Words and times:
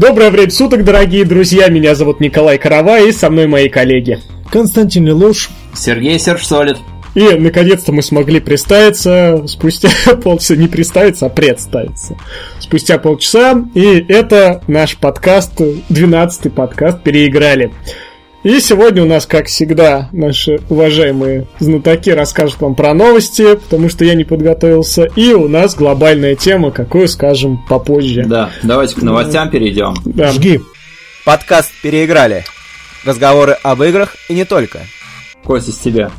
Доброе 0.00 0.30
время 0.30 0.50
суток, 0.50 0.82
дорогие 0.82 1.26
друзья. 1.26 1.68
Меня 1.68 1.94
зовут 1.94 2.20
Николай 2.20 2.56
Карава 2.56 3.00
и 3.00 3.12
со 3.12 3.28
мной 3.28 3.46
мои 3.46 3.68
коллеги. 3.68 4.18
Константин 4.50 5.04
Лелуш. 5.04 5.50
Сергей 5.74 6.18
Сержсолид. 6.18 6.78
И, 7.14 7.20
наконец-то, 7.34 7.92
мы 7.92 8.00
смогли 8.00 8.40
представиться 8.40 9.42
спустя 9.46 9.90
полчаса, 10.24 10.56
не 10.56 10.68
представиться, 10.68 11.26
а 11.26 11.28
представиться. 11.28 12.16
Спустя 12.60 12.96
полчаса, 12.96 13.62
и 13.74 14.02
это 14.08 14.62
наш 14.68 14.96
подкаст, 14.96 15.60
12-й 15.60 16.48
подкаст 16.48 17.02
«Переиграли». 17.02 17.70
И 18.42 18.58
сегодня 18.60 19.02
у 19.02 19.06
нас, 19.06 19.26
как 19.26 19.48
всегда, 19.48 20.08
наши 20.12 20.60
уважаемые 20.70 21.46
знатоки 21.58 22.08
расскажут 22.08 22.58
вам 22.62 22.74
про 22.74 22.94
новости, 22.94 23.56
потому 23.56 23.90
что 23.90 24.06
я 24.06 24.14
не 24.14 24.24
подготовился. 24.24 25.04
И 25.14 25.34
у 25.34 25.46
нас 25.46 25.74
глобальная 25.74 26.36
тема, 26.36 26.70
какую 26.70 27.06
скажем 27.08 27.62
попозже. 27.68 28.24
Да, 28.26 28.50
давайте 28.62 28.96
к 28.96 29.02
новостям 29.02 29.50
перейдем. 29.50 29.94
Да. 30.06 30.32
Жги. 30.32 30.60
Подкаст 31.26 31.70
«Переиграли». 31.82 32.44
Разговоры 33.04 33.58
об 33.62 33.82
играх 33.82 34.16
и 34.30 34.34
не 34.34 34.46
только. 34.46 34.80
Костя, 35.44 35.72
с 35.72 35.78
тебя. 35.78 36.10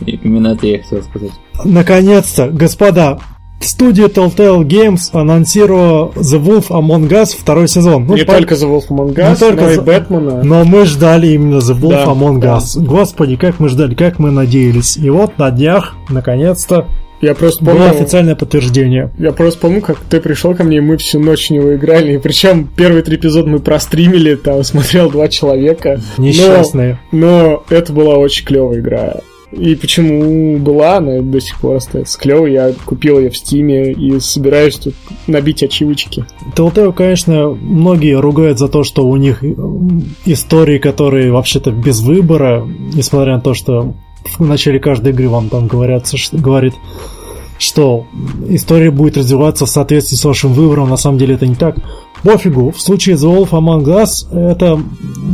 Именно 0.00 0.54
это 0.54 0.66
я 0.66 0.82
хотел 0.82 1.02
сказать. 1.02 1.32
Наконец-то, 1.62 2.48
господа, 2.48 3.18
студия 3.60 4.06
Telltale 4.08 4.62
Games 4.64 5.10
анонсировала 5.12 6.10
The 6.16 6.42
Wolf 6.42 6.68
Among 6.68 7.08
Us 7.08 7.36
второй 7.38 7.68
сезон. 7.68 8.06
Ну, 8.06 8.16
не 8.16 8.24
по- 8.24 8.32
только 8.34 8.54
The 8.54 8.68
Wolf 8.70 8.88
Among 8.88 9.14
Us, 9.14 9.30
Не 9.30 9.36
только 9.36 9.62
но 9.64 9.70
и 9.70 9.78
Бэтмена. 9.78 10.42
Но 10.42 10.64
мы 10.64 10.84
ждали 10.86 11.28
именно 11.28 11.58
The 11.58 11.78
Wolf 11.78 11.90
Да, 11.90 12.04
Among 12.06 12.40
да. 12.40 12.56
Us. 12.58 12.78
Господи, 12.82 13.36
как 13.36 13.60
мы 13.60 13.68
ждали, 13.68 13.94
как 13.94 14.18
мы 14.18 14.30
надеялись. 14.30 14.96
И 14.96 15.08
вот 15.10 15.38
на 15.38 15.50
днях, 15.50 15.94
наконец-то, 16.08 16.86
Я 17.20 17.34
просто 17.34 17.62
было 17.64 17.74
помню, 17.74 17.90
официальное 17.90 18.34
подтверждение. 18.34 19.10
я 19.18 19.32
просто 19.32 19.60
помню, 19.60 19.82
как 19.82 19.98
ты 19.98 20.20
пришел 20.20 20.54
ко 20.54 20.64
мне, 20.64 20.78
и 20.78 20.80
мы 20.80 20.96
всю 20.96 21.20
ночь 21.20 21.48
в 21.48 21.50
него 21.50 21.74
играли. 21.74 22.14
И 22.14 22.18
причем 22.18 22.66
первые 22.74 23.02
три 23.02 23.16
эпизода 23.16 23.48
мы 23.48 23.58
простримили, 23.58 24.36
там 24.36 24.64
смотрел 24.64 25.10
два 25.10 25.28
человека. 25.28 26.00
Но- 26.16 26.24
Несчастные. 26.24 26.98
Но 27.12 27.62
это 27.68 27.92
была 27.92 28.14
очень 28.16 28.46
клевая 28.46 28.80
игра. 28.80 29.16
И 29.52 29.74
почему 29.74 30.58
была, 30.58 30.98
она 30.98 31.20
до 31.20 31.40
сих 31.40 31.58
пор 31.58 31.76
остается 31.76 32.18
клевой. 32.18 32.52
Я 32.52 32.72
купил 32.84 33.18
ее 33.18 33.30
в 33.30 33.36
Стиме 33.36 33.92
и 33.92 34.20
собираюсь 34.20 34.76
тут 34.76 34.94
набить 35.26 35.62
ачивочки. 35.62 36.24
Telltale, 36.54 36.92
конечно, 36.92 37.48
многие 37.48 38.18
ругают 38.18 38.58
за 38.58 38.68
то, 38.68 38.84
что 38.84 39.06
у 39.06 39.16
них 39.16 39.42
м, 39.42 40.04
истории, 40.24 40.78
которые 40.78 41.32
вообще-то 41.32 41.72
без 41.72 42.00
выбора, 42.00 42.64
несмотря 42.94 43.36
на 43.36 43.40
то, 43.40 43.54
что 43.54 43.94
в 44.38 44.46
начале 44.46 44.78
каждой 44.78 45.12
игры 45.12 45.28
вам 45.28 45.48
там 45.48 45.66
говорят, 45.66 46.06
что, 46.14 46.36
говорит, 46.36 46.74
что 47.58 48.06
история 48.48 48.90
будет 48.90 49.16
развиваться 49.16 49.66
в 49.66 49.70
соответствии 49.70 50.16
с 50.16 50.24
вашим 50.24 50.52
выбором, 50.52 50.88
на 50.88 50.96
самом 50.96 51.18
деле 51.18 51.34
это 51.34 51.46
не 51.46 51.56
так. 51.56 51.76
Пофигу, 52.22 52.70
в 52.70 52.80
случае 52.80 53.16
The 53.16 53.34
Wolf 53.34 53.50
Among 53.50 53.84
Us 53.84 54.28
это 54.50 54.80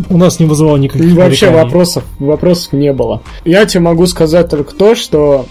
у 0.09 0.17
нас 0.17 0.39
не 0.41 0.47
вызывало 0.47 0.77
никаких 0.77 1.11
И 1.11 1.15
вообще 1.15 1.47
нареканий. 1.47 1.65
вопросов, 1.65 2.05
вопросов 2.19 2.73
не 2.73 2.93
было. 2.93 3.23
Я 3.45 3.65
тебе 3.67 3.81
могу 3.81 4.07
сказать 4.07 4.49
только 4.49 4.75
то, 4.75 4.95
что 4.95 5.47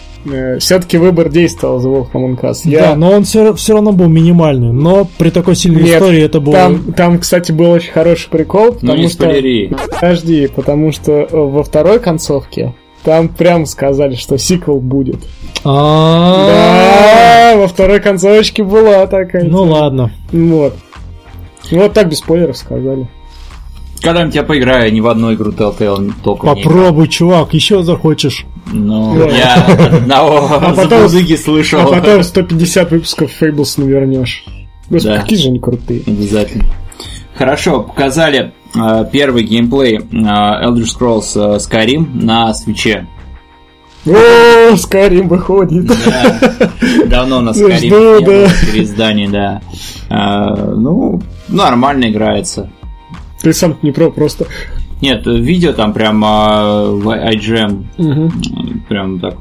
все-таки 0.60 0.98
выбор 0.98 1.30
действовал 1.30 1.80
за 1.80 1.90
Wolf 1.90 2.08
Among 2.14 2.40
Us. 2.42 2.62
Я... 2.64 2.82
Да, 2.90 2.96
но 2.96 3.12
он 3.12 3.26
все, 3.26 3.54
равно 3.74 3.92
был 3.92 4.08
минимальный. 4.08 4.72
Но 4.72 5.08
при 5.18 5.30
такой 5.30 5.56
сильной 5.56 5.84
Нет, 5.84 6.02
истории 6.02 6.24
это 6.24 6.40
было... 6.40 6.56
Там, 6.56 6.94
там, 6.94 7.20
кстати, 7.20 7.52
был 7.52 7.70
очень 7.72 7.92
хороший 7.92 8.30
прикол, 8.30 8.68
Ну 8.68 8.72
потому 8.80 8.98
не 8.98 9.08
что... 9.10 9.24
спойлери. 9.24 9.72
Подожди, 9.94 10.48
потому 10.48 10.92
что 10.92 11.12
э, 11.12 11.28
во 11.32 11.64
второй 11.64 12.00
концовке 12.00 12.74
там 13.04 13.28
прям 13.30 13.68
сказали, 13.68 14.16
что 14.16 14.38
сиквел 14.40 14.80
будет. 14.80 15.18
А-а-а. 15.64 17.54
Да, 17.54 17.58
во 17.62 17.68
второй 17.68 18.00
концовочке 18.00 18.64
была 18.64 19.06
такая. 19.08 19.44
Ну 19.44 19.64
ладно. 19.64 20.12
Вот. 20.32 20.74
Ну 21.72 21.80
вот 21.84 21.94
так 21.94 22.10
без 22.10 22.18
спойлеров 22.20 22.58
сказали. 22.58 23.08
Когда-нибудь 24.02 24.36
я 24.36 24.44
поиграю 24.44 24.94
не 24.94 25.02
в 25.02 25.08
одну 25.08 25.34
игру 25.34 25.52
Telltale, 25.52 26.12
только. 26.24 26.48
Попробуй, 26.48 27.08
чувак, 27.08 27.54
еще 27.54 27.82
захочешь. 27.82 28.46
Ну, 28.72 29.18
Да. 29.18 29.26
я 29.36 29.56
одного 29.98 30.48
А 30.52 30.74
потом- 30.76 31.10
слышал. 31.10 31.80
А 31.82 31.86
потом 31.88 32.24
150 32.24 32.92
выпусков 32.92 33.32
Fables 33.42 33.80
навернешь. 33.82 34.46
Господи, 34.90 35.16
Да. 35.16 35.22
какие 35.22 35.40
же 35.40 35.48
они 35.50 35.60
крутые. 35.60 36.02
Обязательно. 36.06 36.66
Хорошо, 37.36 37.82
показали 37.82 38.54
э, 38.76 39.06
первый 39.12 39.44
геймплей 39.44 39.98
э, 39.98 40.02
Elder 40.02 40.84
Scrolls 40.86 41.32
э, 41.36 41.58
Skyrim 41.58 42.08
на 42.24 42.54
свече. 42.54 43.08
О, 44.06 44.76
Скарим 44.78 45.28
выходит. 45.28 45.88
Да, 45.88 46.40
давно 47.08 47.42
на 47.42 47.54
Жду, 47.54 47.68
Skyrim 47.70 47.82
не 47.82 47.90
было 47.90 48.20
да. 48.48 48.54
переиздания, 48.72 49.30
да. 49.30 49.62
Э, 50.10 50.74
ну, 50.76 51.22
нормально 51.48 52.10
играется. 52.10 52.70
Ты 53.42 53.54
сам 53.54 53.78
не 53.82 53.92
про, 53.92 54.10
просто. 54.12 54.48
Нет, 55.02 55.26
видео 55.26 55.74
там 55.74 55.94
прям 55.94 56.24
э, 56.24 56.90
в 56.92 57.10
IGM 57.10 57.86
Мгм. 57.98 58.84
прям 58.88 59.20
так 59.20 59.36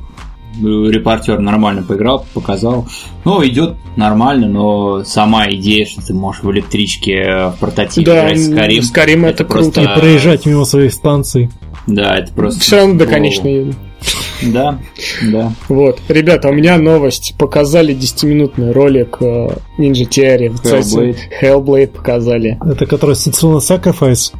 репортер 0.62 1.40
нормально 1.40 1.82
поиграл, 1.82 2.26
показал. 2.32 2.86
Ну, 3.24 3.44
идет 3.44 3.74
нормально, 3.96 4.46
но 4.48 5.04
сама 5.04 5.50
идея, 5.50 5.84
что 5.86 6.00
ты 6.06 6.14
можешь 6.14 6.42
в 6.42 6.50
электричке 6.52 7.12
э, 7.14 7.48
в 7.50 7.56
прототип 7.58 8.04
Да, 8.04 8.20
играть 8.32 8.38
в 8.38 8.52
Skyrim. 8.52 8.80
Skyrim 8.80 9.26
это 9.26 9.44
круто. 9.44 9.80
И 9.80 9.84
просто- 9.84 10.00
проезжать 10.00 10.46
мимо 10.46 10.64
своих 10.64 10.92
станций. 10.92 11.50
Да, 11.86 12.16
это 12.16 12.32
просто... 12.32 12.60
Все 12.60 12.76
равно 12.76 12.94
до 12.98 13.06
конечной. 13.06 13.74
Да, 14.42 14.78
да. 15.22 15.52
Вот. 15.68 16.00
Ребята, 16.08 16.48
у 16.48 16.52
меня 16.52 16.76
новость. 16.78 17.34
Показали 17.38 17.94
10-минутный 17.94 18.72
ролик 18.72 19.18
э, 19.20 19.48
Ninja 19.78 20.08
Theory. 20.08 20.50
в 20.50 20.64
Hellblade. 20.64 21.16
Hellblade 21.40 21.86
показали. 21.88 22.58
Это 22.64 22.86
который 22.86 23.16
Сицуна 23.16 23.58
Sacrifice 23.58 24.32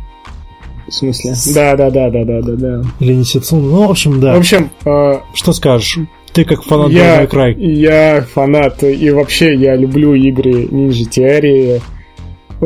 В 0.88 0.92
смысле? 0.92 1.34
Да, 1.54 1.76
да, 1.76 1.90
да, 1.90 2.10
да, 2.10 2.24
да, 2.24 2.40
да, 2.42 2.52
да. 2.52 2.82
или 3.00 3.14
не 3.14 3.24
Сицуна. 3.24 3.62
Ну, 3.62 3.86
в 3.86 3.90
общем, 3.90 4.20
да. 4.20 4.34
В 4.34 4.38
общем, 4.38 4.70
э, 4.84 5.20
Что 5.34 5.52
скажешь? 5.52 5.98
Ты 6.32 6.44
как 6.44 6.64
фанат 6.64 6.90
я, 6.90 7.22
Devil 7.22 7.30
May 7.30 7.30
Cry. 7.30 7.60
я 7.60 8.22
фанат, 8.22 8.82
и 8.82 9.10
вообще 9.10 9.54
я 9.54 9.76
люблю 9.76 10.14
игры 10.14 10.64
Ninja 10.64 11.08
Theory. 11.08 11.80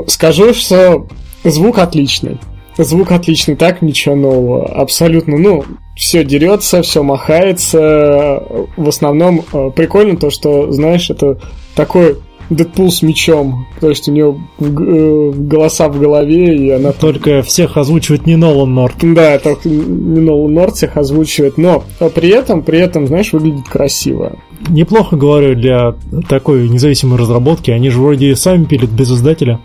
Скажу, 0.06 0.54
что 0.54 1.06
звук 1.44 1.78
отличный. 1.78 2.38
Звук 2.78 3.12
отличный, 3.12 3.56
так 3.56 3.82
ничего 3.82 4.14
нового. 4.14 4.66
Абсолютно, 4.66 5.36
ну, 5.36 5.64
все 5.98 6.24
дерется, 6.24 6.80
все 6.82 7.02
махается. 7.02 8.42
В 8.76 8.88
основном 8.88 9.44
э, 9.52 9.70
прикольно 9.74 10.16
то, 10.16 10.30
что, 10.30 10.70
знаешь, 10.70 11.10
это 11.10 11.38
такой 11.74 12.18
Дэдпул 12.50 12.90
с 12.90 13.02
мечом. 13.02 13.66
То 13.80 13.90
есть 13.90 14.08
у 14.08 14.12
г- 14.12 14.38
э, 14.60 15.30
голоса 15.32 15.88
в 15.88 15.98
голове, 15.98 16.56
и 16.56 16.70
она 16.70 16.92
Только 16.92 17.42
всех 17.42 17.76
озвучивает 17.76 18.26
не 18.26 18.36
Нолан 18.36 18.72
Норт. 18.74 18.94
да, 19.02 19.38
только 19.38 19.68
не 19.68 20.20
Нолан 20.20 20.54
Норд 20.54 20.76
всех 20.76 20.96
озвучивает, 20.96 21.58
но 21.58 21.82
при 22.14 22.28
этом, 22.30 22.62
при 22.62 22.78
этом, 22.78 23.06
знаешь, 23.08 23.32
выглядит 23.32 23.68
красиво. 23.68 24.36
Неплохо, 24.68 25.16
говорю, 25.16 25.56
для 25.56 25.94
такой 26.28 26.68
независимой 26.68 27.18
разработки. 27.18 27.70
Они 27.72 27.90
же 27.90 27.98
вроде 28.00 28.34
сами 28.36 28.64
пилят 28.64 28.90
без 28.90 29.10
издателя. 29.12 29.58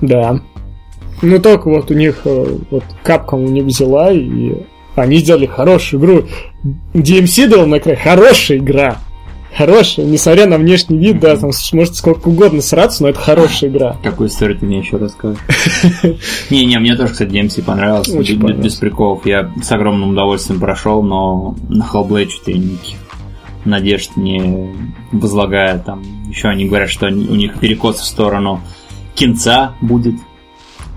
Да. 0.00 0.40
Ну 1.22 1.38
только 1.38 1.70
вот 1.70 1.90
у 1.90 1.94
них, 1.94 2.22
э, 2.24 2.46
вот 2.70 2.84
Capcom 3.04 3.44
у 3.46 3.48
них 3.48 3.64
взяла, 3.64 4.12
и 4.12 4.52
они 5.02 5.18
сделали 5.18 5.46
хорошую 5.46 6.00
игру. 6.00 6.24
DMC 6.94 7.50
Devil 7.50 7.66
May 7.66 7.82
Cry 7.82 7.96
хорошая 7.96 8.58
игра. 8.58 8.98
Хорошая, 9.56 10.06
несмотря 10.06 10.46
на 10.46 10.58
внешний 10.58 10.98
вид, 10.98 11.20
да, 11.20 11.36
там 11.36 11.50
может 11.72 11.96
сколько 11.96 12.28
угодно 12.28 12.60
сраться, 12.60 13.02
но 13.02 13.08
это 13.08 13.18
хорошая 13.18 13.70
игра. 13.70 13.96
Какую 14.02 14.28
историю 14.28 14.58
ты 14.58 14.66
мне 14.66 14.78
еще 14.78 14.98
расскажешь? 14.98 15.40
Не-не, 16.50 16.78
мне 16.78 16.94
тоже, 16.96 17.12
кстати, 17.12 17.30
DMC 17.30 17.56
Без- 17.56 17.64
понравился. 17.64 18.22
Без 18.22 18.74
приколов. 18.74 19.26
Я 19.26 19.50
с 19.60 19.72
огромным 19.72 20.10
удовольствием 20.10 20.60
прошел, 20.60 21.02
но 21.02 21.56
на 21.68 21.82
Hellblade 21.82 22.28
что-то 22.28 22.52
никаких 22.52 22.98
надежд 23.64 24.16
не 24.16 24.74
возлагаю. 25.12 25.80
Там 25.80 26.02
еще 26.28 26.48
они 26.48 26.66
говорят, 26.66 26.90
что 26.90 27.06
у 27.06 27.10
них 27.10 27.58
перекос 27.58 27.96
в 27.96 28.04
сторону 28.04 28.60
кинца 29.14 29.74
будет. 29.80 30.14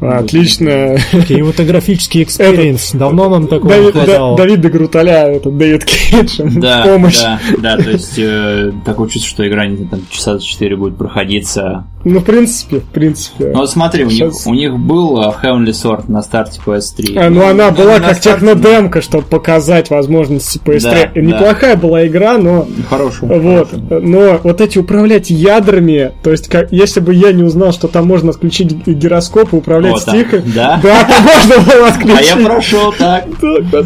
Отлично. 0.01 0.97
Кинематографический 1.27 2.23
experience. 2.23 2.91
Давно 2.93 3.29
нам 3.29 3.47
такого 3.47 3.71
не 3.73 3.77
Давид, 3.79 3.93
да, 3.93 4.03
хватало. 4.03 4.37
Дэвид 4.37 4.54
де 4.54 4.61
Грутола, 4.71 5.27
этот 5.31 5.57
Дэвид 5.57 5.85
Кейдж, 5.85 6.39
Да, 6.59 6.83
помощь. 6.85 7.21
да, 7.21 7.39
да, 7.57 7.77
то 7.77 7.89
есть 7.91 8.17
э, 8.17 8.71
такое 8.85 9.09
чувство, 9.09 9.29
что 9.29 9.47
игра 9.47 9.65
не 9.67 9.85
там 9.85 10.01
часа 10.09 10.37
за 10.37 10.45
4 10.45 10.75
будет 10.75 10.97
проходиться. 10.97 11.85
Ну, 12.03 12.19
в 12.19 12.23
принципе, 12.23 12.79
в 12.79 12.85
принципе. 12.85 13.51
Ну 13.53 13.59
вот 13.59 13.69
смотри, 13.69 14.03
у 14.05 14.09
них, 14.09 14.33
у 14.47 14.53
них 14.55 14.75
был 14.77 15.21
э, 15.21 15.33
Heavenly 15.43 15.67
Sword 15.69 16.05
на 16.11 16.23
старте 16.23 16.59
PS3. 16.65 17.15
А, 17.17 17.29
ну 17.29 17.47
она 17.47 17.69
была 17.69 17.99
на 17.99 18.07
как 18.09 18.17
старте- 18.17 18.33
технодемка, 18.39 19.01
чтобы 19.01 19.23
показать 19.25 19.91
возможности 19.91 20.59
PS3. 20.65 20.81
Да, 20.81 21.11
да. 21.13 21.21
Неплохая 21.21 21.75
была 21.75 22.07
игра, 22.07 22.39
но 22.39 22.67
Хорошая. 22.89 23.39
вот, 23.39 23.69
но 23.89 24.39
вот 24.43 24.61
эти 24.61 24.79
управлять 24.79 25.29
ядрами, 25.29 26.11
то 26.23 26.31
есть 26.31 26.47
как, 26.47 26.71
если 26.71 27.01
бы 27.01 27.13
я 27.13 27.31
не 27.33 27.43
узнал, 27.43 27.71
что 27.71 27.87
там 27.87 28.07
можно 28.07 28.31
отключить 28.31 28.83
г- 28.83 28.93
гироскоп 28.93 29.53
и 29.53 29.57
управлять 29.57 29.90
там? 29.99 30.15
тихо. 30.15 30.41
Да? 30.45 30.79
Да, 30.81 31.03
там 31.03 31.23
можно 31.23 31.55
было 31.71 31.87
открыть. 31.87 32.11
А 32.17 32.21
я 32.21 32.35
прошел 32.45 32.93
так. 32.93 33.25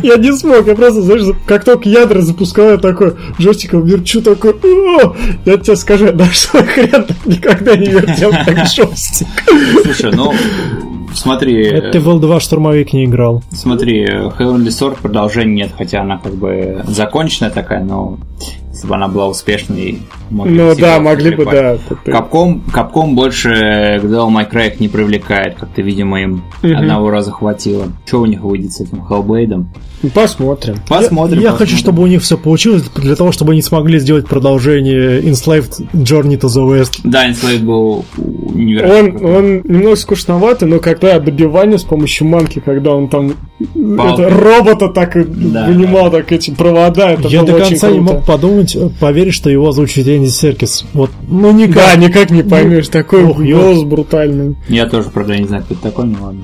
Я 0.04 0.18
не 0.18 0.32
смог, 0.36 0.68
я 0.68 0.76
просто, 0.76 1.02
знаешь, 1.02 1.36
как 1.46 1.64
только 1.64 1.88
ядра 1.90 2.22
запускал, 2.22 2.72
я 2.72 2.78
такой, 2.78 3.16
джойстиком 3.40 3.84
верчу, 3.86 4.22
такой, 4.22 4.56
я 5.46 5.58
тебе 5.58 5.76
скажу, 5.76 6.12
да 6.14 6.26
что 6.32 6.64
хрен 6.64 7.06
никогда 7.26 7.76
не 7.76 7.88
вертел 7.88 8.32
так 8.46 8.66
джойстик. 8.66 9.28
Слушай, 9.84 10.12
ну, 10.14 10.34
смотри, 11.14 11.66
Это 11.66 11.92
ты 11.92 12.00
в 12.00 12.10
L2 12.10 12.40
штурмовик 12.40 12.94
не 12.94 13.06
играл. 13.06 13.44
смотри, 13.52 14.06
Heavenly 14.06 14.68
Sword 14.68 14.98
продолжения 15.02 15.54
нет, 15.66 15.72
хотя 15.78 16.02
она 16.02 16.18
как 16.18 16.36
бы 16.36 16.84
законченная 16.88 17.52
такая, 17.52 17.84
но 17.84 18.18
если 18.76 18.88
бы 18.88 18.96
она 18.96 19.08
была 19.08 19.28
успешной, 19.28 20.00
могли 20.30 20.58
Ну 20.58 20.76
да, 20.76 21.00
могли 21.00 21.34
бы, 21.34 21.46
да. 21.46 21.78
Капком, 22.06 22.62
Капком 22.74 23.16
больше 23.16 23.50
к 23.50 24.04
Devil 24.04 24.28
May 24.28 24.52
Cry 24.52 24.76
не 24.80 24.90
привлекает, 24.90 25.56
как-то, 25.56 25.82
видимо, 25.82 26.22
им 26.22 26.44
Мгм. 26.62 26.76
одного 26.76 27.10
раза 27.10 27.32
хватило. 27.32 27.88
Что 28.06 28.22
у 28.22 28.26
них 28.26 28.42
выйдет 28.42 28.74
с 28.74 28.82
этим 28.82 29.02
Hellblade? 29.10 29.64
Ну, 30.06 30.12
Посмотрим. 30.12 30.76
Посмотрим. 30.88 31.40
Я 31.42 31.52
посмотрим. 31.52 31.58
хочу, 31.58 31.78
чтобы 31.78 32.04
у 32.04 32.08
них 32.08 32.22
все 32.22 32.38
получилось, 32.38 32.84
для 32.96 33.16
того, 33.16 33.32
чтобы 33.32 33.54
они 33.54 33.62
смогли 33.62 34.00
сделать 34.00 34.28
продолжение 34.28 35.22
Enslaved 35.22 35.88
Journey 35.94 36.40
to 36.40 36.48
the 36.48 36.68
West. 36.68 37.00
Да, 37.04 37.28
Enslaved 37.30 37.64
был 37.64 38.06
Он, 38.18 38.54
невероятно. 38.54 39.28
он 39.38 39.56
немного 39.64 39.96
скучноватый, 39.96 40.68
но 40.68 40.80
когда 40.80 41.20
добивание 41.20 41.78
с 41.78 41.84
помощью 41.84 42.28
манки, 42.28 42.62
когда 42.64 42.92
он 42.94 43.08
там 43.10 43.34
Палку. 43.98 44.22
это, 44.22 44.30
робота 44.30 44.90
так 44.90 45.14
Да, 45.52 45.68
вынимал 45.68 46.12
так 46.12 46.32
эти 46.32 46.52
провода, 46.52 47.12
это 47.12 47.28
Я 47.30 47.40
было 47.42 47.52
до 47.52 47.56
очень 47.58 47.70
конца 47.72 47.90
не 47.90 48.00
мог 48.00 48.26
подумать, 48.26 48.76
э, 48.76 48.90
поверить, 49.00 49.34
что 49.34 49.50
его 49.50 49.70
озвучит 49.70 50.08
Энди 50.08 50.30
Серкис. 50.30 50.86
Вот, 50.94 51.10
ну 51.28 51.52
никак. 51.52 51.76
Да, 51.76 51.96
никак 51.96 52.30
не 52.32 52.44
поймешь, 52.44 52.90
такой 52.90 53.24
ох, 53.24 53.40
голос 53.40 53.84
брутальный. 53.84 54.56
Я 54.68 54.86
тоже, 54.88 55.10
правда, 55.10 55.38
не 55.38 55.48
знаю, 55.48 55.64
кто 55.64 55.74
это 55.74 55.84
такой, 55.84 56.06
но 56.06 56.26
ладно. 56.26 56.42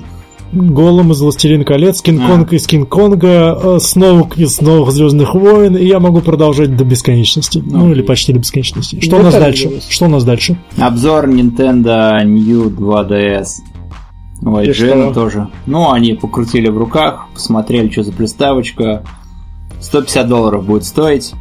Голым 0.54 1.12
из 1.14 1.22
Властелин 1.22 1.64
колец, 1.64 2.02
Кинг-Конг 2.02 2.52
из 2.54 2.68
Кинг-Конга, 2.68 3.58
э, 3.64 3.80
Сноук 3.80 4.38
из 4.38 4.60
новых 4.60 4.92
Звездных 4.92 5.34
войн, 5.34 5.78
и 5.78 5.86
я 5.86 6.00
могу 6.00 6.20
продолжать 6.20 6.76
до 6.76 6.84
бесконечности. 6.84 7.64
Ну, 7.66 7.86
Ну, 7.86 7.92
или 7.94 8.02
почти 8.02 8.34
до 8.34 8.40
бесконечности. 8.40 9.00
Что 9.00 9.18
у 9.18 9.24
нас 9.24 9.34
дальше? 9.34 9.68
есть. 9.70 9.92
Что 9.92 10.06
у 10.06 10.10
нас 10.10 10.24
дальше? 10.26 10.58
Обзор 10.78 11.30
Nintendo 11.30 12.22
New 12.26 12.70
2DS. 12.70 13.46
Ой, 14.44 14.68
И 14.68 14.72
Джена 14.72 15.06
что? 15.06 15.14
тоже. 15.14 15.48
Ну, 15.68 15.92
они 15.92 16.14
покрутили 16.16 16.68
в 16.68 16.78
руках, 16.78 17.28
посмотрели, 17.34 17.90
что 17.90 18.04
за 18.04 18.12
приставочка. 18.12 19.04
150 19.80 20.28
долларов 20.28 20.66
будет 20.66 20.84
стоить. 20.84 21.34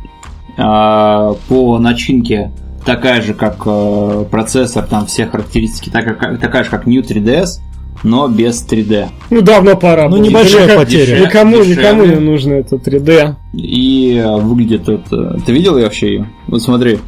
А, 0.57 1.35
по 1.49 1.79
начинке 1.79 2.53
такая 2.85 3.23
же, 3.23 3.35
как 3.35 3.63
э, 3.67 4.25
процессор, 4.31 4.85
там 4.87 5.07
все 5.07 5.27
характеристики, 5.27 5.91
такая, 5.91 6.37
такая 6.39 6.65
же, 6.65 6.71
как 6.71 6.87
New 6.87 7.03
3DS, 7.03 7.61
но 8.03 8.29
без 8.29 8.65
3D. 8.69 9.09
Ну, 9.31 9.41
давно 9.43 9.77
пора. 9.77 10.05
Ну, 10.09 10.17
было. 10.17 10.23
небольшая 10.25 10.65
Никак- 10.65 10.77
потеря. 10.79 11.21
Никому, 11.21 11.57
Дешевле. 11.59 11.77
никому 11.77 12.05
не 12.07 12.17
нужно 12.17 12.55
это 12.55 12.77
3D. 12.77 13.35
И 13.55 14.15
э, 14.25 14.37
выглядит 14.41 14.89
это... 14.89 15.39
Ты 15.45 15.53
видел 15.53 15.77
ее 15.77 15.85
вообще 15.85 16.09
ее? 16.15 16.31
Вот 16.47 16.63
смотри. 16.63 16.99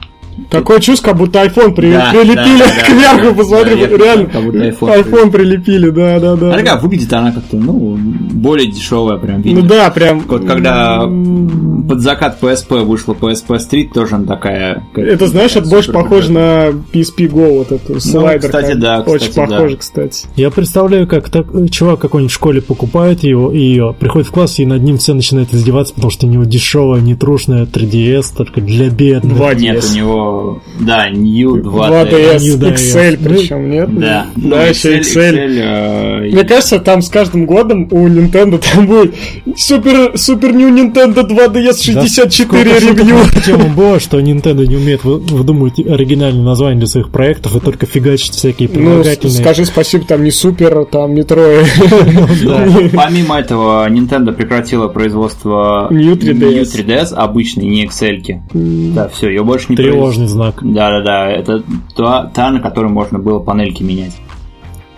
Такое 0.51 0.81
чувство, 0.81 1.09
как 1.11 1.19
будто 1.19 1.43
iPhone 1.45 1.75
при- 1.75 1.93
Да, 1.93 2.11
прилепили 2.11 2.59
да, 2.59 2.65
да, 2.67 2.85
кверху, 2.87 3.27
да, 3.29 3.35
посмотри, 3.35 3.87
да, 3.87 3.97
реально. 3.97 4.27
как 4.27 4.43
будто 4.45 4.59
iPhone 4.59 5.03
iPhone 5.03 5.31
прилепили, 5.31 5.91
да, 5.91 6.19
да, 6.21 6.37
да. 6.37 6.55
А 6.55 6.59
такая 6.59 6.77
выглядит 6.79 7.13
она 7.13 7.33
как-то, 7.33 7.57
ну, 7.59 7.99
более 8.43 8.71
дешевая 8.71 9.19
прям 9.19 9.37
Ну 9.39 9.43
видно. 9.43 9.63
да, 9.69 9.91
прям. 9.91 10.21
Вот 10.29 10.45
когда 10.45 11.03
под 11.03 12.01
закат 12.01 12.39
PSP 12.41 12.81
вышла 12.85 13.15
PSP 13.15 13.59
Street, 13.59 13.89
тоже 13.95 14.17
она 14.17 14.27
такая... 14.27 14.85
Это, 14.95 15.27
знаешь, 15.27 15.57
это 15.57 15.69
больше 15.69 15.93
похоже 15.93 16.33
на 16.33 16.67
PSP 16.93 17.29
Go, 17.31 17.59
вот 17.59 17.73
эту 17.73 18.01
слайдер. 18.01 18.41
кстати, 18.51 18.73
да, 18.75 19.01
Очень 19.01 19.29
кстати, 19.29 19.49
да. 19.51 19.57
похоже, 19.57 19.77
кстати. 19.77 20.27
Я 20.37 20.51
представляю, 20.51 21.07
как 21.07 21.29
так, 21.31 21.47
чувак 21.71 22.01
какой-нибудь 22.01 22.33
в 22.33 22.35
школе 22.35 22.61
покупает 22.63 23.23
его, 23.23 23.51
и 23.53 23.59
ее, 23.59 23.95
приходит 23.99 24.29
в 24.29 24.33
класс, 24.33 24.59
и 24.59 24.67
над 24.67 24.83
ним 24.83 24.99
все 24.99 25.15
начинают 25.15 25.53
издеваться, 25.55 25.95
потому 25.95 26.11
что 26.11 26.27
у 26.27 26.31
него 26.31 26.45
дешевая, 26.45 27.01
нетрушная 27.01 27.65
3DS, 27.67 28.27
только 28.37 28.61
для 28.61 28.89
бедных. 28.91 29.39
2DS. 29.39 29.59
Нет, 29.61 29.85
у 29.85 29.97
него, 29.97 30.63
да, 30.81 31.09
New 31.11 31.57
2DS. 31.57 32.11
2DS, 32.11 32.39
New 32.41 32.59
2DS. 32.59 32.73
XL 32.75 33.19
Ну, 33.21 33.29
причем, 33.29 33.71
нет? 33.71 33.95
Да, 33.99 34.27
Да, 34.37 34.37
ну, 34.37 34.57
еще 34.57 34.99
XL. 34.99 35.37
э, 35.37 36.31
Мне 36.33 36.45
кажется, 36.45 36.79
там 36.79 37.03
с 37.03 37.09
каждым 37.09 37.47
годом 37.47 37.89
у 37.91 38.09
Nintendo 38.09 38.32
там 38.33 38.87
будет 38.87 39.15
супер, 39.57 40.17
супер 40.17 40.53
New 40.53 40.69
Nintendo 40.75 41.27
2DS 41.27 41.83
64 41.83 42.65
Да, 42.65 42.79
ревью. 42.79 43.43
тему 43.45 43.69
было, 43.75 44.01
что 44.01 44.19
Nintendo 44.21 44.67
не 44.67 44.77
умеет 44.77 45.05
вы- 45.05 45.19
выдумывать 45.19 45.79
оригинальные 45.79 46.43
названия 46.45 46.79
для 46.79 46.87
своих 46.89 47.11
проектов 47.11 47.55
и 47.57 47.61
только 47.61 47.87
фигачит 47.87 48.35
всякие 48.35 48.69
Ну, 48.69 48.75
прилагательные. 48.75 49.37
скажи 49.41 49.65
спасибо, 49.65 50.05
там 50.07 50.25
не 50.25 50.31
супер, 50.31 50.85
там 50.87 51.15
не 51.15 51.23
трое. 51.23 51.65
Да. 52.45 52.67
Помимо 52.95 53.39
этого, 53.39 53.89
Nintendo 53.89 54.33
прекратила 54.33 54.89
производство 54.89 55.89
New 55.91 56.15
3DS. 56.15 56.35
New 56.35 56.63
3DS 56.63 57.15
обычной, 57.15 57.67
не 57.67 57.87
XL. 57.87 58.93
Да, 58.95 59.09
все, 59.09 59.29
ее 59.29 59.43
больше 59.43 59.67
не 59.71 59.77
Тревожный 59.77 60.27
знак. 60.27 60.57
Да, 60.63 60.91
да, 60.91 61.01
да. 61.03 61.31
Это 61.31 61.63
та, 61.97 62.27
та, 62.35 62.51
на 62.51 62.61
которой 62.61 62.91
можно 62.91 63.19
было 63.19 63.39
панельки 63.39 63.83
менять. 63.83 64.13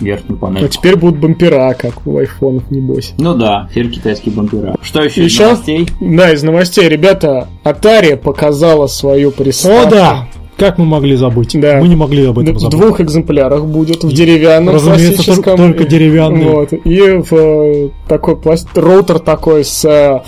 Верхнюю 0.00 0.38
А 0.40 0.46
панель. 0.46 0.68
теперь 0.68 0.96
будут 0.96 1.20
бампера, 1.20 1.74
как 1.78 2.06
у 2.06 2.18
айфонов, 2.18 2.70
небось. 2.70 3.14
Ну 3.18 3.34
да, 3.34 3.68
теперь 3.70 3.90
китайские 3.90 4.34
бампера. 4.34 4.76
Что 4.82 5.02
еще 5.02 5.22
из 5.24 5.32
Еще? 5.32 5.44
новостей? 5.44 5.88
Да, 6.00 6.32
из 6.32 6.42
новостей, 6.42 6.88
ребята, 6.88 7.48
Atari 7.64 8.16
показала 8.16 8.86
свою 8.88 9.30
приставку. 9.30 9.86
О, 9.88 9.90
да! 9.90 10.28
Как 10.56 10.78
мы 10.78 10.84
могли 10.84 11.16
забыть? 11.16 11.58
Да. 11.60 11.80
Мы 11.80 11.88
не 11.88 11.96
могли 11.96 12.26
об 12.26 12.38
этом 12.38 12.54
В 12.54 12.60
забыть. 12.60 12.78
двух 12.78 13.00
экземплярах 13.00 13.64
будет, 13.66 14.04
в 14.04 14.12
деревянном 14.12 14.74
Разумеется, 14.76 15.14
классическом. 15.16 15.56
только- 15.56 15.78
только 15.78 15.84
деревянный. 15.90 16.44
Вот, 16.44 16.72
и 16.72 17.00
в 17.00 17.32
э, 17.32 17.88
такой 18.08 18.36
пласт... 18.36 18.68
роутер 18.76 19.18
такой 19.18 19.64
с 19.64 19.84
э, 19.84 20.20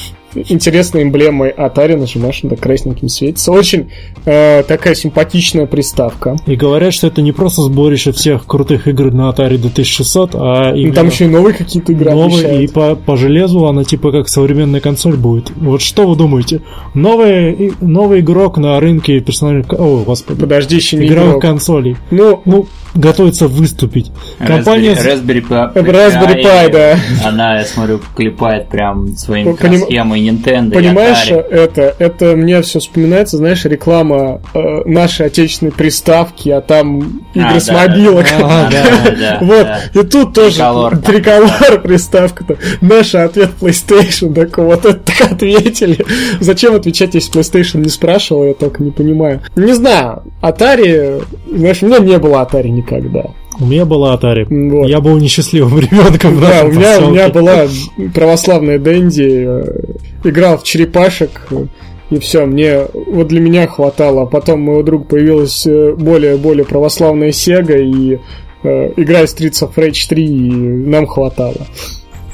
интересной 0.48 1.02
эмблемой 1.02 1.50
Atari, 1.50 1.96
нажимаешь, 1.96 2.42
на 2.42 2.56
красненьким 2.56 3.08
светится. 3.08 3.52
Очень 3.52 3.90
э, 4.24 4.62
такая 4.64 4.94
симпатичная 4.94 5.66
приставка. 5.66 6.36
И 6.46 6.56
говорят, 6.56 6.92
что 6.94 7.06
это 7.06 7.22
не 7.22 7.32
просто 7.32 7.62
сборище 7.62 8.12
всех 8.12 8.46
крутых 8.46 8.86
игр 8.88 9.10
на 9.12 9.30
Atari 9.30 9.56
2600, 9.58 10.30
а 10.34 10.72
именно 10.74 10.94
там 10.94 11.08
еще 11.08 11.24
и 11.24 11.28
новые 11.28 11.54
какие-то 11.54 11.92
игры 11.92 12.10
новый, 12.10 12.34
обещают. 12.44 12.60
и 12.70 12.72
по, 12.72 12.94
по 12.96 13.16
железу 13.16 13.66
она 13.66 13.84
типа 13.84 14.12
как 14.12 14.28
современная 14.28 14.80
консоль 14.80 15.16
будет. 15.16 15.50
Вот 15.56 15.82
что 15.82 16.06
вы 16.06 16.16
думаете? 16.16 16.60
Новый, 16.94 17.52
и- 17.52 17.72
новый 17.80 18.20
игрок 18.20 18.58
на 18.58 18.78
рынке 18.80 19.20
персональных... 19.20 19.66
О, 19.72 20.02
господи. 20.04 20.40
Подожди, 20.40 20.76
еще 20.76 20.96
не 20.96 21.06
Игровых 21.06 21.30
игрок. 21.32 21.42
консолей. 21.42 21.96
Ну, 22.10 22.42
Ну, 22.44 22.66
готовится 22.94 23.46
выступить. 23.48 24.10
Компания... 24.38 24.94
с- 24.94 25.04
Raspberry, 25.06 25.46
Pi, 25.46 25.74
Raspberry 25.74 26.42
Pi, 26.42 26.72
да. 26.72 26.98
Она, 27.24 27.58
я 27.58 27.64
смотрю, 27.64 28.00
клепает 28.16 28.68
прям 28.68 29.08
своими 29.16 29.52
поним- 29.52 29.84
схемой 29.84 30.20
Nintendo 30.28 30.74
Понимаешь, 30.74 31.28
это, 31.28 31.94
это 31.98 32.36
мне 32.36 32.60
все 32.62 32.80
вспоминается, 32.80 33.36
знаешь, 33.36 33.64
реклама 33.64 34.40
э, 34.54 34.58
нашей 34.84 35.26
отечественной 35.26 35.72
приставки, 35.72 36.48
а 36.50 36.60
там 36.60 37.22
игры 37.34 37.56
А, 37.56 37.60
с 37.60 37.66
да, 37.66 37.72
мобилок. 37.74 38.26
А, 38.40 38.70
да, 38.70 38.84
да, 39.18 39.38
Вот, 39.42 39.66
и 39.94 40.06
тут 40.06 40.34
тоже 40.34 40.56
Триколор. 40.56 40.98
триколор 40.98 41.80
приставка-то. 41.82 42.56
Наш 42.80 43.14
ответ 43.14 43.50
PlayStation, 43.60 44.34
так 44.34 44.56
вот 44.58 44.84
это 44.84 44.98
так 44.98 45.32
ответили. 45.32 46.04
Зачем 46.40 46.74
отвечать, 46.74 47.14
если 47.14 47.40
PlayStation 47.40 47.78
не 47.78 47.88
спрашивал, 47.88 48.44
я 48.44 48.54
только 48.54 48.82
не 48.82 48.90
понимаю. 48.90 49.42
Не 49.54 49.72
знаю, 49.72 50.22
Atari, 50.42 51.24
знаешь, 51.50 51.82
у 51.82 51.86
меня 51.86 51.98
не 51.98 52.18
было 52.18 52.42
Atari 52.42 52.68
никогда. 52.68 53.24
У 53.58 53.66
меня 53.66 53.84
была 53.84 54.14
Atari. 54.14 54.46
Вот. 54.70 54.88
Я 54.88 55.00
был 55.00 55.16
несчастливым 55.16 55.78
ребенком. 55.80 56.40
Да, 56.40 56.64
у 56.64 56.70
меня, 56.70 57.00
у 57.00 57.10
меня 57.10 57.28
была 57.28 57.66
православная 58.14 58.78
Дэнди, 58.78 59.44
э, 59.46 59.80
играл 60.24 60.58
в 60.58 60.64
черепашек, 60.64 61.46
э, 61.50 61.66
и 62.10 62.18
все, 62.18 62.46
мне 62.46 62.82
вот 63.06 63.28
для 63.28 63.40
меня 63.40 63.66
хватало. 63.66 64.22
А 64.22 64.26
потом 64.26 64.60
у 64.60 64.64
моего 64.64 64.82
друга 64.82 65.04
появилась 65.04 65.66
э, 65.66 65.94
более-более 65.94 66.64
православная 66.64 67.32
Сега, 67.32 67.76
и 67.76 68.18
э, 68.62 68.92
игра 68.96 69.22
из 69.22 69.34
Streets 69.34 69.66
of 69.66 69.74
Rage 69.74 70.08
3 70.08 70.24
и 70.24 70.50
нам 70.50 71.06
хватало. 71.06 71.66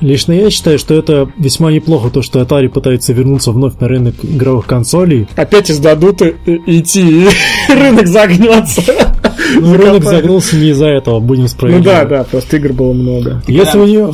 Лично 0.01 0.33
я 0.33 0.51
считаю, 0.51 0.81
что 0.81 0.95
это 0.95 1.31
весьма 1.39 1.71
неплохо, 1.71 2.11
то, 2.11 2.23
что 2.23 2.41
Atari 2.41 2.69
пытается 2.69 3.13
вернуться 3.13 3.53
вновь 3.53 3.79
на 3.79 3.87
рынок 3.87 4.17
игровых 4.23 4.67
консолей. 4.67 5.29
Опять 5.37 5.71
издадут 5.71 6.23
и, 6.23 6.35
и 6.45 6.81
идти, 6.81 7.23
и 7.23 7.29
рынок 7.73 8.09
загнется. 8.09 9.12
Но 9.61 9.75
рынок 9.77 10.05
загнулся 10.05 10.57
не 10.57 10.71
из-за 10.71 10.87
этого, 10.87 11.21
будем 11.21 11.43
Ну 11.43 11.49
справедливы. 11.49 11.85
да, 11.85 12.05
да, 12.05 12.25
просто 12.25 12.57
игр 12.57 12.73
было 12.73 12.93
много. 12.93 13.43
Если 13.47 13.79
у 13.79 13.87
нее... 13.87 14.13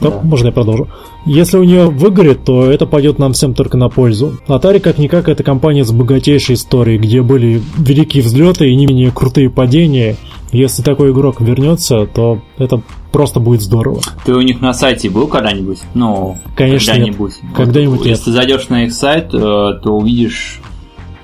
Да, 0.00 0.20
можно 0.22 0.46
я 0.46 0.52
продолжу? 0.52 0.88
Если 1.24 1.56
у 1.56 1.62
нее 1.62 1.86
выгорит, 1.88 2.44
то 2.44 2.64
это 2.70 2.86
пойдет 2.86 3.18
нам 3.18 3.32
всем 3.32 3.54
только 3.54 3.76
на 3.76 3.88
пользу. 3.88 4.38
Atari, 4.48 4.80
как-никак, 4.80 5.28
это 5.28 5.42
компания 5.44 5.84
с 5.84 5.92
богатейшей 5.92 6.54
историей, 6.56 6.98
где 6.98 7.22
были 7.22 7.62
великие 7.78 8.22
взлеты 8.22 8.68
и 8.68 8.74
не 8.74 8.86
менее 8.86 9.12
крутые 9.12 9.48
падения. 9.50 10.16
Если 10.50 10.82
такой 10.82 11.12
игрок 11.12 11.40
вернется, 11.40 12.06
то 12.06 12.42
это 12.58 12.82
просто 13.10 13.40
будет 13.40 13.62
здорово. 13.62 14.00
Ты 14.24 14.34
у 14.34 14.40
них 14.40 14.60
на 14.60 14.74
сайте 14.74 15.08
был 15.08 15.26
когда-нибудь? 15.28 15.78
Ну, 15.94 16.36
Конечно, 16.56 16.92
когда-нибудь. 16.92 17.32
Когда-нибудь 17.56 17.98
Вот. 17.98 18.06
Если 18.06 18.24
ты 18.24 18.32
зайдешь 18.32 18.68
на 18.68 18.84
их 18.84 18.92
сайт, 18.92 19.32
э, 19.32 19.38
то 19.38 19.96
увидишь 19.96 20.60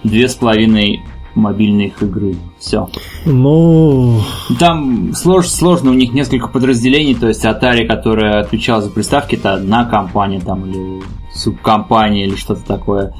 две 0.05 0.29
с 0.29 0.35
половиной 0.35 1.01
мобильные 1.39 1.89
их 1.89 2.03
игры. 2.03 2.37
Все. 2.59 2.89
Ну, 3.25 4.21
Там 4.59 5.11
слож- 5.11 5.49
сложно, 5.49 5.91
у 5.91 5.95
них 5.95 6.13
несколько 6.13 6.49
подразделений, 6.49 7.15
то 7.15 7.29
есть 7.29 7.45
Atari, 7.45 7.87
которая 7.87 8.41
отвечала 8.41 8.83
за 8.83 8.91
приставки, 8.91 9.37
это 9.37 9.55
одна 9.55 9.85
компания 9.85 10.41
там 10.41 10.67
или 10.71 11.03
субкомпания 11.35 12.27
или 12.27 12.37
что-то 12.37 12.65
такое, 12.67 13.15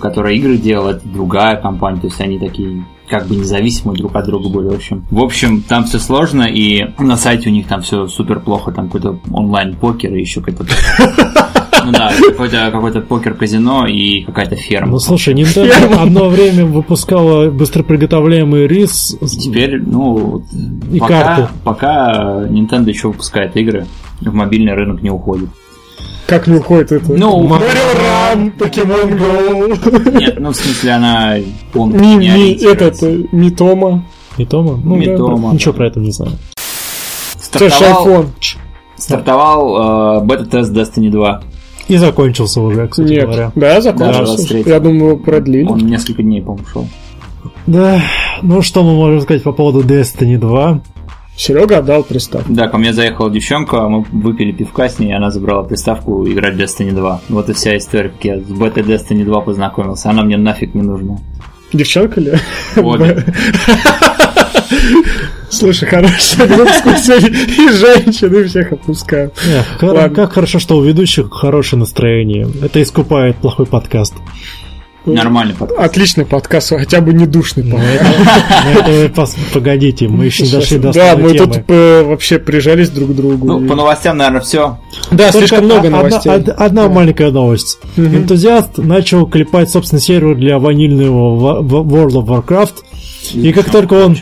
которая 0.00 0.34
игры 0.34 0.56
делала, 0.56 0.90
это 0.90 1.06
другая 1.08 1.60
компания, 1.60 2.00
то 2.00 2.06
есть 2.06 2.20
они 2.20 2.38
такие 2.38 2.84
как 3.08 3.26
бы 3.26 3.36
независимые 3.36 3.96
друг 3.96 4.16
от 4.16 4.26
друга 4.26 4.48
были, 4.48 4.68
в 4.68 4.74
общем. 4.74 5.04
В 5.10 5.22
общем, 5.22 5.62
там 5.62 5.84
все 5.84 5.98
сложно, 5.98 6.42
и 6.42 6.92
на 6.98 7.16
сайте 7.16 7.50
у 7.50 7.52
них 7.52 7.68
там 7.68 7.82
все 7.82 8.08
супер 8.08 8.40
плохо, 8.40 8.72
там 8.72 8.86
какой-то 8.86 9.20
онлайн-покер 9.30 10.12
и 10.14 10.20
еще 10.20 10.40
какой-то... 10.40 10.74
Ну 11.86 11.92
да, 11.92 12.10
какой-то 12.10 12.70
какой 12.72 13.00
покер-казино 13.00 13.86
и 13.86 14.22
какая-то 14.24 14.56
ферма. 14.56 14.92
ну 14.92 14.98
слушай, 14.98 15.34
Nintendo 15.34 16.02
одно 16.02 16.28
время 16.28 16.66
выпускала 16.66 17.48
быстроприготовляемый 17.48 18.66
рис. 18.66 19.16
Теперь, 19.20 19.80
ну, 19.80 20.42
И 20.92 20.98
пока, 20.98 21.22
карты. 21.22 21.48
пока 21.62 22.46
Nintendo 22.48 22.88
еще 22.88 23.08
выпускает 23.08 23.56
игры, 23.56 23.86
в 24.20 24.34
мобильный 24.34 24.74
рынок 24.74 25.00
не 25.00 25.10
уходит. 25.10 25.48
Как 26.26 26.48
не 26.48 26.56
уходит 26.56 26.90
это? 26.90 27.12
Ну, 27.12 27.46
Mario 27.46 27.94
Run, 28.34 28.58
Pokemon 28.58 29.16
Go. 29.16 30.18
Нет, 30.18 30.40
ну 30.40 30.50
в 30.50 30.56
смысле 30.56 30.90
она 30.90 31.36
полностью 31.72 32.18
не 32.18 32.28
ориентируется. 32.30 33.06
этот, 33.08 33.32
Митома. 33.32 34.04
Митома? 34.36 34.76
Ну, 34.82 34.96
Митома, 34.96 35.52
ничего 35.54 35.72
да. 35.72 35.76
про 35.76 35.86
это 35.86 36.00
не 36.00 36.10
знаю. 36.10 36.32
Стартовал, 37.40 38.26
стартовал 38.96 40.18
э, 40.18 40.24
бета-тест 40.24 40.72
Destiny 40.72 41.10
2. 41.10 41.42
И 41.88 41.96
закончился 41.96 42.60
уже, 42.60 42.88
кстати 42.88 43.10
Нет, 43.10 43.24
говоря. 43.24 43.52
да, 43.54 43.74
Да, 43.74 43.80
закончился. 43.80 44.36
23. 44.36 44.64
Я 44.66 44.80
думаю, 44.80 45.04
его 45.10 45.16
продлили. 45.18 45.66
Он 45.68 45.78
несколько 45.78 46.22
дней, 46.22 46.42
по-моему, 46.42 46.66
шел. 46.66 46.86
Да, 47.66 48.00
ну 48.42 48.62
что 48.62 48.82
мы 48.84 48.94
можем 48.94 49.20
сказать 49.20 49.42
по 49.42 49.52
поводу 49.52 49.82
Destiny 49.82 50.36
2? 50.38 50.80
Серега 51.36 51.78
отдал 51.78 52.02
приставку. 52.02 52.50
Да, 52.52 52.66
ко 52.68 52.78
мне 52.78 52.92
заехала 52.94 53.30
девчонка, 53.30 53.88
мы 53.88 54.04
выпили 54.10 54.52
пивка 54.52 54.88
с 54.88 54.98
ней, 54.98 55.14
она 55.14 55.30
забрала 55.30 55.64
приставку 55.64 56.26
играть 56.26 56.54
в 56.54 56.58
Destiny 56.58 56.92
2. 56.92 57.20
Вот 57.28 57.50
и 57.50 57.52
вся 57.52 57.76
история, 57.76 58.08
как 58.08 58.24
я 58.24 58.40
с 58.40 58.44
бета 58.44 58.80
Destiny 58.80 59.24
2 59.24 59.40
познакомился. 59.42 60.08
Она 60.10 60.22
мне 60.22 60.38
нафиг 60.38 60.74
не 60.74 60.82
нужна. 60.82 61.18
Девчонка 61.76 62.20
ли? 62.20 62.32
Обе. 62.76 63.24
Слушай, 65.50 65.88
выпуск 66.48 66.84
сегодня 66.98 67.28
и 67.28 67.68
женщин, 67.70 68.34
и 68.34 68.44
всех. 68.44 68.72
Эх, 69.46 69.82
Ладно. 69.82 70.14
как 70.14 70.32
хорошо, 70.32 70.58
что 70.58 70.76
у 70.76 70.82
ведущих 70.82 71.30
хорошее 71.30 71.80
настроение. 71.80 72.48
Это 72.62 72.82
искупает 72.82 73.36
плохой 73.36 73.66
подкаст. 73.66 74.14
Нормальный 75.06 75.54
подкаст. 75.54 75.80
Отличный 75.80 76.26
подкаст, 76.26 76.68
хотя 76.70 77.00
бы 77.00 77.12
не 77.12 77.26
душный 77.26 77.62
Ну, 77.64 77.78
ну, 77.78 79.26
Погодите, 79.54 80.08
мы 80.08 80.26
еще 80.26 80.44
не 80.44 80.50
дошли 80.50 80.78
до 80.78 80.92
Да, 80.92 81.16
мы 81.16 81.32
тут 81.34 81.58
э, 81.68 82.02
вообще 82.02 82.38
прижались 82.38 82.90
друг 82.90 83.10
к 83.10 83.14
другу. 83.14 83.46
Ну, 83.46 83.68
по 83.68 83.76
новостям, 83.76 84.16
наверное, 84.16 84.40
все. 84.40 84.78
Да, 85.10 85.30
слишком 85.30 85.64
много 85.64 85.90
новостей. 85.90 86.32
од- 86.32 86.48
Одна 86.48 86.88
маленькая 86.88 87.30
новость. 87.30 87.78
Энтузиаст 87.96 88.78
начал 88.78 89.26
клепать 89.26 89.70
собственный 89.70 90.00
сервер 90.02 90.34
для 90.36 90.58
ванильного 90.58 91.62
World 91.62 92.12
of 92.12 92.26
Warcraft. 92.26 92.74
И 93.34 93.52
как 93.52 93.70
только 93.70 93.94
он 93.94 94.16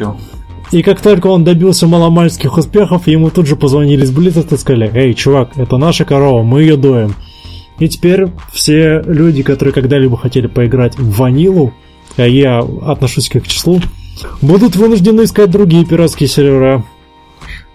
И 0.72 0.82
как 0.82 1.00
только 1.00 1.28
он 1.28 1.44
добился 1.44 1.86
маломальских 1.86 2.56
успехов, 2.58 3.06
ему 3.06 3.30
тут 3.30 3.46
же 3.46 3.56
позвонили 3.56 4.04
с 4.04 4.10
Blizzard 4.12 4.52
и 4.54 4.58
сказали, 4.58 4.90
«Эй, 4.92 5.14
чувак, 5.14 5.50
это 5.56 5.76
наша 5.78 6.04
корова, 6.04 6.42
мы 6.42 6.62
ее 6.62 6.76
доем». 6.76 7.14
И 7.78 7.88
теперь 7.88 8.26
все 8.52 9.02
люди, 9.04 9.42
которые 9.42 9.72
когда-либо 9.72 10.16
хотели 10.16 10.46
поиграть 10.46 10.96
в 10.96 11.16
ванилу, 11.16 11.72
а 12.16 12.26
я 12.26 12.60
отношусь 12.60 13.28
к 13.28 13.36
их 13.36 13.48
числу, 13.48 13.80
будут 14.40 14.76
вынуждены 14.76 15.22
искать 15.22 15.50
другие 15.50 15.84
пиратские 15.84 16.28
сервера. 16.28 16.84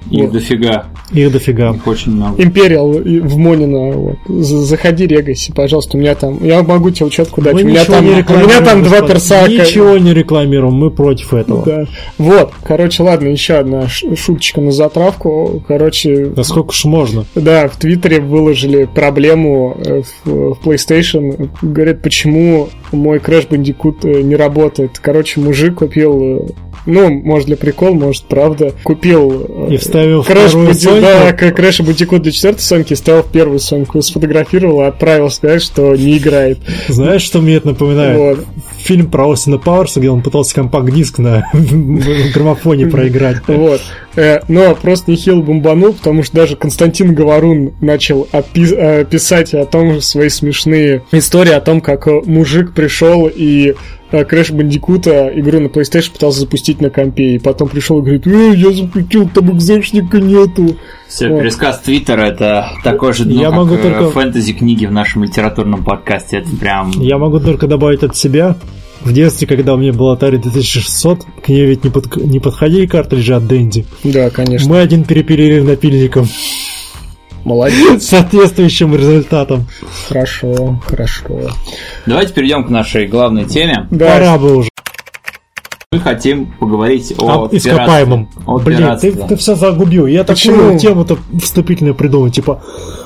Их 0.10 0.32
дофига. 0.32 0.86
Их 1.12 1.32
дофига. 1.32 1.72
Их 1.76 1.86
очень 1.86 2.14
много. 2.14 2.42
Империал 2.42 2.92
в 2.92 3.38
Монина, 3.38 3.92
вот. 3.92 4.18
За- 4.28 4.60
Заходи, 4.64 5.06
регайся, 5.08 5.54
пожалуйста, 5.54 5.98
у 5.98 6.00
меня 6.00 6.16
там... 6.16 6.44
Я 6.44 6.64
могу 6.64 6.90
тебе 6.90 7.08
учетку 7.08 7.42
дать, 7.42 7.54
Мы 7.54 7.64
у 7.64 7.66
меня 7.66 7.86
там, 7.86 8.06
не 8.06 8.12
у 8.12 8.38
меня 8.38 8.62
там 8.62 8.84
два 8.84 9.02
персака. 9.02 9.52
Ничего 9.52 9.98
не 9.98 10.14
рекламируем, 10.14 10.74
мы 10.74 10.90
против 10.92 11.34
этого. 11.34 11.64
Да. 11.66 11.86
Вот, 12.18 12.54
короче, 12.64 13.04
ладно, 13.04 13.28
еще 13.28 13.56
одна 13.56 13.88
шуточка 13.88 14.62
на 14.62 14.72
затравку. 14.72 15.64
Короче, 15.68 16.28
Да 16.28 16.44
сколько 16.44 16.74
ж 16.74 16.86
можно? 16.86 17.26
да, 17.36 17.68
в 17.68 17.78
Твиттере 17.78 18.20
выложили 18.20 18.86
проблему 18.86 19.78
э, 19.84 20.02
в, 20.24 20.54
в 20.54 20.60
PlayStation. 20.64 21.50
Говорят, 21.62 22.02
почему 22.02 22.70
мой 22.92 23.18
Crash 23.20 23.48
Bandicoot 23.50 23.98
э, 24.04 24.22
не 24.22 24.36
работает. 24.36 25.00
Короче, 25.00 25.40
мужик 25.40 25.76
купил, 25.76 26.22
э, 26.22 26.40
ну, 26.86 27.10
может 27.10 27.48
для 27.48 27.58
прикола, 27.58 27.94
может 27.94 28.24
правда, 28.24 28.72
купил 28.84 29.68
вставил 29.90 30.22
Crash 30.22 30.48
вторую 30.48 30.68
Bandicoot, 30.70 30.74
Соньку? 30.76 31.02
да, 31.02 31.34
к- 31.34 31.44
Crash 31.44 31.84
Bandicoot 31.86 32.20
для 32.20 32.32
четвертой 32.32 32.62
Соньки, 32.62 32.94
ставил 32.94 33.24
первую 33.24 33.60
Соньку, 33.60 34.02
сфотографировал 34.02 34.82
и 34.82 34.86
отправил 34.86 35.30
сказать, 35.30 35.62
что 35.62 35.96
не 35.96 36.18
играет. 36.18 36.60
Знаешь, 36.88 37.22
что 37.22 37.40
мне 37.40 37.56
это 37.56 37.68
напоминает? 37.70 38.18
Вот. 38.18 38.46
Фильм 38.90 39.12
про 39.12 39.30
Остина 39.30 39.60
Пауэрса, 39.60 40.00
где 40.00 40.10
он 40.10 40.24
пытался 40.24 40.56
компакт-диск 40.56 41.20
на 41.20 41.46
граммофоне 42.34 42.88
проиграть. 42.88 43.38
Вот. 43.48 43.82
Э, 44.16 44.40
Но 44.48 44.74
просто 44.74 45.12
нехило 45.12 45.44
бомбанул, 45.44 45.94
потому 45.94 46.24
что 46.24 46.38
даже 46.38 46.56
Константин 46.56 47.14
Говорун 47.14 47.74
начал 47.82 48.28
э, 48.32 49.06
писать 49.06 49.54
о 49.54 49.66
том 49.68 50.02
свои 50.02 50.30
смешные 50.30 51.04
истории 51.12 51.52
о 51.52 51.62
том, 51.62 51.82
как 51.82 52.08
э, 52.08 52.22
мужик 52.26 52.74
пришел 52.74 53.30
и 53.32 53.76
Crash 54.12 54.52
Бандикута 54.56 55.32
игру 55.36 55.60
на 55.60 55.68
PlayStation 55.68 56.14
пытался 56.14 56.40
запустить 56.40 56.82
на 56.82 56.90
компе, 56.90 57.36
и 57.36 57.40
потом 57.40 57.70
пришел 57.70 58.00
и 58.00 58.02
говорит, 58.02 58.26
э, 58.26 58.54
я 58.56 58.72
запустил, 58.72 59.30
там 59.30 59.56
экзешника 59.56 60.20
нету. 60.20 60.78
Все, 61.10 61.28
Вот. 61.30 61.40
пересказ 61.40 61.80
Твиттера 61.80 62.22
это 62.22 62.70
такое 62.84 63.14
же 63.14 63.26
дно, 63.26 63.42
Я 63.42 63.48
как 63.50 63.58
могу 63.58 63.74
э, 63.76 63.82
только- 63.82 64.12
фэнтези-книги 64.12 64.86
в 64.86 64.92
нашем 64.92 65.24
литературном 65.24 65.84
подкасте. 65.84 66.38
Это 66.38 66.56
прям... 66.56 66.92
Я 66.92 67.18
могу 67.18 67.40
только 67.40 67.66
добавить 67.68 68.04
от 68.04 68.16
себя. 68.16 68.56
В 69.02 69.12
детстве, 69.12 69.48
когда 69.48 69.74
у 69.74 69.78
меня 69.78 69.92
был 69.94 70.14
Atari 70.14 70.38
2600, 70.38 71.26
к 71.44 71.50
ней 71.50 71.66
ведь 71.66 71.84
не, 71.84 71.90
под- 71.90 72.16
не 72.18 72.40
подходили 72.40 72.86
картриджи 72.86 73.34
от 73.34 73.44
Dendy. 73.44 73.86
Да, 74.04 74.30
конечно. 74.30 74.70
Мы 74.70 74.80
один 74.82 75.04
перепилили 75.04 75.62
напильником 75.62 76.28
Молодец. 77.46 78.04
с 78.06 78.10
соответствующим 78.10 78.94
результатом. 78.96 79.66
Хорошо, 80.10 80.80
хорошо. 80.86 81.50
Давайте 82.06 82.34
перейдем 82.34 82.66
к 82.66 82.70
нашей 82.70 83.08
главной 83.08 83.46
теме. 83.46 83.88
Да, 83.90 84.14
Пора 84.14 84.38
бы 84.38 84.58
уже. 84.58 84.70
Мы 85.92 86.02
хотим 86.02 86.46
поговорить 86.60 87.16
о 87.18 87.46
Об 87.46 87.52
ископаемом. 87.56 88.28
пиратстве. 88.28 88.44
О 88.46 88.60
Блин, 88.60 88.78
ты, 88.78 88.84
пиратстве. 88.84 89.12
ты 89.28 89.36
все 89.38 89.56
загубил. 89.56 90.06
Я 90.06 90.24
Почему? 90.24 90.56
такую 90.58 90.78
тему-то 90.80 91.18
вступительную 91.42 91.96
придумал. 91.96 92.30
Типа, 92.30 92.62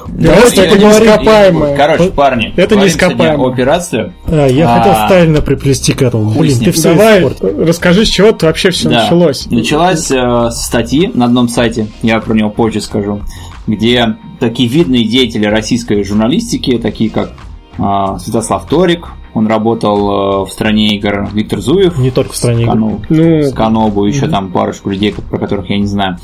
Давайте 0.09 0.65
это 0.65 0.77
не 0.77 0.91
ископаемое. 0.91 1.77
Короче, 1.77 2.11
парни, 2.11 2.53
Это 2.57 2.75
не 2.75 2.87
ископаемое. 2.87 3.47
о 3.47 3.55
пиратстве. 3.55 4.11
а, 4.27 4.47
я 4.47 4.69
А, 4.69 4.79
хотел 4.79 4.95
стайльно 5.05 5.41
приплести 5.41 5.93
к 5.93 6.01
этому. 6.01 6.29
Блин, 6.31 6.59
ты 6.59 6.73
все 6.73 6.89
Давай, 6.93 7.23
расскажи, 7.65 8.03
с 8.05 8.09
чего 8.09 8.27
это 8.27 8.47
вообще 8.47 8.71
все 8.71 8.89
Да. 8.89 9.03
началось. 9.03 9.45
Началась 9.49 10.11
э, 10.11 10.49
статьи 10.51 11.09
на 11.13 11.23
одном 11.27 11.47
сайте, 11.47 11.87
я 12.01 12.19
про 12.19 12.33
него 12.33 12.49
позже 12.49 12.81
скажу, 12.81 13.21
где 13.65 14.17
такие 14.41 14.67
видные 14.67 15.05
деятели 15.07 15.45
российской 15.45 16.03
журналистики, 16.03 16.77
такие 16.79 17.09
как 17.09 17.31
э, 17.77 18.17
Святослав 18.19 18.67
Торик, 18.67 19.07
он 19.33 19.47
работал 19.47 20.43
э, 20.43 20.45
в 20.45 20.51
стране 20.51 20.95
игр 20.95 21.29
Виктор 21.33 21.59
Зуев, 21.59 21.97
Не 21.97 22.11
только 22.11 22.33
в 22.33 22.35
стране 22.35 22.63
игр. 22.63 22.71
Канобу, 22.71 23.01
Ну, 23.09 23.43
Сканобу, 23.43 24.05
еще 24.05 24.27
там 24.27 24.51
парочку 24.51 24.89
людей, 24.89 25.13
про 25.29 25.39
которых 25.39 25.69
я 25.69 25.77
не 25.77 25.87
знаю. 25.87 26.17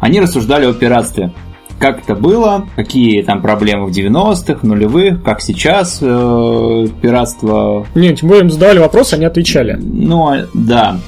Они 0.00 0.20
рассуждали 0.20 0.66
о 0.66 0.72
пиратстве. 0.72 1.32
Как 1.78 2.02
это 2.02 2.14
было, 2.14 2.66
какие 2.76 3.22
там 3.22 3.42
проблемы 3.42 3.86
в 3.86 3.90
90-х, 3.90 4.66
нулевых, 4.66 5.22
как 5.22 5.40
сейчас 5.40 5.98
э, 6.00 6.86
пиратство 7.02 7.86
не, 7.94 8.14
тем 8.14 8.28
более 8.28 8.44
им 8.44 8.50
задавали 8.50 8.78
вопрос, 8.78 9.12
они 9.12 9.24
отвечали. 9.24 9.78
ну, 9.82 10.28
а, 10.28 10.46
да. 10.54 10.98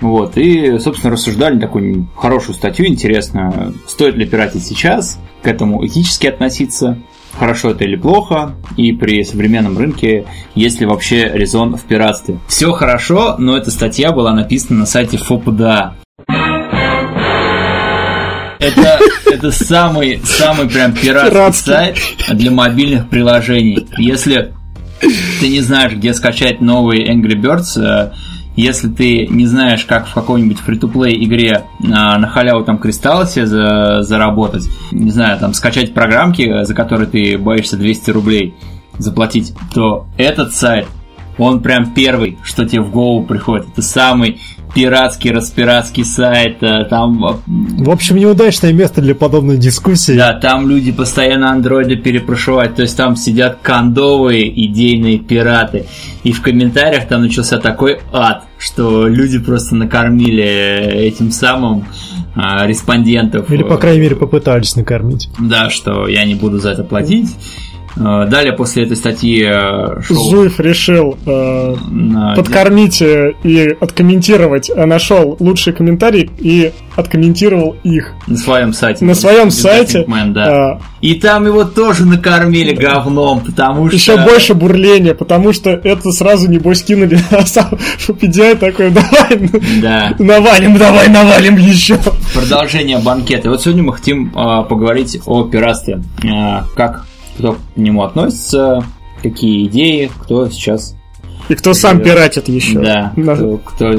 Вот, 0.00 0.36
и, 0.36 0.78
собственно, 0.78 1.12
рассуждали 1.12 1.58
такую 1.58 2.06
хорошую 2.14 2.54
статью, 2.54 2.86
интересную. 2.86 3.74
Стоит 3.86 4.16
ли 4.16 4.26
пиратить 4.26 4.64
сейчас, 4.64 5.18
к 5.42 5.46
этому 5.46 5.84
этически 5.86 6.26
относиться, 6.26 6.98
хорошо 7.38 7.70
это 7.70 7.84
или 7.84 7.96
плохо, 7.96 8.54
и 8.76 8.92
при 8.92 9.22
современном 9.24 9.76
рынке 9.78 10.24
есть 10.54 10.80
ли 10.80 10.86
вообще 10.86 11.30
резон 11.32 11.76
в 11.76 11.82
пиратстве. 11.82 12.38
Все 12.48 12.72
хорошо, 12.72 13.36
но 13.38 13.56
эта 13.56 13.70
статья 13.70 14.12
была 14.12 14.32
написана 14.32 14.80
на 14.80 14.86
сайте 14.86 15.18
ФОПДА. 15.18 15.94
Это, 18.58 18.98
это 19.30 19.50
самый, 19.50 20.20
самый 20.24 20.68
прям 20.68 20.92
пиратский 20.94 21.30
Пиратский. 21.30 21.72
сайт 21.72 21.98
для 22.32 22.50
мобильных 22.50 23.10
приложений. 23.10 23.88
Если 23.98 24.54
ты 25.40 25.48
не 25.48 25.60
знаешь, 25.60 25.92
где 25.92 26.14
скачать 26.14 26.60
новый 26.62 27.04
Angry 27.10 27.34
Birds, 27.34 27.78
э, 27.78 28.12
если 28.56 28.88
ты 28.88 29.26
не 29.26 29.46
знаешь, 29.46 29.84
как 29.84 30.06
в 30.06 30.14
какой-нибудь 30.14 30.58
фри-то-плей 30.58 31.24
игре 31.24 31.64
а, 31.82 32.18
на 32.18 32.28
халяву 32.28 32.64
там 32.64 32.78
кристаллы 32.78 33.26
себе 33.26 33.46
за- 33.46 34.02
заработать, 34.02 34.64
не 34.92 35.10
знаю, 35.10 35.38
там 35.38 35.54
скачать 35.54 35.92
программки, 35.94 36.64
за 36.64 36.74
которые 36.74 37.08
ты 37.08 37.36
боишься 37.38 37.76
200 37.76 38.10
рублей 38.10 38.54
заплатить, 38.98 39.54
то 39.74 40.06
этот 40.16 40.54
сайт 40.54 40.86
он 41.36 41.60
прям 41.62 41.92
первый, 41.94 42.38
что 42.44 42.64
тебе 42.64 42.82
в 42.82 42.90
голову 42.92 43.24
приходит. 43.24 43.66
Это 43.72 43.82
самый 43.82 44.40
пиратский, 44.74 45.30
распиратский 45.30 46.04
сайт, 46.04 46.62
э, 46.62 46.84
там... 46.90 47.24
э, 47.24 47.34
В 47.46 47.90
общем, 47.90 48.16
неудачное 48.16 48.72
место 48.72 49.00
для 49.00 49.14
подобной 49.14 49.56
дискуссии. 49.56 50.16
Да, 50.16 50.34
там 50.34 50.68
люди 50.68 50.92
постоянно 50.92 51.50
андроиды 51.50 51.96
перепрошивают, 51.96 52.76
то 52.76 52.82
есть 52.82 52.96
там 52.96 53.16
сидят 53.16 53.58
кондовые 53.62 54.48
идейные 54.66 55.18
пираты. 55.18 55.86
И 56.24 56.32
в 56.32 56.42
комментариях 56.42 57.06
там 57.06 57.22
начался 57.22 57.58
такой 57.58 58.00
ад, 58.12 58.44
что 58.58 59.06
люди 59.06 59.38
просто 59.38 59.76
накормили 59.76 60.42
этим 60.42 61.30
самым 61.30 61.84
респондентов. 62.34 63.50
Или, 63.52 63.62
по 63.62 63.76
крайней 63.76 64.00
мере, 64.00 64.16
попытались 64.16 64.74
накормить. 64.74 65.28
Да, 65.38 65.70
что 65.70 66.08
я 66.08 66.24
не 66.24 66.34
буду 66.34 66.58
за 66.58 66.70
это 66.70 66.82
платить. 66.82 67.28
Э, 67.96 68.26
Далее 68.28 68.52
после 68.52 68.84
этой 68.84 68.96
статьи 68.96 69.44
э, 69.46 70.00
шел 70.02 70.16
Зуев 70.30 70.58
решил 70.60 71.16
э, 71.26 71.76
на- 71.90 72.34
подкормить 72.34 73.00
э, 73.02 73.32
и 73.44 73.76
откомментировать, 73.80 74.70
нашел 74.74 75.36
лучшие 75.38 75.74
комментарии 75.74 76.30
и 76.38 76.72
откомментировал 76.96 77.76
их. 77.84 78.12
на 78.26 78.36
своем 78.36 78.72
сайте. 78.72 79.04
На 79.04 79.14
своем 79.14 79.50
сайте 79.50 80.04
Man, 80.08 80.32
да. 80.32 80.72
а, 80.72 80.80
И 81.00 81.14
там 81.14 81.46
его 81.46 81.64
тоже 81.64 82.04
накормили 82.04 82.74
говном, 82.74 83.40
потому 83.40 83.88
что... 83.88 83.96
еще 83.96 84.16
больше 84.24 84.54
бурления, 84.54 85.14
потому 85.14 85.52
что 85.52 85.70
это 85.70 86.10
сразу 86.12 86.48
небось 86.50 86.82
кинули, 86.82 87.18
а 87.30 87.44
сам 87.46 87.78
PDI 88.08 88.56
такой, 88.56 88.90
давай, 88.90 89.50
Да. 89.82 90.14
навалим, 90.18 90.76
давай, 90.78 91.08
навалим 91.08 91.56
еще. 91.56 91.98
Продолжение 92.34 92.98
банкета. 92.98 93.48
И 93.48 93.50
вот 93.50 93.62
сегодня 93.62 93.82
мы 93.84 93.92
хотим 93.94 94.32
а, 94.34 94.62
поговорить 94.62 95.20
о 95.26 95.44
пиратстве. 95.44 96.02
А, 96.28 96.64
как 96.76 97.04
кто 97.38 97.52
к 97.54 97.58
нему 97.76 98.02
относится, 98.02 98.84
какие 99.22 99.66
идеи, 99.66 100.10
кто 100.20 100.48
сейчас... 100.48 100.96
И 101.48 101.54
кто 101.54 101.74
сам 101.74 102.00
пиратит 102.00 102.48
еще. 102.48 102.78
Да, 102.80 103.12
На- 103.16 103.36
кто, 103.36 103.58
кто- 103.58 103.92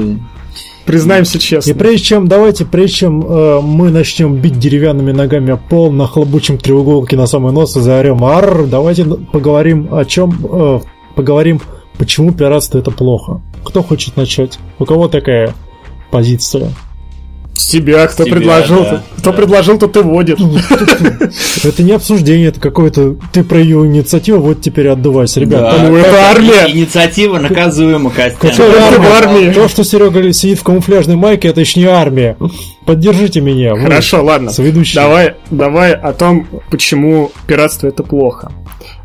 Признаемся 0.84 1.38
И 1.38 1.40
честно. 1.40 1.74
прежде 1.74 1.98
чем, 2.04 2.28
давайте, 2.28 2.64
прежде 2.64 2.96
чем 2.98 3.20
э, 3.26 3.60
мы 3.60 3.90
начнем 3.90 4.36
бить 4.36 4.56
деревянными 4.58 5.10
ногами 5.10 5.50
о 5.52 5.56
пол, 5.56 5.90
нахлобучим 5.90 6.58
треуголки 6.58 7.16
на 7.16 7.26
самый 7.26 7.52
нос 7.52 7.76
и 7.76 7.80
заорем 7.80 8.24
«Арр!», 8.24 8.66
давайте 8.68 9.04
поговорим 9.04 9.92
о 9.92 10.04
чем, 10.04 10.38
э, 10.48 10.80
поговорим, 11.16 11.60
почему 11.98 12.32
пиратство 12.32 12.78
это 12.78 12.92
плохо. 12.92 13.40
Кто 13.64 13.82
хочет 13.82 14.16
начать? 14.16 14.60
У 14.78 14.84
кого 14.84 15.08
такая 15.08 15.54
позиция? 16.12 16.70
С 17.56 17.68
тебя, 17.68 18.06
кто 18.06 18.24
тебя, 18.24 18.34
предложил, 18.36 18.82
да, 18.82 19.02
кто 19.16 19.30
да. 19.30 19.36
предложил, 19.36 19.78
то 19.78 19.86
ты 19.86 20.02
водит. 20.02 20.38
Это 21.64 21.82
не 21.82 21.92
обсуждение, 21.92 22.48
это 22.48 22.60
какое-то... 22.60 23.16
Ты 23.32 23.44
проявил 23.44 23.86
инициативу, 23.86 24.40
вот 24.40 24.60
теперь 24.60 24.88
отдувайся. 24.88 25.40
Ребят, 25.40 25.62
Да, 25.62 25.88
ну, 25.88 25.96
это 25.96 26.16
армия. 26.30 26.70
Инициатива 26.70 27.38
наказуема, 27.38 28.10
армии? 29.06 29.52
То, 29.52 29.68
что 29.68 29.84
Серега 29.84 30.32
сидит 30.34 30.58
в 30.58 30.64
камуфляжной 30.64 31.16
майке, 31.16 31.48
это 31.48 31.60
еще 31.62 31.80
не 31.80 31.86
армия. 31.86 32.36
Поддержите 32.84 33.40
меня. 33.40 33.74
Хорошо, 33.74 34.22
ладно. 34.22 34.52
Давай, 35.00 35.34
давай 35.50 35.94
о 35.94 36.12
том, 36.12 36.46
почему 36.70 37.32
пиратство 37.46 37.86
это 37.88 38.02
плохо. 38.02 38.52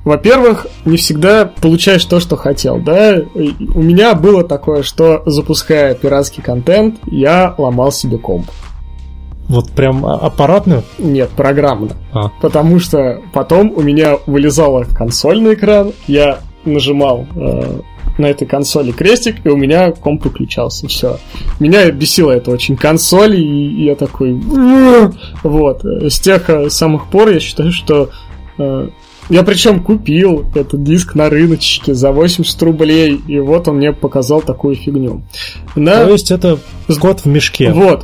Во-первых, 0.03 0.65
не 0.85 0.97
всегда 0.97 1.45
получаешь 1.45 2.03
то, 2.05 2.19
что 2.19 2.35
хотел, 2.35 2.79
да? 2.79 3.21
У 3.35 3.81
меня 3.81 4.15
было 4.15 4.43
такое, 4.43 4.81
что 4.81 5.21
запуская 5.27 5.93
пиратский 5.93 6.41
контент, 6.41 6.97
я 7.05 7.53
ломал 7.57 7.91
себе 7.91 8.17
комп. 8.17 8.49
Вот 9.47 9.69
прям 9.71 10.05
а- 10.05 10.15
аппаратно? 10.15 10.83
Нет, 10.97 11.29
программно. 11.29 11.91
А. 12.13 12.31
Потому 12.41 12.79
что 12.79 13.21
потом 13.33 13.71
у 13.75 13.81
меня 13.81 14.17
вылезала 14.25 14.85
консоль 14.85 15.41
на 15.41 15.53
экран, 15.53 15.91
я 16.07 16.39
нажимал 16.65 17.27
э, 17.35 17.79
на 18.17 18.25
этой 18.25 18.47
консоли 18.47 18.91
крестик, 18.91 19.45
и 19.45 19.49
у 19.49 19.57
меня 19.57 19.91
комп 19.91 20.25
выключался. 20.25 20.87
Все. 20.87 21.17
Меня 21.59 21.91
бесило 21.91 22.31
это 22.31 22.49
очень 22.49 22.75
консоль, 22.77 23.35
и 23.35 23.85
я 23.85 23.95
такой... 23.95 24.39
Вот. 25.43 25.83
С 25.83 26.19
тех 26.19 26.49
э, 26.49 26.69
самых 26.71 27.07
пор 27.11 27.29
я 27.29 27.39
считаю, 27.39 27.71
что... 27.71 28.09
э, 28.57 28.87
я 29.29 29.43
причем 29.43 29.81
купил 29.81 30.45
этот 30.55 30.83
диск 30.83 31.15
на 31.15 31.29
рыночке 31.29 31.93
за 31.93 32.11
80 32.11 32.61
рублей, 32.63 33.19
и 33.27 33.39
вот 33.39 33.67
он 33.67 33.77
мне 33.77 33.93
показал 33.93 34.41
такую 34.41 34.75
фигню. 34.75 35.23
На- 35.75 36.05
То 36.05 36.11
есть 36.11 36.31
это 36.31 36.59
кот 36.99 37.21
в 37.21 37.25
мешке. 37.27 37.71
вот, 37.71 38.03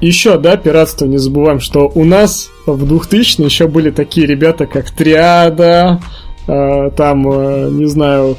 еще, 0.00 0.38
да, 0.38 0.56
пиратство, 0.56 1.06
не 1.06 1.18
забываем, 1.18 1.60
что 1.60 1.90
у 1.94 2.04
нас 2.04 2.50
в 2.66 2.86
2000 2.86 3.42
еще 3.42 3.66
были 3.66 3.90
такие 3.90 4.26
ребята, 4.26 4.66
как 4.66 4.90
Триада, 4.90 6.00
э, 6.46 6.90
там, 6.96 7.28
э, 7.30 7.68
не 7.70 7.86
знаю, 7.86 8.36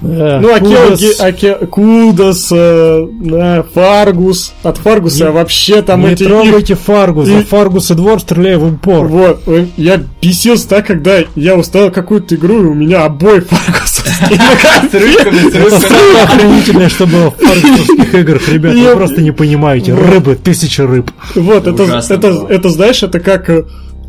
Э, 0.00 0.38
ну, 0.40 0.54
Акел, 0.54 0.68
Кудос. 0.84 1.00
Ге- 1.00 1.14
Аке- 1.18 1.66
Кудос, 1.66 2.48
э, 2.52 3.06
да, 3.20 3.64
Фаргус, 3.74 4.52
от 4.62 4.78
Фаргуса 4.78 5.24
Не- 5.24 5.30
вообще 5.30 5.82
там 5.82 6.02
Не 6.02 6.12
эти... 6.12 6.24
трогайте 6.24 6.74
Фаргуса. 6.76 7.32
и- 7.38 7.42
Фаргус 7.42 7.90
и 7.90 7.94
двор 7.94 8.20
стреляй 8.20 8.56
в 8.56 8.64
упор. 8.66 9.06
Вот, 9.06 9.42
э, 9.46 9.66
я 9.76 10.00
бесился 10.22 10.68
так, 10.68 10.86
когда 10.86 11.18
я 11.34 11.56
уставил 11.56 11.90
какую-то 11.90 12.34
игру, 12.36 12.62
и 12.62 12.66
у 12.66 12.74
меня 12.74 13.04
обои 13.04 13.40
с 13.84 14.04
Это 14.04 15.80
самое 15.80 16.22
охренительное, 16.24 16.88
что 16.88 17.06
было 17.06 17.30
в 17.30 17.36
фаргусовских 17.36 18.14
играх, 18.14 18.48
ребят. 18.48 18.74
Вы 18.74 18.96
просто 18.96 19.20
не 19.22 19.32
понимаете. 19.32 19.94
Рыбы, 19.94 20.36
тысяча 20.36 20.86
рыб. 20.86 21.10
Вот, 21.34 21.66
это, 21.66 22.46
это, 22.48 22.68
знаешь, 22.70 23.02
это 23.02 23.20
как 23.20 23.50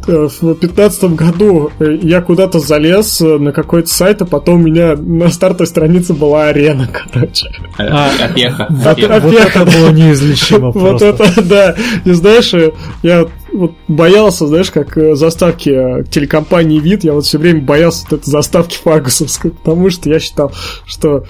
в 0.09 0.55
пятнадцатом 0.55 1.15
году 1.15 1.71
э, 1.79 1.97
я 2.01 2.21
куда-то 2.21 2.59
залез 2.59 3.21
э, 3.21 3.37
на 3.37 3.51
какой-то 3.51 3.89
сайт, 3.89 4.21
а 4.21 4.25
потом 4.25 4.55
у 4.61 4.63
меня 4.63 4.95
на 4.95 5.29
стартовой 5.29 5.67
странице 5.67 6.13
была 6.13 6.47
арена, 6.47 6.87
короче. 7.13 7.47
А, 7.77 8.09
Опеха. 8.23 8.67
вот 8.69 8.87
опеха. 8.87 9.13
это- 9.13 9.27
Вот 9.27 9.33
это 9.35 9.65
было 9.65 9.89
неизлечимо 9.91 10.71
Вот 10.71 10.99
просто. 10.99 11.05
это, 11.07 11.41
да. 11.43 11.75
И 12.05 12.11
знаешь, 12.11 12.53
э, 12.53 12.71
я 13.03 13.25
вот 13.53 13.73
боялся, 13.87 14.47
знаешь, 14.47 14.71
как 14.71 14.97
э, 14.97 15.15
заставки 15.15 15.69
э, 15.69 16.03
телекомпании 16.09 16.79
вид, 16.79 17.03
я 17.03 17.13
вот 17.13 17.25
все 17.25 17.37
время 17.37 17.61
боялся 17.61 18.05
вот 18.09 18.21
этой 18.21 18.29
заставки 18.29 18.77
фаргусовской, 18.77 19.51
потому 19.51 19.89
что 19.89 20.09
я 20.09 20.19
считал, 20.19 20.51
что 20.85 21.25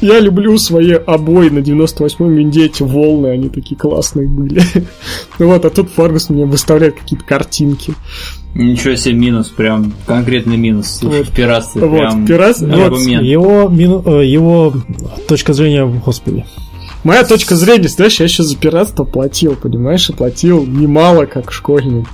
я 0.00 0.20
люблю 0.20 0.56
свои 0.58 0.92
обои 0.92 1.48
на 1.48 1.58
98-м 1.58 2.32
винде, 2.34 2.66
эти 2.66 2.82
волны, 2.82 3.28
они 3.28 3.48
такие 3.48 3.76
классные 3.76 4.28
были. 4.28 4.62
Ну 5.38 5.48
Вот, 5.48 5.64
а 5.64 5.70
тут 5.70 5.90
Фаргус 5.90 6.30
мне 6.30 6.44
выставляет 6.44 6.94
какие-то 7.00 7.24
картинки. 7.24 7.94
Ничего 8.54 8.94
себе 8.94 9.14
минус, 9.14 9.48
прям 9.48 9.92
конкретный 10.06 10.56
минус. 10.56 10.98
Слушай, 10.98 11.20
Вот. 11.20 11.28
в 11.28 11.32
пиратстве 11.34 11.80
Вот, 11.86 11.98
прям 11.98 12.26
пират- 12.26 12.60
вот. 12.60 13.00
Его, 13.00 13.68
мину- 13.68 14.02
э, 14.20 14.26
его 14.26 14.74
точка 15.26 15.52
зрения, 15.52 15.84
господи. 15.86 16.44
Моя 17.04 17.24
точка 17.24 17.56
зрения, 17.56 17.88
знаешь, 17.88 18.20
я 18.20 18.24
еще 18.24 18.42
за 18.42 18.56
пиратство 18.56 19.04
платил, 19.04 19.56
понимаешь, 19.56 20.08
и 20.08 20.12
платил 20.12 20.64
немало, 20.64 21.26
как 21.26 21.50
школьник. 21.52 22.06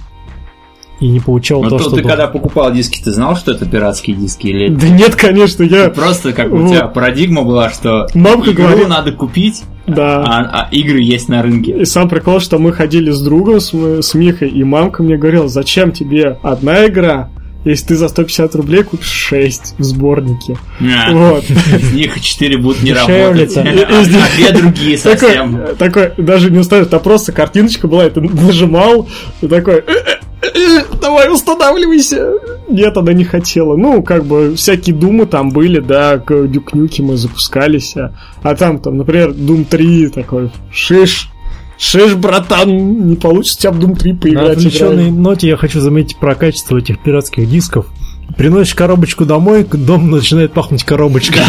И 1.01 1.07
не 1.09 1.21
получал 1.21 1.63
Ну, 1.63 1.69
то, 1.69 1.77
то 1.77 1.83
что 1.83 1.91
ты 1.91 1.97
должен. 2.03 2.11
когда 2.11 2.27
покупал 2.27 2.73
диски, 2.73 3.01
ты 3.01 3.13
знал, 3.13 3.37
что 3.37 3.53
это 3.53 3.67
пиратские 3.67 4.17
диски? 4.17 4.49
Или 4.49 4.69
Да 4.75 4.89
нет, 4.89 5.15
конечно, 5.15 5.63
я... 5.63 5.91
просто 5.91 6.33
как 6.33 6.51
у 6.53 6.67
тебя 6.67 6.89
парадигма 6.89 7.45
была, 7.45 7.71
что 7.71 8.09
Мамка 8.15 8.51
игру 8.51 8.65
говорит- 8.65 8.89
надо 8.89 9.13
купить, 9.13 9.63
Да. 9.87 10.25
а, 10.25 10.63
а 10.63 10.69
игры 10.73 11.01
есть 11.01 11.29
на 11.29 11.41
рынке. 11.43 11.83
И 11.83 11.85
сам 11.85 12.09
прикол, 12.09 12.41
что 12.41 12.59
мы 12.59 12.73
ходили 12.73 13.13
с 13.13 13.21
другом, 13.21 13.61
с, 13.61 13.73
с 13.73 14.15
Михой, 14.15 14.49
и 14.49 14.65
мамка 14.65 15.05
мне 15.05 15.17
говорила, 15.17 15.47
зачем 15.49 15.93
тебе 15.93 16.37
одна 16.43 16.87
игра, 16.87 17.29
если 17.65 17.87
ты 17.89 17.97
за 17.97 18.09
150 18.09 18.55
рублей 18.55 18.83
купишь 18.83 19.09
6 19.09 19.75
в 19.79 19.83
сборнике. 19.83 20.57
А, 20.81 21.13
Вот. 21.13 21.45
Из 21.45 21.93
них 21.93 22.21
4 22.21 22.59
будут 22.59 22.83
не 22.83 22.93
работать, 22.93 23.57
а 23.57 23.61
а 23.61 24.37
две 24.37 24.53
другие 24.53 24.99
совсем. 24.99 25.61
Такой, 25.79 26.13
даже 26.17 26.51
не 26.51 26.59
уставишь, 26.59 26.87
там 26.89 27.01
просто 27.01 27.33
картиночка 27.33 27.89
была, 27.89 28.07
и 28.07 28.11
ты 28.11 28.21
нажимал, 28.21 29.09
и 29.41 29.49
такой, 29.49 29.79
«Э, 29.87 30.19
э, 30.43 30.47
э, 30.55 30.85
давай 31.01 31.33
устанавливайся. 31.33 32.33
Нет, 32.69 32.97
она 32.97 33.13
не 33.13 33.25
хотела. 33.25 33.77
Ну, 33.77 34.03
как 34.03 34.25
бы, 34.25 34.55
всякие 34.55 34.95
думы 34.95 35.27
там 35.27 35.51
были, 35.51 35.81
да, 35.81 36.17
дюкнюки 36.17 37.03
мы 37.03 37.17
запускались, 37.17 37.97
а, 37.97 38.13
а 38.43 38.55
там, 38.55 38.79
там, 38.79 38.99
например, 38.99 39.31
Doom 39.31 39.65
3 39.65 40.09
такой, 40.09 40.51
шиш, 40.71 41.31
шиш, 41.79 42.15
братан, 42.15 43.09
не 43.09 43.17
получится 43.17 43.59
тебя 43.61 43.71
в 43.73 43.79
Doom 43.79 43.97
3 43.97 44.13
На 44.13 44.19
поиграть. 44.19 44.57
отвлеченной 44.59 45.05
играть». 45.09 45.19
ноте 45.19 45.49
я 45.49 45.57
хочу 45.57 45.81
заметить 45.81 46.17
про 46.17 46.35
качество 46.35 46.77
этих 46.77 46.99
пиратских 47.01 47.49
дисков. 47.49 47.87
Приносишь 48.37 48.75
коробочку 48.75 49.25
домой, 49.25 49.67
дом 49.71 50.11
начинает 50.11 50.53
пахнуть 50.53 50.85
коробочкой. 50.85 51.41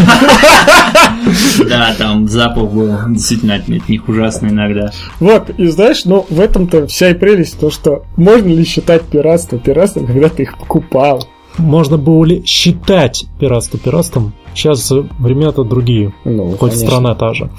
Да, 1.68 1.94
там 1.98 2.28
запах 2.28 2.72
был 2.72 2.92
действительно 3.10 3.56
от 3.56 3.68
них 3.68 4.08
ужасный 4.08 4.50
иногда. 4.50 4.92
Вот, 5.20 5.50
и 5.58 5.68
знаешь, 5.68 6.06
ну, 6.06 6.26
в 6.30 6.40
этом-то 6.40 6.88
вся 6.88 7.10
и 7.10 7.14
прелесть, 7.14 7.60
то, 7.60 7.70
что 7.70 8.04
можно 8.16 8.48
ли 8.48 8.64
считать 8.64 9.04
пиратство 9.04 9.60
пиратством, 9.60 10.08
когда 10.08 10.30
ты 10.30 10.44
их 10.44 10.58
покупал. 10.58 11.28
Можно 11.58 11.98
было 11.98 12.24
ли 12.26 12.44
считать 12.46 13.26
пиратство 13.40 13.78
пиратством? 13.78 14.34
Сейчас 14.56 14.92
времена-то 15.20 15.64
другие. 15.64 16.14
Ну, 16.24 16.52
Хоть 16.52 16.72
конечно. 16.72 16.88
страна 16.88 17.16
та 17.16 17.34
же. 17.34 17.50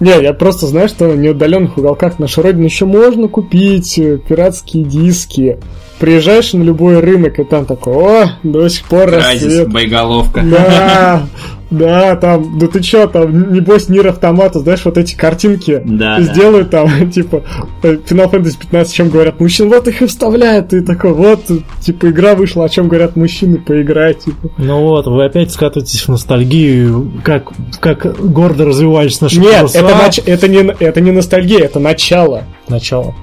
Не, 0.00 0.22
я 0.22 0.32
просто 0.32 0.66
знаю, 0.66 0.88
что 0.88 1.08
в 1.08 1.16
неудаленных 1.16 1.76
уголках 1.76 2.18
нашей 2.18 2.42
родины 2.42 2.64
еще 2.64 2.86
можно 2.86 3.28
купить 3.28 3.98
э, 3.98 4.18
пиратские 4.18 4.84
диски. 4.84 5.58
Приезжаешь 5.98 6.54
на 6.54 6.62
любой 6.62 7.00
рынок, 7.00 7.38
и 7.38 7.44
там 7.44 7.66
такой, 7.66 7.92
о, 7.94 8.30
до 8.42 8.68
сих 8.68 8.86
пор 8.86 9.10
рассвет. 9.10 9.70
боеголовка. 9.70 10.40
Да, 10.42 11.26
Да, 11.70 12.16
там, 12.16 12.58
да 12.58 12.66
ты 12.66 12.80
чё, 12.80 13.06
там, 13.06 13.52
небось, 13.52 13.88
Нир 13.88 14.08
Автомата, 14.08 14.58
знаешь, 14.58 14.84
вот 14.84 14.98
эти 14.98 15.14
картинки 15.14 15.80
Да, 15.84 16.20
сделают 16.20 16.70
там, 16.70 17.10
типа, 17.12 17.44
э, 17.82 17.94
Final 18.08 18.30
Fantasy 18.30 18.58
15, 18.58 18.92
о 18.92 18.96
чем 18.96 19.08
говорят 19.08 19.38
мужчины, 19.40 19.68
вот 19.68 19.86
их 19.86 20.02
и 20.02 20.06
вставляют, 20.06 20.72
и 20.72 20.80
такой, 20.80 21.12
вот, 21.12 21.42
типа, 21.80 22.10
игра 22.10 22.34
вышла, 22.34 22.64
о 22.64 22.68
чем 22.68 22.88
говорят 22.88 23.14
мужчины, 23.14 23.58
поиграй, 23.58 24.14
типа. 24.14 24.50
Ну 24.58 24.80
вот, 24.82 25.06
вы 25.06 25.24
опять 25.24 25.52
скатываетесь 25.52 26.02
в 26.02 26.08
ностальгию, 26.08 27.10
как, 27.22 27.50
как 27.80 28.20
гордо 28.20 28.64
развивались 28.64 29.20
наши 29.20 29.38
Нет, 29.38 29.54
паруса. 29.56 29.78
это, 29.78 29.88
нач- 29.94 30.22
это, 30.26 30.48
не, 30.48 30.58
это 30.80 31.00
не 31.00 31.12
ностальгия, 31.12 31.60
это 31.64 31.78
начало. 31.78 32.44
начало. 32.68 33.14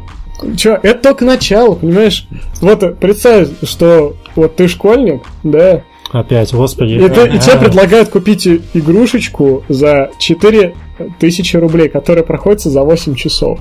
Чё, 0.56 0.78
это 0.82 1.02
только 1.02 1.26
начало, 1.26 1.74
понимаешь? 1.76 2.28
Вот 2.62 3.00
представь, 3.00 3.48
что 3.64 4.16
вот 4.36 4.56
ты 4.56 4.68
школьник, 4.68 5.24
да, 5.44 5.82
Опять, 6.12 6.54
господи. 6.54 6.94
и, 6.94 7.10
ты- 7.10 7.28
и 7.36 7.40
тебе 7.40 7.58
предлагают 7.58 8.10
купить 8.10 8.48
игрушечку 8.74 9.64
за 9.70 10.12
4000 10.20 11.58
рублей, 11.58 11.90
которая 11.90 12.24
проходится 12.24 12.70
за 12.70 12.82
8 12.84 13.16
часов, 13.16 13.60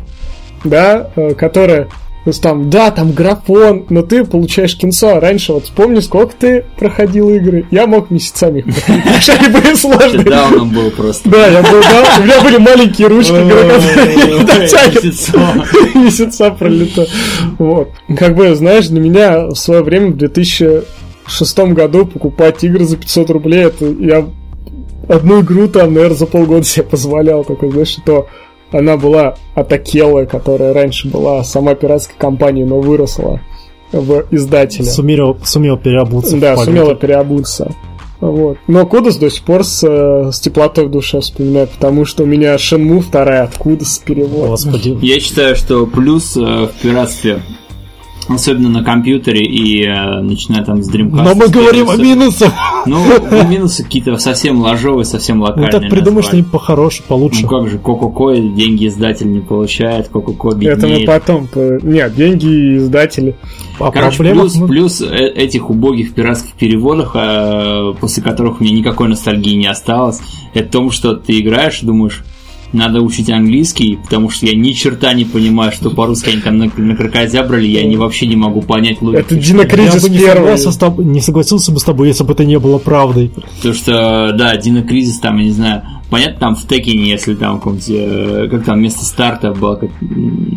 да, 0.64 1.10
э, 1.16 1.34
которая 1.34 1.88
то 2.24 2.30
есть 2.30 2.42
там, 2.42 2.70
да, 2.70 2.90
там 2.90 3.12
графон, 3.12 3.86
но 3.88 4.02
ты 4.02 4.24
получаешь 4.24 4.76
кинцо. 4.76 5.10
А 5.14 5.20
раньше, 5.20 5.52
вот 5.52 5.66
вспомни, 5.66 6.00
сколько 6.00 6.34
ты 6.36 6.64
проходил 6.76 7.30
игры. 7.30 7.66
Я 7.70 7.86
мог 7.86 8.10
месяцами 8.10 8.58
их 8.58 8.64
проходить, 8.74 9.28
они 9.28 9.48
были 9.48 9.62
Ты 9.62 9.76
сложные. 9.76 10.24
дауном 10.24 10.70
был 10.70 10.90
просто. 10.90 11.30
Да, 11.30 11.46
я 11.46 11.62
был, 11.62 11.80
да, 11.82 12.04
у 12.18 12.22
меня 12.24 12.40
были 12.40 12.56
маленькие 12.56 13.06
ручки, 13.06 13.30
которые 13.30 14.42
дотягивают. 14.44 15.94
Месяца 15.94 16.50
пролетает. 16.50 17.10
Вот. 17.60 17.90
Как 18.18 18.34
бы, 18.34 18.56
знаешь, 18.56 18.88
для 18.88 18.98
меня 19.00 19.46
в 19.46 19.54
свое 19.54 19.82
время, 19.84 20.08
в 20.08 20.16
2006 21.28 21.58
году, 21.74 22.06
покупать 22.06 22.62
игры 22.64 22.84
за 22.84 22.96
500 22.96 23.30
рублей, 23.30 23.64
это 23.64 23.86
я 23.86 24.26
одну 25.08 25.40
игру 25.42 25.68
там, 25.68 25.94
наверное, 25.94 26.16
за 26.16 26.26
полгода 26.26 26.64
себе 26.64 26.84
позволял. 26.84 27.44
Такой, 27.44 27.70
знаешь, 27.70 27.96
то 28.04 28.28
она 28.72 28.96
была 28.96 29.36
Атакела, 29.54 30.24
которая 30.24 30.72
раньше 30.72 31.08
была 31.08 31.44
сама 31.44 31.74
пиратской 31.74 32.16
компанией, 32.18 32.66
но 32.66 32.80
выросла 32.80 33.40
в 33.92 34.24
издателя. 34.30 34.84
Сумел, 34.84 35.36
сумел 35.44 35.76
переобуться. 35.76 36.36
в 36.36 36.40
Да, 36.40 36.56
сумела 36.56 36.94
переобуться. 36.94 37.72
Вот. 38.20 38.56
Но 38.66 38.86
Кудас 38.86 39.16
до 39.16 39.30
сих 39.30 39.42
пор 39.44 39.62
с, 39.62 39.82
с 39.82 40.40
теплотой 40.40 40.86
в 40.86 40.90
душе 40.90 41.20
вспоминаю, 41.20 41.68
потому 41.68 42.04
что 42.06 42.22
у 42.22 42.26
меня 42.26 42.56
Шенму 42.56 43.00
вторая 43.00 43.44
от 43.44 43.56
Кудас 43.56 43.98
перевод. 43.98 44.48
Господи. 44.48 44.96
Я 45.02 45.20
считаю, 45.20 45.54
что 45.54 45.86
плюс 45.86 46.36
э, 46.36 46.40
в 46.40 46.72
пиратстве, 46.82 47.42
особенно 48.28 48.68
на 48.68 48.82
компьютере 48.84 49.44
и 49.44 49.84
э, 49.86 50.20
начиная 50.20 50.64
там 50.64 50.82
с 50.82 50.90
Dreamcast. 50.92 51.22
Но 51.22 51.34
мы 51.34 51.48
говорим 51.48 51.88
о 51.90 51.96
минусах. 51.96 52.52
Ну, 52.86 52.98
ну, 53.30 53.48
минусы 53.48 53.84
какие-то 53.84 54.16
совсем 54.18 54.60
ложовые, 54.60 55.04
совсем 55.04 55.38
Ну 55.38 55.44
локальные. 55.44 55.70
так 55.70 55.88
придумай 55.90 56.22
что-нибудь 56.22 56.50
похорошее, 56.50 57.04
получше. 57.08 57.42
Ну 57.42 57.48
как 57.48 57.68
же, 57.68 57.78
Коко-Ко 57.78 58.34
деньги 58.36 58.86
издатель 58.88 59.30
не 59.32 59.40
получает, 59.40 60.08
Коко-Ко 60.08 60.48
Это 60.50 60.56
мы 60.86 60.92
беднеет. 60.92 61.06
потом... 61.06 61.46
по- 61.46 61.78
Нет, 61.82 62.14
деньги 62.14 62.76
издатели. 62.78 63.34
О 63.78 63.90
Короче, 63.90 64.16
проблемах 64.16 64.42
плюс, 64.44 64.56
мы- 64.56 64.66
плюс 64.68 65.00
э, 65.00 65.06
этих 65.28 65.70
убогих 65.70 66.14
пиратских 66.14 66.52
переводах, 66.54 67.12
э, 67.14 67.92
после 68.00 68.22
которых 68.22 68.60
у 68.60 68.64
меня 68.64 68.74
никакой 68.76 69.08
ностальгии 69.08 69.54
не 69.56 69.66
осталось, 69.66 70.20
это 70.54 70.70
том, 70.72 70.90
что 70.90 71.14
ты 71.14 71.38
играешь 71.40 71.82
и 71.82 71.86
думаешь, 71.86 72.24
надо 72.76 73.00
учить 73.00 73.30
английский, 73.30 73.98
потому 74.02 74.30
что 74.30 74.46
я 74.46 74.54
ни 74.56 74.72
черта 74.72 75.12
не 75.14 75.24
понимаю, 75.24 75.72
что 75.72 75.90
по-русски 75.90 76.30
они 76.30 76.40
там 76.42 76.58
на, 76.58 76.70
на 76.76 76.96
крокозябрали, 76.96 77.66
я 77.66 77.84
не, 77.84 77.96
вообще 77.96 78.26
не 78.26 78.36
могу 78.36 78.62
понять 78.62 79.02
логику. 79.02 79.20
Это 79.20 79.34
Дина 79.34 79.62
Я 79.62 79.66
бы 79.66 80.08
не 80.10 80.18
первый. 80.18 80.34
согласился 80.58 80.72
с 80.72 80.76
тобой- 80.76 81.04
не 81.04 81.20
согласился 81.20 81.72
бы 81.72 81.80
с 81.80 81.84
тобой, 81.84 82.08
если 82.08 82.24
бы 82.24 82.32
это 82.32 82.44
не 82.44 82.58
было 82.58 82.78
правдой. 82.78 83.32
Потому 83.56 83.74
что, 83.74 84.32
да, 84.36 84.56
Дина 84.56 84.82
Кризис 84.82 85.18
там, 85.18 85.38
я 85.38 85.44
не 85.44 85.50
знаю, 85.52 85.82
понятно, 86.10 86.38
там 86.38 86.54
в 86.56 86.66
Текине, 86.66 87.10
если 87.10 87.34
там 87.34 87.58
какой-нибудь, 87.58 87.88
э, 87.90 88.48
как 88.50 88.64
там 88.64 88.78
вместо 88.78 89.04
старта 89.04 89.52
было, 89.52 89.76
как 89.76 89.90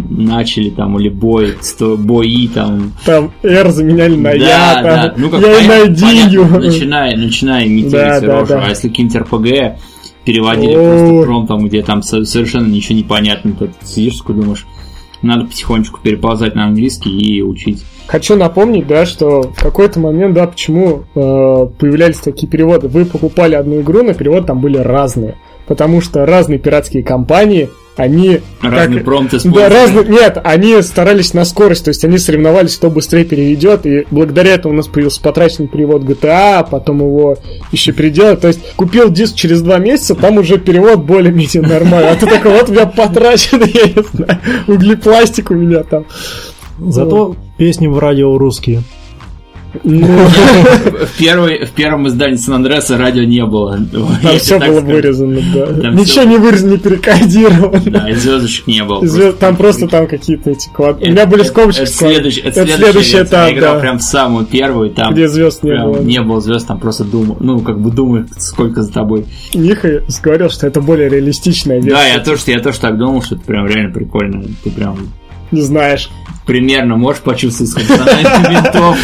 начали 0.10 0.70
там, 0.70 1.00
или 1.00 1.10
бой, 1.10 1.56
сто- 1.62 1.98
бои 1.98 2.48
там, 2.48 2.92
Там 3.06 3.32
R 3.44 3.72
заменяли 3.72 4.16
на 4.16 4.32
я, 4.32 4.82
там, 5.12 5.22
Ну, 5.22 5.30
как 5.30 5.42
я 5.42 5.48
и 5.52 5.54
понятно, 5.68 5.76
найди 5.86 6.02
понятно, 6.38 6.60
начиная, 6.60 7.18
начиная 7.18 7.68
имитировать 7.68 8.22
Да, 8.22 8.28
да, 8.28 8.40
рожу, 8.40 8.48
да. 8.54 8.64
а 8.66 8.70
если 8.70 8.90
какие-нибудь 8.90 9.18
РПГ 9.22 9.80
переводили 10.30 10.74
просто 10.76 11.22
промптом, 11.24 11.66
где 11.68 11.82
там 11.82 12.04
со- 12.04 12.24
совершенно 12.24 12.68
ничего 12.68 12.96
не 12.96 13.04
понятно, 13.04 13.54
ты 13.54 13.70
сидишь 13.84 14.20
думаешь, 14.28 14.68
надо 15.22 15.46
потихонечку 15.46 16.00
переползать 16.02 16.56
на 16.56 16.66
английский 16.66 17.10
и 17.10 17.42
учить. 17.42 17.84
Хочу 18.08 18.36
напомнить, 18.36 18.88
да, 18.88 19.06
что 19.06 19.42
в 19.42 19.60
какой-то 19.60 20.00
момент, 20.00 20.34
да, 20.36 20.48
почему 20.48 21.04
э, 21.16 21.68
появлялись 21.80 22.18
такие 22.18 22.48
переводы. 22.48 22.88
Вы 22.88 23.06
покупали 23.06 23.56
одну 23.56 23.82
игру, 23.82 24.04
но 24.04 24.14
переводы 24.14 24.48
там 24.48 24.62
были 24.62 24.78
разные. 24.78 25.36
Потому 25.68 26.02
что 26.02 26.26
разные 26.26 26.58
пиратские 26.58 27.04
компании, 27.04 27.70
они... 27.96 28.42
Разные 28.62 28.98
как- 29.00 29.06
промпты 29.06 29.40
Да, 29.46 29.70
разные... 29.70 30.06
Нет, 30.06 30.38
они 30.44 30.82
старались 30.82 31.34
на 31.34 31.46
скорость, 31.46 31.86
то 31.86 31.90
есть 31.90 32.04
они 32.06 32.18
соревновались, 32.18 32.76
кто 32.76 32.90
быстрее 32.90 33.26
переведет, 33.26 33.86
и 33.86 34.06
благодаря 34.12 34.54
этому 34.54 34.74
у 34.74 34.78
нас 34.78 34.88
появился 34.88 35.22
потраченный 35.22 35.68
перевод 35.68 36.04
GTA, 36.04 36.66
потом 36.70 37.00
его 37.00 37.38
еще 37.72 37.92
переделать. 37.92 38.42
То 38.42 38.48
есть 38.48 38.60
купил 38.76 39.10
диск 39.10 39.36
через 39.36 39.62
два 39.62 39.80
месяца, 39.80 40.16
там 40.16 40.38
уже 40.38 40.58
перевод 40.58 41.00
более-менее 41.00 41.62
нормальный. 41.62 42.12
А 42.12 42.16
ты 42.16 42.26
такой, 42.26 42.52
вот 42.52 42.70
у 42.70 42.74
меня 42.74 42.86
потраченный, 42.86 43.70
я 43.74 43.86
не 43.86 44.04
знаю, 44.14 44.40
углепластик 44.68 45.52
у 45.52 45.56
меня 45.56 45.84
там. 45.84 46.06
Зато 46.80 47.36
песни 47.58 47.88
в 47.88 48.00
радио 48.00 48.38
русские. 48.38 48.84
В, 49.84 51.18
первой, 51.20 51.66
в 51.66 51.72
первом 51.72 52.08
издании 52.08 52.36
Сан-Андреаса 52.38 52.98
радио 52.98 53.24
не 53.24 53.46
было. 53.46 53.80
Там 54.22 54.38
все 54.38 54.60
было 54.60 54.80
вырезано, 54.82 55.42
да. 55.54 55.90
Ничего 55.92 56.24
не 56.26 56.38
вырезано, 56.38 56.72
не 56.72 56.78
перекодировано. 56.78 57.80
Да, 57.86 58.10
и 58.10 58.14
звездочек 58.14 58.68
не 58.68 58.84
было. 58.84 59.06
Там 59.34 59.56
просто 59.56 59.88
там 59.88 60.08
какие-то 60.08 60.52
эти 60.52 60.70
квад... 60.70 60.98
У 60.98 61.02
Это- 61.02 61.12
меня 61.12 61.26
были 61.26 61.42
это- 61.42 61.52
скобочки. 61.52 61.82
Это 61.82 61.92
следующий, 61.92 63.22
этап. 63.22 63.52
Играл 63.52 63.76
да. 63.76 63.80
прям 63.80 64.00
в 64.00 64.04
самую 64.04 64.46
первую, 64.46 64.90
там 64.92 65.14
Где 65.14 65.28
звезд 65.28 65.64
не 65.64 65.78
было. 65.78 66.00
не 66.02 66.22
было 66.22 66.42
звезд, 66.42 66.68
там 66.68 66.80
просто 66.80 67.04
думал, 67.04 67.38
ну, 67.40 67.60
как 67.60 67.80
бы 67.80 67.92
думаю, 67.92 68.28
сколько 68.38 68.82
за 68.82 68.92
тобой. 68.92 69.26
Миха 69.54 70.02
говорил, 70.24 70.50
что 70.50 70.68
это 70.68 70.82
более 70.82 71.10
реалистичная 71.10 71.78
версия. 71.78 71.92
Да, 71.92 72.06
я 72.06 72.20
тоже, 72.20 72.42
я 72.48 72.60
тоже 72.60 72.80
так 72.80 72.98
думал, 72.98 73.22
что 73.22 73.36
это 73.36 73.44
прям 73.46 73.68
реально 73.68 73.94
прикольно. 73.94 74.44
Ты 74.64 74.72
прям 74.72 74.98
Не 75.52 75.62
знаешь. 75.62 76.10
примерно 76.46 76.96
можешь 76.98 77.22
почувствовать 77.22 77.72
сколько 77.72 77.94
винтов. 78.50 78.98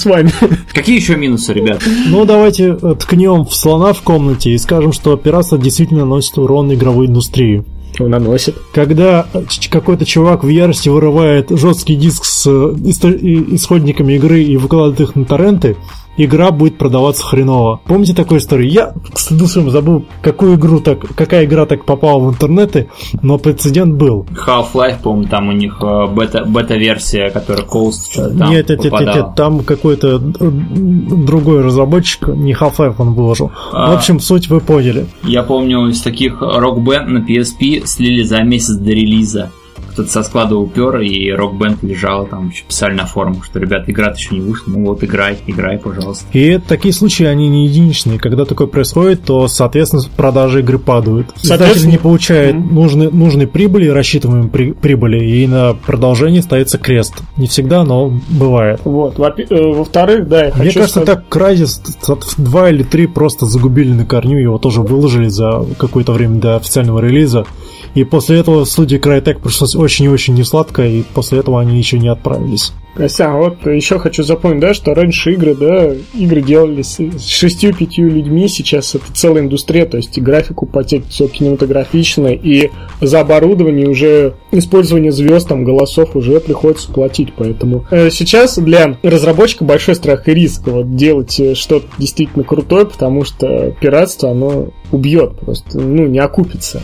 С 0.00 0.04
вами. 0.06 0.32
Какие 0.72 0.96
еще 0.96 1.16
минусы, 1.16 1.52
ребят? 1.52 1.82
Ну, 2.06 2.24
давайте 2.24 2.76
э, 2.80 2.94
ткнем 2.98 3.44
в 3.44 3.54
слона 3.54 3.92
в 3.92 4.00
комнате 4.00 4.50
и 4.50 4.58
скажем, 4.58 4.92
что 4.92 5.16
пиратство 5.16 5.58
действительно 5.58 6.00
наносит 6.00 6.38
урон 6.38 6.72
игровой 6.72 7.06
индустрии. 7.06 7.64
Он 8.00 8.10
наносит. 8.10 8.56
Когда 8.72 9.26
э, 9.34 9.42
какой-то 9.70 10.06
чувак 10.06 10.44
в 10.44 10.48
ярости 10.48 10.88
вырывает 10.88 11.50
жесткий 11.50 11.96
диск 11.96 12.24
с 12.24 12.46
э, 12.46 12.74
исходниками 12.82 14.14
игры 14.14 14.42
и 14.42 14.56
выкладывает 14.56 15.00
их 15.00 15.16
на 15.16 15.24
торренты, 15.26 15.76
игра 16.16 16.50
будет 16.50 16.78
продаваться 16.78 17.24
хреново. 17.24 17.80
Помните 17.86 18.14
такую 18.14 18.40
историю? 18.40 18.70
Я, 18.70 18.94
к 19.12 19.18
стыду 19.18 19.46
своему, 19.46 19.70
забыл, 19.70 20.04
какую 20.22 20.56
игру 20.56 20.80
так, 20.80 21.00
какая 21.14 21.44
игра 21.44 21.66
так 21.66 21.84
попала 21.84 22.20
в 22.20 22.30
интернеты, 22.30 22.88
но 23.22 23.38
прецедент 23.38 23.94
был. 23.94 24.26
Half-Life, 24.46 25.02
по-моему, 25.02 25.28
там 25.28 25.48
у 25.48 25.52
них 25.52 25.78
э, 25.80 26.06
бета- 26.06 26.44
бета-версия, 26.44 27.30
которая 27.30 27.64
Coast 27.64 28.12
что-то 28.12 28.38
там 28.38 28.50
нет, 28.50 28.68
нет, 28.68 28.84
нет, 28.84 28.92
нет, 28.92 29.14
нет, 29.14 29.26
там 29.36 29.60
какой-то 29.60 30.18
другой 30.18 31.62
разработчик, 31.62 32.28
не 32.28 32.52
Half-Life 32.52 32.94
он 32.98 33.14
выложил. 33.14 33.50
А. 33.72 33.92
В 33.92 33.94
общем, 33.96 34.20
суть 34.20 34.48
вы 34.48 34.60
поняли. 34.60 35.06
Я 35.24 35.42
помню, 35.42 35.88
из 35.88 36.00
таких 36.02 36.40
рок-бенд 36.40 37.08
на 37.08 37.18
PSP 37.18 37.86
слили 37.86 38.22
за 38.22 38.42
месяц 38.42 38.74
до 38.76 38.90
релиза. 38.90 39.50
Кто-то 39.92 40.10
со 40.10 40.22
склада 40.22 40.56
упер, 40.56 41.00
и 41.00 41.30
рок-бенд 41.30 41.82
лежал, 41.82 42.26
там 42.26 42.48
еще 42.50 42.64
писали 42.66 42.94
на 42.94 43.06
форумах, 43.06 43.44
что, 43.44 43.58
ребят, 43.58 43.84
игра 43.88 44.08
еще 44.16 44.34
не 44.34 44.40
вышла, 44.40 44.70
ну 44.72 44.86
вот, 44.86 45.04
играй, 45.04 45.38
играй, 45.46 45.78
пожалуйста. 45.78 46.24
И 46.32 46.58
такие 46.58 46.94
случаи, 46.94 47.24
они 47.24 47.48
не 47.48 47.66
единичные. 47.66 48.18
Когда 48.18 48.44
такое 48.44 48.66
происходит, 48.66 49.24
то, 49.24 49.48
соответственно, 49.48 50.02
продажи 50.16 50.60
игры 50.60 50.78
падают. 50.78 51.28
Издатель 51.36 51.48
Соответственно- 51.48 51.90
не 51.92 51.98
получает 51.98 52.54
нужной, 52.56 53.10
нужной 53.12 53.46
прибыли, 53.46 53.88
рассчитываемой 53.88 54.48
при- 54.48 54.72
прибыли, 54.72 55.24
и 55.24 55.46
на 55.46 55.74
продолжение 55.74 56.42
ставится 56.42 56.78
крест. 56.78 57.14
Не 57.36 57.46
всегда, 57.46 57.84
но 57.84 58.12
бывает. 58.28 58.80
Вот. 58.84 59.18
Во- 59.18 59.28
э, 59.36 59.72
Во-вторых, 59.72 60.28
да, 60.28 60.46
я 60.46 60.54
Мне 60.54 60.64
хочу 60.66 60.80
кажется, 60.80 61.00
сказать- 61.00 61.28
так 61.28 61.36
Crysis 61.36 61.80
2 62.38 62.70
или 62.70 62.82
3 62.82 63.06
просто 63.06 63.46
загубили 63.46 63.92
на 63.92 64.04
корню, 64.06 64.38
его 64.38 64.58
тоже 64.58 64.80
выложили 64.80 65.28
за 65.28 65.64
какое-то 65.78 66.12
время 66.12 66.36
до 66.40 66.56
официального 66.56 67.00
релиза. 67.00 67.44
И 67.94 68.04
после 68.04 68.38
этого 68.38 68.64
студии 68.64 68.98
Crytek 68.98 69.40
пришлось 69.40 69.74
очень 69.82 70.06
и 70.06 70.08
очень 70.08 70.34
несладко, 70.34 70.86
и 70.86 71.02
после 71.02 71.40
этого 71.40 71.60
они 71.60 71.78
еще 71.78 71.98
не 71.98 72.08
отправились. 72.08 72.72
Костян, 72.94 73.36
вот 73.36 73.66
еще 73.66 73.98
хочу 73.98 74.22
запомнить, 74.22 74.60
да, 74.60 74.74
что 74.74 74.94
раньше 74.94 75.32
игры, 75.32 75.54
да, 75.54 75.94
игры 76.12 76.42
делались 76.42 76.98
с 76.98 77.26
шестью-пятью 77.26 78.10
людьми, 78.10 78.48
сейчас 78.48 78.94
это 78.94 79.04
целая 79.14 79.44
индустрия, 79.44 79.86
то 79.86 79.96
есть 79.96 80.18
и 80.18 80.20
графику 80.20 80.66
потек 80.66 81.04
все 81.08 81.26
кинематографично, 81.26 82.26
и 82.26 82.70
за 83.00 83.20
оборудование 83.20 83.88
уже 83.88 84.34
использование 84.50 85.10
звезд, 85.10 85.48
там, 85.48 85.64
голосов 85.64 86.14
уже 86.16 86.38
приходится 86.40 86.92
платить, 86.92 87.32
поэтому 87.34 87.86
э, 87.90 88.10
сейчас 88.10 88.58
для 88.58 88.98
разработчика 89.02 89.64
большой 89.64 89.94
страх 89.94 90.28
и 90.28 90.34
риск 90.34 90.66
вот 90.66 90.94
делать 90.94 91.40
э, 91.40 91.54
что-то 91.54 91.86
действительно 91.96 92.44
крутое, 92.44 92.84
потому 92.84 93.24
что 93.24 93.74
пиратство, 93.80 94.30
оно 94.32 94.68
убьет 94.90 95.38
просто, 95.40 95.80
ну, 95.80 96.06
не 96.06 96.18
окупится. 96.18 96.82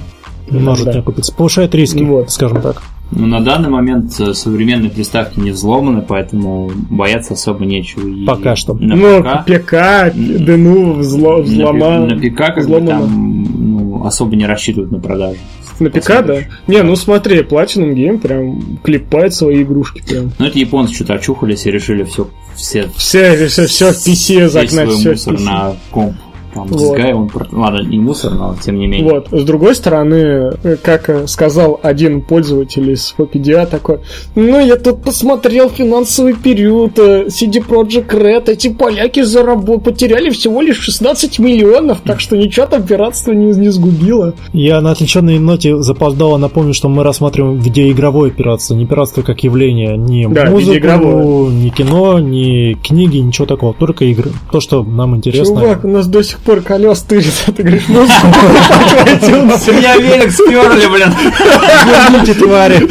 Может 0.51 0.87
Да. 0.87 0.93
не 0.95 0.99
окупиться. 1.01 1.33
Повышает 1.35 1.75
риски, 1.75 2.03
Вот. 2.03 2.31
скажем 2.31 2.61
так. 2.63 2.83
Ну, 3.11 3.27
на 3.27 3.41
данный 3.41 3.71
момент 3.71 4.13
э, 4.21 4.35
современные 4.35 4.91
приставки 4.91 5.41
не 5.41 5.51
взломаны, 5.51 6.03
поэтому 6.07 6.71
бояться 6.91 7.33
особо 7.35 7.65
нечего. 7.65 8.07
И 8.07 8.27
Пока 8.27 8.55
что. 8.55 8.75
На 8.75 8.95
ну, 8.97 9.23
ПК, 9.23 9.47
ПК, 9.47 10.13
ДНУ, 10.15 10.93
взло, 10.95 11.39
на 11.43 12.01
на 12.07 12.17
ПК 12.19 12.37
как 12.37 12.57
бы 12.57 12.61
взломано. 12.63 12.91
там 13.01 13.43
ну, 13.59 14.05
особо 14.05 14.37
не 14.37 14.45
рассчитывают 14.47 14.93
на 14.93 14.99
продажу. 15.01 15.39
На 15.81 15.89
ПК, 15.91 16.09
да? 16.27 16.37
Не, 16.67 16.83
ну 16.83 16.97
смотри, 16.97 17.39
Platinum 17.41 17.95
Game 17.95 18.19
прям 18.19 18.79
клепает 18.83 19.33
свои 19.33 19.63
игрушки 19.63 20.03
прям. 20.07 20.33
Ну, 20.39 20.47
это 20.47 20.59
японцы 20.59 20.93
что-то 20.95 21.15
очухались 21.15 21.65
и 21.67 21.71
решили 21.71 22.03
все, 22.03 22.29
все, 22.57 22.89
Все, 22.97 23.47
все, 23.47 23.67
все 23.67 23.93
в 23.93 23.97
PC 23.97 24.49
загнать, 24.49 24.91
все 24.91 25.15
в 25.15 25.17
PC. 25.17 25.41
на 25.45 25.77
комп. 25.91 26.15
Там, 26.55 26.67
Вот. 26.69 26.99
Sky, 26.99 27.13
он, 27.13 27.31
ладно, 27.53 27.83
не 27.83 27.99
мусор, 27.99 28.35
но 28.35 28.57
тем 28.63 28.79
не 28.79 28.87
менее. 28.87 29.13
Вот. 29.13 29.29
С 29.31 29.45
другой 29.45 29.75
стороны, 29.75 30.53
э, 30.63 30.77
как 30.83 31.09
э, 31.09 31.27
сказал 31.27 31.79
один 31.83 32.23
пользователь 32.23 32.91
из 32.91 33.15
PDA 33.19 33.67
такой, 33.67 34.01
ну, 34.35 34.65
я 34.65 34.77
тут 34.77 35.03
посмотрел 35.03 35.69
финансовый 35.69 36.35
период, 36.35 36.99
э, 36.99 37.27
CD 37.27 37.63
Projekt 37.67 38.11
Red, 38.11 38.51
эти 38.51 38.69
поляки 38.69 39.23
заработ... 39.23 39.85
потеряли 39.85 40.31
всего 40.31 40.63
лишь 40.63 40.79
16 40.79 41.39
миллионов, 41.39 42.01
так 42.05 42.21
что 42.21 42.37
ничего 42.37 42.67
там 42.67 42.83
пиратство 42.83 43.33
не, 43.33 43.53
не 43.53 43.69
сгубило. 43.69 44.35
Я 44.53 44.81
на 44.81 44.93
отвлеченной 44.93 45.39
ноте 45.39 45.83
запоздало 45.83 46.39
напомню, 46.39 46.75
что 46.75 46.89
мы 46.89 47.03
рассматриваем 47.03 47.59
видеоигровое 47.59 48.31
пиратство, 48.31 48.75
не 48.75 48.87
пиратство 48.87 49.23
как 49.23 49.43
явление, 49.45 49.97
не 49.97 50.27
Да, 50.29 50.47
музыку, 50.47 51.51
не 51.51 51.71
кино, 51.71 52.19
не 52.19 52.75
книги, 52.75 53.19
ничего 53.19 53.47
такого, 53.47 53.75
только 53.75 54.05
игры. 54.07 54.31
То, 54.51 54.61
что 54.61 54.83
нам 54.83 55.17
интересно. 55.17 55.61
Чувак, 55.61 55.85
у 55.85 55.89
нас 55.89 56.07
до 56.09 56.23
сих 56.23 56.38
пор 56.41 56.61
колес 56.63 57.01
тырит, 57.03 57.33
а 57.47 57.53
ты 57.57 57.63
говоришь, 57.63 57.85
ну, 57.89 58.03
меня 59.73 59.97
велик 59.97 60.33
сперли, 60.33 60.87
блин. 60.87 61.15
Верните, 61.87 62.35
твари! 62.35 62.89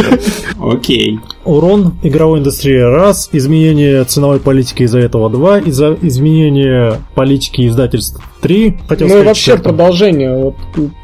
Окей. 0.59 1.19
Урон 1.47 1.93
игровой 2.03 2.39
индустрии 2.39 2.77
раз, 2.77 3.29
изменение 3.31 4.03
ценовой 4.03 4.39
политики 4.39 4.83
из-за 4.83 4.99
этого 4.99 5.29
два, 5.29 5.59
из-за 5.59 5.97
изменения 6.01 6.95
политики 7.15 7.67
издательств 7.67 8.21
три. 8.41 8.77
Хотел 8.87 9.07
Ну 9.07 9.13
и 9.13 9.17
сказать 9.17 9.25
вообще 9.27 9.41
четвертое. 9.51 9.63
продолжение. 9.69 10.35
Вот, 10.37 10.55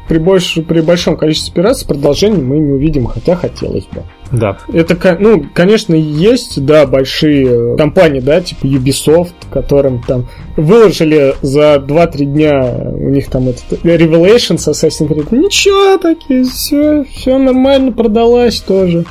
при, 0.08 0.18
больш- 0.18 0.62
при 0.62 0.80
большом 0.80 1.16
количестве 1.16 1.52
пиратств 1.54 1.86
продолжение 1.88 2.42
мы 2.42 2.58
не 2.58 2.72
увидим, 2.72 3.06
хотя 3.06 3.34
хотелось 3.36 3.84
бы. 3.86 4.02
Да. 4.32 4.58
Это, 4.72 5.16
ну, 5.20 5.44
конечно, 5.54 5.94
есть, 5.94 6.64
да, 6.64 6.86
большие 6.86 7.74
э, 7.74 7.76
компании, 7.76 8.20
да, 8.20 8.40
типа 8.40 8.66
Ubisoft, 8.66 9.32
которым 9.50 10.02
там 10.02 10.26
выложили 10.56 11.34
за 11.42 11.76
2-3 11.76 12.24
дня 12.24 12.64
у 12.94 13.08
них 13.10 13.28
там 13.30 13.48
этот 13.48 13.84
Revelations 13.84 14.68
Assassin's 14.68 15.08
Creed. 15.08 15.28
Ничего, 15.36 15.98
такие, 15.98 16.44
все, 16.44 17.04
все 17.04 17.38
нормально, 17.38 17.92
продалась 17.92 18.60
тоже. 18.60 19.04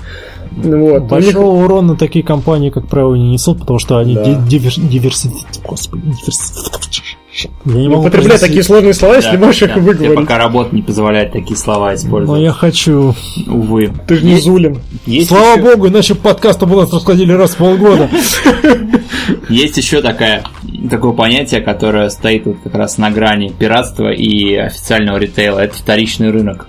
Вот. 0.55 0.65
у 0.67 0.99
них- 1.01 1.07
Большого 1.09 1.63
урона 1.63 1.95
такие 1.95 2.23
компании, 2.23 2.69
как 2.69 2.87
правило, 2.87 3.15
не 3.15 3.31
несут, 3.31 3.59
потому 3.59 3.79
что 3.79 3.97
они 3.97 4.15
Да. 4.15 4.23
ди- 4.23 4.57
диверс- 4.57 4.79
диверси- 4.79 5.31
Господи, 5.67 6.03
диверси- 6.07 6.69
Я 7.65 7.73
не 7.73 7.81
Не 7.81 7.87
могу 7.87 8.01
употребляй 8.01 8.29
произнести. 8.29 8.47
такие 8.47 8.63
сложные 8.63 8.93
слова, 8.93 9.15
если 9.15 9.31
Да, 9.37 9.45
можешь 9.45 9.61
их 9.63 9.69
да. 9.69 9.73
Тебе 9.73 9.83
выговорить. 9.85 10.15
пока 10.15 10.37
работа 10.37 10.75
не 10.75 10.83
позволяет 10.83 11.31
такие 11.31 11.57
слова 11.57 11.87
Но 11.89 11.95
использовать. 11.95 12.41
я 12.43 12.51
хочу. 12.51 13.15
Увы. 13.47 13.91
Ты 14.07 14.15
же 14.17 14.25
не 14.25 14.31
Есть- 14.33 14.43
Зулин. 14.43 14.77
Есть 15.07 15.29
Слава 15.29 15.53
еще- 15.57 15.61
богу, 15.63 15.87
иначе 15.87 16.13
подкасты 16.13 16.67
бы 16.67 16.77
у 16.77 16.81
нас 16.81 16.93
расходили 16.93 17.31
раз 17.33 17.51
в 17.51 17.57
полгода. 17.57 18.07
Есть 19.49 19.77
еще 19.77 20.01
такая, 20.01 20.43
такое 20.91 21.13
понятие, 21.13 21.61
которое 21.61 22.09
стоит 22.09 22.45
вот 22.45 22.57
как 22.63 22.75
раз 22.75 22.99
на 22.99 23.09
грани 23.09 23.49
пиратства 23.49 24.11
и 24.13 24.53
официального 24.55 25.17
ритейла. 25.17 25.59
Это 25.59 25.75
вторичный 25.75 26.29
рынок. 26.29 26.67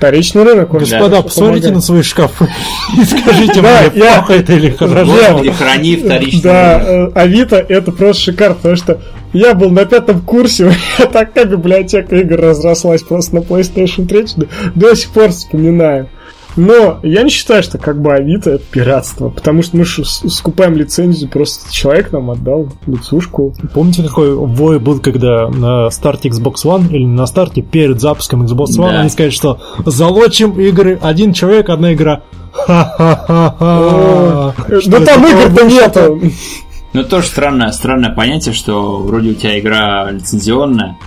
Вторичный 0.00 0.44
рынок. 0.44 0.72
он 0.72 0.80
Господа, 0.80 1.20
посмотрите 1.20 1.70
на 1.72 1.82
свои 1.82 2.00
шкафы 2.00 2.48
и 2.98 3.04
скажите 3.04 3.60
Да, 3.60 3.82
мне, 3.90 4.02
я- 4.02 4.14
плохо 4.14 4.32
это 4.32 4.54
или 4.54 4.70
хорошо. 4.70 5.12
Господи, 5.12 5.50
храни 5.52 5.96
вторичный 5.96 6.40
Да, 6.40 6.80
э, 6.82 7.10
Авито 7.14 7.56
это 7.56 7.92
просто 7.92 8.22
шикарно, 8.22 8.54
потому 8.54 8.76
что 8.76 8.98
я 9.34 9.52
был 9.52 9.68
на 9.68 9.84
пятом 9.84 10.22
курсе, 10.22 10.64
у 10.64 10.66
меня 10.68 11.10
такая 11.12 11.44
библиотека 11.44 12.16
игр 12.16 12.40
разрослась 12.40 13.02
просто 13.02 13.34
на 13.34 13.40
PlayStation 13.40 14.06
3, 14.06 14.26
до, 14.36 14.46
до 14.74 14.96
сих 14.96 15.10
пор 15.10 15.32
вспоминаю. 15.32 16.08
Но 16.56 16.98
я 17.02 17.22
не 17.22 17.30
считаю, 17.30 17.62
что 17.62 17.78
как 17.78 18.00
бы 18.00 18.12
Авито 18.12 18.50
это 18.50 18.64
пиратство, 18.70 19.30
потому 19.30 19.62
что 19.62 19.76
мы 19.76 19.84
же 19.84 20.04
скупаем 20.04 20.76
лицензию, 20.76 21.30
просто 21.30 21.72
человек 21.72 22.12
нам 22.12 22.30
отдал 22.30 22.68
лицушку. 22.86 23.54
Помните, 23.72 24.02
какой 24.02 24.34
вой 24.34 24.78
был, 24.78 24.98
когда 24.98 25.48
на 25.48 25.90
старте 25.90 26.28
Xbox 26.28 26.54
One 26.64 26.88
или 26.90 27.04
на 27.04 27.26
старте 27.26 27.62
перед 27.62 28.00
запуском 28.00 28.44
Xbox 28.44 28.76
One 28.78 28.92
Да. 28.92 29.00
они 29.00 29.10
сказали, 29.10 29.30
что 29.30 29.60
залочим 29.86 30.60
игры, 30.60 30.98
один 31.00 31.32
человек, 31.32 31.70
одна 31.70 31.94
игра. 31.94 32.22
Ха-ха-ха-ха. 32.52 34.54
Да 34.86 35.00
там 35.00 35.26
игр-то 35.26 35.64
нету. 35.66 36.20
Но 36.92 37.04
тоже 37.04 37.28
странное, 37.28 37.70
странное 37.70 38.12
понятие, 38.12 38.52
что 38.52 38.98
вроде 38.98 39.30
у 39.30 39.34
тебя 39.34 39.58
игра 39.60 40.10
лицензионная, 40.10 40.98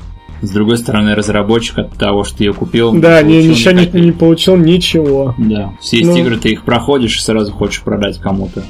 с 0.43 0.49
другой 0.51 0.77
стороны, 0.77 1.15
разработчик 1.15 1.79
от 1.79 1.93
того, 1.97 2.23
что 2.23 2.37
ты 2.37 2.43
ее 2.45 2.53
купил, 2.53 2.93
Да, 2.93 3.21
не, 3.23 3.47
ничего 3.47 3.71
не, 3.71 3.81
никаких. 3.81 4.03
не 4.05 4.11
получил, 4.11 4.55
ничего. 4.57 5.33
Да, 5.37 5.73
все 5.79 5.97
эти 5.99 6.05
Ну. 6.05 6.17
игры 6.17 6.37
ты 6.37 6.49
их 6.49 6.63
проходишь 6.63 7.17
и 7.17 7.21
сразу 7.21 7.51
хочешь 7.51 7.81
продать 7.81 8.19
кому-то. 8.19 8.63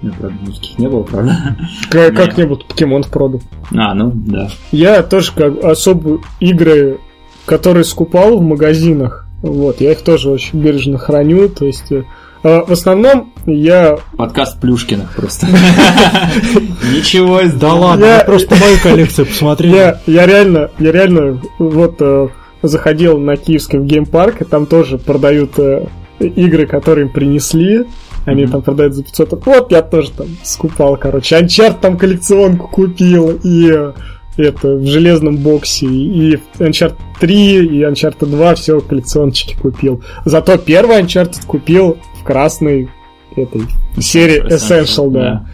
Ну, 0.00 0.12
правда, 0.18 0.36
никаких 0.46 0.78
не 0.78 0.88
было, 0.88 1.02
правда? 1.02 1.56
Как, 1.90 2.12
Не. 2.12 2.16
как-нибудь 2.16 2.64
покемон 2.66 3.02
в 3.02 3.08
проду. 3.10 3.40
А, 3.76 3.94
ну, 3.94 4.10
да. 4.14 4.48
Я 4.72 5.02
тоже 5.02 5.32
как 5.34 5.62
особо 5.64 6.20
игры, 6.40 6.98
которые 7.46 7.84
скупал 7.84 8.38
в 8.38 8.42
магазинах, 8.42 9.26
вот, 9.42 9.80
я 9.80 9.92
их 9.92 10.02
тоже 10.02 10.30
очень 10.30 10.60
бережно 10.60 10.98
храню, 10.98 11.48
то 11.48 11.64
есть 11.64 11.92
э, 11.92 12.04
в 12.42 12.70
основном 12.72 13.32
я 13.46 13.98
Подкаст 14.16 14.60
Плюшкиных 14.60 15.14
просто. 15.16 15.46
Ничего 16.94 17.40
Да 17.58 17.74
ладно, 17.74 18.04
Я- 18.04 18.20
просто 18.24 18.54
мою 18.56 18.76
коллекцию 18.82 19.26
посмотрели. 19.26 19.74
я, 19.74 20.00
я 20.06 20.26
реально, 20.26 20.70
я 20.78 20.92
реально 20.92 21.40
вот 21.58 21.96
э, 22.00 22.28
заходил 22.62 23.18
на 23.18 23.36
Киевский 23.36 23.78
в 23.78 23.84
геймпарк, 23.84 24.42
и 24.42 24.44
там 24.44 24.66
тоже 24.66 24.98
продают 24.98 25.58
э, 25.58 25.86
игры, 26.20 26.66
которые 26.66 27.06
им 27.06 27.12
принесли. 27.12 27.84
Они 28.24 28.46
там 28.46 28.62
продают 28.62 28.94
за 28.94 29.04
500. 29.04 29.44
Вот 29.46 29.72
я 29.72 29.80
тоже 29.82 30.10
там 30.10 30.26
скупал, 30.42 30.96
короче. 30.96 31.36
Анчарт 31.36 31.80
там 31.80 31.96
коллекционку 31.96 32.68
купил, 32.68 33.30
и 33.42 33.70
э, 33.70 33.92
это 34.36 34.68
в 34.76 34.86
железном 34.86 35.38
боксе, 35.38 35.86
и 35.86 36.38
Uncharted 36.58 36.96
3, 37.20 37.66
и 37.66 37.82
Uncharted 37.84 38.26
2, 38.26 38.54
все 38.54 38.80
коллекциончики 38.80 39.56
купил. 39.56 40.02
Зато 40.24 40.58
первый 40.58 41.00
Uncharted 41.02 41.44
купил 41.46 41.96
красной 42.28 42.90
этой 43.34 43.62
серии 43.98 44.44
Essential, 44.54 45.10
да. 45.10 45.46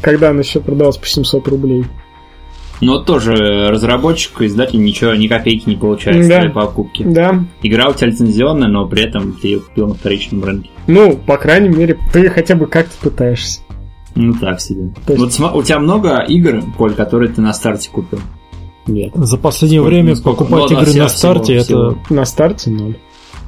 Когда 0.00 0.30
она 0.30 0.40
еще 0.40 0.58
продалась 0.60 0.96
по 0.96 1.06
700 1.06 1.46
рублей. 1.48 1.84
Но 2.80 2.94
вот 2.94 3.06
тоже 3.06 3.68
разработчик, 3.70 4.42
издатель 4.42 4.82
ничего, 4.84 5.14
ни 5.14 5.28
копейки 5.28 5.68
не 5.68 5.76
получает 5.76 6.24
с 6.24 6.28
Да. 6.28 6.36
твоей 6.40 6.52
покупки. 6.52 7.04
Да, 7.04 7.44
Игра 7.62 7.88
у 7.88 7.94
тебя 7.94 8.08
лицензионная, 8.08 8.68
но 8.68 8.86
при 8.86 9.04
этом 9.04 9.32
ты 9.40 9.48
ее 9.48 9.60
купил 9.60 9.86
на 9.88 9.94
вторичном 9.94 10.44
рынке. 10.44 10.68
Ну, 10.88 11.16
по 11.16 11.38
крайней 11.38 11.70
мере, 11.70 11.96
ты 12.12 12.28
хотя 12.28 12.54
бы 12.56 12.66
как-то 12.66 12.92
пытаешься. 13.00 13.60
Ну 14.16 14.34
так 14.34 14.60
себе. 14.60 14.92
То 15.06 15.14
есть- 15.14 15.38
Вот 15.40 15.54
у 15.54 15.62
тебя 15.62 15.78
много 15.78 16.18
игр, 16.28 16.62
Поль, 16.76 16.94
которые 16.94 17.32
ты 17.32 17.40
на 17.40 17.52
старте 17.54 17.88
купил? 17.90 18.18
Нет. 18.86 19.12
За 19.14 19.38
последнее 19.38 19.80
Сколько- 19.80 19.94
время 19.94 20.16
сколько? 20.16 20.44
покупать 20.44 20.70
Ну, 20.70 20.76
игры 20.76 20.86
всего- 20.90 21.02
на 21.04 21.08
старте 21.08 21.58
всего- 21.60 21.90
это 21.92 22.14
На 22.14 22.24
старте 22.24 22.70
ноль. 22.70 22.96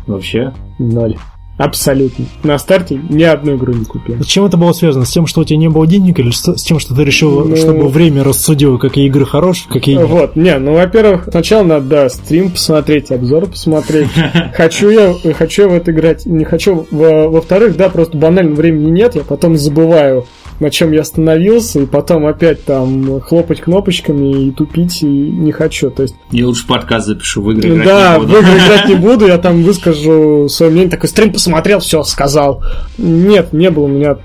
Вообще? 0.07 0.53
Ноль. 0.79 1.17
Абсолютно. 1.59 2.25
На 2.45 2.57
старте 2.59 3.01
ни 3.11 3.23
одну 3.25 3.57
игру 3.57 3.73
не 3.75 3.85
купил. 3.85 4.23
С 4.23 4.27
чем 4.27 4.45
это 4.45 4.57
было 4.57 4.73
связано? 4.73 5.05
С 5.05 5.11
тем, 5.11 5.27
что 5.27 5.41
у 5.41 5.45
тебя 5.45 5.59
не 5.59 5.69
было 5.69 5.87
денег, 5.87 6.19
или 6.21 6.31
с 6.31 6.63
тем, 6.63 6.79
что 6.79 6.95
ты 6.95 7.05
решил, 7.05 7.45
Ну- 7.45 7.57
чтобы 7.57 7.89
время 7.89 8.23
рассудило, 8.25 8.79
какие 8.79 9.07
игры 9.07 9.27
хорошие, 9.27 9.69
какие 9.69 9.97
нет? 9.97 10.07
Вот, 10.09 10.37
не, 10.37 10.57
ну, 10.59 10.75
во-первых, 10.75 11.29
сначала 11.31 11.65
надо, 11.65 11.87
да, 11.87 12.09
стрим 12.09 12.51
посмотреть, 12.53 13.11
обзор 13.11 13.47
посмотреть. 13.47 14.09
Хочу 14.55 14.89
я, 14.91 15.13
хочу 15.35 15.63
я 15.63 15.69
в 15.69 15.73
это 15.75 15.91
играть, 15.91 16.25
не 16.27 16.45
хочу. 16.45 16.87
Во- 16.91 17.29
Во-вторых, 17.29 17.77
да, 17.77 17.89
просто 17.89 18.17
банально 18.17 18.55
времени 18.55 18.91
нет, 18.91 19.17
я 19.17 19.23
потом 19.23 19.57
забываю 19.57 20.27
на 20.61 20.71
чем 20.71 20.93
я 20.93 21.03
остановился, 21.03 21.81
и 21.81 21.87
потом 21.87 22.27
опять 22.27 22.65
там 22.65 23.21
хлопать 23.21 23.61
кнопочками 23.61 24.47
и 24.47 24.51
тупить 24.51 25.03
и 25.03 25.07
не 25.07 25.53
хочу. 25.53 25.91
То 25.91 26.03
есть... 26.03 26.15
Я 26.31 26.47
лучше 26.47 26.67
подкаст 26.67 27.07
запишу, 27.07 27.43
в 27.43 27.51
игры 27.53 27.69
играть 27.71 27.87
Да, 27.87 28.13
не 28.15 28.19
в 28.19 28.27
буду. 28.27 28.39
игры 28.41 28.59
играть 28.59 28.89
не 28.89 28.95
буду, 29.09 29.27
я 29.27 29.39
там 29.39 29.63
выскажу 29.63 30.49
свое 30.49 30.73
мнение, 30.73 30.91
такой 30.91 31.09
стрим 31.09 31.33
посмотрел, 31.33 31.81
все, 31.81 32.03
сказал. 32.03 32.63
Нет, 32.99 33.53
не 33.53 33.71
было 33.71 33.85
у 33.85 33.89
меня 33.89 34.17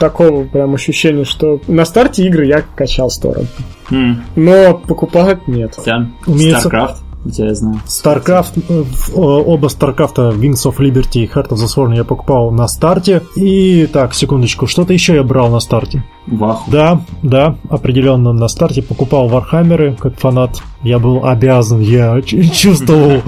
такого 0.00 0.44
прям 0.44 0.74
ощущения, 0.74 1.24
что 1.24 1.60
на 1.68 1.84
старте 1.84 2.26
игры 2.26 2.46
я 2.46 2.62
качал 2.74 3.10
сторону. 3.10 3.46
М, 3.90 4.22
Но 4.36 4.74
покупать 4.88 5.46
нет. 5.48 5.76
Тян, 5.84 6.14
У 6.26 6.32
меня 6.34 6.58
StarCraft, 6.58 6.96
я 7.24 7.54
знаю. 7.54 7.80
StarCraft, 7.86 8.62
э, 8.68 8.84
о- 9.14 9.42
оба 9.42 9.68
StarCraft, 9.68 10.38
Wings 10.38 10.64
of 10.66 10.78
Liberty 10.78 11.20
и 11.20 11.26
Heart 11.26 11.50
of 11.50 11.56
the 11.56 11.66
Swarm 11.66 11.94
я 11.94 12.04
покупал 12.04 12.50
на 12.50 12.68
старте. 12.68 13.22
И 13.36 13.86
так, 13.86 14.14
секундочку, 14.14 14.66
что-то 14.66 14.92
еще 14.92 15.14
я 15.14 15.22
брал 15.22 15.50
на 15.50 15.60
старте. 15.60 16.04
Ваху. 16.26 16.70
Да, 16.70 17.00
да, 17.22 17.56
определенно 17.68 18.32
на 18.32 18.48
старте 18.48 18.82
покупал 18.82 19.28
Вархаммеры 19.28 19.96
как 19.98 20.18
фанат. 20.18 20.62
Я 20.82 20.98
был 20.98 21.24
обязан, 21.24 21.80
я 21.80 22.20
чувствовал 22.22 23.22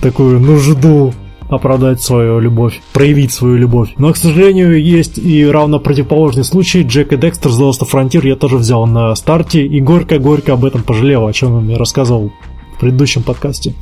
такую 0.00 0.40
нужду 0.40 1.12
оправдать 1.50 2.00
свою 2.00 2.38
любовь, 2.38 2.80
проявить 2.92 3.32
свою 3.32 3.56
любовь. 3.56 3.94
Но, 3.98 4.12
к 4.12 4.16
сожалению, 4.16 4.80
есть 4.82 5.18
и 5.18 5.44
равно 5.44 5.80
противоположный 5.80 6.44
случай. 6.44 6.82
Джек 6.82 7.12
и 7.12 7.16
Декстер 7.16 7.50
The 7.50 7.68
Lost 7.70 7.80
of 7.80 7.90
Frontier 7.92 8.26
я 8.26 8.36
тоже 8.36 8.56
взял 8.56 8.86
на 8.86 9.14
старте 9.16 9.66
и 9.66 9.80
горько-горько 9.80 10.52
об 10.52 10.64
этом 10.64 10.82
пожалел, 10.82 11.26
о 11.26 11.32
чем 11.32 11.56
я 11.56 11.60
мне 11.60 11.76
рассказывал 11.76 12.30
предыдущем 12.80 13.22
подкасте. 13.22 13.74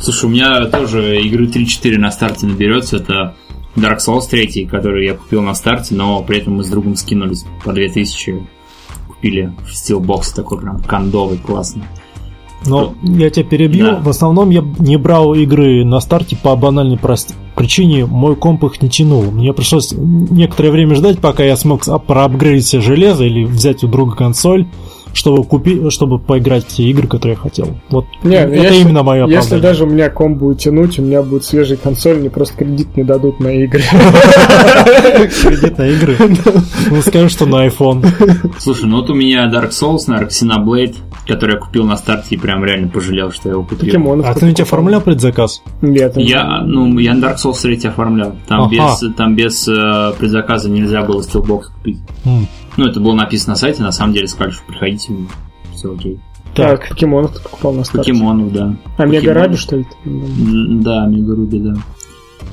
Слушай, 0.00 0.26
у 0.26 0.28
меня 0.28 0.64
тоже 0.66 1.20
игры 1.22 1.46
3-4 1.46 1.98
на 1.98 2.10
старте 2.10 2.46
наберется. 2.46 2.96
Это 2.96 3.34
Dark 3.76 3.98
Souls 3.98 4.28
3, 4.30 4.66
который 4.66 5.06
я 5.06 5.14
купил 5.14 5.42
на 5.42 5.54
старте, 5.54 5.94
но 5.94 6.22
при 6.22 6.38
этом 6.38 6.54
мы 6.56 6.64
с 6.64 6.68
другом 6.68 6.96
скинулись 6.96 7.44
по 7.64 7.72
2000. 7.72 8.46
Купили 9.08 9.52
в 9.66 9.72
Steelbox 9.72 10.34
такой 10.34 10.60
прям 10.60 10.82
кондовый, 10.82 11.38
классный. 11.38 11.82
Но 12.66 12.94
я 13.02 13.30
тебя 13.30 13.44
перебью. 13.44 13.86
Да. 13.86 14.00
В 14.00 14.08
основном 14.08 14.50
я 14.50 14.64
не 14.78 14.96
брал 14.96 15.34
игры 15.34 15.84
на 15.84 16.00
старте 16.00 16.36
по 16.36 16.54
банальной 16.56 16.98
прост- 16.98 17.34
причине. 17.54 18.04
Мой 18.04 18.34
комп 18.36 18.64
их 18.64 18.82
не 18.82 18.88
тянул. 18.88 19.22
Мне 19.30 19.52
пришлось 19.52 19.92
некоторое 19.96 20.70
время 20.70 20.96
ждать, 20.96 21.20
пока 21.20 21.44
я 21.44 21.56
смог 21.56 21.84
проапгрейдить 22.06 22.66
себе 22.66 22.82
железо 22.82 23.24
или 23.24 23.44
взять 23.44 23.84
у 23.84 23.88
друга 23.88 24.16
консоль, 24.16 24.66
чтобы 25.18 25.42
купить, 25.44 25.92
чтобы 25.92 26.18
поиграть 26.20 26.64
в 26.64 26.68
те 26.68 26.84
игры, 26.84 27.08
которые 27.08 27.32
я 27.34 27.40
хотел. 27.40 27.76
Вот 27.90 28.06
Не, 28.22 28.36
это 28.36 28.54
если- 28.54 28.82
именно 28.82 29.02
мое 29.02 29.26
Если 29.26 29.36
оправдание. 29.36 29.62
даже 29.62 29.84
у 29.84 29.86
меня 29.88 30.10
комп 30.10 30.38
будет 30.38 30.58
тянуть, 30.60 30.96
у 30.98 31.02
меня 31.02 31.22
будет 31.22 31.44
свежий 31.44 31.76
консоль, 31.76 32.18
мне 32.18 32.30
просто 32.30 32.56
кредит 32.56 32.96
не 32.96 33.02
дадут 33.02 33.40
на 33.40 33.48
игры. 33.48 33.82
Кредитные 35.42 35.92
игры. 35.94 36.16
Ну, 36.90 37.02
скажу, 37.02 37.28
что 37.28 37.46
на 37.46 37.66
iPhone. 37.66 38.06
Слушай, 38.58 38.86
ну 38.86 38.98
вот 39.00 39.10
у 39.10 39.14
меня 39.14 39.50
Dark 39.52 39.70
Souls, 39.70 40.04
наверное, 40.06 40.30
Xenoblade, 40.30 40.94
который 41.26 41.54
я 41.54 41.60
купил 41.60 41.84
на 41.84 41.96
старте 41.96 42.34
и 42.36 42.38
прям 42.38 42.64
реально 42.64 42.88
пожалел, 42.88 43.30
что 43.32 43.48
я 43.48 43.52
его 43.54 43.64
купил. 43.64 44.22
А 44.24 44.34
ты 44.34 44.46
на 44.46 44.52
тебя 44.54 44.64
оформлял 44.64 45.00
предзаказ? 45.00 45.62
Нет. 45.82 46.16
Я, 46.16 46.62
ну, 46.62 46.98
я 46.98 47.14
на 47.14 47.26
Dark 47.26 47.36
Souls 47.36 47.60
3 47.60 47.88
оформлял. 47.88 48.36
Там 48.46 48.70
без, 48.70 49.04
там 49.16 49.34
без 49.36 49.68
э, 49.68 50.12
предзаказа 50.18 50.70
нельзя 50.70 51.02
было 51.02 51.20
Steelbox 51.20 51.62
купить. 51.74 51.98
Ну, 52.78 52.86
это 52.86 53.00
было 53.00 53.12
написано 53.14 53.54
на 53.54 53.56
сайте, 53.56 53.82
на 53.82 53.90
самом 53.90 54.12
деле 54.14 54.28
сказали, 54.28 54.52
что 54.52 54.62
приходите, 54.66 55.12
все 55.74 55.92
окей. 55.92 56.20
Так, 56.54 56.80
Так, 56.80 56.88
покемонов 56.90 57.34
ты 57.34 57.42
покупал 57.42 57.72
на 57.72 57.82
старте. 57.82 58.12
Покемонов, 58.12 58.52
да. 58.52 58.76
А 58.96 59.04
Мега. 59.04 59.34
Раби, 59.34 59.56
что 59.56 59.78
ли? 59.78 59.86
Да, 60.04 61.04
Мега 61.06 61.34
Руби, 61.34 61.58
да. 61.58 61.74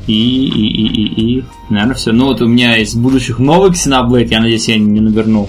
И, 0.08 0.14
и, 0.14 0.68
и, 0.68 0.88
и, 0.88 1.38
и, 1.40 1.44
наверное, 1.70 1.94
все. 1.94 2.12
Ну, 2.12 2.26
вот 2.26 2.42
у 2.42 2.48
меня 2.48 2.78
из 2.78 2.96
будущих 2.96 3.38
новых 3.38 3.74
Xenoblade, 3.74 4.26
я 4.32 4.42
надеюсь, 4.42 4.68
я 4.68 4.80
не 4.80 5.00
навернул 5.00 5.48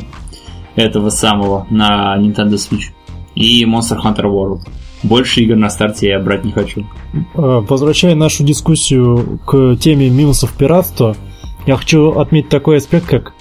этого 0.74 1.08
самого 1.08 1.66
на 1.70 2.14
Nintendo 2.18 2.54
Switch. 2.56 2.92
И 3.34 3.64
Monster 3.64 3.96
Hunter 4.04 4.24
World. 4.24 4.60
Больше 5.02 5.40
игр 5.40 5.56
на 5.56 5.70
старте 5.70 6.08
я 6.08 6.20
брать 6.20 6.44
не 6.44 6.52
хочу. 6.52 6.86
э, 7.14 7.24
возвращая 7.34 8.14
нашу 8.14 8.44
дискуссию 8.44 9.38
к 9.46 9.76
теме 9.76 10.10
минусов 10.10 10.52
пиратства, 10.52 11.16
я 11.66 11.76
хочу 11.76 12.10
отметить 12.18 12.50
такой 12.50 12.76
аспект, 12.76 13.06
как 13.06 13.32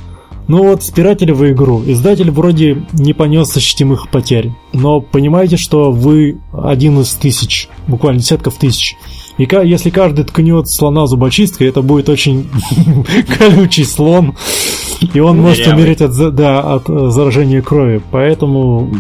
ну 0.48 0.64
вот, 0.64 0.84
спиратели 0.84 1.32
вы 1.32 1.52
игру. 1.52 1.84
Издатель 1.86 2.30
вроде 2.30 2.84
не 2.94 3.14
понес 3.14 3.56
ощутимых 3.56 4.10
потерь. 4.10 4.52
Но 4.74 5.02
понимаете, 5.02 5.58
что 5.58 5.92
вы 5.92 6.38
один 6.54 7.00
из 7.00 7.14
тысяч, 7.14 7.68
буквально 7.88 8.20
десятков 8.20 8.56
тысяч. 8.56 8.96
И 9.38 9.48
если 9.64 9.90
каждый 9.90 10.24
ткнет 10.24 10.70
слона 10.70 11.08
зубочисткой, 11.08 11.68
это 11.68 11.82
будет 11.82 12.10
очень 12.10 12.50
колючий 13.38 13.86
слон. 13.86 14.36
И 15.14 15.20
он 15.20 15.42
может 15.42 15.68
умереть 15.68 16.02
от, 16.02 16.36
да, 16.36 16.62
от 16.62 16.90
э, 16.90 17.10
заражения 17.10 17.62
крови. 17.62 18.02
Поэтому, 18.12 18.94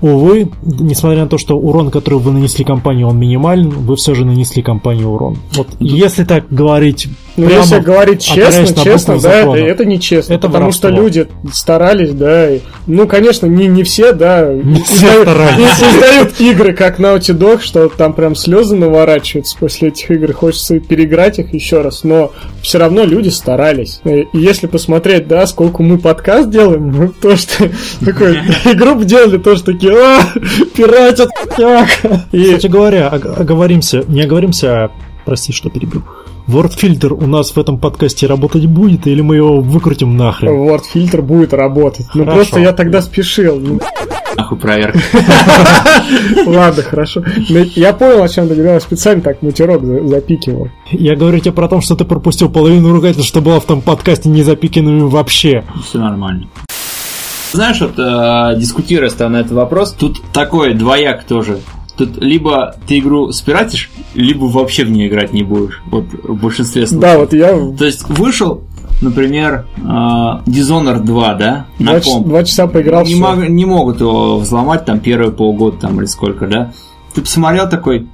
увы, 0.00 0.50
несмотря 0.62 1.22
на 1.22 1.28
то, 1.28 1.36
что 1.36 1.58
урон, 1.58 1.90
который 1.90 2.18
вы 2.18 2.32
нанесли 2.32 2.64
компании, 2.64 3.04
он 3.04 3.18
минимален, 3.18 3.68
вы 3.68 3.96
все 3.96 4.14
же 4.14 4.24
нанесли 4.24 4.62
компании 4.62 5.04
урон. 5.04 5.36
Вот 5.54 5.68
если 5.78 6.24
так 6.24 6.46
говорить 6.48 7.08
Ну, 7.36 7.46
прямо 7.46 7.62
если 7.62 7.78
говорить 7.80 8.22
честно, 8.22 8.66
честно, 8.82 9.20
да, 9.20 9.40
это, 9.40 9.56
это 9.56 9.84
нечестно. 9.84 10.34
Это 10.34 10.48
потому 10.48 10.72
что 10.72 10.88
воровство. 10.88 11.04
люди 11.04 11.28
старались, 11.52 12.10
да. 12.12 12.50
и- 12.50 12.60
ну, 12.86 13.06
конечно, 13.06 13.46
не, 13.46 13.66
не 13.66 13.82
все, 13.82 14.12
да. 14.12 14.52
Не 14.52 14.82
все. 14.82 15.24
Не 15.24 15.66
создают 15.68 16.40
игры, 16.40 16.72
как 16.72 16.98
Naughty 16.98 17.36
Dog, 17.36 17.60
что 17.62 17.88
там 17.88 18.12
прям 18.12 18.34
слезы 18.34 18.76
наворачиваются 18.76 19.56
после 19.58 19.88
этих 19.88 20.10
игр. 20.10 20.32
Хочется 20.32 20.78
переиграть 20.80 21.38
их 21.38 21.52
еще 21.52 21.82
раз. 21.82 22.04
Но 22.04 22.32
все 22.62 22.78
равно 22.78 23.04
люди 23.04 23.28
старались. 23.28 24.00
И 24.04 24.26
если 24.32 24.66
посмотреть, 24.66 25.28
да, 25.28 25.46
сколько 25.46 25.82
мы 25.82 25.98
подкаст 25.98 26.48
делаем, 26.50 26.90
ну, 26.90 27.08
то, 27.20 27.36
что 27.36 27.68
такой, 28.04 28.36
игру 28.72 29.02
делали, 29.04 29.36
тоже 29.38 29.62
такие, 29.62 29.92
а, 29.92 30.20
пиратят, 30.74 31.28
так. 31.56 31.88
И 32.32 32.44
Кстати 32.44 32.66
говоря, 32.68 33.10
ог- 33.12 33.38
оговоримся, 33.40 34.04
не 34.08 34.22
оговоримся, 34.22 34.84
а, 34.84 34.90
прости, 35.26 35.52
что 35.52 35.68
перебил. 35.68 36.02
WordFilter 36.48 37.12
у 37.12 37.26
нас 37.26 37.50
в 37.50 37.58
этом 37.58 37.78
подкасте 37.78 38.26
работать 38.26 38.64
будет, 38.66 39.06
или 39.06 39.20
мы 39.20 39.36
его 39.36 39.60
выкрутим 39.60 40.16
нахрен? 40.16 40.52
Word 40.52 40.84
фильтр 40.90 41.20
будет 41.20 41.52
работать. 41.52 42.06
Ну 42.14 42.22
Хорошо. 42.24 42.36
просто 42.36 42.60
я 42.60 42.72
тогда 42.72 43.02
спешил. 43.02 43.58
Ну, 43.60 43.80
Нахуй 44.36 44.58
проверка. 44.58 44.98
Ладно, 46.46 46.82
хорошо. 46.82 47.22
Но 47.48 47.58
я 47.74 47.92
понял, 47.92 48.22
о 48.22 48.28
чем 48.28 48.48
ты 48.48 48.54
говорил. 48.54 48.80
Специально 48.80 49.22
так 49.22 49.42
матерок 49.42 49.84
за- 49.84 50.06
запикивал. 50.06 50.68
Я 50.90 51.16
говорю 51.16 51.38
тебе 51.40 51.52
про 51.52 51.68
то, 51.68 51.80
что 51.80 51.96
ты 51.96 52.04
пропустил 52.04 52.48
половину 52.50 52.92
ругательств, 52.92 53.28
что 53.28 53.40
было 53.40 53.60
в 53.60 53.64
том 53.64 53.80
подкасте 53.80 54.28
не 54.28 54.42
запиканными 54.42 55.00
вообще. 55.02 55.64
Все 55.84 55.98
нормально. 55.98 56.46
Знаешь, 57.52 57.80
вот 57.80 57.98
э, 57.98 58.58
дискутируя 58.58 59.08
с 59.08 59.14
тобой 59.14 59.32
на 59.32 59.40
этот 59.40 59.52
вопрос, 59.52 59.92
тут 59.92 60.20
такой 60.32 60.74
двояк 60.74 61.24
тоже. 61.24 61.58
Тут 61.96 62.18
либо 62.22 62.76
ты 62.86 62.98
игру 62.98 63.32
спиратишь, 63.32 63.90
либо 64.14 64.44
вообще 64.44 64.84
в 64.84 64.90
нее 64.90 65.08
играть 65.08 65.32
не 65.32 65.42
будешь. 65.42 65.82
Вот 65.86 66.04
в 66.22 66.34
большинстве 66.40 66.86
случаев. 66.86 67.00
Да, 67.00 67.18
вот 67.18 67.32
я 67.32 67.48
То 67.76 67.84
есть 67.86 68.06
вышел, 68.08 68.62
например, 69.00 69.66
э, 69.78 69.80
Dishonored 69.82 71.00
2, 71.04 71.34
да, 71.34 71.66
на 71.78 71.92
два, 71.92 72.00
комп. 72.00 72.26
два 72.26 72.44
часа 72.44 72.66
поиграл. 72.66 73.04
не, 73.06 73.14
мог- 73.14 73.48
не 73.48 73.64
могут 73.64 74.00
его 74.00 74.38
взломать 74.38 74.84
там 74.84 75.00
первые 75.00 75.32
полгода 75.32 75.78
там 75.78 75.98
или 75.98 76.06
сколько, 76.06 76.46
да? 76.46 76.72
Ты 77.14 77.22
посмотрел 77.22 77.68
такой, 77.68 78.08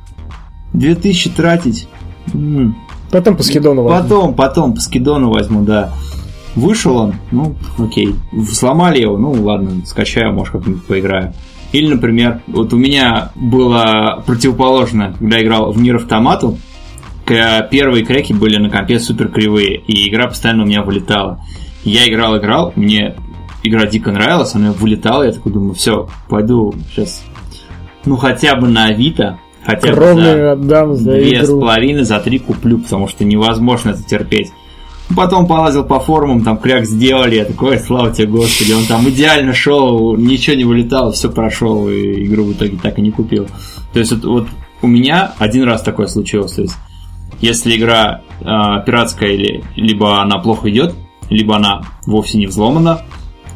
2000 0.74 1.30
тратить? 1.30 1.88
М, 2.32 2.76
Потом 3.10 3.36
по 3.36 3.42
скидону 3.42 3.82
возьму. 3.82 4.02
Потом, 4.02 4.34
потом, 4.34 4.74
по 4.74 4.80
скидону 4.80 5.30
возьму, 5.30 5.62
да. 5.62 5.92
Вышел 6.54 6.96
он, 6.96 7.14
ну, 7.30 7.56
окей. 7.78 8.14
Сломали 8.50 9.00
его, 9.00 9.18
ну, 9.18 9.32
ладно, 9.32 9.84
скачаю, 9.86 10.32
может, 10.32 10.52
как-нибудь 10.52 10.84
поиграю. 10.84 11.34
Или, 11.72 11.88
например, 11.94 12.42
вот 12.46 12.72
у 12.72 12.76
меня 12.76 13.30
было 13.34 14.22
противоположно, 14.26 15.14
когда 15.18 15.38
я 15.38 15.42
играл 15.44 15.72
в 15.72 15.80
Нир 15.80 15.96
Автомату, 15.96 16.58
первые 17.26 18.04
креки 18.04 18.34
были 18.34 18.58
на 18.58 18.68
компе 18.70 18.98
супер 18.98 19.28
кривые, 19.28 19.76
и 19.86 20.08
игра 20.08 20.26
постоянно 20.26 20.64
у 20.64 20.66
меня 20.66 20.82
вылетала. 20.82 21.40
Я 21.84 22.06
играл, 22.08 22.36
играл, 22.38 22.72
мне 22.76 23.14
игра 23.62 23.86
дико 23.86 24.12
нравилась, 24.12 24.54
она 24.54 24.72
вылетала, 24.72 25.22
я 25.22 25.32
такой 25.32 25.52
думаю, 25.52 25.74
все, 25.74 26.08
пойду 26.28 26.74
сейчас, 26.90 27.24
ну, 28.04 28.16
хотя 28.16 28.54
бы 28.56 28.68
на 28.68 28.86
Авито, 28.86 29.38
хотя 29.64 29.80
бы 29.80 29.86
за- 29.88 29.92
Кровные 29.94 30.50
отдам 30.50 30.94
за 30.94 31.12
Две 31.12 31.42
с 31.42 31.48
игру. 31.48 31.60
половиной 31.60 32.04
за 32.04 32.18
три 32.20 32.38
куплю, 32.38 32.78
потому 32.78 33.08
что 33.08 33.24
невозможно 33.24 33.90
это 33.90 34.02
терпеть. 34.02 34.52
Потом 35.16 35.46
полазил 35.46 35.84
по 35.84 36.00
форумам, 36.00 36.42
там 36.42 36.58
кряк 36.58 36.84
сделали, 36.84 37.36
я 37.36 37.44
такой, 37.44 37.70
«Ой, 37.70 37.78
слава 37.78 38.12
тебе, 38.12 38.28
господи, 38.28 38.72
он 38.72 38.84
там 38.84 39.08
идеально 39.08 39.52
шел, 39.52 40.16
ничего 40.16 40.56
не 40.56 40.64
вылетало, 40.64 41.12
все 41.12 41.30
прошел, 41.30 41.88
и 41.88 42.24
игру 42.24 42.44
в 42.44 42.52
итоге 42.52 42.78
так 42.82 42.98
и 42.98 43.02
не 43.02 43.10
купил. 43.10 43.46
То 43.92 43.98
есть 43.98 44.12
вот, 44.12 44.24
вот 44.24 44.48
у 44.80 44.86
меня 44.86 45.32
один 45.38 45.64
раз 45.64 45.82
такое 45.82 46.06
случилось, 46.06 46.52
то 46.52 46.62
есть 46.62 46.74
если 47.40 47.76
игра 47.76 48.22
э, 48.40 48.44
пиратская, 48.86 49.30
или, 49.30 49.64
либо 49.76 50.22
она 50.22 50.38
плохо 50.38 50.70
идет, 50.70 50.94
либо 51.28 51.56
она 51.56 51.82
вовсе 52.06 52.38
не 52.38 52.46
взломана, 52.46 53.02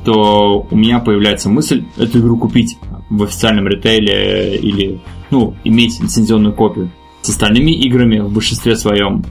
то 0.05 0.67
у 0.71 0.77
меня 0.77 0.99
появляется 0.99 1.49
мысль 1.49 1.85
эту 1.97 2.19
игру 2.21 2.37
купить 2.37 2.79
в 3.11 3.23
официальном 3.23 3.67
ритейле 3.69 4.57
или, 4.57 5.01
ну, 5.31 5.55
иметь 5.65 6.01
лицензионную 6.01 6.55
копию. 6.55 6.91
С 7.23 7.31
остальными 7.31 7.73
играми 7.73 8.19
в 8.19 8.33
большинстве 8.33 8.77
своем, 8.77 9.25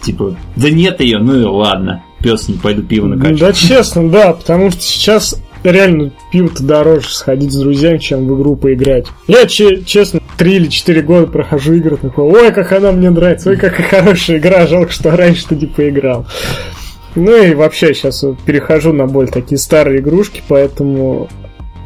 типа, 0.00 0.36
да 0.56 0.70
нет 0.70 1.00
ее, 1.00 1.18
ну 1.18 1.38
и 1.40 1.44
ладно. 1.44 2.02
пес, 2.22 2.48
не 2.48 2.56
пойду 2.56 2.82
пиво 2.82 3.08
Да, 3.08 3.16
накачать. 3.16 3.56
честно, 3.56 4.08
да, 4.10 4.32
потому 4.32 4.70
что 4.70 4.80
сейчас 4.82 5.40
реально 5.62 6.10
пиво-то 6.32 6.62
дороже 6.62 7.08
сходить 7.10 7.52
с 7.52 7.56
друзьями, 7.56 7.98
чем 7.98 8.26
в 8.26 8.34
игру 8.38 8.56
поиграть. 8.56 9.06
Я, 9.28 9.46
че- 9.46 9.82
честно, 9.84 10.20
три 10.38 10.56
или 10.56 10.66
четыре 10.68 11.02
года 11.02 11.26
прохожу 11.26 11.74
игры, 11.74 11.96
такой, 11.96 12.24
ой, 12.24 12.52
как 12.52 12.72
она 12.72 12.92
мне 12.92 13.10
нравится, 13.10 13.50
ой, 13.50 13.56
какая 13.56 13.86
хорошая 13.86 14.38
игра, 14.38 14.66
жалко, 14.66 14.90
что 14.92 15.10
раньше-то 15.16 15.54
не 15.54 15.66
поиграл. 15.66 16.26
Ну 17.14 17.42
и 17.42 17.54
вообще 17.54 17.92
сейчас 17.92 18.24
перехожу 18.46 18.92
на 18.92 19.06
более 19.06 19.32
такие 19.32 19.58
старые 19.58 20.00
игрушки, 20.00 20.42
поэтому 20.48 21.28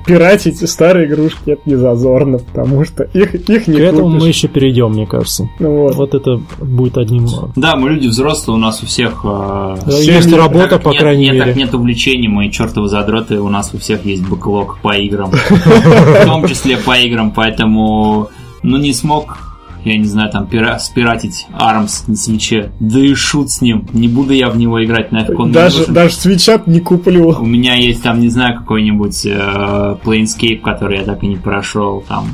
пиратить 0.07 0.69
старые 0.69 1.07
игрушки 1.09 1.51
это 1.51 1.63
не 1.67 1.77
зазорно, 1.77 2.39
потому 2.39 2.85
что 2.85 3.05
их, 3.05 3.35
их 3.35 3.67
не 3.67 3.77
К 3.77 3.81
этому 3.81 4.09
мы 4.09 4.21
купишь. 4.21 4.37
еще 4.37 4.49
перейдем, 4.49 4.93
мне 4.93 5.07
кажется. 5.07 5.49
Ну 5.59 5.71
вот. 5.83 5.95
Вот 5.95 6.15
это 6.15 6.41
будет 6.61 6.99
одним... 6.99 7.27
Да, 7.57 7.77
мы 7.77 7.91
люди 7.91 8.09
взрослые, 8.09 8.57
у 8.57 8.61
нас 8.61 8.83
у 8.83 8.87
всех... 8.87 9.21
э, 9.25 9.77
Да, 9.87 9.97
есть 9.99 10.33
работа, 10.33 10.69
так 10.71 10.83
по 10.83 10.91
нет, 10.91 11.01
крайней 11.01 11.25
нет, 11.25 11.33
мере. 11.35 11.45
так 11.47 11.57
нет 11.57 11.75
увлечений, 11.75 12.29
мы 12.29 12.51
чертовы 12.51 12.89
задроты, 12.89 13.41
у 13.41 13.49
нас 13.49 13.71
у 13.75 13.79
всех 13.79 14.05
есть 14.05 14.23
бэклог 14.29 14.79
по 14.83 14.95
играм. 14.97 15.31
В 15.51 16.25
том 16.25 16.47
числе 16.49 16.77
по 16.77 16.97
играм, 16.99 17.31
поэтому... 17.31 18.29
Ну, 18.67 18.79
не 18.79 18.95
смог, 18.95 19.44
я 19.85 19.97
не 19.99 20.05
знаю, 20.05 20.31
там, 20.31 20.47
пира- 20.47 20.79
спиратить 20.79 21.47
Армс 21.53 22.07
на 22.07 22.17
свече. 22.17 22.73
Да 22.81 23.01
и 23.01 23.15
шут 23.15 23.51
с 23.51 23.61
ним. 23.61 23.87
Не 23.93 24.09
буду 24.09 24.33
я 24.33 24.49
в 24.51 24.57
него 24.57 24.83
играть, 24.85 25.13
нафиг 25.13 25.39
он 25.39 25.53
Даже, 25.53 25.79
нужен. 25.81 25.95
даже 25.95 26.15
свечат 26.15 26.67
не 26.67 26.81
куплю. 26.81 27.29
У 27.39 27.47
меня 27.47 27.75
есть 27.75 28.03
там, 28.03 28.21
не 28.21 28.29
знаю, 28.29 28.59
какой-нибудь 28.59 29.27
э, 29.27 29.97
Planescape, 30.05 30.61
который 30.61 30.99
я 30.99 31.05
так 31.05 31.23
и 31.23 31.27
не 31.27 31.37
прошел, 31.37 32.03
там 32.07 32.27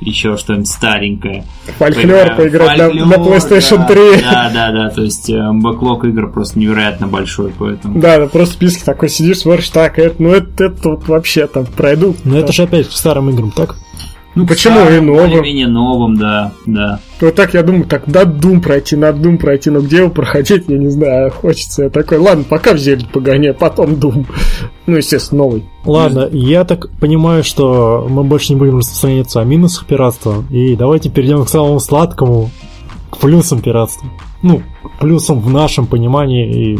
еще 0.00 0.36
что-нибудь 0.36 0.68
старенькое. 0.68 1.44
Фольклор 1.78 2.34
поиграть 2.36 2.78
на, 2.78 2.88
Фольклор, 2.88 3.06
на 3.06 3.14
PlayStation 3.14 3.78
да, 3.78 3.84
3. 3.86 3.96
Да, 4.22 4.50
да, 4.54 4.72
да, 4.72 4.88
то 4.90 5.02
есть 5.02 5.28
э, 5.30 5.50
бэклог 5.52 6.04
игр 6.04 6.30
просто 6.30 6.58
невероятно 6.58 7.06
большой, 7.06 7.52
поэтому... 7.58 8.00
Да, 8.00 8.18
да, 8.18 8.26
просто 8.26 8.54
в 8.54 8.56
списке 8.56 8.84
такой 8.84 9.08
сидишь, 9.08 9.38
смотришь, 9.38 9.68
так, 9.68 9.98
это, 9.98 10.22
ну 10.22 10.30
это, 10.30 10.64
это 10.64 10.90
вот 10.90 11.08
вообще 11.08 11.46
там 11.46 11.66
пройду. 11.66 12.14
Но 12.24 12.38
это 12.38 12.52
же 12.52 12.62
опять 12.62 12.88
к 12.88 12.92
старым 12.92 13.30
играм, 13.30 13.50
так? 13.50 13.76
Ну, 14.38 14.46
почему 14.46 14.76
старым, 14.76 15.02
и 15.02 15.06
новым? 15.06 15.30
Более-менее 15.30 15.66
новым, 15.66 16.16
да, 16.16 16.52
да. 16.64 17.00
Вот 17.20 17.34
так 17.34 17.54
я 17.54 17.64
думаю, 17.64 17.86
так, 17.86 18.06
надо 18.06 18.30
Doom 18.30 18.60
пройти, 18.60 18.94
надо 18.94 19.18
Doom 19.18 19.36
пройти, 19.36 19.68
но 19.70 19.80
где 19.80 19.96
его 19.96 20.10
проходить, 20.10 20.62
я 20.68 20.78
не 20.78 20.90
знаю, 20.90 21.32
хочется. 21.32 21.82
Я 21.82 21.90
такой, 21.90 22.18
ладно, 22.18 22.44
пока 22.48 22.72
в 22.72 22.78
зелень 22.78 23.08
погоняю, 23.12 23.56
потом 23.56 23.94
Doom. 23.94 24.26
Ну, 24.86 24.96
естественно, 24.96 25.42
новый. 25.42 25.64
Ладно, 25.84 26.28
я 26.30 26.62
так 26.64 26.88
понимаю, 27.00 27.42
что 27.42 28.06
мы 28.08 28.22
больше 28.22 28.52
не 28.52 28.60
будем 28.60 28.78
распространяться 28.78 29.40
о 29.40 29.44
минусах 29.44 29.86
пиратства. 29.86 30.44
И 30.50 30.76
давайте 30.76 31.10
перейдем 31.10 31.44
к 31.44 31.48
самому 31.48 31.80
сладкому, 31.80 32.50
к 33.10 33.18
плюсам 33.18 33.60
пиратства. 33.60 34.08
Ну, 34.42 34.62
к 34.84 35.00
плюсам 35.00 35.40
в 35.40 35.50
нашем 35.50 35.86
понимании 35.88 36.74
и 36.74 36.78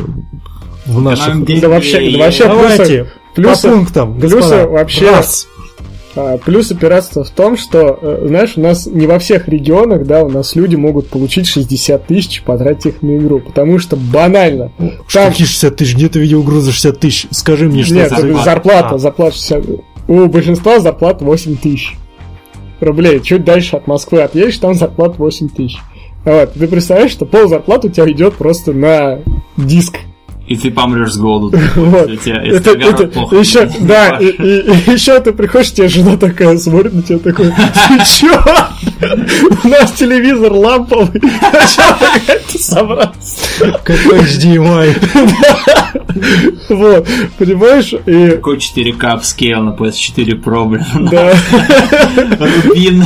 в 0.86 1.02
наших... 1.02 1.44
Да 1.60 1.68
вообще, 1.68 2.12
да 2.12 2.18
вообще 2.18 2.44
Давайте, 2.46 3.06
плюсы, 3.34 3.68
по 3.68 3.74
пунктам, 3.74 4.14
плюсы 4.20 4.36
господа. 4.36 4.68
вообще- 4.68 5.10
Раз. 5.10 5.48
А, 6.20 6.38
плюсы 6.38 6.74
пиратства 6.74 7.22
в 7.22 7.30
том, 7.30 7.56
что, 7.56 7.96
э, 8.02 8.24
знаешь, 8.26 8.54
у 8.56 8.60
нас 8.60 8.86
не 8.86 9.06
во 9.06 9.20
всех 9.20 9.46
регионах, 9.48 10.04
да, 10.04 10.24
у 10.24 10.28
нас 10.28 10.56
люди 10.56 10.74
могут 10.74 11.06
получить 11.08 11.46
60 11.46 12.06
тысяч, 12.06 12.42
потратить 12.42 12.86
их 12.86 13.02
на 13.02 13.16
игру, 13.18 13.38
потому 13.38 13.78
что 13.78 13.94
банально. 13.96 14.72
Что 15.06 15.20
Там- 15.20 15.30
какие 15.30 15.46
60 15.46 15.76
тысяч? 15.76 15.94
Где 15.94 16.08
ты 16.08 16.18
видел 16.18 16.40
угрозы 16.40 16.72
60 16.72 16.98
тысяч? 16.98 17.26
Скажи 17.30 17.66
мне, 17.66 17.84
что 17.84 17.94
Нет, 17.94 18.10
зарплата? 18.10 18.44
зарплата, 18.44 18.94
А. 18.94 18.98
зарплата 18.98 19.36
60. 19.36 19.64
У 20.08 20.26
большинства 20.26 20.80
зарплата 20.80 21.24
8 21.24 21.56
тысяч 21.56 21.94
рублей. 22.80 23.20
Чуть 23.20 23.44
дальше 23.44 23.76
от 23.76 23.86
Москвы 23.86 24.22
отъедешь, 24.22 24.58
там 24.58 24.74
зарплата 24.74 25.14
8 25.18 25.48
тысяч. 25.48 25.76
Вот. 26.24 26.52
Ты 26.54 26.66
представляешь, 26.66 27.12
что 27.12 27.26
пол 27.26 27.48
зарплаты 27.48 27.88
у 27.88 27.90
тебя 27.90 28.10
идет 28.10 28.34
просто 28.34 28.72
на 28.72 29.20
диск. 29.56 29.98
И 30.48 30.56
ты 30.56 30.70
помрешь 30.70 31.12
с 31.12 31.16
голоду. 31.18 31.58
Вот. 31.76 32.08
Если 32.10 32.56
Это, 32.56 32.70
это, 32.70 33.06
плохо 33.06 33.36
еще, 33.36 33.70
да, 33.80 34.18
и, 34.20 34.26
еще 34.26 35.20
ты 35.20 35.32
приходишь, 35.32 35.72
тебе 35.72 35.88
жена 35.88 36.16
такая 36.16 36.56
смотрит 36.58 36.94
на 36.94 37.02
тебя 37.02 37.18
такой, 37.18 37.50
ты 37.50 38.04
чё? 38.18 38.42
У 39.64 39.68
нас 39.68 39.92
телевизор 39.92 40.52
ламповый, 40.52 41.20
зачем 41.20 41.96
ты 42.50 42.58
собрался? 42.58 43.72
Какой 43.84 44.20
HDMI? 44.20 44.96
Вот, 46.70 47.06
понимаешь? 47.38 47.92
И, 48.06 48.30
Какой 48.36 48.56
4К 48.56 49.04
upscale 49.12 49.62
на 49.62 49.70
PS4 49.70 50.42
Pro, 50.42 50.66
блин. 50.66 51.08
да, 51.10 51.32
Рубин. 52.38 53.04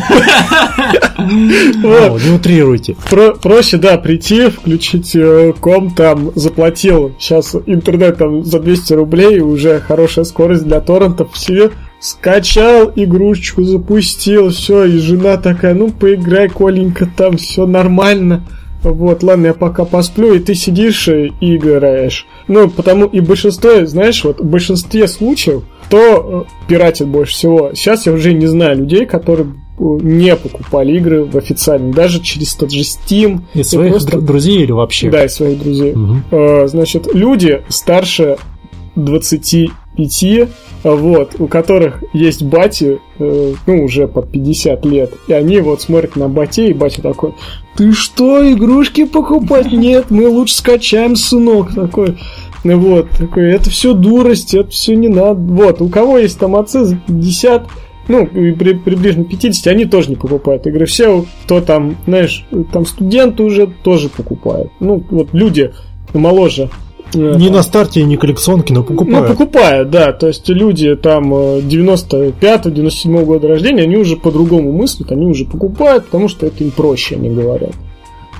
вот. 1.83 2.23
Не 2.23 2.31
утрируйте. 2.31 2.97
Про- 3.11 3.33
проще, 3.35 3.77
да, 3.77 3.97
прийти, 3.99 4.49
включить 4.49 5.15
э, 5.15 5.53
комп, 5.61 5.91
там, 5.95 6.31
заплатил. 6.35 7.15
Сейчас 7.19 7.32
интернет 7.67 8.19
там 8.19 8.45
за 8.45 8.61
200 8.61 8.93
рублей, 8.95 9.41
уже 9.41 9.81
хорошая 9.81 10.25
скорость 10.25 10.65
для 10.65 10.81
торрентов. 10.81 11.33
Все 11.33 11.71
скачал 12.01 12.93
игрушечку, 12.95 13.63
запустил, 13.63 14.51
все, 14.51 14.85
и 14.85 14.99
жена 14.99 15.37
такая, 15.37 15.75
ну, 15.75 15.91
поиграй, 15.91 16.49
Коленька, 16.49 17.09
там 17.17 17.37
все 17.37 17.67
нормально. 17.67 18.45
Вот, 18.83 19.23
ладно, 19.23 19.47
я 19.47 19.55
пока 19.55 19.85
посплю, 19.85 20.35
и 20.35 20.41
ты 20.41 20.55
сидишь 20.55 21.07
и 21.09 21.33
играешь. 21.41 22.27
Ну, 22.49 22.69
потому 22.69 23.07
и 23.07 23.21
большинство, 23.21 23.87
знаешь, 23.87 24.25
вот 24.25 24.41
в 24.41 24.45
большинстве 24.45 25.07
случаев, 25.07 25.63
кто 25.87 26.47
э, 26.49 26.69
пиратит 26.69 27.07
больше 27.07 27.33
всего. 27.33 27.71
Сейчас 27.75 28.07
я 28.07 28.13
уже 28.13 28.33
не 28.33 28.47
знаю 28.47 28.79
людей, 28.79 29.07
которые 29.07 29.55
не 29.79 30.37
покупали 30.37 30.97
игры 30.97 31.25
в 31.25 31.37
официально, 31.37 31.93
даже 31.93 32.21
через 32.21 32.55
тот 32.55 32.71
же 32.71 32.81
Steam. 32.83 33.41
Из 33.55 33.69
своих 33.71 33.93
просто- 33.93 34.19
дру- 34.19 34.21
друзей 34.21 34.63
или 34.63 34.73
вообще? 34.73 35.11
Да, 35.11 35.25
из 35.25 35.35
своих 35.35 35.59
друзей. 35.59 35.95
Э, 36.31 36.67
Значит, 36.69 37.13
люди 37.15 37.63
старше 37.69 38.37
25, 38.97 40.49
вот, 40.85 41.37
у 41.39 41.47
которых 41.47 42.03
есть 42.13 42.43
бати, 42.43 42.99
э, 43.19 43.53
ну, 43.67 43.85
уже 43.85 44.09
под 44.09 44.31
50 44.31 44.85
лет, 44.85 45.13
и 45.29 45.33
они 45.33 45.61
вот 45.61 45.81
смотрят 45.83 46.17
на 46.17 46.29
бате, 46.29 46.69
и 46.71 46.75
батя 46.75 47.03
такой, 47.03 47.35
ты 47.77 47.93
что, 47.93 48.51
игрушки 48.53 49.05
покупать? 49.05 49.73
Нет, 49.73 50.07
мы 50.11 50.29
лучше 50.29 50.55
скачаем, 50.55 51.17
сынок, 51.17 51.75
такой. 51.75 52.19
Вот, 52.65 53.11
такой, 53.11 53.51
это 53.53 53.71
все 53.71 53.93
дурость, 53.93 54.55
это 54.55 54.71
все 54.71 54.95
не 54.95 55.09
надо. 55.09 55.35
Вот, 55.41 55.81
у 55.83 55.89
кого 55.89 56.19
есть 56.19 56.39
там 56.39 56.55
отцы 56.55 56.85
за 56.85 56.95
50, 56.97 57.67
ну, 58.09 58.27
при- 58.27 58.75
приблизительно 58.75 59.25
50, 59.25 59.67
они 59.69 59.85
тоже 59.85 60.11
не 60.11 60.17
покупают 60.17 60.67
игры. 60.67 60.87
Все, 60.87 61.25
кто 61.45 61.61
там, 61.61 61.97
знаешь, 62.07 62.45
там 62.73 62.85
студенты 62.87 63.43
уже 63.43 63.69
тоже 63.83 64.09
покупают. 64.09 64.71
Ну, 64.81 65.03
вот 65.11 65.29
люди 65.33 65.73
моложе. 66.13 66.69
э, 67.15 67.37
Не 67.37 67.47
там, 67.47 67.57
на 67.57 67.63
старте, 67.63 68.03
не 68.03 68.17
коллекционки, 68.17 68.73
но 68.73 68.81
ну, 68.81 68.85
покупают. 68.87 69.29
покупают, 69.29 69.91
да. 69.91 70.13
То 70.13 70.29
есть 70.29 70.49
люди 70.49 70.95
там 70.97 71.33
95-97 71.33 73.25
года 73.25 73.49
рождения, 73.49 73.83
они 73.83 73.97
уже 73.97 74.17
по-другому 74.17 74.73
мыслят, 74.73 75.13
они 75.13 75.27
уже 75.27 75.45
покупают, 75.45 76.07
потому 76.07 76.29
что 76.29 76.47
это 76.47 76.65
им 76.65 76.71
проще, 76.71 77.17
они 77.17 77.31
говорят. 77.31 77.73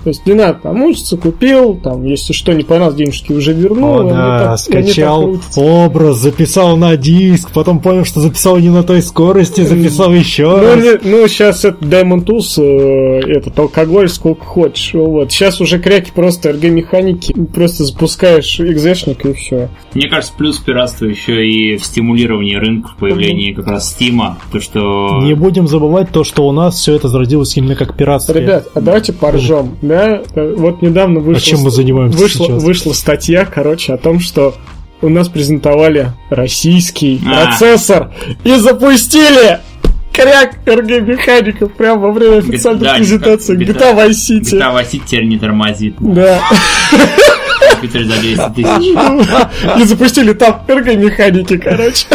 То 0.03 0.09
есть 0.09 0.27
не 0.27 0.35
надо 0.35 0.59
там 0.63 0.83
учиться, 0.85 1.17
купил, 1.17 1.75
там, 1.77 2.05
если 2.05 2.33
что 2.33 2.53
не 2.53 2.63
понравилось, 2.65 2.97
денежки 2.97 3.33
уже 3.33 3.53
вернул. 3.53 3.95
О, 3.97 4.01
они 4.01 4.11
да, 4.11 4.39
так- 4.51 4.59
скачал 4.59 5.37
образ, 5.57 6.17
записал 6.17 6.77
на 6.77 6.97
диск, 6.97 7.51
потом 7.53 7.81
понял, 7.81 8.05
что 8.05 8.21
записал 8.21 8.59
не 8.59 8.69
на 8.71 8.83
той 8.83 9.03
скорости, 9.03 9.61
записал 9.63 10.13
еще 10.13 10.49
Ну, 10.49 10.63
раз. 10.63 10.77
не- 11.05 11.11
ну, 11.11 11.29
сейчас 11.29 11.65
это 11.65 11.85
Diamond 11.85 12.25
Tools, 12.25 12.61
э, 12.63 13.21
этот 13.31 13.59
алкоголь 13.59 14.09
сколько 14.09 14.45
хочешь. 14.45 14.95
Вот. 14.95 15.31
Сейчас 15.33 15.61
уже 15.61 15.79
кряки 15.79 16.11
просто 16.15 16.53
РГ-механики. 16.53 17.33
Просто 17.55 17.85
запускаешь 17.85 18.61
экзешник 18.61 19.25
и 19.25 19.33
все. 19.35 19.69
Мне 19.95 20.09
кажется, 20.09 20.33
плюс 20.37 20.59
пиратства 20.59 21.07
еще 21.07 21.47
и 21.47 21.77
в 21.77 21.85
стимулировании 21.85 22.57
рынка, 22.57 22.89
в 22.89 22.97
появлении 22.97 23.53
как 23.53 23.67
раз 23.69 23.91
Стима. 23.91 24.39
То, 24.51 24.61
что... 24.61 25.21
Не 25.23 25.35
будем 25.35 25.69
забывать 25.69 26.11
то, 26.11 26.25
что 26.25 26.47
у 26.49 26.53
нас 26.53 26.77
все 26.77 26.95
это 26.95 27.09
зародилось 27.09 27.57
именно 27.57 27.77
как 27.77 27.97
пиратство. 27.97 28.33
Ребят, 28.33 28.69
а 28.75 28.81
давайте 28.81 29.13
поржем. 29.13 29.77
Да? 29.93 30.23
Э, 30.35 30.55
Вот 30.57 30.81
недавно 30.81 31.21
вышла, 31.21 31.39
А 31.39 31.45
чем 31.45 31.61
мы 31.61 31.71
занимаемся 31.71 32.19
вышла, 32.19 32.47
сейчас? 32.47 32.63
вышла 32.63 32.93
статья, 32.95 33.45
короче, 33.45 33.93
о 33.93 33.99
том, 33.99 34.21
что 34.21 34.55
у 35.03 35.11
нас 35.11 35.29
презентовали 35.29 36.13
российский 36.31 37.21
А. 37.27 37.45
процессор 37.47 38.11
и 38.45 38.55
запустили 38.55 39.61
кряк 40.15 40.57
РГ-механиков 40.67 41.73
прямо 41.75 42.01
во 42.01 42.13
время 42.13 42.39
официальной 42.39 42.85
да, 42.85 42.95
презентации 42.95 43.59
GTA 43.59 43.75
GTA 43.77 43.97
Vice 43.97 44.11
City. 44.11 44.59
GTA 44.59 44.75
Vice 44.81 44.91
City 44.93 45.03
теперь 45.07 45.27
не 45.27 45.39
тормозит. 45.39 45.95
Да. 46.01 46.41
Компьютер 47.83 48.05
за 48.05 48.21
200 48.21 48.51
тысяч. 48.55 49.79
И 49.81 49.85
запустили 49.85 50.33
там 50.33 50.63
РГ-механики, 50.69 51.57
короче. 51.59 52.07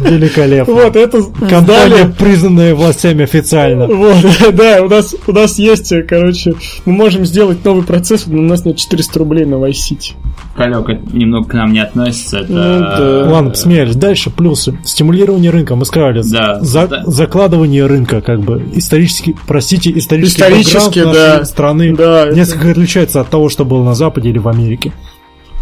Великолепно. 0.00 0.74
Вот, 0.74 0.96
это 0.96 1.22
Компания, 1.48 2.12
признанная 2.18 2.74
властями 2.74 3.24
официально. 3.24 3.86
Вот, 3.86 4.16
да, 4.54 4.82
у 4.82 4.88
нас, 4.88 5.14
у 5.26 5.32
нас 5.32 5.58
есть, 5.58 5.92
короче, 6.08 6.54
мы 6.84 6.92
можем 6.92 7.24
сделать 7.24 7.64
новый 7.64 7.84
процессор, 7.84 8.32
но 8.32 8.40
у 8.40 8.44
нас 8.44 8.64
нет 8.64 8.76
400 8.76 9.18
рублей 9.18 9.44
на 9.44 9.54
Vice 9.54 9.72
City. 9.90 10.12
Калек, 10.56 10.88
это 10.88 11.16
немного 11.16 11.48
к 11.48 11.54
нам 11.54 11.72
не 11.72 11.80
относится. 11.80 12.38
Это... 12.38 12.52
Ну, 12.52 12.80
да. 12.80 13.30
Ладно, 13.32 13.50
посмеялись. 13.50 13.96
Дальше 13.96 14.30
плюсы. 14.30 14.78
Стимулирование 14.84 15.50
рынка, 15.50 15.74
мы 15.76 15.84
сказали. 15.84 16.22
Да, 16.24 16.60
За- 16.60 16.86
да. 16.88 17.02
Закладывание 17.06 17.86
рынка, 17.86 18.20
как 18.20 18.40
бы. 18.40 18.64
Исторически, 18.74 19.36
простите, 19.46 19.96
исторический, 19.96 20.42
Исторически, 20.42 20.98
бэкграунд 21.00 21.16
нашей 21.18 21.38
да. 21.38 21.44
страны 21.44 21.94
Да, 21.96 22.26
это- 22.26 22.36
несколько 22.36 22.70
отличается 22.70 23.20
от 23.20 23.30
того, 23.30 23.48
что 23.48 23.64
было 23.64 23.82
на 23.84 23.94
Западе 23.94 24.30
или 24.30 24.38
в 24.38 24.48
Америке. 24.48 24.92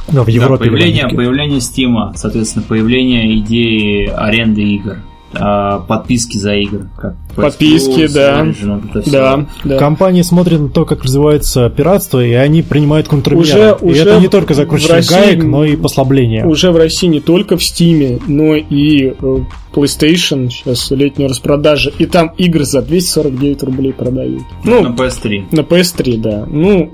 Да, 0.08 0.24
в 0.24 0.28
Европе. 0.28 0.64
да, 0.64 0.70
появление, 0.70 1.08
появление 1.08 1.58
Steam, 1.60 2.12
соответственно, 2.16 2.64
появление 2.68 3.38
идеи 3.38 4.06
аренды 4.06 4.62
игр, 4.62 4.96
а, 5.34 5.78
подписки 5.78 6.36
за 6.36 6.54
игры. 6.56 6.90
Как 7.00 7.14
Подписки, 7.34 8.00
Plus, 8.00 8.12
да. 8.12 8.42
Origin. 8.44 9.10
Да, 9.10 9.46
да. 9.64 9.78
Компании 9.78 10.20
смотрят 10.20 10.60
на 10.60 10.68
то, 10.68 10.84
как 10.84 11.02
развивается 11.04 11.70
пиратство, 11.70 12.22
и 12.22 12.32
они 12.32 12.60
принимают 12.62 13.08
контрмеры. 13.08 13.40
Уже- 13.40 13.78
и 13.80 13.84
уже 13.86 14.02
это 14.02 14.20
не 14.20 14.28
только 14.28 14.52
в 14.52 14.56
закручивание 14.56 14.96
России 14.96 15.14
гаек, 15.14 15.42
но 15.44 15.64
и 15.64 15.76
послабление. 15.76 16.44
Уже 16.46 16.70
в 16.72 16.76
России 16.76 17.06
не 17.06 17.20
только 17.20 17.56
в 17.56 17.60
Steam, 17.60 18.20
но 18.26 18.54
и 18.54 19.14
э, 19.18 19.38
PlayStation 19.72 20.50
сейчас 20.50 20.90
летняя 20.90 21.28
распродажа, 21.28 21.90
и 21.98 22.04
там 22.04 22.32
игры 22.36 22.64
за 22.66 22.82
249 22.82 23.62
рублей 23.62 23.94
продают. 23.94 24.42
На 24.64 24.82
Ну, 24.82 24.94
PS3. 24.94 25.44
на 25.52 25.60
PS3, 25.60 26.18
да. 26.18 26.44
Ну, 26.46 26.90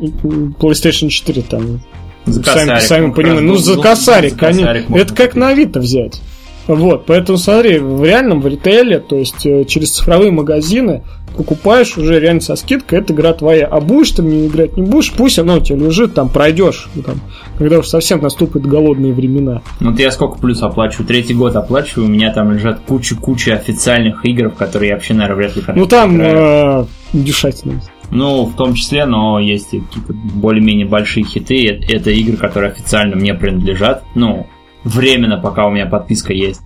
PlayStation 0.60 1.08
4 1.08 1.42
там 1.42 1.80
За 2.32 2.42
сами, 2.42 2.58
косарик. 2.68 2.82
сами 2.82 3.10
понимаете. 3.12 3.42
Ну, 3.42 3.56
за 3.56 3.76
косарик, 3.80 4.32
за 4.32 4.38
косарик 4.38 4.64
конечно. 4.66 4.84
можно 4.88 5.02
Это 5.04 5.14
как 5.14 5.34
на 5.34 5.48
Авито 5.48 5.80
взять. 5.80 6.20
Вот, 6.66 7.06
поэтому 7.06 7.38
смотри, 7.38 7.78
в 7.78 8.04
реальном, 8.04 8.42
в 8.42 8.46
ритейле, 8.46 8.98
то 8.98 9.16
есть 9.16 9.46
э, 9.46 9.64
через 9.64 9.90
цифровые 9.92 10.30
магазины 10.30 11.02
покупаешь 11.34 11.96
уже 11.96 12.20
реально 12.20 12.42
со 12.42 12.56
скидкой, 12.56 12.98
это 12.98 13.14
игра 13.14 13.32
твоя. 13.32 13.66
А 13.66 13.80
будешь 13.80 14.10
ты 14.10 14.20
в 14.20 14.26
нее 14.26 14.48
играть, 14.48 14.76
не 14.76 14.82
будешь, 14.82 15.10
пусть 15.12 15.38
она 15.38 15.54
у 15.54 15.60
тебя 15.60 15.78
лежит, 15.78 16.12
там 16.12 16.28
пройдешь, 16.28 16.90
ну, 16.94 17.02
там, 17.02 17.20
когда 17.56 17.78
уж 17.78 17.86
совсем 17.86 18.20
наступят 18.20 18.66
голодные 18.66 19.14
времена. 19.14 19.62
Ну, 19.80 19.92
вот 19.92 19.98
я 19.98 20.10
сколько 20.10 20.38
плюс 20.38 20.62
оплачиваю? 20.62 21.06
Третий 21.06 21.32
год 21.32 21.56
оплачиваю, 21.56 22.06
у 22.06 22.10
меня 22.10 22.34
там 22.34 22.52
лежат 22.52 22.80
куча-куча 22.86 23.54
официальных 23.54 24.26
игр, 24.26 24.50
в 24.50 24.54
которые 24.54 24.90
я 24.90 24.94
вообще, 24.96 25.14
наверное, 25.14 25.36
вряд 25.36 25.56
ли 25.56 25.62
Ну 25.74 25.86
там 25.86 26.16
играю. 26.16 26.82
э, 26.82 26.84
дюшатина. 27.14 27.80
Ну, 28.10 28.44
в 28.46 28.54
том 28.54 28.74
числе, 28.74 29.04
но 29.04 29.38
есть 29.38 29.74
и 29.74 29.80
какие-то 29.80 30.14
более-менее 30.14 30.86
большие 30.86 31.24
хиты. 31.24 31.66
Это, 31.68 32.10
игры, 32.10 32.36
которые 32.36 32.72
официально 32.72 33.16
мне 33.16 33.34
принадлежат. 33.34 34.04
Ну, 34.14 34.46
временно, 34.84 35.38
пока 35.38 35.66
у 35.66 35.70
меня 35.70 35.86
подписка 35.86 36.32
есть, 36.32 36.62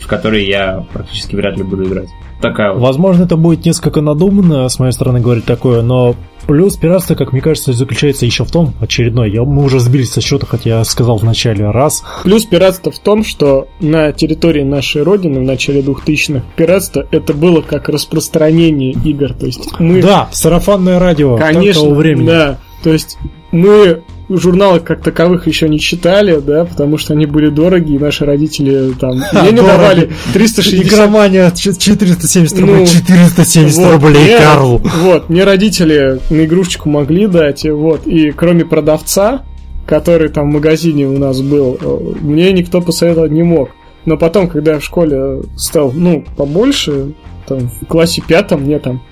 в 0.00 0.06
которые 0.06 0.46
я 0.46 0.84
практически 0.92 1.36
вряд 1.36 1.56
ли 1.56 1.62
буду 1.62 1.84
играть. 1.84 2.08
Такая 2.40 2.72
вот. 2.72 2.82
Возможно, 2.82 3.24
это 3.24 3.36
будет 3.36 3.64
несколько 3.64 4.00
надуманно 4.00 4.68
с 4.68 4.78
моей 4.78 4.92
стороны 4.92 5.20
говорить 5.20 5.46
такое, 5.46 5.82
но 5.82 6.14
плюс 6.46 6.76
пиратства, 6.76 7.14
как 7.14 7.32
мне 7.32 7.40
кажется, 7.40 7.72
заключается 7.72 8.26
еще 8.26 8.44
в 8.44 8.50
том, 8.50 8.74
очередной, 8.80 9.30
я, 9.30 9.42
мы 9.42 9.64
уже 9.64 9.80
сбились 9.80 10.12
со 10.12 10.20
счета, 10.20 10.46
хотя 10.46 10.78
я 10.78 10.84
сказал 10.84 11.16
в 11.18 11.24
начале 11.24 11.70
раз, 11.70 12.04
Плюс 12.24 12.44
пиратство 12.44 12.92
в 12.92 12.98
том, 12.98 13.24
что 13.24 13.68
на 13.80 14.12
территории 14.12 14.62
нашей 14.62 15.02
родины 15.02 15.40
в 15.40 15.44
начале 15.44 15.80
2000-х 15.80 16.44
пиратство 16.56 17.06
это 17.10 17.32
было 17.32 17.62
как 17.62 17.88
распространение 17.88 18.92
игр. 18.92 19.32
То 19.32 19.46
есть 19.46 19.80
мы... 19.80 20.02
да, 20.02 20.28
сарафанное 20.30 20.98
радио 20.98 21.36
Конечно, 21.38 21.82
того 21.82 21.94
времени. 21.94 22.26
да. 22.26 22.58
То 22.82 22.92
есть 22.92 23.18
мы 23.50 24.02
журналы 24.28 24.80
как 24.80 25.02
таковых 25.02 25.46
еще 25.46 25.68
не 25.68 25.78
читали, 25.78 26.40
да, 26.40 26.64
потому 26.64 26.98
что 26.98 27.12
они 27.14 27.26
были 27.26 27.48
дорогие, 27.48 27.96
и 27.96 27.98
наши 28.00 28.24
родители 28.24 28.92
там 28.98 29.12
мне 29.32 29.50
не 29.52 29.56
Дороги. 29.56 29.66
давали 29.66 30.10
360 30.32 30.86
Игромания 30.86 31.50
ч- 31.52 31.72
470 31.74 32.58
рублей, 32.60 32.76
Ну, 32.80 32.86
470 32.86 33.78
Вот, 33.78 33.92
рублей, 33.92 34.24
мне- 34.24 34.38
Карл. 34.38 34.78
Вот, 35.02 35.28
мне 35.28 35.44
родители 35.44 36.18
на 36.30 36.44
игрушечку 36.44 36.88
могли 36.88 37.26
дать, 37.26 37.64
и 37.64 37.70
вот, 37.70 38.06
и 38.06 38.32
кроме 38.32 38.64
продавца, 38.64 39.44
который 39.86 40.28
там 40.30 40.50
в 40.50 40.54
магазине 40.54 41.06
у 41.06 41.16
нас 41.18 41.40
был, 41.40 41.78
э, 41.80 41.98
мне 42.20 42.50
никто 42.52 42.80
посоветовать 42.80 43.30
не 43.30 43.44
мог. 43.44 43.70
Но 44.04 44.16
потом, 44.16 44.48
когда 44.48 44.72
я 44.74 44.78
в 44.80 44.84
школе 44.84 45.42
стал, 45.56 45.92
ну, 45.92 46.24
побольше, 46.36 47.12
там, 47.46 47.68
в 47.80 47.86
классе 47.86 48.22
пятом 48.26 48.62
мне 48.62 48.78
там, 48.80 49.02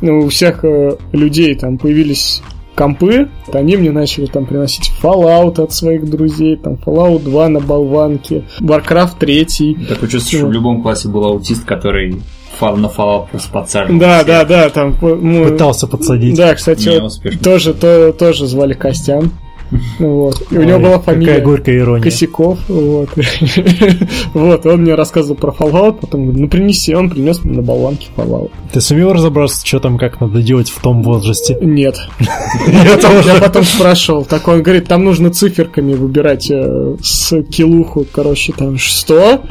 ну, 0.00 0.20
у 0.20 0.28
всех 0.28 0.64
э, 0.64 0.96
людей 1.12 1.54
там 1.56 1.78
появились 1.78 2.42
компы, 2.74 3.28
вот 3.46 3.56
они 3.56 3.76
мне 3.76 3.90
начали 3.90 4.26
там 4.26 4.46
приносить 4.46 4.92
Fallout 5.02 5.60
от 5.60 5.72
своих 5.72 6.08
друзей, 6.08 6.56
там 6.56 6.74
Fallout 6.74 7.22
2 7.22 7.48
на 7.48 7.60
болванке, 7.60 8.44
Warcraft 8.60 9.18
3, 9.18 9.86
Такое 9.88 10.08
чувство, 10.08 10.38
что 10.38 10.46
в 10.46 10.52
любом 10.52 10.82
классе 10.82 11.08
был 11.08 11.24
аутист, 11.24 11.64
который 11.64 12.22
на 12.60 12.88
фал 12.88 13.28
просто 13.30 13.50
подсаживал. 13.50 13.98
да, 13.98 14.22
да, 14.22 14.44
да, 14.44 14.68
там 14.68 14.96
ну, 15.00 15.48
Пытался 15.48 15.88
подсадить. 15.88 16.36
Да, 16.36 16.54
кстати, 16.54 17.00
тоже, 17.42 17.74
то, 17.74 18.12
тоже 18.12 18.46
звали 18.46 18.74
Костян. 18.74 19.30
Вот. 19.98 20.42
И 20.50 20.58
у 20.58 20.62
него 20.62 20.76
Ой, 20.76 20.82
была 20.82 20.98
фамилия 20.98 21.40
горькая 21.40 21.78
ирония. 21.78 22.02
Косяков. 22.02 22.58
Вот. 22.68 23.08
вот, 24.34 24.66
он 24.66 24.82
мне 24.82 24.94
рассказывал 24.94 25.36
про 25.36 25.52
Fallout, 25.52 25.98
потом 26.00 26.24
говорит, 26.24 26.40
ну 26.40 26.48
принеси, 26.48 26.94
он 26.94 27.10
принес 27.10 27.42
мне 27.44 27.56
на 27.56 27.62
болванке 27.62 28.08
Fallout. 28.16 28.50
Ты 28.72 28.80
сумел 28.80 29.12
разобраться, 29.12 29.66
что 29.66 29.80
там, 29.80 29.98
как 29.98 30.20
надо 30.20 30.42
делать 30.42 30.68
в 30.68 30.80
том 30.80 31.02
возрасте? 31.02 31.56
Нет. 31.60 31.96
Я 32.66 33.32
Я 33.34 33.40
потом 33.40 33.64
спрашивал, 33.64 34.24
так 34.24 34.46
он 34.48 34.62
говорит, 34.62 34.88
там 34.88 35.04
нужно 35.04 35.30
циферками 35.30 35.94
выбирать 35.94 36.50
э, 36.50 36.96
с 37.02 37.42
килуху, 37.44 38.06
короче, 38.10 38.52
там, 38.52 38.78
что? 38.78 39.42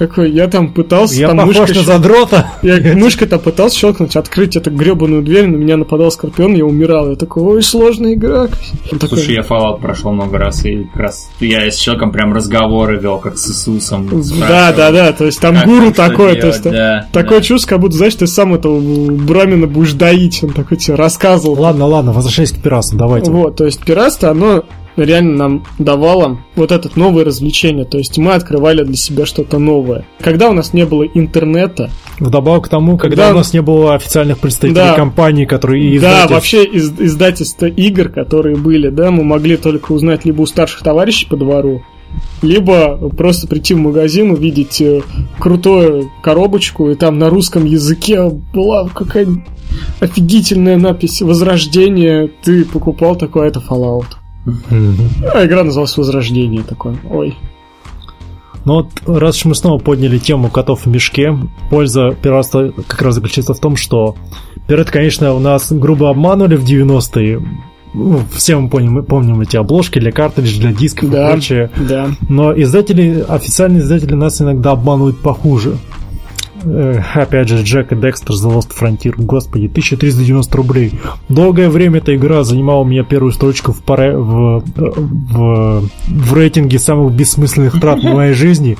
Какой, 0.00 0.30
я 0.30 0.48
там 0.48 0.72
пытался, 0.72 1.14
Я 1.16 1.28
там 1.28 1.36
похож 1.36 1.58
мышкой 1.58 1.76
на 1.76 1.82
задрота. 1.82 2.46
Я 2.62 2.96
мышкой-то 2.96 3.38
пытался 3.38 3.78
щелкнуть, 3.78 4.16
открыть 4.16 4.56
эту 4.56 4.70
гребаную 4.70 5.20
дверь, 5.20 5.46
на 5.46 5.56
меня 5.56 5.76
нападал 5.76 6.10
скорпион, 6.10 6.54
я 6.54 6.64
умирал. 6.64 7.10
Я 7.10 7.16
такой, 7.16 7.42
ой, 7.42 7.62
сложная 7.62 8.14
игра. 8.14 8.48
Он 8.90 8.98
такой, 8.98 9.18
Слушай, 9.18 9.34
я 9.34 9.42
Fallout 9.42 9.78
прошел 9.82 10.12
много 10.12 10.38
раз, 10.38 10.64
и 10.64 10.84
как 10.84 11.02
раз 11.02 11.28
я 11.40 11.70
с 11.70 11.76
человеком 11.76 12.12
прям 12.12 12.32
разговоры 12.32 12.98
вел, 12.98 13.18
как 13.18 13.36
с 13.36 13.50
Иисусом. 13.50 14.08
Да, 14.40 14.72
да, 14.72 14.90
да, 14.90 15.12
то 15.12 15.26
есть 15.26 15.38
там 15.38 15.54
как 15.54 15.66
гуру 15.66 15.92
такой, 15.92 16.36
то 16.36 16.46
есть 16.46 16.62
да, 16.62 17.06
такое 17.12 17.40
да. 17.40 17.44
чувство, 17.44 17.68
как 17.68 17.80
будто, 17.80 17.98
знаешь, 17.98 18.14
ты 18.14 18.26
сам 18.26 18.54
этого 18.54 18.80
Брамина 18.80 19.66
будешь 19.66 19.92
доить, 19.92 20.42
он 20.42 20.54
такой 20.54 20.78
тебе 20.78 20.94
рассказывал. 20.94 21.60
Ладно, 21.60 21.84
ладно, 21.84 22.12
возвращаясь 22.14 22.52
к 22.52 22.62
пиратству, 22.62 22.96
давайте. 22.96 23.30
Вот, 23.30 23.56
то 23.56 23.66
есть 23.66 23.84
пиратство, 23.84 24.30
оно 24.30 24.64
реально 24.96 25.36
нам 25.36 25.64
давало 25.78 26.38
вот 26.56 26.72
это 26.72 26.90
новое 26.96 27.24
развлечение, 27.24 27.84
то 27.84 27.98
есть 27.98 28.18
мы 28.18 28.32
открывали 28.32 28.82
для 28.84 28.96
себя 28.96 29.26
что-то 29.26 29.58
новое. 29.58 30.04
Когда 30.20 30.50
у 30.50 30.52
нас 30.52 30.72
не 30.72 30.84
было 30.86 31.04
интернета, 31.04 31.90
Вдобавок 32.18 32.66
к 32.66 32.68
тому, 32.68 32.98
когда, 32.98 33.16
Когда- 33.16 33.34
у 33.34 33.38
нас 33.38 33.52
не 33.54 33.62
было 33.62 33.94
официальных 33.94 34.38
представителей 34.38 34.74
Да. 34.84 34.94
компаний, 34.94 35.46
которые 35.46 35.94
и 35.94 35.98
да, 35.98 36.26
вообще 36.28 36.64
из, 36.64 36.92
издательства 36.98 37.66
игр, 37.66 38.08
которые 38.10 38.56
были, 38.56 38.90
да, 38.90 39.10
мы 39.10 39.24
могли 39.24 39.56
только 39.56 39.92
узнать 39.92 40.24
либо 40.26 40.42
у 40.42 40.46
старших 40.46 40.82
товарищей 40.82 41.26
по 41.26 41.36
двору, 41.38 41.82
либо 42.42 42.96
просто 43.10 43.46
прийти 43.46 43.72
в 43.74 43.78
магазин, 43.78 44.32
увидеть 44.32 44.80
э, 44.82 45.00
крутую 45.38 46.10
коробочку, 46.22 46.90
и 46.90 46.94
там 46.94 47.18
на 47.18 47.30
русском 47.30 47.64
языке 47.64 48.28
была 48.52 48.88
какая-нибудь 48.88 49.44
офигительная 50.00 50.76
надпись 50.76 51.22
«Возрождение», 51.22 52.28
ты 52.42 52.64
покупал 52.64 53.16
такое, 53.16 53.48
это 53.48 53.60
Fallout. 53.60 54.06
А 54.46 55.44
игра 55.46 55.64
называлась 55.64 55.96
«Возрождение» 55.96 56.62
такой, 56.62 56.96
ой. 57.10 57.36
Ну 58.64 58.74
вот, 58.74 58.88
раз 59.06 59.36
уж 59.38 59.44
мы 59.46 59.54
снова 59.54 59.78
подняли 59.78 60.18
тему 60.18 60.50
котов 60.50 60.84
в 60.84 60.86
мешке, 60.86 61.36
польза 61.70 62.10
пиратства 62.10 62.72
как 62.86 63.00
раз 63.02 63.14
заключается 63.14 63.54
в 63.54 63.58
том, 63.58 63.76
что 63.76 64.16
пираты, 64.66 64.92
конечно, 64.92 65.32
у 65.34 65.38
нас 65.38 65.72
грубо 65.72 66.10
обманули 66.10 66.56
в 66.56 66.64
90-е. 66.64 67.40
Ну, 67.92 68.20
все 68.32 68.56
мы 68.56 68.68
помним, 68.68 69.02
помним 69.04 69.40
эти 69.40 69.56
обложки 69.56 69.98
для 69.98 70.12
картриджей, 70.12 70.60
для 70.60 70.72
дисков 70.72 71.04
и 71.08 71.12
Да, 71.12 71.30
прочее. 71.32 71.70
да. 71.76 72.10
Но 72.28 72.52
издатели, 72.52 73.24
официальные 73.28 73.82
издатели 73.82 74.14
нас 74.14 74.40
иногда 74.40 74.72
обманывают 74.72 75.18
похуже. 75.20 75.76
Э, 76.64 77.00
Опять 77.14 77.48
же, 77.48 77.62
Джек 77.62 77.92
и 77.92 77.96
Декстер 77.96 78.34
The 78.34 78.54
Lost 78.54 78.70
Frontier. 78.78 79.14
Господи, 79.16 79.66
1390 79.66 80.56
рублей. 80.56 80.92
Долгое 81.28 81.68
время 81.68 81.98
эта 81.98 82.14
игра 82.14 82.44
занимала 82.44 82.80
у 82.80 82.84
меня 82.84 83.04
первую 83.04 83.32
строчку 83.32 83.72
в, 83.72 83.82
паре, 83.82 84.16
в, 84.16 84.62
в, 84.76 85.88
в 86.08 86.34
рейтинге 86.34 86.78
самых 86.78 87.12
бессмысленных 87.14 87.80
трат 87.80 88.00
в 88.00 88.12
моей 88.12 88.34
жизни, 88.34 88.76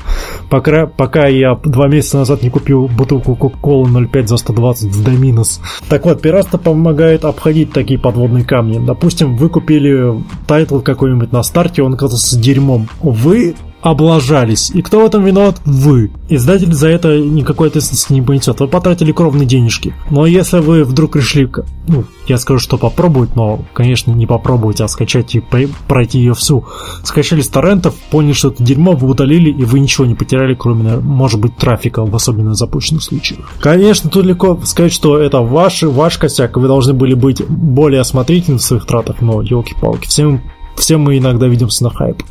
пока, 0.49 0.87
пока 0.87 1.27
я 1.27 1.55
два 1.55 1.89
месяца 1.89 2.19
назад 2.19 2.43
не 2.43 2.51
купил 2.51 2.89
бутылку 2.89 3.33
Coca-Cola 3.33 3.87
0,5 3.87 4.27
за 4.27 4.37
120 4.37 4.91
в 4.91 5.05
Доминос. 5.05 5.61
Так 5.89 6.05
вот, 6.05 6.21
пиратство 6.21 6.59
помогает 6.59 7.25
обходить 7.25 7.73
такие 7.73 7.99
подводные 7.99 8.45
камни. 8.45 8.85
Допустим, 8.85 9.37
вы 9.37 9.49
купили 9.49 10.23
title 10.47 10.81
какой-нибудь 10.81 11.33
на 11.33 11.43
старте, 11.43 11.83
он 11.83 11.95
оказался 11.95 12.39
дерьмом. 12.39 12.89
Вы 13.01 13.55
облажались. 13.83 14.71
И 14.71 14.83
кто 14.83 15.01
в 15.03 15.07
этом 15.07 15.25
виноват? 15.25 15.61
Вы. 15.65 16.11
Издатель 16.29 16.73
за 16.73 16.89
это 16.89 17.19
никакой 17.19 17.69
ответственности 17.69 18.13
не 18.13 18.23
понесет. 18.23 18.61
Вы 18.61 18.69
потратили 18.69 19.13
кровные 19.13 19.47
денежки. 19.47 19.95
Но 20.11 20.27
если 20.27 20.59
вы 20.59 20.85
вдруг 20.85 21.17
решили, 21.17 21.51
ну, 21.89 22.05
я 22.27 22.39
скажу, 22.39 22.59
что 22.61 22.77
попробовать, 22.77 23.37
но, 23.37 23.65
конечно, 23.73 24.13
не 24.13 24.27
попробовать, 24.27 24.81
а 24.81 24.89
скачать 24.89 25.35
и 25.35 25.43
пройти 25.89 26.19
ее 26.19 26.35
всю. 26.35 26.65
Скачали 27.03 27.41
с 27.41 27.49
торрентов, 27.49 27.95
поняли, 28.11 28.33
что 28.33 28.49
это 28.49 28.63
дерьмо, 28.63 28.93
вы 28.93 29.09
удалили, 29.09 29.51
и 29.51 29.65
вы 29.65 29.81
ничего 29.81 30.07
не 30.07 30.15
потеряли, 30.15 30.55
кроме, 30.55 30.97
может 30.97 31.41
быть, 31.41 31.57
трафика 31.57 32.05
в 32.05 32.15
особенно 32.15 32.55
запущенных 32.55 33.03
случаях. 33.03 33.51
Конечно, 33.61 34.11
тут 34.11 34.25
легко 34.25 34.59
сказать, 34.65 34.93
что 34.93 35.19
это 35.19 35.41
ваш, 35.41 35.83
ваш 35.83 36.19
косяк, 36.19 36.57
вы 36.57 36.69
должны 36.69 36.93
были 36.93 37.15
быть 37.15 37.43
более 37.47 38.01
осмотрительны 38.01 38.59
в 38.59 38.63
своих 38.63 38.87
тратах, 38.87 39.21
но, 39.21 39.43
елки-палки, 39.43 40.07
всем, 40.07 40.43
все 40.77 40.97
мы 40.97 41.19
иногда 41.19 41.47
ведемся 41.47 41.85
на 41.85 41.91
хайп. 41.91 42.23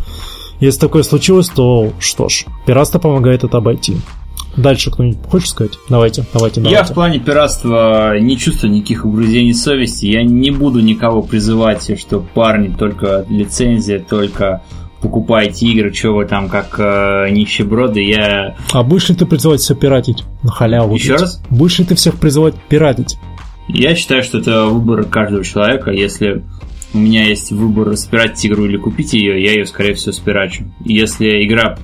Если 0.59 0.79
такое 0.79 1.03
случилось, 1.03 1.49
то 1.49 1.91
что 1.99 2.29
ж, 2.29 2.45
пиратство 2.65 2.99
помогает 2.99 3.43
это 3.43 3.57
обойти. 3.57 3.97
Дальше 4.57 4.91
кто-нибудь 4.91 5.19
хочет 5.29 5.49
сказать? 5.49 5.73
Давайте, 5.87 6.25
давайте, 6.33 6.59
Я 6.59 6.69
давайте. 6.69 6.91
в 6.91 6.95
плане 6.95 7.19
пиратства 7.19 8.19
не 8.19 8.37
чувствую 8.37 8.73
никаких 8.73 9.05
угрызений 9.05 9.53
совести. 9.53 10.07
Я 10.07 10.23
не 10.23 10.51
буду 10.51 10.79
никого 10.81 11.21
призывать, 11.21 11.97
что 11.99 12.19
парни 12.19 12.73
только 12.75 13.25
лицензия, 13.29 13.99
только 13.99 14.63
покупаете 15.01 15.67
игры, 15.67 15.93
что 15.93 16.11
вы 16.11 16.25
там 16.25 16.49
как 16.49 16.75
э, 16.77 17.29
нищеброды, 17.29 18.03
я... 18.03 18.57
А 18.73 18.83
будешь 18.83 19.07
ли 19.07 19.15
ты 19.15 19.25
призывать 19.25 19.61
все 19.61 19.75
пиратить 19.75 20.25
на 20.43 20.51
халяву? 20.51 20.93
Еще 20.95 21.15
раз? 21.15 21.41
Будешь 21.49 21.79
ли 21.79 21.85
ты 21.85 21.95
всех 21.95 22.15
призывать 22.15 22.55
пиратить? 22.67 23.17
Я 23.69 23.95
считаю, 23.95 24.23
что 24.23 24.39
это 24.39 24.65
выбор 24.65 25.05
каждого 25.05 25.43
человека. 25.45 25.91
Если 25.91 26.43
у 26.93 26.97
меня 26.97 27.25
есть 27.25 27.51
выбор 27.51 27.95
спиратить 27.97 28.47
игру 28.47 28.65
или 28.65 28.77
купить 28.77 29.13
ее, 29.13 29.41
я 29.43 29.51
ее, 29.53 29.65
скорее 29.65 29.93
всего, 29.93 30.11
спирачу. 30.11 30.65
Если 30.83 31.45
игра 31.45 31.77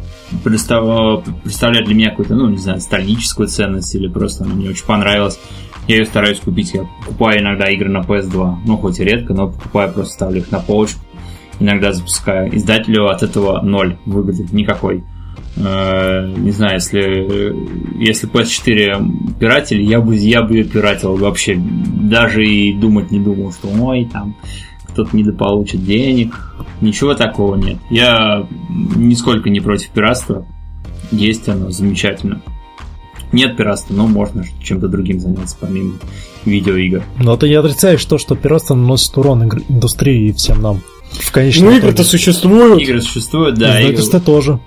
представ- 0.44 1.24
представляет 1.44 1.86
для 1.86 1.96
меня 1.96 2.10
какую-то, 2.10 2.36
ну, 2.36 2.50
не 2.50 2.58
знаю, 2.58 2.80
стальническую 2.80 3.48
ценность 3.48 3.94
или 3.94 4.08
просто 4.08 4.46
она 4.46 4.56
мне 4.56 4.70
очень 4.70 4.86
понравилась, 4.86 5.40
я 5.88 5.98
ее 5.98 6.06
стараюсь 6.06 6.40
купить. 6.40 6.74
Я 6.74 6.88
покупаю 7.06 7.42
иногда 7.42 7.70
игры 7.70 7.90
на 7.90 8.00
PS2. 8.00 8.58
Ну, 8.66 8.78
хоть 8.78 9.00
и 9.00 9.04
редко, 9.04 9.34
но 9.34 9.50
покупаю, 9.50 9.94
просто 9.94 10.14
ставлю 10.14 10.40
их 10.40 10.52
на 10.52 10.60
полочку. 10.60 11.00
Иногда 11.60 11.92
запускаю. 11.94 12.56
Издателю 12.56 13.08
от 13.08 13.22
этого 13.22 13.62
ноль 13.62 13.98
выгоды. 14.06 14.48
Никакой. 14.52 15.04
Э, 15.58 16.34
не 16.36 16.52
знаю, 16.52 16.76
если, 16.76 17.56
если 18.04 18.28
PS4 18.28 19.38
пиратели, 19.40 19.84
я 19.84 20.02
бы, 20.02 20.16
я 20.16 20.42
бы 20.42 20.56
ее 20.56 20.64
пиратил 20.64 21.16
вообще. 21.16 21.56
Даже 21.56 22.44
и 22.44 22.74
думать 22.74 23.12
не 23.12 23.20
думал, 23.20 23.54
что 23.54 23.68
ой, 23.68 24.10
там 24.12 24.36
кто-то 24.96 25.16
недополучит 25.16 25.84
денег. 25.86 26.56
Ничего 26.80 27.14
такого 27.16 27.56
нет. 27.56 27.78
Я 27.90 28.48
нисколько 28.96 29.50
не 29.50 29.60
против 29.60 29.90
пиратства. 29.90 30.46
Есть 31.12 31.50
оно 31.50 31.70
замечательно. 31.70 32.42
Нет 33.34 33.58
пиратства, 33.58 33.94
но 33.94 34.08
можно 34.08 34.46
чем-то 34.64 34.88
другим 34.88 35.20
заняться, 35.20 35.58
помимо 35.60 35.96
видеоигр. 36.46 37.04
Но 37.20 37.36
ты 37.36 37.50
не 37.50 37.56
отрицаешь 37.56 38.04
то, 38.06 38.18
что 38.18 38.36
пиратство 38.36 38.76
наносит 38.76 39.18
урон 39.18 39.44
игр- 39.44 39.64
индустрии 39.68 40.30
и 40.30 40.32
всем 40.32 40.62
нам. 40.62 40.82
В 41.12 41.32
конечном 41.32 41.72
Ну, 41.72 41.78
игры-то 41.78 42.04
существуют. 42.06 42.82
Игры 42.82 43.02
существуют, 43.02 43.56
да. 43.58 43.80
игры- 43.82 43.94
Издательство 43.96 44.20
тоже. 44.22 44.60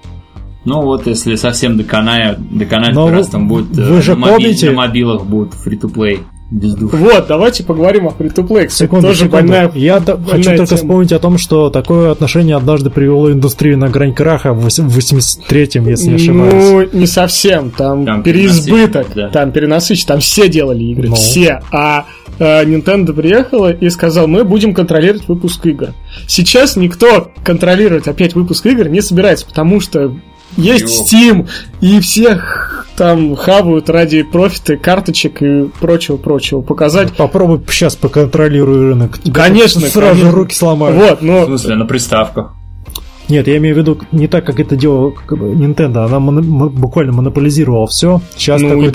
Ну 0.66 0.82
вот, 0.82 1.06
если 1.06 1.36
совсем 1.36 1.78
доконает, 1.78 2.38
доконает 2.56 2.94
Но 2.94 3.06
вы- 3.06 3.12
пиратством, 3.12 3.48
будет 3.48 3.78
э, 3.78 3.82
вы 3.90 4.02
же 4.02 4.14
на, 4.14 4.26
моби- 4.26 4.32
помните- 4.44 4.70
на 4.70 4.76
мобилах 4.76 5.24
будут 5.24 5.54
фри-то-плей 5.54 6.20
без. 6.50 6.74
Вот, 6.78 7.26
давайте 7.28 7.62
поговорим 7.62 8.06
о 8.06 8.10
фри-то-плей. 8.10 8.70
Секунду, 8.70 9.08
тоже 9.08 9.24
секунду. 9.24 9.36
больная... 9.36 9.70
Я 9.74 10.00
больная 10.00 10.24
хочу 10.24 10.50
только 10.50 10.66
тема. 10.66 10.76
вспомнить 10.76 11.12
о 11.12 11.18
том, 11.18 11.38
что 11.38 11.70
такое 11.70 12.10
отношение 12.10 12.56
однажды 12.56 12.90
привело 12.90 13.30
индустрию 13.30 13.76
на 13.78 13.88
грань 13.88 14.14
краха 14.14 14.52
в 14.54 14.62
восемь- 14.62 14.88
в 14.88 14.96
83-м, 14.96 15.88
если 15.88 16.08
не 16.08 16.14
ошибаюсь. 16.14 16.92
Ну, 16.92 16.98
не 17.00 17.06
совсем. 17.06 17.70
Там, 17.70 18.06
Там 18.06 18.22
переизбыток. 18.22 19.08
да. 19.14 19.28
Там 19.28 19.52
перенасыщенность. 19.52 20.08
Там 20.08 20.20
все 20.20 20.48
делали 20.48 20.84
игры. 20.84 21.08
Ну. 21.08 21.14
Все. 21.16 21.60
А 21.70 22.06
э, 22.38 22.64
Nintendo 22.64 23.12
приехала 23.12 23.70
и 23.72 23.90
сказал, 23.90 24.26
мы 24.26 24.44
будем 24.44 24.72
контролировать 24.72 25.28
выпуск 25.28 25.66
игр. 25.66 25.88
Сейчас 26.26 26.76
никто 26.76 27.30
контролировать 27.44 28.08
опять 28.08 28.34
выпуск 28.34 28.64
игр 28.66 28.88
не 28.88 29.02
собирается, 29.02 29.44
потому 29.46 29.80
что 29.80 30.14
есть 30.58 31.12
Steam, 31.12 31.48
и 31.80 32.00
всех 32.00 32.86
там 32.96 33.36
хавают 33.36 33.88
ради 33.88 34.22
профита, 34.22 34.76
карточек 34.76 35.40
и 35.42 35.64
прочего-прочего. 35.80 36.60
Показать 36.62 37.12
Попробуй 37.16 37.60
сейчас 37.70 37.94
поконтролируй 37.96 38.88
рынок. 38.90 39.18
Тебя 39.18 39.34
Конечно, 39.44 39.80
Сразу 39.82 40.14
же 40.16 40.20
конечно. 40.22 40.32
руки 40.32 40.54
сломают. 40.54 40.96
Вот, 40.96 41.20
В 41.20 41.22
ну, 41.24 41.44
смысле, 41.46 41.76
на 41.76 41.86
приставках. 41.86 42.54
Нет, 43.28 43.46
я 43.46 43.58
имею 43.58 43.74
в 43.74 43.78
виду 43.78 43.98
не 44.10 44.26
так, 44.26 44.46
как 44.46 44.58
это 44.58 44.74
бы, 45.38 45.52
Nintendo. 45.52 46.04
Она 46.06 46.18
моно- 46.18 46.42
мо- 46.42 46.70
буквально 46.70 47.12
монополизировала 47.12 47.86
все. 47.86 48.20
Сейчас 48.36 48.60
Ну, 48.62 48.70
такой 48.70 48.84
трюк- 48.86 48.90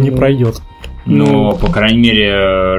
не 0.00 0.10
ну. 0.10 0.16
пройдет. 0.16 0.60
Но, 1.06 1.24
Ну. 1.26 1.52
по 1.56 1.68
крайней 1.72 2.00
мере, 2.00 2.28
э, 2.28 2.78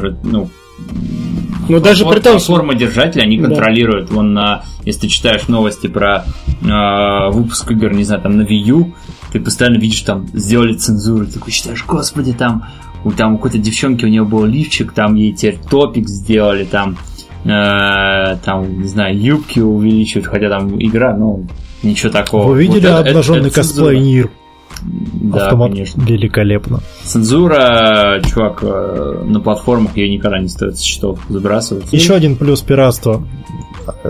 ну, 1.69 1.77
ну 1.77 1.81
даже 1.81 2.05
при 2.05 2.19
том, 2.19 2.39
форма 2.39 2.75
держателя 2.75 3.23
они 3.23 3.37
Да. 3.37 3.45
контролируют. 3.47 4.09
Вон 4.11 4.33
на, 4.33 4.63
если 4.85 5.01
ты 5.01 5.07
читаешь 5.07 5.47
новости 5.47 5.87
про 5.87 6.25
э, 6.61 7.29
выпуск 7.31 7.71
игр, 7.71 7.93
не 7.93 8.03
знаю, 8.03 8.21
там 8.21 8.37
на 8.37 8.41
Wii 8.41 8.63
U, 8.67 8.93
ты 9.31 9.39
постоянно 9.39 9.77
видишь, 9.77 10.01
там 10.01 10.27
сделали 10.33 10.73
цензуру, 10.73 11.25
ты 11.25 11.33
такой 11.33 11.51
считаешь, 11.53 11.85
господи, 11.87 12.33
там 12.33 12.65
у 13.05 13.11
там 13.11 13.35
у 13.35 13.37
какой-то 13.37 13.57
девчонки 13.59 14.03
у 14.03 14.09
нее 14.09 14.23
был 14.25 14.43
лифчик, 14.45 14.91
там 14.91 15.15
ей 15.15 15.31
теперь 15.33 15.57
топик 15.69 16.09
сделали, 16.09 16.65
там 16.65 16.97
э, 17.45 18.37
там, 18.43 18.81
не 18.81 18.87
знаю, 18.87 19.17
юбки 19.19 19.59
увеличивают, 19.59 20.27
хотя 20.27 20.49
там 20.49 20.75
игра, 20.81 21.15
ну, 21.15 21.45
ничего 21.83 22.11
такого. 22.11 22.49
Вы 22.51 22.63
видели 22.63 22.79
Вот 22.81 22.85
это- 22.85 22.99
это- 22.99 23.09
обнаженный 23.11 23.47
это 23.47 23.55
цензура. 23.63 23.85
косплей 23.91 24.01
Нир? 24.01 24.29
Да, 24.83 25.45
Автомат 25.45 25.71
конечно. 25.71 26.01
великолепно. 26.01 26.79
Цензура, 27.03 28.21
чувак, 28.25 28.59
э, 28.61 29.23
на 29.25 29.39
платформах 29.39 29.95
ее 29.97 30.09
никогда 30.09 30.39
не 30.39 30.47
стоит 30.47 30.77
с 30.77 30.81
счетов 30.81 31.19
забрасывать. 31.29 31.91
Еще 31.91 32.13
один 32.13 32.35
плюс 32.35 32.61
пиратства. 32.61 33.23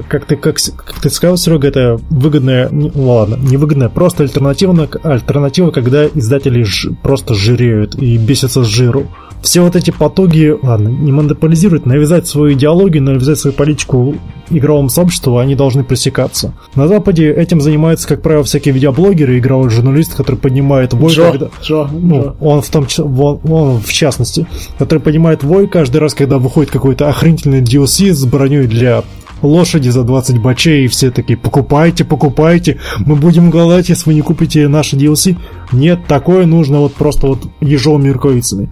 Как 0.09 0.25
ты, 0.25 0.35
как, 0.35 0.57
как 0.75 0.99
ты 1.01 1.09
сказал, 1.09 1.37
Серега, 1.37 1.67
это 1.67 1.99
выгодная, 2.09 2.69
ну 2.69 2.91
ладно, 2.95 3.35
не 3.35 3.55
выгодная, 3.55 3.87
просто 3.89 4.23
альтернатива, 4.23 4.89
альтернатива, 5.03 5.71
когда 5.71 6.05
издатели 6.05 6.63
ж- 6.63 6.89
просто 7.01 7.33
жиреют 7.33 7.95
и 7.95 8.17
бесятся 8.17 8.63
с 8.63 8.67
жиру. 8.67 9.07
Все 9.41 9.61
вот 9.61 9.77
эти 9.77 9.91
потуги, 9.91 10.53
ладно, 10.61 10.89
не 10.89 11.13
монополизируют, 11.13 11.85
навязать 11.85 12.27
свою 12.27 12.53
идеологию, 12.55 13.03
навязать 13.03 13.39
свою 13.39 13.55
политику 13.55 14.15
игровому 14.49 14.89
сообществу, 14.89 15.37
они 15.37 15.55
должны 15.55 15.85
пресекаться. 15.85 16.53
На 16.75 16.89
Западе 16.89 17.31
этим 17.31 17.61
занимаются, 17.61 18.05
как 18.05 18.21
правило, 18.21 18.43
всякие 18.43 18.73
видеоблогеры, 18.73 19.37
игровые 19.39 19.69
журналисты, 19.69 20.17
которые 20.17 20.41
поднимают 20.41 20.58
вой, 20.61 21.13
Джо, 21.13 21.31
когда- 21.31 21.49
Джо, 21.61 21.87
ну, 21.91 22.21
Джо. 22.21 22.35
он 22.39 22.61
в 22.61 22.69
том 22.69 22.85
числе, 22.87 23.05
он, 23.05 23.39
он 23.43 23.79
в 23.81 23.91
частности, 23.91 24.47
который 24.77 24.99
поднимает 24.99 25.43
вой 25.43 25.67
каждый 25.67 25.97
раз, 25.97 26.13
когда 26.13 26.37
выходит 26.37 26.71
какой-то 26.71 27.09
охренительный 27.09 27.61
DLC 27.61 28.13
с 28.13 28.25
броней 28.25 28.67
для 28.67 29.03
лошади 29.41 29.89
за 29.89 30.03
20 30.03 30.39
бачей, 30.41 30.85
и 30.85 30.87
все 30.87 31.11
такие, 31.11 31.37
покупайте, 31.37 32.03
покупайте, 32.03 32.77
мы 32.99 33.15
будем 33.15 33.49
голодать, 33.49 33.87
если 33.89 34.09
вы 34.09 34.13
не 34.15 34.21
купите 34.21 34.67
наши 34.67 34.97
DLC. 34.97 35.37
Нет, 35.71 35.99
такое 36.07 36.45
нужно 36.45 36.79
вот 36.79 36.93
просто 36.93 37.27
вот 37.27 37.39
ежовыми 37.61 38.09
рукавицами. 38.09 38.69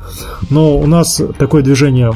Но 0.49 0.77
у 0.77 0.85
нас 0.85 1.21
такое 1.37 1.63
движение 1.63 2.11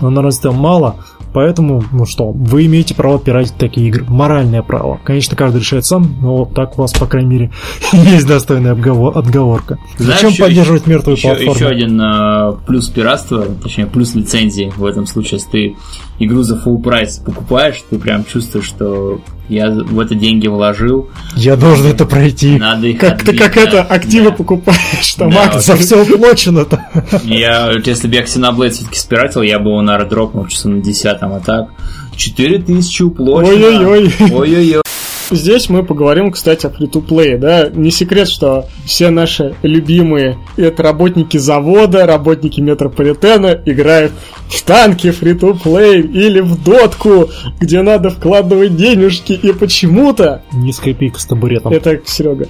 на 0.00 0.22
развитом 0.22 0.56
мало, 0.56 0.96
поэтому, 1.32 1.82
ну 1.92 2.04
что, 2.06 2.30
вы 2.32 2.66
имеете 2.66 2.94
право 2.94 3.18
пиратить 3.18 3.54
такие 3.56 3.88
игры. 3.88 4.04
Моральное 4.08 4.62
право. 4.62 5.00
Конечно, 5.04 5.36
каждый 5.36 5.58
решает 5.60 5.84
сам, 5.84 6.16
но 6.20 6.44
так 6.44 6.78
у 6.78 6.82
вас, 6.82 6.92
по 6.92 7.06
крайней 7.06 7.28
мере, 7.30 7.50
есть 7.92 8.26
достойная 8.26 8.72
обговор- 8.74 9.16
отговорка. 9.18 9.78
Знаешь, 9.98 10.14
Зачем 10.20 10.30
еще- 10.30 10.42
поддерживать 10.44 10.86
мертвую 10.86 11.16
еще, 11.16 11.28
платформу? 11.28 11.54
еще 11.54 11.66
один 11.66 12.00
э, 12.00 12.52
плюс 12.66 12.88
пиратства, 12.88 13.44
точнее 13.62 13.86
плюс 13.86 14.14
лицензии 14.14 14.72
в 14.76 14.84
этом 14.84 15.06
случае, 15.06 15.38
если 15.40 15.50
ты 15.50 15.76
игру 16.18 16.42
за 16.42 16.56
full 16.56 16.82
прайс 16.82 17.18
покупаешь, 17.18 17.82
ты 17.88 17.98
прям 17.98 18.24
чувствуешь, 18.24 18.66
что 18.66 19.20
я 19.48 19.70
в 19.70 19.98
это 19.98 20.14
деньги 20.14 20.46
вложил, 20.46 21.08
Я 21.34 21.56
должен 21.56 21.86
это 21.86 22.04
пройти. 22.04 22.58
надо 22.58 22.86
их 22.88 22.98
Как 22.98 23.22
ты 23.22 23.30
отбить, 23.30 23.40
как 23.40 23.54
да, 23.54 23.60
это 23.62 23.72
да. 23.72 23.82
активы 23.82 24.32
покупаешь, 24.32 25.14
там 25.16 25.30
Да, 25.30 25.44
акции. 25.44 25.72
За 25.72 25.76
все 25.76 26.02
уплочено-то. 26.02 26.84
Я, 27.24 27.70
если 27.84 28.08
бы 28.08 28.14
я 28.14 28.22
Xenoblade 28.24 28.70
все-таки 28.70 28.98
спиратил, 28.98 29.42
я 29.42 29.58
бы 29.58 29.70
его, 29.70 29.80
наверное, 29.80 30.10
дропнул 30.10 30.46
часа 30.46 30.68
на 30.68 30.82
10 30.82 31.06
а 31.20 31.40
так 31.44 31.68
4000 32.16 33.02
уплочено. 33.02 33.54
Ой-ой-ой. 33.54 34.12
Ой-ой-ой. 34.32 34.82
Здесь 35.30 35.68
мы 35.68 35.84
поговорим, 35.84 36.32
кстати, 36.32 36.66
о 36.66 36.70
фри-то-плее, 36.70 37.36
да. 37.36 37.68
Не 37.68 37.90
секрет, 37.90 38.28
что 38.28 38.66
все 38.86 39.10
наши 39.10 39.54
любимые 39.62 40.38
это 40.56 40.82
работники 40.82 41.36
завода, 41.36 42.06
работники 42.06 42.60
метрополитена 42.60 43.60
играют 43.66 44.12
в 44.48 44.62
танки 44.62 45.10
фри-то-плей 45.10 46.00
или 46.00 46.40
в 46.40 46.62
дотку, 46.64 47.28
где 47.60 47.82
надо 47.82 48.10
вкладывать 48.10 48.76
денежки, 48.76 49.32
и 49.32 49.52
почему-то 49.52 50.42
Не 50.52 50.72
скрипи 50.72 51.12
с 51.16 51.26
табуретом. 51.26 51.72
это 51.72 52.00
Серега. 52.06 52.48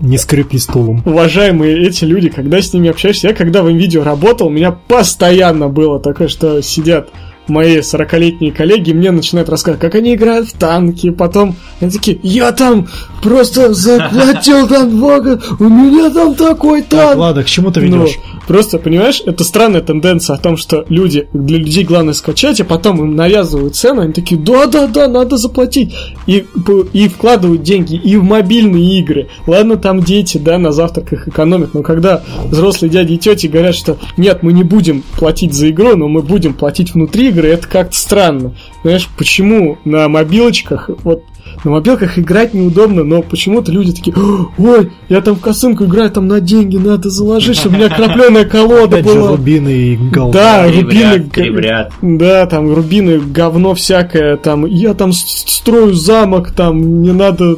Не 0.00 0.16
скрипи 0.16 0.58
стулом. 0.58 1.02
уважаемые 1.04 1.86
эти 1.86 2.04
люди, 2.04 2.30
когда 2.30 2.62
с 2.62 2.72
ними 2.72 2.88
общаешься, 2.88 3.28
я 3.28 3.34
когда 3.34 3.62
в 3.62 3.68
видео 3.68 4.02
работал, 4.02 4.46
у 4.46 4.50
меня 4.50 4.70
постоянно 4.72 5.68
было 5.68 6.00
такое, 6.00 6.28
что 6.28 6.62
сидят 6.62 7.10
мои 7.48 7.78
40-летние 7.78 8.52
коллеги, 8.52 8.92
мне 8.92 9.10
начинают 9.10 9.48
рассказывать, 9.48 9.80
как 9.80 9.94
они 9.94 10.14
играют 10.14 10.48
в 10.48 10.52
танки, 10.58 11.10
потом 11.10 11.56
они 11.80 11.90
такие, 11.90 12.18
я 12.22 12.52
там 12.52 12.88
просто 13.22 13.72
заплатил 13.74 14.66
там 14.68 14.90
много, 14.94 15.40
у 15.58 15.64
меня 15.64 16.10
там 16.10 16.34
такой 16.34 16.82
Так, 16.82 16.90
танк. 17.10 17.18
ладно, 17.18 17.42
к 17.42 17.46
чему 17.46 17.70
ты 17.70 17.80
Ну, 17.80 18.02
ведешь? 18.04 18.18
просто, 18.46 18.78
понимаешь, 18.78 19.22
это 19.26 19.42
странная 19.44 19.80
тенденция 19.80 20.36
о 20.36 20.38
том, 20.38 20.56
что 20.56 20.84
люди, 20.88 21.28
для 21.32 21.58
людей 21.58 21.84
главное 21.84 22.14
скачать, 22.14 22.60
а 22.60 22.64
потом 22.64 22.98
им 23.02 23.16
навязывают 23.16 23.74
цену, 23.74 24.02
они 24.02 24.12
такие, 24.12 24.40
да-да-да, 24.40 25.08
надо 25.08 25.36
заплатить. 25.36 25.94
И, 26.26 26.44
и 26.92 27.08
вкладывают 27.08 27.62
деньги 27.62 27.94
и 27.96 28.16
в 28.16 28.22
мобильные 28.22 28.98
игры. 29.00 29.28
Ладно, 29.46 29.76
там 29.76 30.02
дети, 30.02 30.38
да, 30.38 30.58
на 30.58 30.72
завтраках 30.72 31.26
экономят, 31.28 31.74
но 31.74 31.82
когда 31.82 32.22
взрослые 32.46 32.90
дяди 32.90 33.14
и 33.14 33.18
тети 33.18 33.46
говорят, 33.46 33.74
что 33.74 33.96
нет, 34.16 34.42
мы 34.42 34.52
не 34.52 34.62
будем 34.64 35.02
платить 35.18 35.54
за 35.54 35.70
игру, 35.70 35.96
но 35.96 36.08
мы 36.08 36.22
будем 36.22 36.54
платить 36.54 36.94
внутри 36.94 37.29
игры, 37.30 37.48
это 37.48 37.66
как-то 37.66 37.96
странно. 37.96 38.54
Знаешь, 38.82 39.08
почему 39.16 39.78
на 39.84 40.08
мобилочках, 40.08 40.90
вот 41.04 41.22
на 41.64 41.72
мобилках 41.72 42.18
играть 42.18 42.54
неудобно, 42.54 43.02
но 43.02 43.22
почему-то 43.22 43.72
люди 43.72 43.92
такие, 43.92 44.14
ой, 44.58 44.92
я 45.08 45.20
там 45.20 45.34
в 45.34 45.40
косынку 45.40 45.84
играю, 45.84 46.10
там 46.10 46.28
на 46.28 46.40
деньги 46.40 46.76
надо 46.76 47.10
заложить, 47.10 47.56
чтобы 47.56 47.76
у 47.76 47.78
меня 47.78 47.88
крапленая 47.94 48.44
колода 48.44 48.98
Опять 48.98 49.12
же, 49.12 49.18
была. 49.18 49.28
рубины 49.30 49.68
и 49.68 49.96
голда. 49.96 50.38
Да, 50.38 50.68
Кребрят, 50.70 50.82
рубины, 51.16 51.30
кребрят. 51.30 51.92
да, 52.02 52.46
там 52.46 52.72
рубины, 52.72 53.18
говно 53.20 53.74
всякое, 53.74 54.36
там, 54.36 54.64
я 54.66 54.94
там 54.94 55.12
строю 55.12 55.92
замок, 55.94 56.52
там, 56.52 56.76
мне 56.78 57.12
надо 57.12 57.56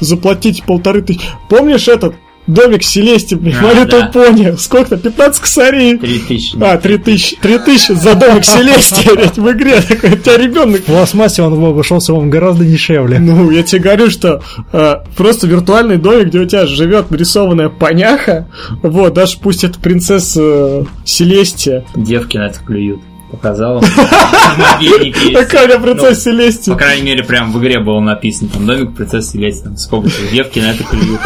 заплатить 0.00 0.62
полторы 0.64 1.00
тысячи. 1.02 1.22
Помнишь 1.48 1.88
этот 1.88 2.14
домик 2.52 2.82
Селести, 2.82 3.34
блин, 3.34 3.56
А, 3.60 3.84
да. 3.84 4.10
Pony? 4.12 4.56
Сколько-то, 4.56 4.96
15 4.96 5.40
косарей? 5.40 5.98
Три 5.98 6.18
тысячи. 6.18 6.56
А, 6.62 6.76
3000, 6.76 7.36
3000 7.40 7.92
за 7.92 8.14
домик 8.14 8.44
Селести, 8.44 9.14
блядь, 9.14 9.38
в 9.38 9.50
игре. 9.52 9.80
Такой, 9.80 10.10
у 10.12 10.16
тебя 10.16 10.36
ребенок 10.36 10.80
В 10.80 10.84
пластмассе 10.84 11.42
он 11.42 11.52
обошелся 11.64 12.12
вам 12.12 12.30
гораздо 12.30 12.64
дешевле. 12.64 13.18
ну, 13.18 13.50
я 13.50 13.62
тебе 13.62 13.82
говорю, 13.82 14.10
что 14.10 14.42
э, 14.72 14.94
просто 15.16 15.46
виртуальный 15.46 15.96
домик, 15.96 16.28
где 16.28 16.40
у 16.40 16.44
тебя 16.46 16.66
живет 16.66 17.10
нарисованная 17.10 17.68
поняха, 17.68 18.48
вот, 18.82 19.14
даже 19.14 19.38
пусть 19.38 19.64
это 19.64 19.78
принцесса 19.78 20.40
э, 20.42 20.84
Селестия. 21.04 21.84
Девки 21.94 22.36
на 22.36 22.46
это 22.46 22.58
клюют. 22.60 23.00
Показал. 23.30 23.80
Меня 24.80 25.78
принцесса 25.78 26.30
Ну, 26.30 26.36
Селестия? 26.36 26.72
По 26.74 26.78
крайней 26.78 27.02
мере, 27.06 27.22
прям 27.22 27.52
в 27.52 27.60
игре 27.60 27.78
было 27.78 28.00
написано, 28.00 28.50
там 28.52 28.66
домик 28.66 28.94
принцессы 28.96 29.32
Селести, 29.32 29.62
там 29.64 29.76
сколько-то 29.76 30.16
девки 30.32 30.58
на 30.58 30.72
это 30.72 30.82
клюют. 30.84 31.20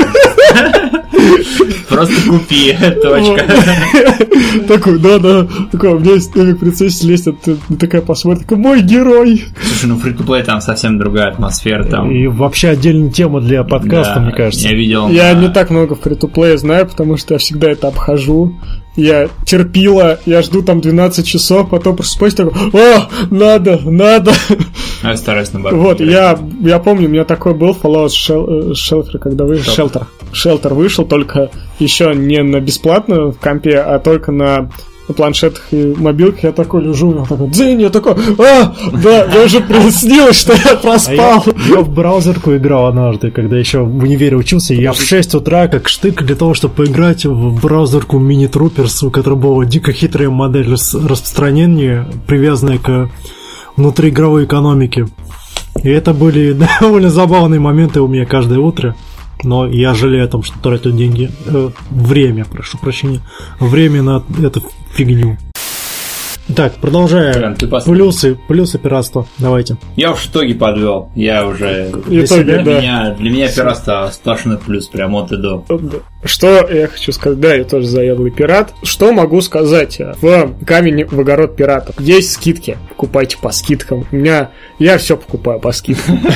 Просто 1.89 2.15
купи, 2.29 2.77
точка. 3.03 3.45
Такой, 4.69 4.99
да-да, 4.99 5.47
такой, 5.71 5.95
у 5.95 5.99
меня 5.99 6.15
есть 6.15 6.33
домик 6.33 6.59
принцессы 6.59 7.05
ты 7.33 7.57
такая 7.79 8.03
посмотрит, 8.03 8.43
такой, 8.43 8.59
мой 8.59 8.83
герой. 8.83 9.45
Слушай, 9.63 9.87
ну 9.87 9.99
фри-то-плей 9.99 10.43
там 10.43 10.61
совсем 10.61 10.99
другая 10.99 11.29
атмосфера 11.31 11.85
там. 11.85 12.11
И 12.11 12.27
вообще 12.27 12.71
отдельная 12.71 13.11
тема 13.11 13.41
для 13.41 13.65
подкаста, 13.65 14.21
мне 14.21 14.33
кажется. 14.33 14.69
Я 14.69 14.75
видел. 14.75 15.09
Я 15.09 15.33
не 15.35 15.49
так 15.49 15.71
много 15.71 15.95
фри 15.95 16.17
знаю, 16.57 16.87
потому 16.87 17.17
что 17.17 17.35
я 17.35 17.39
всегда 17.39 17.71
это 17.71 17.89
обхожу. 17.89 18.55
Я 18.97 19.29
терпила, 19.45 20.21
я 20.25 20.41
жду 20.43 20.63
там 20.63 20.81
12 20.81 21.27
часов, 21.27 21.69
потом 21.69 21.97
просыпаюсь 21.97 22.35
такой, 22.35 22.53
о, 22.73 23.09
надо, 23.31 23.81
надо. 23.85 24.33
Ну, 25.03 25.11
Я 25.11 25.17
стараюсь 25.17 25.53
наоборот. 25.53 25.81
Вот, 25.81 26.01
я, 26.01 26.39
я 26.61 26.79
помню, 26.79 27.09
у 27.09 27.11
меня 27.11 27.25
такой 27.25 27.55
был 27.55 27.71
Fallout 27.71 28.11
э, 28.29 28.73
Shelter, 28.73 29.19
когда 29.19 29.45
вышел. 29.45 29.75
Shelter. 29.75 30.07
Shelter. 30.35 30.75
Вышел 30.75 31.05
только 31.05 31.51
еще 31.79 32.15
не 32.15 32.43
на 32.43 32.61
бесплатно 32.61 33.33
в 33.33 33.39
компе, 33.39 33.79
а 33.79 33.99
только 33.99 34.33
на 34.33 34.71
на 35.07 35.13
планшетах 35.13 35.65
и 35.71 35.95
мобилках 35.99 36.45
я 36.45 36.53
такой 36.53 36.83
лежу, 36.83 37.15
я 37.15 37.25
такой, 37.27 37.49
дзынь, 37.49 37.79
я 37.83 37.91
такой, 37.91 38.15
а, 38.39 38.75
да, 39.03 39.27
мне 39.29 39.41
уже 39.45 39.61
приснилось, 39.61 40.41
что 40.41 40.55
я 40.55 40.61
А 40.65 40.69
я, 40.71 40.77
проспал. 40.77 41.45
я 41.69 41.81
в 41.83 41.91
браузерку 41.91 42.57
играл 42.57 42.87
однажды, 42.87 43.31
когда 43.31 43.59
еще 43.59 43.81
в 43.81 43.99
универе 44.03 44.35
учился. 44.39 44.73
и 44.73 44.81
Я 44.81 44.95
в 44.95 45.03
6 45.03 45.35
утра, 45.35 45.69
как 45.69 45.89
штык, 45.89 46.23
для 46.23 46.35
того, 46.37 46.55
чтобы 46.55 46.73
поиграть 46.77 47.27
в 47.27 47.61
браузерку 47.61 48.19
Mini 48.19 48.51
Troopers, 48.51 49.07
у 49.07 49.11
которой 49.11 49.35
была 49.35 49.67
дико 49.67 49.93
хитрая 49.93 50.31
модель 50.31 50.71
рас- 50.71 50.95
распространения, 50.95 52.07
привязанная 52.27 52.79
к 52.79 53.11
внутриигровой 53.77 54.45
экономике. 54.47 55.07
И 55.83 55.91
это 55.91 56.15
были 56.15 56.53
довольно 56.81 57.11
забавные 57.11 57.61
моменты 57.61 58.01
у 58.01 58.09
меня 58.09 58.25
каждое 58.25 58.59
утро. 58.59 58.97
Но 59.43 59.67
я 59.67 59.95
жалею 59.95 60.25
о 60.25 60.29
том, 60.29 60.43
что 60.43 60.59
тратил 60.59 60.93
деньги. 60.93 61.31
э, 61.47 61.71
время, 61.91 62.45
прошу 62.45 62.79
прощения. 62.79 63.21
Время 63.59 64.03
на 64.03 64.23
эту 64.43 64.63
фигню. 64.95 65.37
Так, 66.55 66.75
продолжая. 66.75 67.57
Плюсы, 67.85 68.37
плюсы 68.47 68.79
пиратства. 68.79 69.27
Давайте. 69.39 69.77
Я 69.97 70.13
уж 70.13 70.27
итоги 70.27 70.55
подвел. 70.55 71.11
Я 71.15 71.47
уже... 71.47 71.91
Итоги? 72.09 72.43
Для 72.43 72.63
да. 72.63 72.81
меня, 72.81 73.17
для 73.19 73.31
меня 73.31 73.51
пиратство 73.51 74.11
сплошной 74.13 74.59
плюс, 74.59 74.87
прям 74.87 75.15
от 75.17 75.33
и 75.33 75.37
до. 75.37 75.65
Что 76.25 76.67
я 76.69 76.87
хочу 76.87 77.13
сказать? 77.13 77.41
Да, 77.41 77.55
я 77.55 77.65
тоже 77.65 77.87
заядлый 77.87 78.31
пират. 78.31 78.73
Что 78.83 79.13
могу 79.13 79.41
сказать? 79.41 80.01
В 80.21 80.55
камень 80.65 81.05
в 81.05 81.21
огород 81.21 81.57
пиратов 81.57 82.01
есть 82.01 82.33
скидки. 82.33 82.79
Покупайте 82.91 83.37
по 83.39 83.51
скидкам. 83.51 84.07
У 84.11 84.17
меня... 84.17 84.51
Я 84.79 84.99
все 84.99 85.17
покупаю 85.17 85.61
по 85.61 85.73
скидкам. 85.73 86.21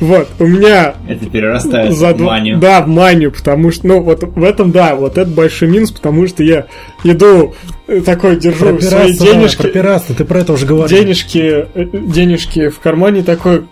Вот, 0.00 0.28
у 0.38 0.46
меня 0.46 0.94
Это 1.08 1.26
перерастает 1.26 1.92
за 1.92 2.12
в 2.12 2.20
манию. 2.20 2.58
Да, 2.58 2.82
в 2.82 2.88
манию, 2.88 3.32
потому 3.32 3.70
что, 3.70 3.86
ну, 3.86 4.00
вот 4.00 4.22
в 4.22 4.44
этом, 4.44 4.70
да, 4.70 4.94
вот 4.94 5.18
это 5.18 5.30
большой 5.30 5.68
минус, 5.68 5.90
потому 5.90 6.26
что 6.26 6.42
я 6.42 6.66
иду 7.02 7.54
э, 7.54 7.75
такой, 8.04 8.36
держу 8.36 8.66
Про 8.66 8.80
свои 8.80 9.06
пиратство, 9.12 9.26
да, 9.26 9.32
денежки, 9.32 9.62
про 9.62 9.68
пиратство, 9.68 10.14
ты 10.14 10.24
про 10.24 10.40
это 10.40 10.52
уже 10.52 10.66
говорил. 10.66 10.98
денежки, 10.98 11.66
э, 11.74 11.84
денежки 11.92 12.68
в 12.68 12.80
кармане 12.80 13.22
такой 13.22 13.64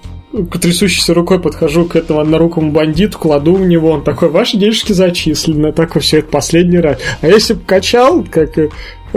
трясущейся 0.61 1.15
рукой 1.15 1.41
подхожу 1.41 1.85
к 1.85 1.97
этому 1.97 2.21
однорукому 2.21 2.73
бандиту, 2.73 3.19
кладу 3.19 3.55
в 3.55 3.67
него, 3.67 3.91
он 3.91 4.05
такой, 4.05 4.31
ваши 4.31 4.57
денежки 4.57 4.93
зачислены, 4.93 5.73
такой, 5.73 6.03
все 6.03 6.19
это 6.19 6.29
последний 6.29 6.79
раз. 6.79 6.99
А 7.21 7.29
если 7.29 7.55
бы 7.55 7.61
качал, 7.61 8.25
как 8.29 8.59
э, 8.59 8.71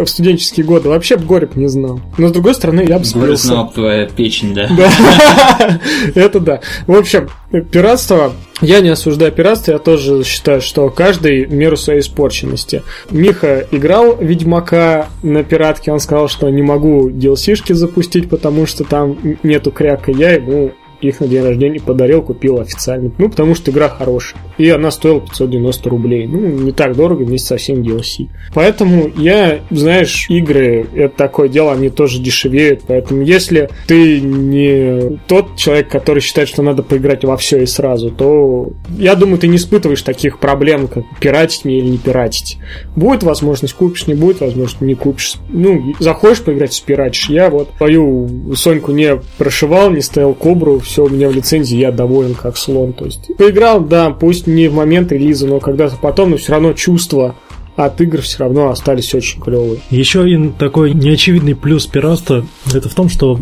в 0.06 0.10
студенческие 0.10 0.66
годы, 0.66 0.89
вообще 0.89 1.18
бы 1.18 1.26
горе 1.26 1.50
не 1.56 1.68
знал. 1.68 2.00
Но 2.18 2.28
с 2.28 2.32
другой 2.32 2.54
стороны, 2.56 2.82
я 2.82 3.00
бы 3.00 3.06
Горе 3.14 3.38
спился. 3.38 3.48
снова 3.48 3.72
твоя 3.74 4.06
печень, 4.08 4.54
да? 4.54 4.70
Да, 4.76 5.80
это 6.16 6.39
да. 6.39 6.62
В 6.86 6.93
общем, 6.95 7.30
пиратство, 7.72 8.34
я 8.62 8.82
не 8.82 8.89
осуждаю 8.89 9.32
пиратство, 9.32 9.72
я 9.74 9.80
тоже 9.80 10.24
считаю, 10.24 10.62
что 10.62 10.89
каждый 10.89 11.45
меру 11.48 11.78
своей 11.78 12.02
испорченности. 12.02 12.84
Миха 13.12 13.66
играл 13.72 14.18
Ведьмака 14.20 15.08
на 15.24 15.43
пиратке, 15.43 15.91
он 15.91 16.00
сказал, 16.00 16.28
что 16.28 16.50
не 16.50 16.62
могу 16.62 17.10
DLC-шки 17.10 17.74
запустить, 17.74 18.30
потому 18.30 18.66
что 18.66 18.84
там 18.84 19.18
нету 19.43 19.72
кряка. 19.72 20.12
Я 20.12 20.34
ему 20.34 20.72
их 21.02 21.20
на 21.20 21.28
день 21.28 21.43
рождения 21.43 21.80
подарил, 21.80 22.22
купил 22.22 22.60
официально. 22.60 23.12
Ну, 23.18 23.30
потому 23.30 23.56
что 23.56 23.72
игра 23.72 23.89
хорошая. 23.89 24.41
И 24.58 24.70
она 24.70 24.91
стоила 24.91 25.22
590 25.22 25.89
рублей. 25.89 26.28
Ну, 26.28 26.39
не 26.39 26.72
так 26.72 26.95
дорого 26.95 27.24
вместе 27.24 27.48
со 27.48 27.58
всем 27.58 27.82
DLC. 27.82 28.28
Поэтому 28.54 29.10
я, 29.18 29.60
знаешь, 29.70 30.26
игры, 30.30 30.88
это 30.95 31.16
такое 31.16 31.50
дело, 31.50 31.74
они 31.74 31.89
тоже 31.89 32.20
дешевеют. 32.20 32.82
Поэтому 32.88 33.22
если 33.22 33.70
ты 33.88 34.20
не 34.20 35.20
тот 35.28 35.56
человек, 35.58 35.89
который 35.89 36.20
считает, 36.20 36.50
что 36.50 36.64
надо 36.64 36.84
поиграть 36.84 37.24
во 37.24 37.38
все 37.38 37.62
и 37.62 37.66
сразу, 37.66 38.10
то 38.10 38.72
я 38.98 39.16
думаю, 39.16 39.38
ты 39.38 39.48
не 39.48 39.58
испытываешь 39.58 40.02
таких 40.02 40.39
проблем, 40.39 40.88
как 40.88 41.04
пиратить 41.20 41.66
мне 41.66 41.80
или 41.80 41.89
не 41.89 41.98
пиратить. 41.98 42.58
Будет 42.95 43.24
возможность, 43.24 43.74
купишь, 43.74 44.08
не 44.08 44.16
будет 44.16 44.41
возможности, 44.41 44.84
не 44.84 44.95
купишь. 44.95 45.36
Ну, 45.50 45.93
захочешь 46.00 46.43
поиграть, 46.43 46.74
спиратишь. 46.74 47.30
Я 47.30 47.50
вот 47.50 47.70
свою 47.78 48.56
Соньку 48.56 48.91
не 48.91 49.20
прошивал, 49.38 49.91
не 49.91 50.02
ставил 50.02 50.34
кобру, 50.34 50.80
все 50.88 51.06
у 51.06 51.10
меня 51.10 51.30
в 51.30 51.34
лицензии, 51.34 51.78
я 51.78 51.92
доволен 51.92 52.34
как 52.34 52.58
слон. 52.58 52.94
То 52.94 53.06
есть 53.06 53.30
поиграл, 53.38 53.82
да, 53.82 54.10
пусть 54.10 54.48
не 54.48 54.68
в 54.68 54.74
момент 54.74 55.12
релиза, 55.12 55.48
но 55.48 55.60
когда-то 55.60 55.98
потом, 56.02 56.32
но 56.32 56.38
все 56.38 56.54
равно 56.54 56.74
чувства 56.74 57.36
от 57.76 58.02
игр 58.02 58.22
все 58.22 58.40
равно 58.40 58.70
остались 58.70 59.14
очень 59.14 59.40
клевые. 59.40 59.80
Еще 59.90 60.22
один 60.22 60.54
такой 60.54 60.94
неочевидный 60.94 61.56
плюс 61.56 61.86
пиратства 61.86 62.46
это 62.74 62.90
в 62.90 62.96
том, 62.96 63.08
что 63.10 63.40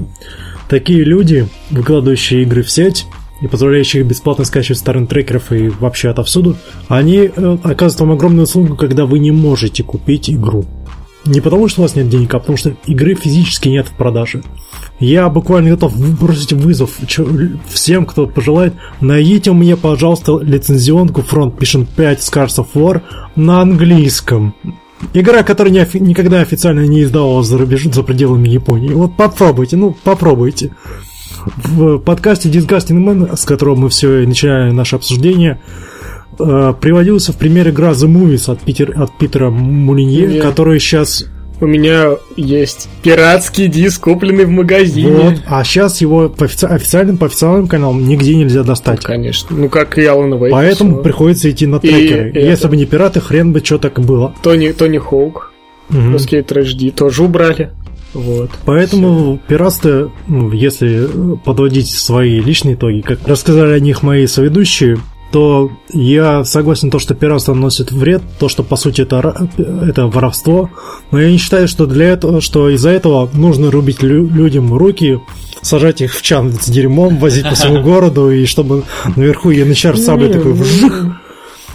такие 0.69 1.03
люди, 1.03 1.47
выкладывающие 1.71 2.41
игры 2.43 2.63
в 2.63 2.69
сеть 2.69 3.05
и 3.41 3.47
позволяющие 3.47 4.03
бесплатно 4.03 4.43
скачивать 4.45 4.79
с 4.79 4.81
торрент-трекеров 4.81 5.51
и 5.51 5.69
вообще 5.69 6.09
отовсюду, 6.09 6.57
они 6.87 7.29
э, 7.33 7.57
оказывают 7.63 7.99
вам 7.99 8.11
огромную 8.11 8.43
услугу, 8.43 8.75
когда 8.75 9.05
вы 9.05 9.19
не 9.19 9.31
можете 9.31 9.83
купить 9.83 10.29
игру. 10.29 10.65
Не 11.25 11.41
потому, 11.41 11.67
что 11.67 11.81
у 11.81 11.83
вас 11.83 11.95
нет 11.95 12.07
денег, 12.07 12.33
а 12.35 12.39
потому 12.39 12.57
что 12.57 12.75
игры 12.85 13.15
физически 13.15 13.69
нет 13.69 13.87
в 13.87 13.93
продаже. 13.93 14.43
Я 14.99 15.27
буквально 15.29 15.71
готов 15.71 15.97
бросить 16.19 16.53
вызов 16.53 16.91
всем, 17.67 18.05
кто 18.05 18.27
пожелает. 18.27 18.75
Найдите 19.01 19.51
мне, 19.51 19.75
пожалуйста, 19.75 20.37
лицензионку 20.37 21.21
Front 21.21 21.57
Mission 21.57 21.87
5 21.95 22.19
Scars 22.19 22.57
of 22.57 22.67
War 22.75 23.01
на 23.35 23.61
английском. 23.61 24.53
Игра, 25.13 25.43
которая 25.43 25.73
не 25.73 25.79
офи- 25.79 25.99
никогда 25.99 26.41
официально 26.41 26.85
не 26.85 27.03
издавалась 27.03 27.47
за, 27.47 27.57
рубеж... 27.57 27.83
за 27.83 28.03
пределами 28.03 28.47
Японии. 28.47 28.93
Вот 28.93 29.17
попробуйте, 29.17 29.77
ну 29.77 29.95
попробуйте. 30.03 30.71
В 31.57 31.97
подкасте 31.99 32.49
Disgusting 32.49 33.03
Man, 33.03 33.35
с 33.35 33.45
которого 33.45 33.75
мы 33.75 33.89
все 33.89 34.21
и 34.21 34.27
начинали 34.27 34.71
наше 34.71 34.95
обсуждение, 34.95 35.59
э, 36.39 36.73
приводился 36.79 37.31
в 37.33 37.37
пример 37.37 37.69
игра 37.69 37.91
The 37.91 38.07
Movies 38.07 38.51
от, 38.51 38.59
Питер, 38.61 38.93
от 38.95 39.17
Питера 39.17 39.49
Мулинье, 39.49 40.27
Нет. 40.27 40.43
который 40.43 40.79
сейчас 40.79 41.25
У 41.61 41.67
меня 41.67 42.15
есть 42.35 42.89
пиратский 43.01 43.67
диск, 43.69 44.01
купленный 44.01 44.43
в 44.45 44.49
магазине. 44.49 45.09
Вот, 45.11 45.35
а 45.47 45.63
сейчас 45.63 46.01
его 46.01 46.27
по 46.27 46.43
офици- 46.45 46.67
официальным, 46.67 47.17
по 47.17 47.27
официальным 47.27 47.67
каналам 47.67 48.05
нигде 48.05 48.35
нельзя 48.35 48.63
достать. 48.63 49.01
Конечно. 49.03 49.55
Ну, 49.55 49.69
как 49.69 49.97
и 49.97 50.01
Alan 50.01 50.37
Wake. 50.37 50.49
Поэтому 50.51 50.95
всё. 50.95 51.03
приходится 51.03 51.49
идти 51.49 51.65
на 51.65 51.77
И 51.77 51.79
трекеры. 51.79 52.29
это- 52.31 52.39
Если 52.39 52.67
бы 52.67 52.75
не 52.75 52.85
пираты, 52.85 53.21
хрен 53.21 53.53
бы 53.53 53.61
что 53.63 53.77
так 53.77 53.97
и 53.99 54.01
было. 54.01 54.33
Тони, 54.43 54.69
Тони 54.73 54.97
Хоук, 54.97 55.53
Мгм. 55.89 56.15
Skate 56.15 56.47
HD 56.51 56.91
тоже 56.91 57.23
убрали. 57.23 57.71
Вот. 58.13 58.49
Поэтому 58.65 59.39
пиратство, 59.47 60.11
ну, 60.27 60.51
если 60.51 61.07
подводить 61.45 61.89
свои 61.89 62.39
личные 62.39 62.75
итоги, 62.75 63.01
как 63.01 63.25
рассказали 63.27 63.73
о 63.73 63.79
них 63.79 64.03
мои 64.03 64.25
соведущие, 64.25 64.97
то 65.35 65.69
я 65.91 66.45
согласен 66.45 66.89
то, 66.89 66.97
что 66.97 67.13
пиратство 67.13 67.53
наносит 67.53 67.91
вред, 67.91 68.21
то, 68.39 68.47
что 68.47 68.63
по 68.63 68.77
сути 68.77 69.01
это, 69.01 69.49
это 69.57 70.07
воровство, 70.07 70.69
но 71.11 71.19
я 71.19 71.29
не 71.29 71.37
считаю, 71.37 71.67
что 71.67 71.87
для 71.87 72.05
этого, 72.05 72.39
что 72.39 72.69
из-за 72.69 72.91
этого 72.91 73.29
нужно 73.33 73.69
рубить 73.69 74.01
лю- 74.01 74.29
людям 74.29 74.73
руки, 74.73 75.19
сажать 75.61 75.99
их 75.99 76.15
в 76.15 76.21
чан 76.21 76.53
с 76.53 76.69
дерьмом, 76.69 77.17
возить 77.17 77.49
по 77.49 77.53
всему 77.53 77.81
городу, 77.83 78.31
и 78.31 78.45
чтобы 78.45 78.83
наверху 79.17 79.49
янычар 79.49 79.97
саблей 79.97 80.31
такой 80.31 80.53
вжих. 80.53 81.05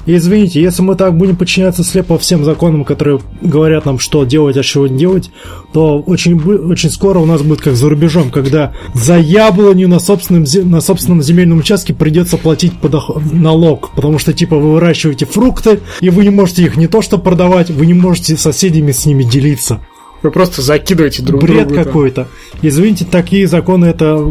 И 0.07 0.17
извините, 0.17 0.63
если 0.63 0.83
мы 0.83 0.97
так 0.97 1.17
будем 1.17 1.37
подчиняться 1.37 1.85
слепо 1.85 2.19
всем 2.19 2.45
законам, 2.45 2.85
которые 2.85 3.21
говорят 3.43 3.85
нам, 3.85 3.99
что 3.99 4.25
делать, 4.25 4.57
а 4.57 4.63
чего 4.63 4.87
не 4.87 4.99
делать, 4.99 5.31
то 5.73 6.01
очень, 6.01 6.41
очень 6.41 6.91
скоро 6.91 7.19
у 7.19 7.27
нас 7.27 7.43
будет 7.43 7.61
как 7.61 7.75
за 7.75 7.89
рубежом, 7.89 8.31
когда 8.31 8.73
за 8.95 9.19
яблоню 9.19 9.89
на 9.89 10.01
собственном, 10.01 10.45
на 10.71 10.81
собственном 10.81 11.23
земельном 11.23 11.59
участке 11.59 11.93
придется 11.95 12.39
платить 12.39 12.73
подох- 12.81 13.21
налог, 13.33 13.91
потому 13.95 14.19
что 14.19 14.33
типа 14.33 14.57
вы 14.57 14.73
выращиваете 14.73 15.27
фрукты, 15.27 15.81
и 16.01 16.11
вы 16.11 16.25
не 16.25 16.31
можете 16.31 16.65
их 16.65 16.77
не 16.77 16.87
то 16.87 17.03
что 17.03 17.19
продавать, 17.19 17.71
вы 17.71 17.87
не 17.87 17.95
можете 17.95 18.37
с 18.37 18.41
соседями 18.41 18.93
с 18.93 19.07
ними 19.07 19.23
делиться. 19.23 19.81
Вы 20.23 20.31
просто 20.31 20.61
закидываете 20.61 21.23
друг 21.23 21.43
Бред 21.43 21.69
другу. 21.69 21.75
там. 21.75 21.85
какой-то. 21.85 22.29
Извините, 22.63 23.07
такие 23.11 23.47
законы 23.47 23.87
это 23.87 24.23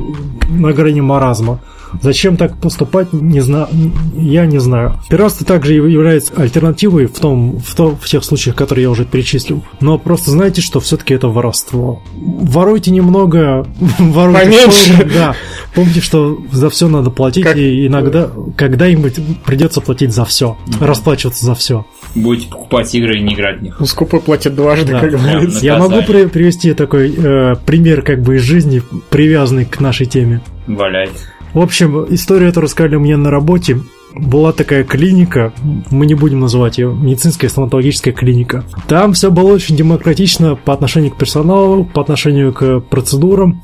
на 0.50 0.72
грани 0.72 1.02
маразма. 1.02 1.62
Зачем 2.02 2.38
так 2.38 2.58
поступать, 2.58 3.12
не 3.14 3.42
знаю, 3.42 3.68
я 4.16 4.46
не 4.46 4.60
знаю. 4.60 5.00
Пиратство 5.10 5.46
также 5.46 5.74
яв- 5.76 5.88
является 5.90 6.34
альтернативой 6.36 7.08
в 7.08 7.20
том, 7.20 7.60
в, 7.60 7.76
том, 7.76 7.98
в 8.00 8.06
тех 8.08 8.24
случаях, 8.24 8.56
которые 8.56 8.84
я 8.84 8.90
уже 8.90 9.06
перечислил. 9.06 9.64
Но 9.82 9.98
просто 9.98 10.32
знайте, 10.32 10.62
что 10.62 10.80
все-таки 10.80 11.14
это 11.14 11.28
воровство. 11.28 12.02
Воруйте 12.16 12.92
немного, 12.92 13.68
воруйте 14.00 14.42
Поменьше. 14.46 14.94
форму, 14.94 15.12
да. 15.14 15.36
Помните, 15.74 16.02
что 16.02 16.38
за 16.52 16.70
все 16.70 16.88
надо 16.88 17.10
платить, 17.10 17.44
Как- 17.44 17.58
и 17.58 17.88
иногда 17.88 18.30
когда-нибудь 18.56 19.16
придется 19.46 19.82
платить 19.82 20.14
за 20.14 20.26
все, 20.26 20.58
расплачиваться 20.80 21.46
за 21.46 21.56
все. 21.56 21.86
Будете 22.16 22.50
покупать 22.50 22.94
игры 22.96 23.18
и 23.18 23.22
не 23.22 23.34
играть 23.36 23.60
в 23.60 23.62
них. 23.64 23.78
Ну, 23.80 23.86
скупой 23.86 24.20
платят 24.20 24.56
дважды, 24.56 24.94
Да. 24.94 25.00
как 25.02 25.12
говорится. 25.12 25.64
Я 25.66 25.78
могу 25.78 26.02
при- 26.04 26.26
привести 26.28 26.74
такой 26.74 27.14
э, 27.16 27.56
пример 27.66 28.02
как 28.02 28.22
бы 28.22 28.38
из 28.38 28.42
жизни, 28.42 28.82
привязанный 29.10 29.66
к 29.66 29.80
нашей 29.80 30.06
теме. 30.08 30.42
Валяйте. 30.68 31.14
В 31.54 31.60
общем, 31.60 32.06
историю 32.10 32.50
эту 32.50 32.62
рассказали 32.62 32.96
мне 32.96 33.18
на 33.18 33.32
работе. 33.32 33.80
Была 34.16 34.54
такая 34.54 34.84
клиника, 34.84 35.54
мы 35.92 36.08
не 36.08 36.16
будем 36.16 36.40
называть 36.40 36.80
ее, 36.80 36.92
медицинская 36.92 37.50
стоматологическая 37.50 38.12
клиника. 38.12 38.64
Там 38.88 39.14
все 39.14 39.30
было 39.30 39.54
очень 39.54 39.76
демократично 39.76 40.56
по 40.56 40.74
отношению 40.74 41.12
к 41.12 41.18
персоналу, 41.18 41.86
по 41.86 42.02
отношению 42.02 42.52
к 42.52 42.80
процедурам. 42.80 43.62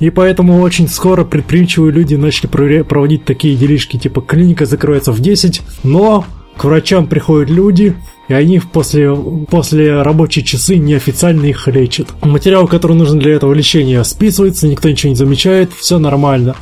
И 0.00 0.10
поэтому 0.10 0.60
очень 0.60 0.88
скоро 0.88 1.24
предприимчивые 1.24 1.92
люди 1.92 2.16
начали 2.16 2.82
проводить 2.82 3.24
такие 3.24 3.56
делишки, 3.56 3.96
типа 3.96 4.20
клиника 4.20 4.66
закроется 4.66 5.12
в 5.12 5.20
10, 5.20 5.62
но 5.84 6.24
к 6.56 6.64
врачам 6.64 7.06
приходят 7.06 7.48
люди, 7.48 7.94
и 8.28 8.34
они 8.34 8.60
после, 8.60 9.14
после 9.48 10.02
рабочие 10.02 10.44
часы 10.44 10.76
неофициально 10.76 11.46
их 11.46 11.68
лечат. 11.68 12.08
Материал, 12.22 12.66
который 12.66 12.96
нужен 12.96 13.18
для 13.18 13.34
этого 13.34 13.52
лечения, 13.52 14.02
списывается, 14.02 14.66
никто 14.66 14.88
ничего 14.88 15.10
не 15.10 15.16
замечает, 15.16 15.72
все 15.72 15.98
нормально. 15.98 16.56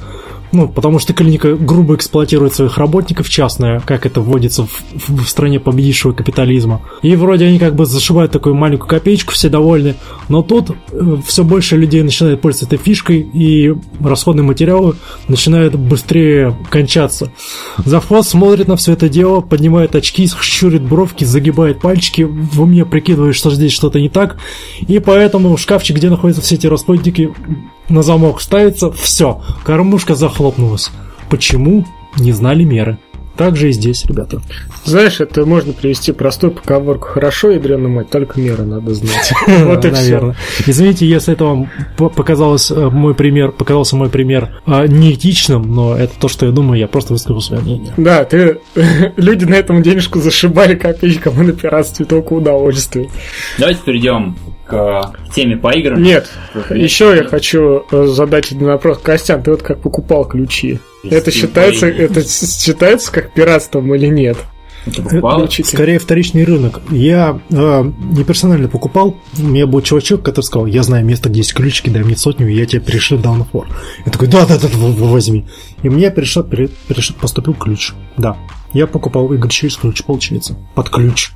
Ну, 0.53 0.69
потому 0.69 0.99
что 0.99 1.15
клиника 1.15 1.55
грубо 1.57 1.95
эксплуатирует 1.95 2.55
своих 2.55 2.77
работников, 2.77 3.29
частная, 3.29 3.81
как 3.81 4.05
это 4.05 4.21
вводится 4.21 4.65
в, 4.65 4.83
в- 4.93 5.25
в 5.25 5.29
стране 5.29 5.59
победившего 5.59 6.13
капитализма. 6.13 6.83
И 7.01 7.17
вроде 7.17 7.47
они 7.47 7.59
как 7.59 7.75
бы 7.75 7.87
зашибают 7.87 8.33
такую 8.33 8.55
маленькую 8.55 8.89
копеечку, 8.89 9.33
все 9.33 9.49
довольны. 9.49 9.95
Но 10.29 10.43
тут 10.43 10.73
все 11.27 11.43
больше 11.45 11.77
людей 11.77 12.03
начинает 12.03 12.41
пользоваться 12.43 12.75
этой 12.75 12.83
фишкой, 12.85 13.21
и 13.21 13.75
расходные 14.01 14.45
материалы 14.45 14.95
начинают 15.27 15.75
быстрее 15.75 16.55
кончаться. 16.71 17.33
Завхоз 17.85 18.29
смотрит 18.29 18.69
на 18.69 18.77
все 18.77 18.93
это 18.93 19.09
дело, 19.09 19.41
поднимает 19.41 19.95
очки, 19.97 20.29
щурит 20.43 20.83
бровки, 20.83 21.25
загибает 21.25 21.81
пальчики, 21.81 22.23
в 22.23 22.61
уме 22.63 22.85
прикидывает, 22.85 23.35
что 23.35 23.51
здесь 23.51 23.73
что-то 23.73 24.01
не 24.01 24.11
так, 24.11 24.37
и 24.87 24.99
поэтому 24.99 25.57
шкафчик, 25.57 25.97
где 25.97 26.11
находятся 26.11 26.43
все 26.43 26.57
эти 26.57 26.67
расходники, 26.67 27.33
на 27.89 28.03
замок 28.03 28.41
ставится, 28.41 28.91
все, 28.93 29.43
кормушка 29.64 30.14
захлопнулась. 30.14 30.91
Почему? 31.28 31.87
Не 32.16 32.33
знали 32.33 32.64
меры. 32.64 32.99
Так 33.37 33.57
же 33.57 33.70
и 33.70 33.72
здесь, 33.72 34.05
ребята. 34.07 34.41
Знаешь, 34.85 35.20
это 35.20 35.47
можно 35.47 35.72
привести 35.72 36.12
простую 36.12 36.53
поговорку. 36.53 37.09
Хорошо, 37.09 37.51
ядрёна 37.51 37.89
мать, 37.89 38.11
только 38.11 38.39
меры 38.39 38.64
надо 38.64 38.95
знать. 38.95 39.33
Вот 39.64 39.85
и 39.85 39.91
все. 39.91 40.35
Извините, 40.66 41.07
если 41.07 41.33
это 41.35 41.45
вам 41.45 41.70
по- 41.97 42.11
показалось 42.11 42.70
э, 42.70 42.74
мой 42.91 43.14
пример, 43.14 43.53
показался 43.53 43.97
мой 43.97 44.11
пример 44.11 44.61
э, 44.66 44.87
неэтичным, 44.87 45.74
но 45.74 45.97
это 45.97 46.12
то, 46.20 46.28
что 46.28 46.45
я 46.47 46.53
думаю, 46.53 46.78
я 46.78 46.89
просто 46.89 47.14
высказал 47.14 47.41
свое 47.41 47.62
мнение. 47.62 47.93
Да, 47.97 48.24
ты 48.24 48.59
люди 49.16 49.45
на 49.47 49.55
этом 49.55 49.83
денежку 49.83 50.20
зашибали 50.20 50.74
копейкам 50.74 51.41
и 51.43 51.47
на 51.47 51.53
пиратстве 51.53 52.05
только 52.05 52.35
удовольствие. 52.35 53.09
Давайте 53.59 53.80
перейдем 53.85 54.37
к 54.66 55.12
теме 55.35 55.57
по 55.57 55.70
играм. 55.72 56.03
Нет, 56.03 56.28
Нет? 56.55 56.70
еще 56.78 57.14
я 57.16 57.24
хочу 57.24 57.85
э, 57.91 58.07
задать 58.07 58.53
один 58.53 58.66
вопрос. 58.66 58.99
Костян, 59.03 59.43
ты 59.43 59.51
вот 59.53 59.62
как 59.62 59.80
покупал 59.80 60.24
ключи? 60.26 60.78
Это 61.11 61.31
считается, 61.31 61.87
это 61.87 62.23
считается 62.23 63.11
как 63.13 63.33
пиратством 63.33 63.95
или 63.95 64.07
нет? 64.07 64.37
Скорее 65.69 65.99
вторичный 66.01 66.45
рынок. 66.45 66.81
Я 66.91 67.41
э, 67.51 67.85
не 68.15 68.25
персонально 68.25 68.69
покупал. 68.69 69.17
У 69.39 69.43
меня 69.43 69.67
был 69.69 69.81
чувачок, 69.81 70.23
который 70.25 70.45
сказал, 70.45 70.67
я 70.67 70.83
знаю 70.83 71.05
место, 71.05 71.29
где 71.29 71.39
есть 71.39 71.55
ключики, 71.55 71.89
дай 71.89 72.03
мне 72.03 72.17
сотню, 72.17 72.49
и 72.49 72.55
я 72.57 72.67
тебе 72.67 72.81
пришлю 72.81 73.19
Down 73.19 73.47
for. 73.53 73.67
Я 74.05 74.11
такой, 74.11 74.27
да, 74.27 74.45
да, 74.45 74.59
да, 74.59 74.67
в- 74.67 74.73
в- 74.97 75.11
возьми. 75.11 75.47
И 75.85 75.89
мне 75.89 76.11
пришел, 76.11 76.43
при- 76.43 76.69
приш- 76.89 77.15
поступил 77.21 77.55
ключ. 77.55 77.93
Да. 78.17 78.37
Я 78.73 78.89
покупал 78.89 79.33
игры 79.33 79.49
через 79.51 79.77
ключ, 79.77 80.03
получается. 80.03 80.57
Под 80.75 80.89
ключ. 80.91 81.31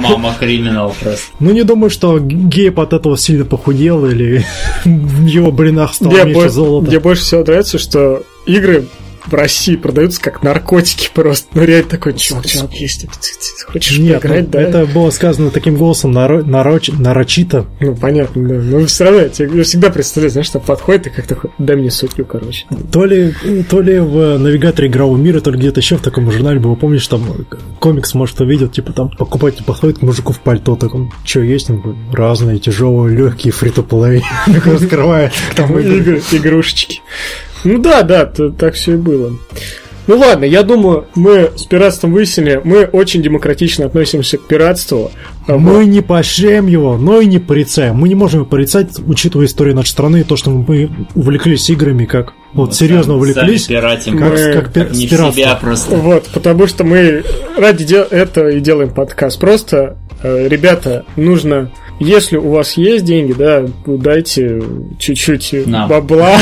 Мама 0.00 0.34
криминал 0.38 0.94
просто. 1.00 1.26
Ну, 1.40 1.52
не 1.52 1.62
думаю, 1.62 1.90
что 1.90 2.18
Гейб 2.18 2.78
от 2.78 2.92
этого 2.92 3.16
сильно 3.16 3.44
похудел 3.44 4.06
или 4.06 4.44
в 4.84 5.26
его 5.26 5.50
блинах 5.50 5.94
стало 5.94 6.24
меньше 6.24 6.50
золота. 6.50 6.88
мне 6.88 7.00
больше 7.00 7.22
всего 7.22 7.42
нравится, 7.42 7.78
что 7.78 8.22
игры 8.46 8.86
в 9.26 9.34
России 9.34 9.76
продаются 9.76 10.20
как 10.20 10.42
наркотики 10.42 11.10
просто. 11.12 11.48
Ну, 11.54 11.64
реально 11.64 11.88
такой, 11.88 12.14
чувак, 12.14 12.46
чувак, 12.46 12.72
есть, 12.74 13.00
ты- 13.02 13.06
ты- 13.06 13.12
ты 13.12 13.72
хочешь 13.72 13.98
Нет, 13.98 14.20
поиграть, 14.22 14.44
ну, 14.46 14.50
да? 14.50 14.60
это 14.62 14.86
было 14.86 15.10
сказано 15.10 15.50
таким 15.50 15.76
голосом 15.76 16.16
наро- 16.16 16.42
нароч- 16.44 16.92
нарочито. 16.96 17.66
Ну, 17.80 17.94
понятно, 17.94 18.48
да. 18.48 18.54
Но 18.54 18.86
все 18.86 19.04
равно 19.04 19.20
я 19.20 19.28
тебе 19.28 19.62
всегда 19.62 19.90
представляю, 19.90 20.30
знаешь, 20.30 20.46
что 20.46 20.60
подходит 20.60 21.08
и 21.08 21.10
как 21.10 21.26
такой, 21.26 21.50
дай 21.58 21.76
мне 21.76 21.90
сотню, 21.90 22.24
короче. 22.24 22.66
То 22.92 23.04
ли, 23.04 23.34
то 23.68 23.80
ли 23.80 23.98
в 23.98 24.38
навигаторе 24.38 24.88
игрового 24.88 25.16
мира, 25.16 25.40
то 25.40 25.50
ли 25.50 25.58
где-то 25.58 25.80
еще 25.80 25.96
в 25.96 26.02
таком 26.02 26.30
журнале 26.30 26.60
было, 26.60 26.74
помнишь, 26.74 27.06
там 27.08 27.22
комикс, 27.80 28.14
может, 28.14 28.40
увидел, 28.40 28.68
типа 28.68 28.92
там 28.92 29.10
покупатель 29.10 29.64
подходит 29.64 29.98
к 29.98 30.02
мужику 30.02 30.32
в 30.32 30.40
пальто, 30.40 30.76
так 30.76 30.94
он, 30.94 31.10
что 31.24 31.40
есть? 31.40 31.68
Он 31.70 31.80
говорит, 31.80 32.00
разные, 32.12 32.58
тяжелые, 32.58 33.16
легкие, 33.16 33.52
фри 33.52 33.70
то 33.70 33.82
плей 33.82 34.22
раскрывает. 34.64 35.32
Там 35.54 35.70
игрушечки. 35.78 37.00
Ну 37.64 37.78
да, 37.78 38.02
да, 38.02 38.26
так 38.26 38.74
все 38.74 38.94
и 38.94 38.96
было. 38.96 39.32
Ну 40.08 40.16
ладно, 40.18 40.44
я 40.44 40.62
думаю, 40.62 41.06
мы 41.16 41.50
с 41.56 41.64
пиратством 41.64 42.12
выяснили, 42.12 42.60
мы 42.62 42.84
очень 42.84 43.22
демократично 43.22 43.86
относимся 43.86 44.38
к 44.38 44.46
пиратству. 44.46 45.10
А 45.48 45.56
Мы 45.58 45.84
не 45.84 46.00
поощряем 46.00 46.68
его, 46.68 46.96
но 46.96 47.20
и 47.20 47.26
не 47.26 47.40
порицаем. 47.40 47.96
Мы 47.96 48.08
не 48.08 48.14
можем 48.14 48.40
его 48.40 48.48
порицать, 48.48 49.00
учитывая 49.04 49.46
историю 49.46 49.74
нашей 49.74 49.88
страны 49.90 50.18
и 50.20 50.22
то, 50.22 50.36
что 50.36 50.50
мы 50.50 50.90
увлеклись 51.16 51.68
играми, 51.70 52.04
как 52.04 52.34
вот 52.52 52.72
серьезно 52.76 53.14
Сами- 53.14 53.16
увлеклись. 53.16 53.64
сами 53.66 53.76
пиратим. 53.78 54.18
Как, 54.18 54.32
Мы- 54.32 54.52
как 54.52 54.72
пи- 54.72 54.96
не 54.96 55.06
в 55.08 55.10
себя 55.10 55.54
просто. 55.60 55.96
Вот, 55.96 56.26
потому 56.32 56.68
что 56.68 56.84
мы 56.84 57.24
ради 57.56 57.84
де- 57.84 57.96
этого 58.08 58.48
и 58.50 58.60
делаем 58.60 58.90
подкаст. 58.90 59.40
Просто, 59.40 59.96
э, 60.22 60.46
ребята, 60.46 61.04
нужно, 61.16 61.72
если 61.98 62.36
у 62.36 62.50
вас 62.50 62.76
есть 62.76 63.04
деньги, 63.04 63.32
да, 63.32 63.64
дайте 63.86 64.62
чуть-чуть 64.98 65.66
Нам. 65.66 65.88
бабла 65.88 66.38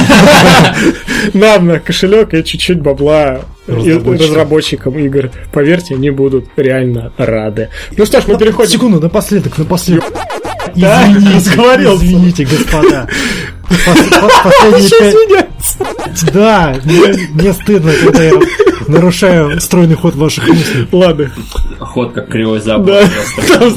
нам 1.34 1.66
на 1.66 1.80
кошелек 1.80 2.34
и 2.34 2.44
чуть-чуть 2.44 2.80
бабла 2.80 3.40
Разработчикам. 3.66 4.98
игр. 4.98 5.30
Поверьте, 5.52 5.94
они 5.94 6.10
будут 6.10 6.46
реально 6.56 7.12
рады. 7.16 7.70
Ну 7.96 8.04
что 8.04 8.20
ж, 8.20 8.24
мы 8.26 8.38
переходим. 8.38 8.70
Секунду, 8.70 9.00
напоследок, 9.00 9.56
напоследок. 9.56 10.04
Да, 10.76 11.06
Извините, 11.08 11.94
извините, 11.94 12.44
господа. 12.44 13.08
Последние 14.44 14.90
пять... 15.32 16.32
Да, 16.32 16.76
мне, 16.84 17.28
мне 17.32 17.52
стыдно, 17.52 17.92
когда 18.02 18.22
я 18.22 18.32
нарушаю 18.86 19.60
стройный 19.60 19.94
ход 19.94 20.14
ваших 20.14 20.46
мыслей. 20.48 20.86
Ладно. 20.92 21.30
Ход 21.78 22.12
как 22.12 22.28
кривой 22.28 22.60
запад. 22.60 22.86
Да. 22.86 23.08
Там. 23.58 23.72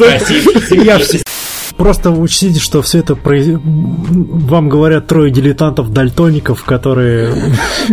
Я 0.84 1.00
все... 1.00 1.22
Просто 1.78 2.10
учтите, 2.10 2.60
что 2.60 2.82
все 2.82 3.00
это 3.00 3.14
произ- 3.14 3.60
вам 3.64 4.68
говорят 4.68 5.08
трое 5.08 5.32
дилетантов-дальтоников, 5.32 6.64
которые 6.64 7.34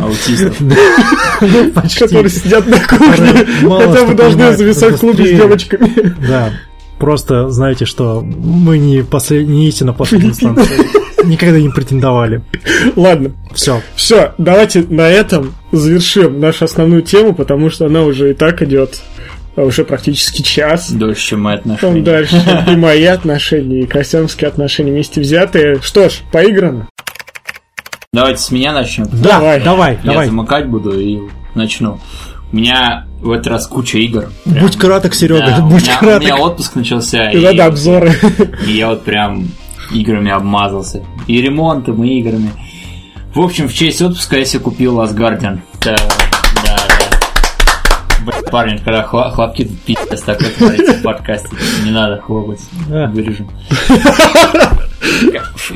Аутистов. 0.01 0.57
которые 1.99 2.31
сидят 2.31 2.67
на 2.67 2.79
кухне. 2.81 3.47
Хотя 3.69 4.07
бы 4.07 4.15
должны 4.15 4.57
зависать 4.57 4.95
в 4.95 4.99
клубе 5.01 5.27
с 5.27 5.37
девочками. 5.37 6.15
Да, 6.27 6.51
просто 6.99 7.51
знаете, 7.51 7.85
что 7.85 8.23
мы 8.23 8.79
не, 8.79 9.03
послед... 9.03 9.47
не 9.47 9.69
истина 9.69 9.93
последней 9.93 10.31
инстанции. 10.31 11.25
никогда 11.25 11.61
не 11.61 11.69
претендовали. 11.69 12.43
Ладно, 12.97 13.33
Все. 13.53 13.83
все, 13.95 14.33
давайте 14.39 14.83
на 14.89 15.09
этом 15.09 15.53
завершим 15.73 16.41
нашу 16.41 16.65
основную 16.65 17.03
тему, 17.03 17.35
потому 17.35 17.69
что 17.69 17.87
она 17.87 18.03
уже 18.03 18.31
и 18.31 18.35
так 18.35 18.63
идет 18.63 19.01
уже 19.63 19.85
практически 19.85 20.43
час. 20.43 20.91
Дольше, 20.91 21.29
чем 21.29 21.43
мои 21.43 21.57
Там 21.59 21.73
отношения. 21.75 22.03
дальше 22.03 22.65
и 22.69 22.77
мои 22.77 23.05
отношения, 23.05 23.81
и 23.83 23.87
костюмские 23.87 24.49
отношения 24.49 24.91
вместе 24.93 25.21
взятые. 25.21 25.81
Что 25.81 26.09
ж, 26.09 26.21
поиграно. 26.33 26.89
Давайте 28.13 28.41
с 28.43 28.51
меня 28.51 28.73
начнем. 28.73 29.07
Да, 29.13 29.39
Давай. 29.39 29.61
давай, 29.63 29.99
Я 30.03 30.11
давай. 30.11 30.27
замыкать 30.27 30.67
буду 30.69 30.99
и 30.99 31.19
начну. 31.55 32.01
У 32.53 32.57
меня 32.57 33.07
в 33.21 33.33
этот 33.33 33.49
раз 33.49 33.67
куча 33.67 33.99
игр. 33.99 34.31
Будь 34.45 34.77
краток, 34.77 35.15
Серега, 35.15 35.47
Да, 35.47 35.65
у, 35.65 35.69
будь 35.71 35.83
меня, 35.83 35.97
у 35.97 35.99
краток. 35.99 36.23
меня 36.23 36.37
отпуск 36.37 36.77
начался, 36.77 37.31
И 37.31 37.39
и, 37.41 37.45
надо 37.45 37.67
обзоры. 37.67 38.13
и 38.67 38.73
я 38.73 38.91
вот 38.91 39.03
прям 39.05 39.49
играми 39.91 40.31
обмазался. 40.31 41.03
И 41.27 41.41
ремонтом, 41.43 42.05
и 42.05 42.21
играми. 42.21 42.51
В 43.35 43.41
общем, 43.41 43.67
в 43.69 43.75
честь 43.75 44.01
отпуска 44.01 44.37
я 44.39 44.45
себе 44.45 44.61
купил 44.63 45.01
Last 45.01 45.17
Guardian. 45.17 45.59
Парни, 48.51 48.77
когда 48.79 49.03
хла- 49.03 49.31
хлопки 49.31 49.69
пиздец, 49.87 50.23
так 50.23 50.41
вот 50.41 50.53
говорится 50.59 50.93
в 50.95 51.03
подкасте. 51.03 51.49
Не 51.85 51.91
надо 51.91 52.21
хлопать. 52.21 52.61
Вырежем. 52.89 53.49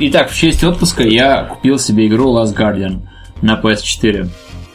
Итак, 0.01 0.30
в 0.30 0.36
честь 0.36 0.64
отпуска 0.64 1.03
я 1.03 1.44
купил 1.44 1.78
себе 1.78 2.07
игру 2.07 2.34
Last 2.36 2.55
Guardian 2.57 3.01
на 3.42 3.61
PS4 3.61 4.28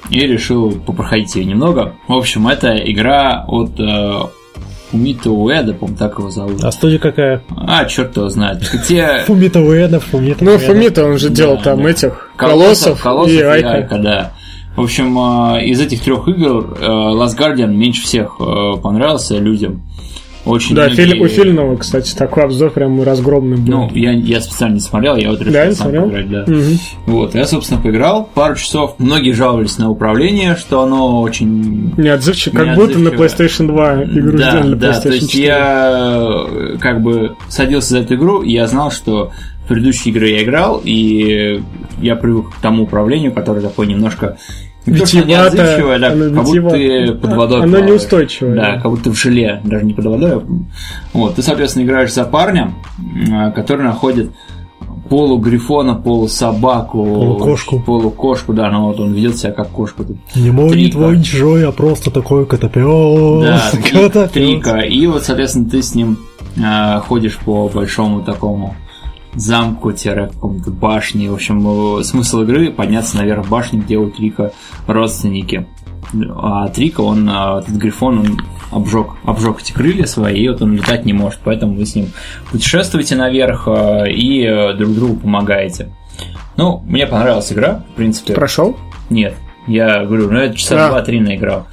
и 0.09 0.19
решил 0.21 0.71
попроходить 0.71 1.36
ее 1.36 1.45
немного. 1.45 1.93
В 2.07 2.13
общем, 2.13 2.47
это 2.47 2.76
игра 2.76 3.45
от 3.47 3.80
э, 3.80 4.19
Фумито 4.91 5.32
Уэда, 5.32 5.74
по-моему, 5.74 5.97
так 5.97 6.17
его 6.19 6.30
зовут. 6.30 6.63
А 6.63 6.71
студия 6.71 6.99
какая? 6.99 7.41
А, 7.55 7.86
черт 7.86 8.15
его 8.17 8.30
знает. 8.30 8.61
Те 8.88 9.24
Фумита 9.26 9.59
Уэда, 9.59 9.99
Фумита 9.99 10.43
Ну. 10.43 10.57
Фумита, 10.57 11.05
он 11.05 11.17
же 11.17 11.30
делал 11.30 11.57
Да, 11.57 11.63
там 11.63 11.84
да. 11.84 11.89
этих 11.89 12.30
Колоссов, 12.36 13.01
колоссов, 13.01 13.01
Колоссов 13.01 13.34
и 13.34 13.38
и 13.38 13.41
Айка. 13.41 13.71
Айка, 13.71 13.97
да. 13.97 14.32
В 14.76 14.82
общем, 14.82 15.17
э, 15.55 15.65
из 15.65 15.80
этих 15.80 16.01
трех 16.01 16.28
игр 16.28 16.78
э, 16.80 16.84
Last 16.86 17.38
Guardian 17.38 17.74
меньше 17.74 18.03
всех 18.03 18.38
э, 18.39 18.74
понравился 18.82 19.38
людям. 19.38 19.82
Очень 20.45 20.76
Да, 20.76 20.88
многие- 20.89 21.21
у 21.24 21.28
Фильнова, 21.30 21.78
кстати, 21.78 22.13
такой 22.15 22.43
обзор 22.43 22.71
прям 22.71 23.01
разгромный 23.01 23.55
был. 23.55 23.71
Ну, 23.71 23.91
я, 23.93 24.11
я 24.11 24.41
специально 24.41 24.74
не 24.74 24.82
смотрел, 24.82 25.15
я 25.15 25.30
вот 25.30 25.39
решил 25.39 25.53
Да, 25.53 25.65
сам 25.67 25.76
смотрел? 25.76 26.03
поиграть, 26.09 26.30
да. 26.30 26.43
Мгм. 26.47 26.80
Вот, 27.05 27.36
я, 27.36 27.45
собственно, 27.45 27.80
поиграл 27.80 28.30
пару 28.34 28.55
часов. 28.55 28.95
Многие 28.97 29.32
жаловались 29.32 29.78
на 29.78 29.89
управление, 29.89 30.57
что 30.57 30.82
оно 30.82 31.21
очень... 31.21 31.93
Неотзывчив, 31.95 32.51
как 32.53 32.76
будто 32.76 32.99
на. 32.99 33.09
PlayStation 33.09 33.67
2 33.67 34.03
игру 34.03 34.38
да, 34.38 34.49
сделали 34.51 34.69
на 34.71 34.76
да, 34.76 34.89
PlayStation 34.89 35.01
то 35.03 35.09
есть 35.13 35.32
4. 35.32 35.45
я 35.45 36.78
как 36.82 37.01
бы 37.01 37.36
садился 37.47 37.89
за 37.91 37.99
эту 37.99 38.15
игру, 38.15 38.41
и 38.41 38.51
я 38.51 38.67
знал, 38.67 38.91
что 38.91 39.32
в 39.63 39.67
предыдущие 39.69 40.13
игры 40.13 40.28
я 40.28 40.43
играл, 40.43 40.82
и 40.84 41.63
я 42.04 42.16
привык 42.16 42.51
к 42.51 42.62
тому 42.62 42.84
управлению, 42.84 43.32
которое 43.34 43.62
такое 43.62 43.88
немножко... 43.88 44.38
Не 44.86 44.93
неотзывчивое, 44.93 45.97
да, 45.97 46.12
оно 46.12 46.36
как 46.36 46.43
будто 46.43 46.70
ты 46.72 47.14
под 47.14 47.34
водой 47.34 47.62
Оно 47.64 47.70
плаваешь. 47.72 47.89
неустойчивое. 47.89 48.56
Да, 48.56 48.80
как 48.82 48.91
будто 48.91 49.12
в 49.12 49.16
желе, 49.18 49.62
даже 49.64 49.86
не 49.86 49.93
под 49.93 50.06
водой. 50.06 50.32
а- 50.34 50.43
Вот, 51.14 51.36
ты, 51.36 51.41
соответственно, 51.41 51.84
играешь 51.86 52.12
за 52.14 52.26
парня, 52.26 52.74
м, 52.99 53.54
который 53.54 53.84
находит 53.84 54.32
полугрифона, 55.10 55.95
полусобаку, 55.95 57.04
Полукошку. 57.06 57.80
полукошку, 57.80 58.54
да, 58.54 58.70
ну 58.72 58.88
вот 58.88 58.99
он 58.99 59.14
ведет 59.14 59.38
себя 59.38 59.51
как 59.51 59.70
кошку. 59.70 60.04
Не 60.36 60.51
мой, 60.51 60.89
твой, 60.89 61.18
не 61.18 61.24
чужой, 61.24 61.66
а 61.66 61.72
просто 61.72 62.12
такой 62.12 62.45
котопёс. 62.45 63.43
Да, 63.45 63.62
котопёс. 63.91 64.32
трика. 64.32 64.80
И 64.80 65.06
вот, 65.08 65.24
соответственно, 65.24 65.70
ты 65.70 65.82
с 65.82 65.95
ним 65.95 66.18
э, 66.58 66.99
ходишь 67.08 67.38
по 67.38 67.68
большому 67.70 68.22
такому 68.22 68.76
замку, 69.36 69.91
тире 69.91 70.27
какому-то 70.27 70.71
башне. 70.71 71.29
В 71.29 71.34
общем, 71.34 71.99
э, 71.99 72.03
смысл 72.03 72.41
игры 72.41 72.71
подняться 72.71 73.17
наверх 73.17 73.47
башни, 73.47 73.79
где 73.79 73.97
у 73.97 74.09
Трика 74.09 74.53
родственники. 74.88 75.67
А 76.36 76.67
Трика, 76.69 77.01
он, 77.01 77.27
э, 77.29 77.59
этот 77.59 77.75
Грифон, 77.75 78.19
он 78.19 78.41
обжег, 78.71 79.15
обжег 79.23 79.61
эти 79.61 79.71
крылья 79.71 80.05
свои, 80.05 80.43
и 80.43 80.49
вот 80.49 80.61
он 80.61 80.75
летать 80.75 81.05
не 81.05 81.13
может, 81.13 81.39
поэтому 81.43 81.75
вы 81.75 81.86
с 81.86 81.95
ним 81.95 82.07
путешествуете 82.51 83.15
наверх 83.15 83.67
э, 83.67 84.11
и 84.11 84.75
друг 84.77 84.93
другу 84.93 85.15
помогаете. 85.17 85.89
Ну, 86.55 86.84
мне 86.86 87.07
понравилась 87.07 87.51
игра, 87.51 87.84
в 87.93 87.95
принципе. 87.95 88.34
Прошел? 88.34 88.77
Нет, 89.09 89.36
я 89.67 90.05
говорю, 90.05 90.29
ну 90.29 90.38
это 90.38 90.55
часа 90.55 90.86
А. 90.86 90.89
два-три 90.89 91.19
наиграл. 91.19 91.67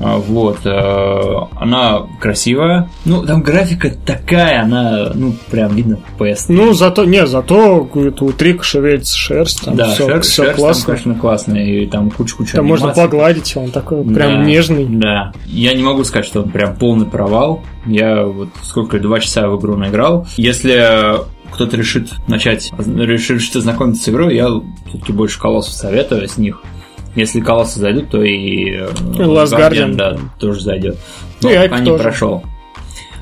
А, 0.00 0.16
Вот, 0.18 0.58
э, 0.64 1.46
она 1.56 2.02
красивая. 2.20 2.88
Ну, 3.04 3.26
там 3.26 3.42
графика 3.42 3.90
такая, 3.90 4.62
она, 4.62 5.10
ну, 5.14 5.34
прям 5.50 5.74
видно 5.74 5.98
PS. 6.18 6.44
Ну, 6.48 6.72
зато, 6.72 7.04
не, 7.04 7.26
зато 7.26 7.88
говорит, 7.92 8.22
у 8.22 8.30
Трика 8.30 8.62
шевелится 8.62 9.16
шерсть, 9.16 9.64
там 9.64 9.74
да, 9.76 9.88
все, 9.88 10.08
шер- 10.08 10.20
все 10.20 10.44
шерсть 10.44 10.56
классно. 10.56 10.84
там, 10.84 10.94
конечно, 10.94 11.20
классная, 11.20 11.64
и 11.64 11.86
там 11.86 12.10
куча-куча 12.10 12.56
Там 12.56 12.66
можно 12.66 12.88
погладить, 12.90 13.56
он 13.56 13.70
такой 13.72 14.04
прям 14.04 14.38
Да, 14.38 14.44
нежный. 14.44 14.86
Да. 14.88 15.32
Я 15.46 15.74
не 15.74 15.82
могу 15.82 16.04
сказать, 16.04 16.26
что 16.26 16.42
он 16.42 16.50
прям 16.50 16.76
полный 16.76 17.06
провал. 17.06 17.62
Я 17.84 18.24
вот 18.24 18.50
сколько, 18.62 19.00
два 19.00 19.18
часа 19.18 19.48
в 19.48 19.58
игру 19.58 19.76
наиграл. 19.76 20.26
Если 20.36 21.26
кто-то 21.50 21.76
решит 21.76 22.10
начать, 22.28 22.70
решит, 22.78 23.54
знакомиться 23.54 24.04
с 24.04 24.08
игрой, 24.08 24.36
я 24.36 24.48
все-таки 24.88 25.12
больше 25.12 25.40
колоссов 25.40 25.74
советую 25.74 26.28
с 26.28 26.36
них. 26.36 26.62
Если 27.18 27.40
колоссы 27.40 27.80
зайдут, 27.80 28.10
то 28.10 28.22
и 28.22 28.70
э, 28.76 28.88
Last 29.16 29.52
Guardian. 29.52 29.94
да, 29.94 30.16
тоже 30.38 30.60
зайдет. 30.60 30.96
Ну, 31.42 31.50
и 31.50 31.68
пока 31.68 31.80
не 31.80 31.86
тоже. 31.86 32.02
прошел. 32.04 32.44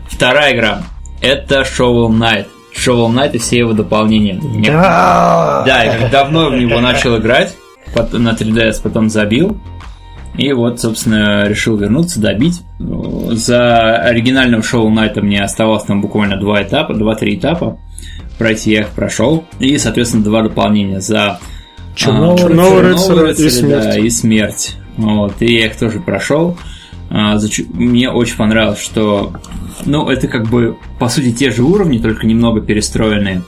Вторая 0.07 0.55
игра. 0.55 0.83
Это 1.23 1.63
Shovel 1.63 2.11
Knight. 2.11 2.47
Shovel 2.77 3.11
Knight 3.11 3.33
и 3.33 3.39
все 3.39 3.61
его 3.61 3.73
дополнения. 3.73 4.39
Да. 4.67 5.63
да, 5.67 5.83
я 5.83 6.09
давно 6.11 6.51
в 6.51 6.57
него 6.57 6.81
начал 6.81 7.17
играть, 7.17 7.57
на 7.95 8.33
3DS 8.33 8.83
потом 8.83 9.09
забил. 9.09 9.57
И 10.37 10.53
вот, 10.53 10.79
собственно, 10.79 11.49
решил 11.49 11.79
вернуться, 11.79 12.21
добить. 12.21 12.61
За 12.79 13.97
оригинального 13.97 14.63
шоу 14.63 14.91
Найта 14.91 15.23
мне 15.23 15.43
оставалось 15.43 15.85
там 15.85 16.03
буквально 16.03 16.37
два 16.37 16.63
этапа, 16.63 16.93
два-три 16.93 17.37
этапа. 17.37 17.79
Пройти 18.39 18.73
я 18.73 18.81
их 18.83 18.89
прошел. 18.89 19.47
И, 19.59 19.79
соответственно, 19.79 20.23
два 20.23 20.43
дополнения 20.43 21.01
за 21.01 21.41
Черного 21.97 22.35
а, 22.35 22.39
Черного 22.39 22.69
Черного 22.69 22.83
рыцаря 22.83 23.31
и 23.33 23.51
смерть. 23.51 23.85
да, 23.85 23.99
и 23.99 24.11
смерть. 24.11 24.77
Вот, 24.97 25.35
и 25.41 25.53
я 25.53 25.67
их 25.67 25.77
тоже 25.77 25.99
прошел. 25.99 26.57
А, 27.11 27.39
Мне 27.73 28.11
очень 28.11 28.37
понравилось, 28.37 28.81
что 28.81 29.33
ну, 29.85 30.09
это 30.09 30.29
как 30.29 30.49
бы, 30.49 30.77
по 30.99 31.09
сути, 31.09 31.33
те 31.33 31.51
же 31.51 31.63
уровни, 31.63 31.99
только 31.99 32.27
немного 32.27 32.61
перестроенные. 32.61 33.43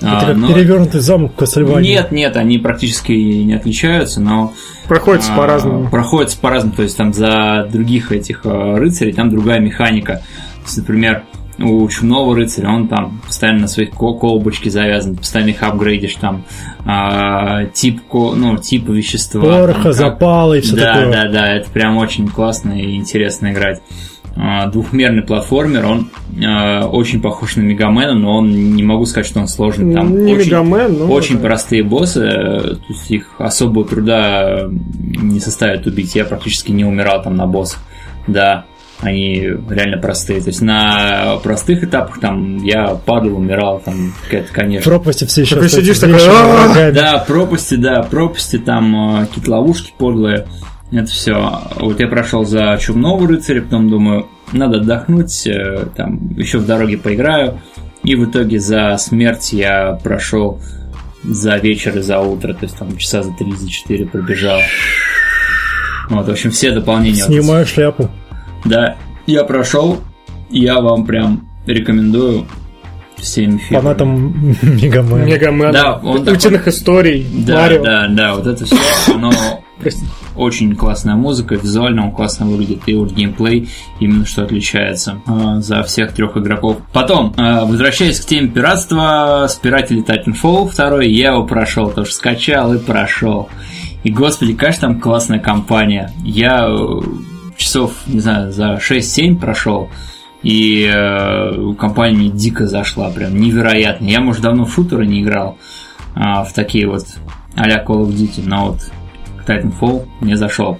Это 0.00 0.10
А, 0.18 0.26
как 0.26 0.36
но- 0.36 0.48
перевернутый 0.52 1.00
замок 1.00 1.34
Кассельвании. 1.36 1.90
нет, 1.90 2.10
нет, 2.12 2.36
они 2.36 2.58
практически 2.58 3.12
не 3.12 3.54
отличаются, 3.54 4.20
но 4.20 4.52
Проходится 4.88 5.32
а, 5.32 5.36
по-разному. 5.36 5.88
Проходится 5.88 6.38
по-разному, 6.38 6.74
то 6.74 6.82
есть 6.82 6.96
там 6.96 7.12
за 7.12 7.68
других 7.72 8.10
этих 8.10 8.40
а, 8.44 8.76
рыцарей 8.78 9.12
там 9.12 9.30
другая 9.30 9.60
механика. 9.60 10.14
То 10.14 10.66
есть, 10.66 10.78
например, 10.78 11.24
у 11.58 11.86
чумного 11.88 12.34
рыцаря 12.34 12.70
он 12.70 12.88
там 12.88 13.20
постоянно 13.26 13.60
на 13.60 13.68
своих 13.68 13.90
ко- 13.90 14.14
колбочки 14.14 14.68
завязан, 14.68 15.16
постоянно 15.16 15.50
их 15.50 15.62
апгрейдишь 15.62 16.14
там 16.14 16.44
а, 16.86 17.66
тип, 17.66 18.00
ну, 18.12 18.56
тип 18.56 18.88
вещества. 18.88 19.42
Пороха, 19.42 19.82
как- 19.84 19.94
запала 19.94 20.54
и 20.54 20.60
все 20.60 20.76
да, 20.76 20.94
такое. 20.94 21.12
да, 21.12 21.28
да, 21.28 21.52
это 21.52 21.70
прям 21.70 21.96
очень 21.98 22.28
классно 22.28 22.72
и 22.72 22.96
интересно 22.96 23.52
играть. 23.52 23.82
А, 24.34 24.66
Двухмерный 24.68 25.22
платформер, 25.22 25.84
он 25.84 26.10
а, 26.42 26.86
очень 26.86 27.20
похож 27.20 27.56
на 27.56 27.60
Мегамена, 27.60 28.14
но 28.14 28.38
он 28.38 28.74
не 28.74 28.82
могу 28.82 29.04
сказать, 29.04 29.26
что 29.26 29.40
он 29.40 29.46
сложный. 29.46 29.94
Там 29.94 30.24
Не 30.24 30.32
очень, 30.34 30.46
Мегамен, 30.46 30.98
но... 31.00 31.06
очень 31.06 31.38
простые 31.38 31.82
боссы, 31.82 32.20
э, 32.24 32.60
то 32.76 32.84
есть 32.88 33.10
их 33.10 33.28
особого 33.38 33.84
труда 33.84 34.68
не 34.70 35.38
составит 35.38 35.86
убить. 35.86 36.14
Я 36.14 36.24
практически 36.24 36.72
не 36.72 36.84
умирал 36.84 37.22
там 37.22 37.36
на 37.36 37.46
боссах. 37.46 37.80
Да, 38.26 38.64
они 39.02 39.40
реально 39.68 39.98
простые. 39.98 40.40
То 40.40 40.48
есть 40.48 40.62
на 40.62 41.36
простых 41.42 41.82
этапах 41.82 42.20
там 42.20 42.62
я 42.62 42.94
падал, 42.94 43.36
умирал, 43.36 43.80
там 43.80 44.14
какая-то, 44.24 44.52
конечно. 44.52 44.90
пропасти 44.90 45.24
все 45.26 45.42
еще 45.42 45.56
остаются 45.56 45.80
сидишь 45.80 45.98
такой. 45.98 46.92
Да, 46.92 47.24
пропасти, 47.26 47.74
да, 47.74 48.02
пропасти, 48.02 48.58
там 48.58 49.20
э, 49.20 49.26
какие-то 49.26 49.50
ловушки 49.50 49.92
подлые. 49.98 50.46
Это 50.92 51.06
все. 51.06 51.60
Вот 51.76 51.98
я 52.00 52.06
прошел 52.06 52.44
за 52.44 52.78
Чумного 52.80 53.26
рыцаря, 53.26 53.62
потом 53.62 53.90
думаю, 53.90 54.28
надо 54.52 54.78
отдохнуть, 54.78 55.46
э, 55.46 55.86
там 55.96 56.30
еще 56.36 56.58
в 56.58 56.66
дороге 56.66 56.96
поиграю. 56.96 57.60
И 58.04 58.14
в 58.14 58.30
итоге 58.30 58.60
за 58.60 58.96
смерть 58.98 59.52
я 59.52 59.98
прошел 60.02 60.60
за 61.24 61.56
вечер 61.56 61.96
и 61.98 62.02
за 62.02 62.20
утро, 62.20 62.52
то 62.52 62.64
есть 62.64 62.76
там 62.76 62.96
часа 62.96 63.22
за 63.22 63.30
3-4 63.30 64.08
пробежал. 64.08 64.60
Вот, 66.08 66.26
в 66.26 66.30
общем, 66.30 66.50
все 66.50 66.72
дополнения. 66.72 67.24
вот 67.24 67.32
Снимаю 67.32 67.66
шляпу. 67.66 68.10
Да, 68.64 68.96
я 69.26 69.44
прошел, 69.44 69.98
я 70.50 70.80
вам 70.80 71.06
прям 71.06 71.48
рекомендую. 71.66 72.46
всеми 73.18 73.58
фильмами. 73.58 73.82
Фанатом 73.82 74.56
Мегамена. 74.62 75.24
Мегамен. 75.24 75.72
Да, 75.72 75.94
он 76.02 76.28
Утиных 76.28 76.66
историй. 76.66 77.26
Да, 77.46 77.62
Марио. 77.62 77.82
да, 77.84 78.08
да, 78.08 78.34
вот 78.34 78.46
это 78.46 78.64
все, 78.64 78.76
оно 79.14 79.30
очень 80.36 80.74
классная 80.74 81.14
музыка, 81.14 81.54
визуально 81.54 82.06
он 82.06 82.12
классно 82.12 82.46
выглядит, 82.46 82.82
и 82.86 82.94
вот 82.94 83.12
геймплей 83.12 83.68
именно 84.00 84.24
что 84.24 84.42
отличается 84.42 85.20
э, 85.26 85.60
за 85.60 85.82
всех 85.82 86.12
трех 86.12 86.36
игроков. 86.36 86.78
Потом, 86.92 87.34
э, 87.36 87.64
возвращаясь 87.64 88.20
к 88.20 88.26
теме 88.26 88.48
пиратства, 88.48 89.46
Спиратели 89.48 90.04
Titanfall 90.04 90.74
2, 90.74 91.02
я 91.04 91.32
его 91.32 91.44
прошел, 91.44 91.90
тоже 91.90 92.12
скачал 92.12 92.74
и 92.74 92.78
прошел. 92.78 93.48
И, 94.04 94.10
господи, 94.10 94.54
конечно, 94.54 94.88
там 94.88 95.00
классная 95.00 95.38
компания. 95.38 96.10
Я 96.24 96.66
э, 96.68 97.00
часов, 97.62 97.92
не 98.06 98.20
знаю, 98.20 98.52
за 98.52 98.74
6-7 98.74 99.38
прошел, 99.38 99.88
и 100.42 100.90
э, 100.92 101.74
компания 101.78 102.16
мне 102.16 102.28
дико 102.28 102.66
зашла, 102.66 103.10
прям 103.10 103.40
невероятно. 103.40 104.06
Я, 104.06 104.20
может, 104.20 104.42
давно 104.42 104.64
в 104.64 104.74
шутеры 104.74 105.06
не 105.06 105.22
играл, 105.22 105.58
а, 106.14 106.44
в 106.44 106.52
такие 106.52 106.88
вот 106.88 107.06
а-ля 107.56 107.82
Call 107.86 108.06
of 108.06 108.08
Duty, 108.08 108.42
но 108.44 108.68
вот 108.68 108.80
Titanfall 109.46 110.08
не 110.20 110.36
зашел. 110.36 110.78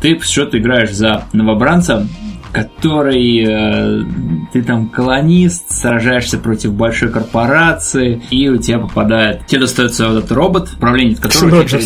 Ты 0.00 0.16
по 0.16 0.24
счету 0.24 0.58
играешь 0.58 0.92
за 0.92 1.24
новобранца, 1.32 2.06
который 2.52 3.44
э, 3.46 4.04
ты 4.52 4.62
там 4.62 4.88
колонист, 4.88 5.70
сражаешься 5.72 6.38
против 6.38 6.74
большой 6.74 7.10
корпорации, 7.10 8.22
и 8.30 8.48
у 8.48 8.58
тебя 8.58 8.78
попадает, 8.78 9.46
тебе 9.46 9.62
достается 9.62 10.08
вот 10.08 10.18
этот 10.18 10.32
робот, 10.32 10.70
управление 10.76 11.16
которого 11.16 11.64
тебе 11.64 11.80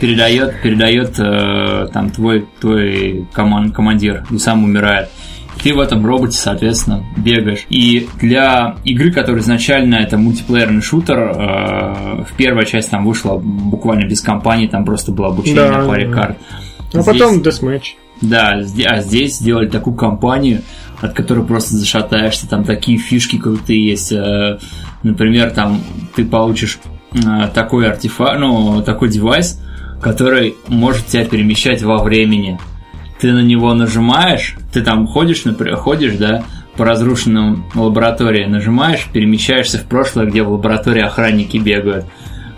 передает, 0.00 0.60
передает 0.62 1.18
э, 1.18 1.88
там 1.92 2.10
твой, 2.10 2.46
твой 2.60 3.26
коман- 3.32 3.72
командир 3.72 4.24
и 4.30 4.38
сам 4.38 4.64
умирает. 4.64 5.08
Ты 5.62 5.72
в 5.74 5.78
этом 5.80 6.04
роботе, 6.04 6.36
соответственно, 6.36 7.04
бегаешь. 7.16 7.64
И 7.70 8.08
для 8.20 8.76
игры, 8.84 9.12
которая 9.12 9.40
изначально 9.40 9.96
это 9.96 10.18
мультиплеерный 10.18 10.82
шутер, 10.82 11.18
э, 11.18 12.24
в 12.24 12.36
первая 12.36 12.66
часть 12.66 12.90
там 12.90 13.04
вышла 13.04 13.36
буквально 13.38 14.06
без 14.06 14.20
компании, 14.20 14.66
там 14.68 14.84
просто 14.84 15.10
было 15.12 15.28
обучение 15.28 15.68
Да, 15.68 15.78
на 15.82 15.88
паре 15.88 16.06
да. 16.08 16.14
карт. 16.14 16.38
А 16.92 17.00
Здесь- 17.02 17.04
потом 17.06 17.42
десматч. 17.42 17.94
Да, 18.28 18.60
а 18.86 19.00
здесь 19.00 19.38
сделали 19.38 19.68
такую 19.68 19.94
компанию, 19.96 20.62
от 21.00 21.12
которой 21.12 21.44
просто 21.44 21.76
зашатаешься. 21.76 22.48
Там 22.48 22.64
такие 22.64 22.98
фишки 22.98 23.38
крутые 23.38 23.86
есть. 23.88 24.12
Э, 24.12 24.58
Например, 25.04 25.50
там 25.50 25.80
ты 26.16 26.24
получишь 26.24 26.78
э, 27.12 27.48
такой 27.54 27.88
артефакт, 27.88 28.40
ну, 28.40 28.82
такой 28.82 29.10
девайс, 29.10 29.60
который 30.00 30.56
может 30.66 31.06
тебя 31.06 31.26
перемещать 31.26 31.82
во 31.82 32.02
времени. 32.02 32.58
Ты 33.20 33.32
на 33.32 33.42
него 33.42 33.74
нажимаешь, 33.74 34.56
ты 34.72 34.82
там 34.82 35.06
ходишь, 35.06 35.44
например, 35.44 35.76
ходишь, 35.76 36.14
да, 36.16 36.42
по 36.76 36.86
разрушенным 36.86 37.66
лаборатории, 37.74 38.46
нажимаешь, 38.46 39.06
перемещаешься 39.12 39.78
в 39.78 39.84
прошлое, 39.84 40.24
где 40.24 40.42
в 40.42 40.50
лаборатории 40.50 41.02
охранники 41.02 41.58
бегают. 41.58 42.06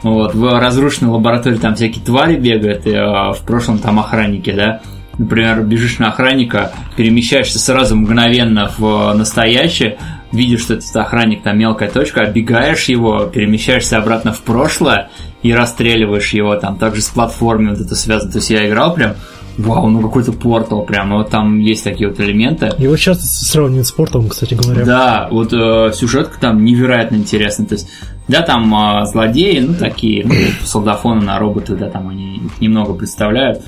Вот, 0.02 0.34
в 0.34 0.60
разрушенной 0.60 1.10
лаборатории 1.10 1.56
там 1.56 1.74
всякие 1.74 2.04
твари 2.04 2.36
бегают, 2.36 2.86
и 2.86 2.94
а, 2.94 3.32
в 3.32 3.40
прошлом 3.42 3.80
там 3.80 3.98
охранники, 3.98 4.52
да. 4.52 4.82
Например, 5.18 5.62
бежишь 5.62 5.98
на 5.98 6.08
охранника, 6.08 6.72
перемещаешься 6.96 7.58
сразу 7.58 7.96
мгновенно 7.96 8.70
в 8.76 9.12
настоящее, 9.14 9.98
видишь, 10.32 10.62
что 10.62 10.74
это 10.74 11.00
охранник, 11.00 11.42
там 11.42 11.58
мелкая 11.58 11.90
точка, 11.90 12.22
оббегаешь 12.22 12.84
его, 12.84 13.24
перемещаешься 13.26 13.98
обратно 13.98 14.32
в 14.32 14.42
прошлое 14.42 15.10
и 15.42 15.52
расстреливаешь 15.52 16.34
его 16.34 16.56
там. 16.56 16.76
Также 16.76 17.00
с 17.00 17.08
платформой 17.08 17.74
вот 17.74 17.80
это 17.80 17.94
связано. 17.94 18.32
То 18.32 18.38
есть 18.38 18.50
я 18.50 18.68
играл 18.68 18.94
прям, 18.94 19.14
вау, 19.56 19.88
ну 19.88 20.00
какой-то 20.00 20.32
портал 20.32 20.84
прям, 20.84 21.12
вот 21.12 21.30
там 21.30 21.60
есть 21.60 21.84
такие 21.84 22.10
вот 22.10 22.20
элементы. 22.20 22.72
Его 22.78 22.96
часто 22.96 23.24
сравнивают 23.24 23.86
с 23.86 23.92
портом, 23.92 24.28
кстати 24.28 24.54
говоря. 24.54 24.84
Да, 24.84 25.28
вот 25.30 25.52
э, 25.52 25.92
сюжетка 25.94 26.38
там 26.38 26.64
невероятно 26.64 27.16
интересная. 27.16 27.66
То 27.66 27.74
есть, 27.74 27.88
да, 28.28 28.42
там 28.42 28.74
э, 28.74 29.06
злодеи, 29.06 29.60
ну, 29.60 29.74
такие, 29.74 30.26
ну, 30.26 30.34
солдафоны 30.64 31.22
на 31.22 31.38
роботы, 31.38 31.74
да, 31.74 31.88
там 31.88 32.08
они 32.08 32.42
немного 32.60 32.92
представляют, 32.92 33.58
э, 33.58 33.62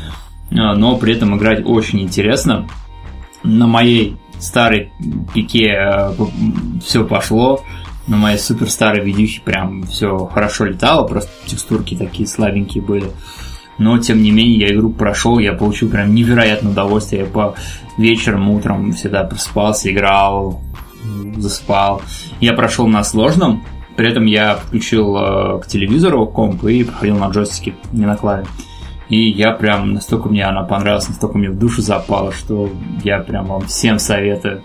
но 0.51 0.97
при 0.97 1.15
этом 1.15 1.37
играть 1.37 1.65
очень 1.65 2.01
интересно. 2.01 2.69
На 3.43 3.67
моей 3.67 4.17
старой 4.39 4.93
пике 5.35 6.13
все 6.83 7.05
пошло, 7.05 7.63
на 8.07 8.17
моей 8.17 8.39
супер 8.39 8.71
старой 8.71 9.05
видюхе 9.05 9.41
прям 9.45 9.83
все 9.85 10.27
хорошо 10.27 10.65
летало, 10.65 11.07
просто 11.07 11.31
текстурки 11.47 11.95
такие 11.95 12.27
слабенькие 12.27 12.83
были. 12.83 13.07
Но, 13.77 13.99
тем 13.99 14.23
не 14.23 14.33
менее, 14.33 14.59
я 14.59 14.75
игру 14.75 14.91
прошел, 14.91 15.39
я 15.39 15.53
получил 15.53 15.89
прям 15.89 16.13
невероятное 16.13 16.73
удовольствие. 16.73 17.23
Я 17.23 17.29
по 17.29 17.55
вечером, 17.97 18.51
утром 18.51 18.93
всегда 18.93 19.23
просыпался, 19.23 19.93
играл, 19.93 20.61
засыпал. 21.37 22.03
Я 22.41 22.55
прошел 22.55 22.89
на 22.89 23.05
сложном, 23.05 23.65
при 23.97 24.11
этом 24.11 24.27
я 24.27 24.55
подключил 24.55 25.17
э, 25.17 25.61
к 25.61 25.67
телевизору 25.69 26.27
комп 26.27 26.65
и 26.65 26.83
проходил 26.83 27.19
на 27.19 27.29
джойстике, 27.29 27.75
не 27.93 28.05
на 28.07 28.17
клаве. 28.17 28.47
И 29.09 29.31
я 29.31 29.53
прям 29.53 29.95
настолько 29.95 30.29
мне 30.29 30.45
она 30.45 30.63
понравилась, 30.63 31.09
настолько 31.09 31.39
мне 31.39 31.51
в 31.51 31.59
душу 31.59 31.81
запала, 31.81 32.33
что 32.33 32.71
я 33.05 33.21
прям 33.21 33.47
вам 33.47 33.67
всем 33.67 33.99
советую. 33.99 34.63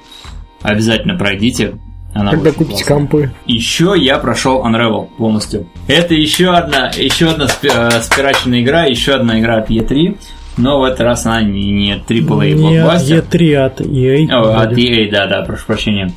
Обязательно 0.61 1.17
пройдите. 1.17 1.75
Она 2.13 2.31
Когда 2.31 2.51
купите 2.51 2.69
классная. 2.85 2.95
компы. 2.95 3.31
Еще 3.45 3.95
я 3.97 4.19
прошел 4.19 4.63
Unravel 4.65 5.07
полностью. 5.17 5.67
Это 5.87 6.13
еще 6.13 6.53
одна, 6.53 6.91
еще 6.95 7.29
одна 7.29 7.45
э, 7.45 8.01
спирачная 8.01 8.61
игра, 8.61 8.83
еще 8.83 9.13
одна 9.13 9.39
игра 9.39 9.57
от 9.57 9.71
E3, 9.71 10.17
но 10.57 10.79
в 10.79 10.83
этот 10.83 11.01
раз 11.01 11.25
она 11.25 11.41
не, 11.41 11.71
не 11.71 11.93
AAA 11.93 12.51
Нет, 12.53 12.57
блокбастер. 12.59 13.23
E3 13.23 13.55
от 13.55 13.81
EA. 13.81 14.31
О, 14.31 14.61
от. 14.61 14.73
EA, 14.73 15.09
да, 15.09 15.25
да, 15.25 15.41
прошу 15.41 15.65
прощения. 15.65 16.11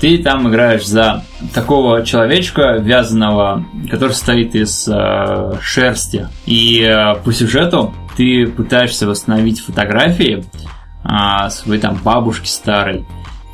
Ты 0.00 0.16
там 0.18 0.48
играешь 0.48 0.86
за 0.86 1.24
такого 1.52 2.04
человечка 2.06 2.78
вязаного, 2.78 3.66
который 3.90 4.12
состоит 4.12 4.54
из 4.54 4.88
э, 4.88 5.52
шерсти. 5.60 6.28
И 6.46 6.82
э, 6.82 7.16
по 7.22 7.32
сюжету 7.32 7.94
ты 8.16 8.46
пытаешься 8.46 9.06
восстановить 9.06 9.60
фотографии 9.60 10.44
а, 11.04 11.50
своей 11.50 11.80
там 11.80 11.98
бабушки 12.02 12.46
старой. 12.46 13.04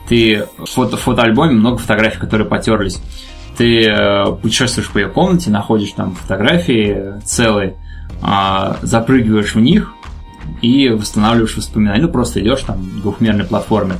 Ты 0.08 0.46
в 0.56 0.66
фото, 0.66 0.96
фотоальбоме 0.96 1.52
много 1.52 1.78
фотографий, 1.78 2.18
которые 2.20 2.46
потерлись. 2.46 3.00
Ты 3.56 3.82
э, 3.88 4.32
путешествуешь 4.40 4.90
по 4.90 4.98
ее 4.98 5.08
комнате, 5.08 5.50
находишь 5.50 5.92
там 5.92 6.14
фотографии 6.14 7.20
целые, 7.24 7.74
а, 8.22 8.76
запрыгиваешь 8.82 9.54
в 9.54 9.60
них 9.60 9.94
и 10.62 10.90
восстанавливаешь 10.90 11.56
воспоминания. 11.56 12.02
Ну, 12.02 12.08
просто 12.08 12.40
идешь 12.40 12.62
там 12.62 12.76
в 12.76 13.02
двухмерной 13.02 13.44
платформе. 13.44 13.96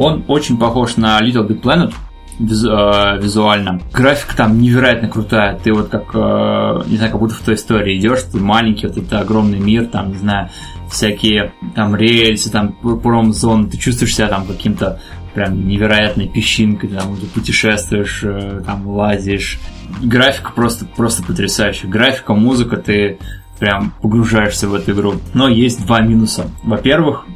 Он 0.00 0.24
очень 0.28 0.56
похож 0.56 0.96
на 0.96 1.20
Little 1.20 1.46
Big 1.46 1.60
Planet 1.60 1.92
э, 1.92 3.22
визуально. 3.22 3.82
Графика 3.92 4.34
там 4.34 4.58
невероятно 4.58 5.08
крутая. 5.08 5.58
Ты 5.62 5.74
вот 5.74 5.90
как, 5.90 6.14
э, 6.14 6.84
не 6.86 6.96
знаю, 6.96 7.12
как 7.12 7.20
будто 7.20 7.34
в 7.34 7.40
той 7.40 7.56
истории 7.56 7.98
идешь, 7.98 8.22
ты 8.22 8.38
маленький, 8.38 8.86
вот 8.86 8.96
это 8.96 9.20
огромный 9.20 9.58
мир, 9.58 9.84
там, 9.88 10.12
не 10.12 10.16
знаю, 10.16 10.48
всякие 10.90 11.52
там 11.74 11.94
рельсы, 11.94 12.50
там 12.50 12.72
промзоны, 12.72 13.68
ты 13.68 13.76
чувствуешь 13.76 14.16
себя 14.16 14.28
там 14.28 14.46
каким-то 14.46 15.00
прям 15.34 15.68
невероятной 15.68 16.28
песчинкой, 16.28 16.88
там 16.88 17.14
ты 17.18 17.26
путешествуешь, 17.26 18.22
э, 18.22 18.62
там 18.64 18.88
лазишь. 18.88 19.58
Графика 20.00 20.52
просто, 20.52 20.86
просто 20.86 21.22
потрясающая. 21.22 21.90
Графика, 21.90 22.32
музыка, 22.32 22.78
ты 22.78 23.18
прям 23.58 23.92
погружаешься 24.00 24.66
в 24.66 24.72
эту 24.72 24.92
игру. 24.92 25.16
Но 25.34 25.46
есть 25.46 25.84
два 25.84 26.00
минуса. 26.00 26.46
Во-первых, 26.62 27.26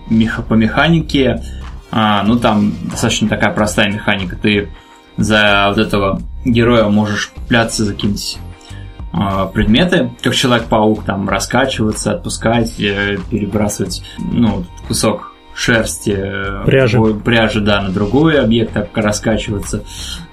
по 0.48 0.54
механике, 0.54 1.42
а, 1.96 2.24
ну 2.24 2.36
там 2.40 2.72
достаточно 2.90 3.28
такая 3.28 3.52
простая 3.54 3.92
механика. 3.92 4.34
Ты 4.34 4.68
за 5.16 5.66
вот 5.68 5.78
этого 5.78 6.20
героя 6.44 6.88
можешь 6.88 7.32
пляться 7.48 7.84
за 7.84 7.92
какие-нибудь 7.94 8.38
а, 9.12 9.46
предметы, 9.46 10.10
как 10.20 10.34
Человек-паук, 10.34 11.04
там 11.04 11.28
раскачиваться, 11.28 12.14
отпускать, 12.14 12.80
э, 12.80 13.18
перебрасывать, 13.30 14.02
ну, 14.18 14.64
кусок 14.88 15.34
шерсти, 15.54 16.16
э, 16.16 16.64
Пряжи. 16.66 16.98
пряжи, 17.24 17.60
да, 17.60 17.80
на 17.80 17.90
другой 17.90 18.40
объект, 18.40 18.72
так 18.72 18.88
раскачиваться. 18.96 19.84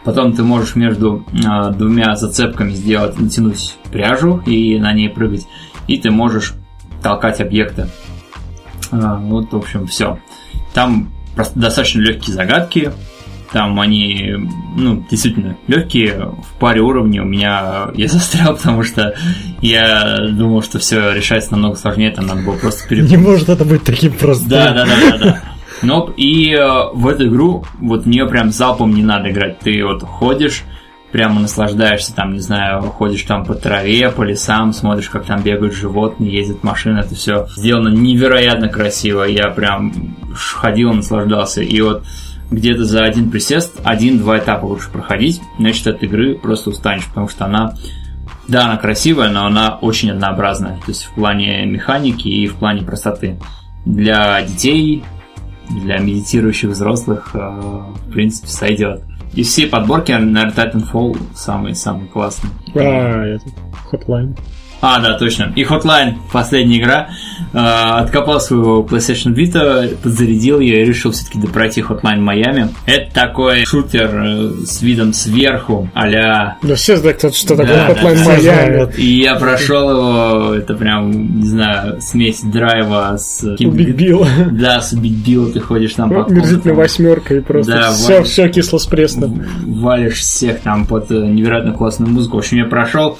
Потом 0.03 0.33
ты 0.33 0.41
можешь 0.41 0.75
между 0.75 1.23
а, 1.45 1.69
двумя 1.69 2.15
зацепками 2.15 2.71
сделать, 2.71 3.19
натянуть 3.19 3.77
пряжу 3.91 4.41
и 4.47 4.79
на 4.79 4.93
ней 4.93 5.09
прыгать. 5.09 5.45
И 5.85 5.99
ты 5.99 6.09
можешь 6.09 6.55
толкать 7.03 7.39
объекты. 7.39 7.87
А, 8.89 9.17
вот, 9.17 9.53
в 9.53 9.57
общем, 9.57 9.85
все. 9.85 10.17
Там 10.73 11.11
просто 11.35 11.59
достаточно 11.59 12.01
легкие 12.01 12.33
загадки. 12.35 12.91
Там 13.51 13.77
они, 13.81 14.33
ну, 14.77 15.05
действительно 15.11 15.57
легкие. 15.67 16.31
В 16.41 16.57
паре 16.59 16.79
уровней 16.81 17.19
у 17.19 17.25
меня 17.25 17.89
я 17.95 18.07
застрял, 18.09 18.55
потому 18.55 18.83
что 18.83 19.13
я 19.61 20.17
думал, 20.29 20.61
что 20.63 20.79
все 20.79 21.11
решается 21.11 21.51
намного 21.51 21.75
сложнее. 21.75 22.11
Там 22.11 22.27
надо 22.27 22.41
было 22.43 22.55
просто 22.55 22.83
Не 22.83 23.01
перепрыгнуть. 23.01 23.27
может 23.27 23.49
это 23.49 23.65
быть 23.65 23.83
таким 23.83 24.13
простым. 24.13 24.49
Да, 24.49 24.71
да, 24.73 24.85
да, 24.85 24.95
да, 25.11 25.17
да. 25.17 25.41
Но 25.81 26.13
и 26.15 26.53
э, 26.53 26.63
в 26.93 27.07
эту 27.07 27.27
игру 27.27 27.65
вот 27.79 28.03
в 28.03 28.07
нее 28.07 28.27
прям 28.27 28.51
залпом 28.51 28.93
не 28.93 29.03
надо 29.03 29.31
играть. 29.31 29.59
Ты 29.59 29.83
вот 29.83 30.03
ходишь, 30.03 30.61
прямо 31.11 31.41
наслаждаешься, 31.41 32.15
там, 32.15 32.33
не 32.33 32.39
знаю, 32.39 32.81
ходишь 32.83 33.23
там 33.23 33.45
по 33.45 33.53
траве, 33.53 34.09
по 34.09 34.23
лесам, 34.23 34.73
смотришь, 34.73 35.09
как 35.09 35.25
там 35.25 35.41
бегают 35.41 35.73
животные, 35.73 36.31
ездят 36.31 36.63
машины, 36.63 36.99
это 36.99 37.15
все 37.15 37.47
сделано 37.55 37.89
невероятно 37.89 38.69
красиво. 38.69 39.23
Я 39.23 39.49
прям 39.49 40.15
ходил, 40.33 40.93
наслаждался. 40.93 41.61
И 41.61 41.81
вот 41.81 42.05
где-то 42.49 42.85
за 42.85 43.03
один 43.03 43.29
присест 43.29 43.79
один-два 43.83 44.39
этапа 44.39 44.65
лучше 44.65 44.89
проходить, 44.89 45.41
значит 45.57 45.87
от 45.87 46.03
игры 46.03 46.35
просто 46.35 46.69
устанешь, 46.69 47.05
потому 47.05 47.27
что 47.27 47.45
она 47.45 47.75
да, 48.47 48.65
она 48.65 48.77
красивая, 48.77 49.29
но 49.29 49.45
она 49.45 49.77
очень 49.81 50.11
однообразная. 50.11 50.75
То 50.77 50.89
есть 50.89 51.05
в 51.05 51.13
плане 51.13 51.65
механики 51.65 52.27
и 52.27 52.47
в 52.47 52.55
плане 52.55 52.81
простоты. 52.81 53.39
Для 53.85 54.41
детей, 54.41 55.03
для 55.69 55.99
медитирующих 55.99 56.71
взрослых, 56.71 57.29
э, 57.33 57.39
в 57.39 58.11
принципе, 58.11 58.49
сойдет. 58.49 59.03
И 59.33 59.43
все 59.43 59.67
подборки, 59.67 60.11
наверное, 60.11 60.51
Titanfall 60.51 61.17
самые-самые 61.33 62.07
классные. 62.09 62.51
А, 62.75 63.23
это 63.25 63.45
Hotline. 63.91 64.37
А, 64.81 64.99
да, 64.99 65.13
точно. 65.17 65.53
И 65.55 65.63
Hotline, 65.63 66.15
последняя 66.31 66.79
игра. 66.79 67.09
Э, 67.53 67.99
откопал 67.99 68.39
своего 68.41 68.81
PlayStation 68.83 69.35
Vita, 69.35 69.95
подзарядил 70.01 70.59
ее 70.59 70.81
и 70.81 70.85
решил 70.85 71.11
все-таки 71.11 71.39
допройти 71.39 71.81
Hotline 71.81 72.19
Miami. 72.19 72.69
Это 72.87 73.13
такой 73.13 73.63
шутер 73.65 74.09
э, 74.13 74.49
с 74.65 74.81
видом 74.81 75.13
сверху, 75.13 75.87
а-ля... 75.93 76.57
Да 76.63 76.75
все 76.75 76.97
знают, 76.97 77.19
кто- 77.19 77.31
что 77.31 77.55
Да, 77.55 77.63
такое 77.63 77.75
да, 77.77 77.89
Hotline 77.93 78.15
все 78.15 78.31
Miami. 78.31 78.41
знают. 78.41 78.97
И 78.99 79.21
я 79.21 79.35
прошел 79.35 79.89
его, 79.91 80.53
это 80.55 80.73
прям, 80.73 81.39
не 81.39 81.45
знаю, 81.47 82.01
смесь 82.01 82.41
драйва 82.41 83.17
с... 83.17 83.43
Убить 83.59 83.95
Билла. 83.95 84.27
Да, 84.51 84.81
с 84.81 84.93
убить 84.93 85.17
Билла 85.27 85.51
ты 85.51 85.59
ходишь 85.59 85.93
там 85.93 86.09
по 86.09 86.15
Мерзительная 86.31 86.47
комнатам, 86.59 86.75
восьмерка 86.77 87.35
и 87.35 87.39
просто 87.41 87.71
Да, 87.73 87.91
все, 87.91 88.13
валишь. 88.15 88.27
все 88.29 88.49
кисло 88.49 88.77
с 88.79 88.85
пресным. 88.87 89.45
валишь 89.67 90.19
всех 90.21 90.61
там 90.61 90.85
под 90.87 91.11
э, 91.11 91.15
невероятно 91.15 91.73
классную 91.73 92.11
музыку. 92.11 92.37
В 92.37 92.39
общем, 92.39 92.57
я 92.57 92.65
прошел, 92.65 93.19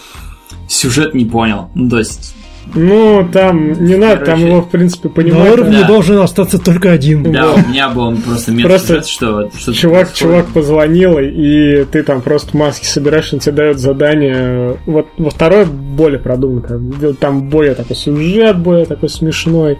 сюжет 0.72 1.14
не 1.14 1.26
понял. 1.26 1.69
Ну, 1.76 1.89
то 1.89 1.98
есть, 1.99 2.34
Ну, 2.76 3.27
там 3.34 3.73
не 3.84 3.95
надо, 3.98 4.18
там 4.18 4.35
Короче, 4.35 4.48
его, 4.48 4.61
в 4.61 4.69
принципе, 4.69 5.10
На 5.10 5.14
понимать. 5.15 5.52
уровне 5.52 5.80
Да. 5.81 5.88
должен 5.88 6.19
остаться 6.19 6.57
только 6.60 6.91
один. 6.91 7.23
да, 7.31 7.53
у 7.53 7.57
меня 7.68 7.89
был 7.89 8.15
просто 8.18 8.52
метод 8.52 8.69
Просто 8.72 8.88
сюжет, 8.88 9.07
что 9.07 9.52
что-то 9.57 9.77
Чувак, 9.77 10.14
чувак 10.14 10.45
позвонил, 10.48 11.18
и 11.19 11.84
ты 11.85 12.03
там 12.03 12.22
просто 12.22 12.56
маски 12.56 12.85
собираешь, 12.85 13.34
он 13.34 13.39
тебе 13.39 13.53
дает 13.56 13.80
задание. 13.80 14.77
Вот 14.85 15.07
во 15.18 15.30
второй 15.31 15.65
более 15.65 16.19
продумано. 16.19 16.61
как. 16.61 17.18
Там 17.18 17.49
более 17.49 17.73
такой 17.76 17.95
сюжет, 17.95 18.57
более 18.60 18.85
такой 18.85 19.10
смешной. 19.10 19.77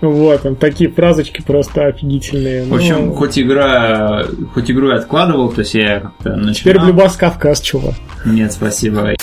Вот, 0.00 0.42
там 0.42 0.56
такие 0.56 0.90
фразочки 0.90 1.42
просто 1.46 1.86
офигительные. 1.86 2.64
В 2.64 2.74
общем, 2.74 3.06
Ну, 3.08 3.14
хоть 3.14 3.38
игра, 3.38 4.24
хоть 4.54 4.70
игру 4.70 4.88
я 4.88 4.96
откладывал, 4.96 5.50
то 5.50 5.60
есть 5.60 5.74
я 5.74 6.00
как-то 6.00 6.30
начинал. 6.30 6.54
теперь 6.54 6.78
в 6.80 6.86
Любас 6.86 7.16
Кавказ, 7.16 7.60
чувак. 7.60 7.94
Нет, 8.24 8.52
спасибо. 8.52 9.14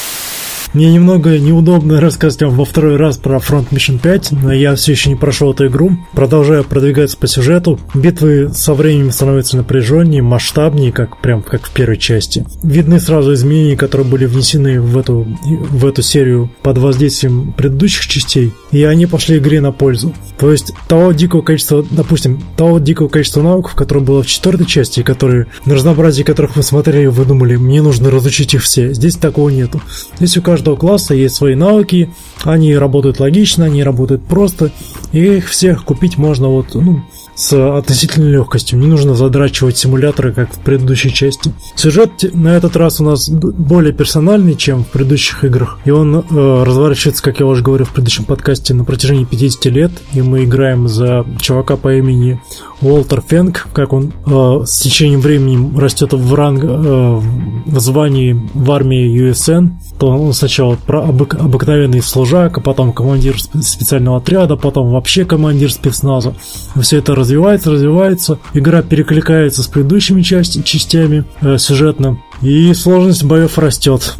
Мне 0.73 0.93
немного 0.93 1.39
неудобно 1.39 1.99
рассказывать 1.99 2.43
вам 2.43 2.55
во 2.59 2.65
второй 2.65 2.95
раз 2.95 3.17
про 3.17 3.37
Front 3.37 3.69
Mission 3.71 3.97
5, 3.97 4.33
но 4.43 4.53
я 4.53 4.75
все 4.75 4.91
еще 4.91 5.09
не 5.09 5.15
прошел 5.15 5.51
эту 5.51 5.65
игру. 5.65 5.97
Продолжаю 6.13 6.63
продвигаться 6.63 7.17
по 7.17 7.25
сюжету. 7.25 7.79
Битвы 7.95 8.51
со 8.53 8.75
временем 8.75 9.09
становятся 9.09 9.57
напряженнее, 9.57 10.21
масштабнее, 10.21 10.91
как 10.91 11.19
прям 11.21 11.41
как 11.41 11.65
в 11.65 11.71
первой 11.71 11.97
части. 11.97 12.45
Видны 12.61 12.99
сразу 12.99 13.33
изменения, 13.33 13.75
которые 13.75 14.07
были 14.07 14.25
внесены 14.25 14.79
в 14.79 14.95
эту, 14.95 15.27
в 15.43 15.87
эту 15.87 16.03
серию 16.03 16.51
под 16.61 16.77
воздействием 16.77 17.51
предыдущих 17.53 18.05
частей, 18.05 18.53
и 18.71 18.83
они 18.83 19.07
пошли 19.07 19.39
игре 19.39 19.61
на 19.61 19.71
пользу. 19.71 20.13
То 20.37 20.51
есть 20.51 20.71
того 20.87 21.13
дикого 21.13 21.41
количества, 21.41 21.83
допустим, 21.89 22.43
того 22.55 22.77
дикого 22.77 23.07
количества 23.07 23.41
навыков, 23.41 23.73
которое 23.73 24.01
было 24.01 24.21
в 24.21 24.27
четвертой 24.27 24.67
части, 24.67 25.01
которые, 25.01 25.47
на 25.65 25.73
разнообразие 25.73 26.23
которых 26.23 26.55
вы 26.55 26.61
смотрели, 26.61 27.07
вы 27.07 27.25
думали, 27.25 27.55
мне 27.55 27.81
нужно 27.81 28.11
разучить 28.11 28.53
их 28.53 28.61
все. 28.61 28.93
Здесь 28.93 29.15
такого 29.15 29.49
нету. 29.49 29.81
Здесь 30.19 30.37
у 30.37 30.43
каждого 30.43 30.58
класса 30.63 31.13
есть 31.13 31.35
свои 31.35 31.55
навыки, 31.55 32.09
они 32.43 32.75
работают 32.75 33.19
логично, 33.19 33.65
они 33.65 33.83
работают 33.83 34.23
просто, 34.23 34.71
и 35.11 35.37
их 35.37 35.49
всех 35.49 35.83
купить 35.83 36.17
можно 36.17 36.47
вот, 36.47 36.75
ну, 36.75 37.03
с 37.39 37.77
относительной 37.77 38.31
легкостью. 38.31 38.77
Не 38.79 38.87
нужно 38.87 39.15
задрачивать 39.15 39.77
симуляторы, 39.77 40.33
как 40.33 40.53
в 40.53 40.59
предыдущей 40.59 41.13
части. 41.13 41.53
Сюжет 41.75 42.11
на 42.33 42.49
этот 42.49 42.75
раз 42.75 42.99
у 42.99 43.05
нас 43.05 43.29
более 43.29 43.93
персональный, 43.93 44.55
чем 44.55 44.83
в 44.83 44.87
предыдущих 44.87 45.45
играх. 45.45 45.79
И 45.85 45.91
он 45.91 46.17
э, 46.17 46.63
разворачивается, 46.63 47.23
как 47.23 47.39
я 47.39 47.45
уже 47.45 47.63
говорил 47.63 47.85
в 47.85 47.93
предыдущем 47.93 48.25
подкасте, 48.25 48.73
на 48.73 48.83
протяжении 48.83 49.23
50 49.23 49.65
лет. 49.67 49.91
И 50.13 50.21
мы 50.21 50.43
играем 50.43 50.89
за 50.89 51.25
чувака 51.39 51.77
по 51.77 51.95
имени 51.95 52.41
Уолтер 52.81 53.23
Фенк, 53.25 53.67
как 53.71 53.93
он 53.93 54.11
э, 54.25 54.65
с 54.65 54.79
течением 54.81 55.21
времени 55.21 55.79
растет 55.79 56.11
в 56.11 56.33
ранг, 56.33 56.63
э, 56.63 56.67
в 56.67 57.79
звании 57.79 58.37
в 58.53 58.69
армии 58.69 59.29
USN, 59.29 59.71
то 59.99 60.31
сначала 60.33 60.75
про- 60.75 61.03
обык- 61.03 61.37
обыкновенный 61.37 62.01
служак, 62.01 62.57
а 62.57 62.61
потом 62.61 62.93
командир 62.93 63.35
сп- 63.35 63.61
специального 63.61 64.17
отряда, 64.17 64.55
потом 64.55 64.91
вообще 64.91 65.25
командир 65.25 65.71
спецназа. 65.71 66.33
Все 66.81 66.97
это 66.97 67.15
развивается, 67.15 67.71
развивается. 67.71 68.39
Игра 68.53 68.81
перекликается 68.81 69.61
с 69.61 69.67
предыдущими 69.67 70.21
части, 70.21 70.61
частями 70.61 71.25
э, 71.41 71.57
сюжетно, 71.57 72.19
и 72.41 72.73
сложность 72.73 73.25
боев 73.25 73.57
растет. 73.57 74.15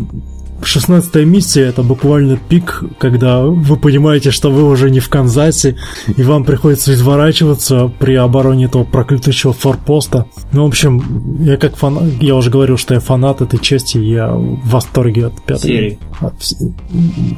16 0.63 1.15
миссия 1.25 1.63
это 1.63 1.83
буквально 1.83 2.37
пик, 2.37 2.83
когда 2.97 3.41
вы 3.41 3.77
понимаете, 3.77 4.31
что 4.31 4.51
вы 4.51 4.63
уже 4.63 4.89
не 4.89 4.99
в 4.99 5.09
Канзасе, 5.09 5.77
и 6.15 6.23
вам 6.23 6.43
приходится 6.43 6.93
изворачиваться 6.93 7.91
при 7.99 8.15
обороне 8.15 8.65
этого 8.65 8.83
проклятущего 8.83 9.53
форпоста. 9.53 10.25
Ну, 10.51 10.65
в 10.65 10.67
общем, 10.67 11.43
я 11.43 11.57
как 11.57 11.75
фанат, 11.75 12.03
я 12.21 12.35
уже 12.35 12.49
говорил, 12.49 12.77
что 12.77 12.93
я 12.93 12.99
фанат 12.99 13.41
этой 13.41 13.59
части, 13.59 13.97
я 13.97 14.29
в 14.31 14.67
восторге 14.67 15.27
от 15.27 15.41
пятой 15.43 15.61
Серии. 15.61 15.99
от 16.19 16.33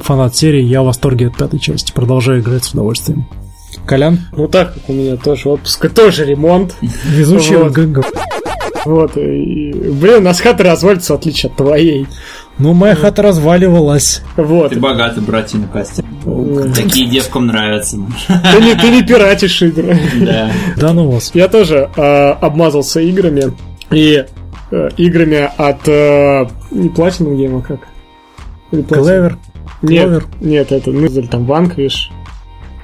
фанат 0.03 0.35
серии, 0.35 0.63
я 0.63 0.81
в 0.81 0.85
восторге 0.85 1.27
от 1.27 1.37
пятой 1.37 1.59
части. 1.59 1.91
Продолжаю 1.91 2.41
играть 2.41 2.63
с 2.63 2.71
удовольствием. 2.73 3.27
Колян, 3.85 4.19
Ну 4.35 4.47
так 4.47 4.73
как 4.73 4.89
у 4.89 4.93
меня 4.93 5.15
тоже 5.15 5.49
отпуск, 5.49 5.85
и 5.85 5.89
тоже 5.89 6.25
ремонт. 6.25 6.75
везучий 6.81 7.55
Вот. 7.55 7.73
Вот, 8.85 9.15
и, 9.17 9.71
блин, 9.73 10.17
у 10.17 10.21
нас 10.21 10.39
хата 10.39 10.63
развалится, 10.63 11.13
в 11.13 11.17
отличие 11.17 11.49
от 11.49 11.57
твоей. 11.57 12.07
Ну, 12.57 12.73
моя 12.73 12.95
хата 12.95 13.21
разваливалась. 13.21 14.21
Вот. 14.35 14.71
Ты 14.71 14.79
богатый, 14.79 15.21
братья 15.21 15.59
Костя. 15.71 16.03
Такие 16.75 17.07
девкам 17.07 17.47
нравятся. 17.47 17.97
Ты 18.27 18.61
не, 18.61 18.75
ты 18.75 18.89
не 18.89 19.03
пиратишь 19.03 19.61
игры. 19.61 19.99
Да. 20.19 20.51
Да 20.77 20.93
ну 20.93 21.09
вас. 21.09 21.31
Я 21.33 21.47
тоже 21.47 21.89
э, 21.95 22.01
обмазался 22.01 23.01
играми. 23.01 23.53
И 23.89 24.25
э, 24.71 24.89
играми 24.97 25.49
от... 25.57 25.87
э, 25.87 26.45
не 26.71 26.89
Platinum 26.89 27.35
Game, 27.35 27.59
а 27.59 27.61
как? 27.61 27.79
Клевер. 28.87 29.37
Нет, 29.81 30.23
нет, 30.39 30.71
это, 30.71 30.91
ну, 30.91 31.07
там 31.23 31.45
Vanquish. 31.45 32.11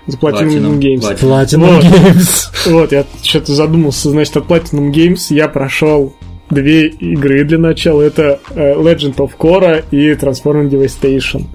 За 0.07 0.17
Platinum 0.17 0.49
Platinum, 0.49 0.79
Games. 0.79 1.01
Platinum. 1.01 1.19
Platinum 1.19 1.59
Вот. 1.59 1.83
Games. 1.83 2.47
Вот, 2.71 2.91
я 2.91 3.05
что-то 3.21 3.53
задумался. 3.53 4.09
Значит, 4.09 4.37
от 4.37 4.45
Platinum 4.45 4.91
Games 4.91 5.19
я 5.29 5.47
прошел 5.47 6.13
две 6.49 6.87
игры 6.87 7.43
для 7.43 7.57
начала. 7.57 8.01
Это 8.01 8.39
э, 8.51 8.73
Legend 8.75 9.15
of 9.17 9.31
Korra 9.37 9.83
и 9.91 10.11
Transforming 10.13 10.69
Devastation. 10.69 11.45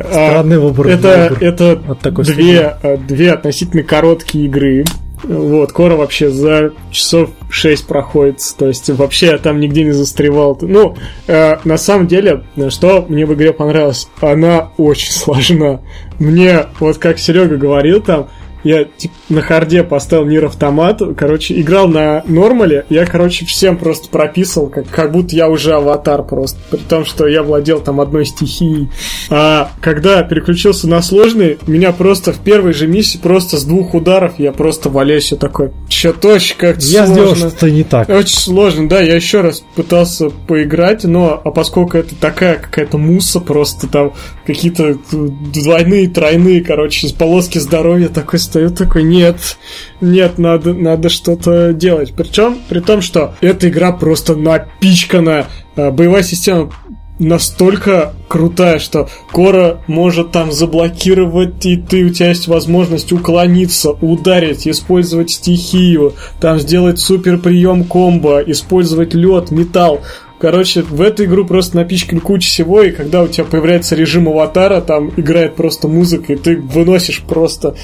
А, 0.00 0.10
Странный 0.10 0.58
выбор. 0.58 0.88
Это, 0.88 1.28
выбор. 1.30 1.38
это 1.48 1.72
от 1.88 2.00
такой 2.00 2.24
две, 2.24 2.76
э, 2.82 2.96
две 2.96 3.32
относительно 3.32 3.82
короткие 3.82 4.46
игры. 4.46 4.84
Вот, 5.24 5.72
Кора 5.72 5.96
вообще 5.96 6.30
за 6.30 6.72
часов 6.90 7.30
6 7.50 7.86
проходит. 7.86 8.40
То 8.56 8.68
есть 8.68 8.88
вообще 8.90 9.26
я 9.26 9.38
там 9.38 9.60
нигде 9.60 9.84
не 9.84 9.92
застревал. 9.92 10.58
Ну, 10.60 10.96
э, 11.26 11.58
на 11.64 11.76
самом 11.76 12.06
деле, 12.06 12.44
что 12.68 13.04
мне 13.08 13.26
в 13.26 13.34
игре 13.34 13.52
понравилось, 13.52 14.08
она 14.20 14.70
очень 14.76 15.12
сложна. 15.12 15.80
Мне, 16.18 16.66
вот 16.80 16.98
как 16.98 17.18
Серега 17.18 17.56
говорил 17.56 18.00
там, 18.00 18.28
я 18.64 18.84
типа, 18.84 19.14
на 19.28 19.42
харде 19.42 19.82
поставил 19.82 20.26
Нир 20.26 20.46
Автомат, 20.46 21.00
короче, 21.16 21.60
играл 21.60 21.88
на 21.88 22.22
нормале, 22.26 22.86
я, 22.88 23.04
короче, 23.06 23.44
всем 23.46 23.76
просто 23.76 24.08
прописал, 24.08 24.68
как, 24.68 24.88
как 24.88 25.12
будто 25.12 25.34
я 25.34 25.48
уже 25.48 25.74
аватар 25.74 26.22
просто, 26.22 26.58
при 26.70 26.78
том, 26.78 27.04
что 27.04 27.26
я 27.26 27.42
владел 27.42 27.80
там 27.80 28.00
одной 28.00 28.26
стихией. 28.26 28.88
А 29.30 29.70
когда 29.80 30.22
переключился 30.22 30.88
на 30.88 31.02
сложный, 31.02 31.58
меня 31.66 31.92
просто 31.92 32.32
в 32.32 32.38
первой 32.38 32.72
же 32.72 32.86
миссии 32.86 33.18
просто 33.18 33.56
с 33.58 33.64
двух 33.64 33.94
ударов 33.94 34.38
я 34.38 34.52
просто 34.52 34.88
валяюсь, 34.88 35.32
я 35.32 35.38
такой, 35.38 35.72
что-то 35.88 36.28
очень 36.34 36.56
как-то 36.56 36.84
Я 36.84 37.06
сложно. 37.06 37.14
сделал 37.14 37.36
что-то 37.36 37.70
не 37.70 37.84
так. 37.84 38.08
Очень 38.08 38.38
сложно, 38.38 38.88
да, 38.88 39.00
я 39.00 39.14
еще 39.14 39.40
раз 39.40 39.62
пытался 39.74 40.30
поиграть, 40.30 41.04
но 41.04 41.40
а 41.44 41.50
поскольку 41.50 41.98
это 41.98 42.14
такая 42.14 42.56
какая-то 42.56 42.98
муса, 42.98 43.40
просто 43.40 43.86
там 43.86 44.12
какие-то 44.46 44.96
двойные, 45.10 46.08
тройные, 46.08 46.62
короче, 46.62 47.08
полоски 47.14 47.58
здоровья, 47.58 48.08
такой 48.08 48.38
стою, 48.58 48.70
такой, 48.70 49.04
нет, 49.04 49.56
нет, 50.00 50.38
надо, 50.38 50.74
надо 50.74 51.08
что-то 51.08 51.72
делать. 51.72 52.12
Причем, 52.16 52.58
при 52.68 52.80
том, 52.80 53.02
что 53.02 53.34
эта 53.40 53.68
игра 53.68 53.92
просто 53.92 54.34
напичкана, 54.34 55.46
боевая 55.76 56.22
система 56.22 56.72
настолько 57.20 58.14
крутая, 58.28 58.78
что 58.78 59.08
Кора 59.32 59.80
может 59.86 60.30
там 60.32 60.52
заблокировать, 60.52 61.66
и 61.66 61.76
ты, 61.76 62.04
у 62.04 62.10
тебя 62.10 62.28
есть 62.28 62.48
возможность 62.48 63.12
уклониться, 63.12 63.90
ударить, 63.90 64.68
использовать 64.68 65.30
стихию, 65.30 66.14
там 66.40 66.58
сделать 66.58 67.00
супер 67.00 67.38
прием 67.38 67.84
комбо, 67.84 68.40
использовать 68.40 69.14
лед, 69.14 69.50
металл. 69.50 70.00
Короче, 70.40 70.82
в 70.82 71.00
эту 71.00 71.24
игру 71.24 71.44
просто 71.44 71.76
напичкали 71.76 72.20
куча 72.20 72.48
всего, 72.48 72.82
и 72.82 72.92
когда 72.92 73.24
у 73.24 73.26
тебя 73.26 73.44
появляется 73.44 73.96
режим 73.96 74.28
аватара, 74.28 74.80
там 74.80 75.10
играет 75.16 75.56
просто 75.56 75.88
музыка, 75.88 76.32
и 76.32 76.36
ты 76.36 76.56
выносишь 76.56 77.22
просто 77.22 77.74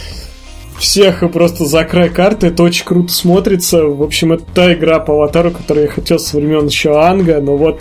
всех 0.78 1.22
и 1.22 1.28
просто 1.28 1.64
за 1.64 1.84
край 1.84 2.08
карты. 2.08 2.48
Это 2.48 2.62
очень 2.62 2.84
круто 2.84 3.12
смотрится. 3.12 3.84
В 3.84 4.02
общем, 4.02 4.32
это 4.32 4.44
та 4.54 4.72
игра 4.72 5.00
по 5.00 5.14
аватару, 5.14 5.50
которую 5.50 5.86
я 5.86 5.92
хотел 5.92 6.18
со 6.18 6.36
времен 6.36 6.66
еще 6.66 7.00
Анга, 7.00 7.40
но 7.40 7.56
вот 7.56 7.80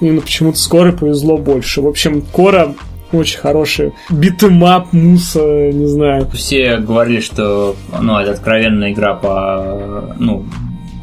именно 0.00 0.20
почему-то 0.20 0.58
с 0.58 0.64
Корой 0.64 0.92
повезло 0.92 1.38
больше. 1.38 1.80
В 1.80 1.86
общем, 1.86 2.22
Кора 2.22 2.74
очень 3.12 3.38
хороший. 3.38 3.92
Beat 4.10 4.43
'em 4.43 4.67
up, 4.67 4.92
musou, 4.92 5.70
не 5.72 5.86
знаю. 5.86 6.28
Все 6.32 6.78
говорили, 6.78 7.20
что 7.20 7.76
ну, 8.00 8.18
это 8.18 8.32
откровенная 8.32 8.92
игра 8.92 9.14
по, 9.14 10.14
ну, 10.18 10.44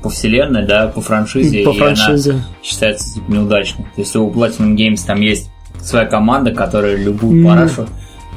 по 0.03 0.09
вселенной, 0.09 0.65
да, 0.65 0.87
по 0.87 1.01
франшизе, 1.01 1.63
По 1.63 1.71
и 1.71 1.77
франшизе. 1.77 2.31
она 2.31 2.43
считается 2.63 3.13
типа, 3.13 3.31
неудачной. 3.31 3.85
То 3.95 4.01
есть 4.01 4.15
у 4.15 4.29
Platinum 4.29 4.75
Games 4.75 4.99
там 5.05 5.21
есть 5.21 5.49
своя 5.81 6.05
команда, 6.05 6.51
которая 6.51 6.95
любую 6.95 7.45
парашу 7.45 7.87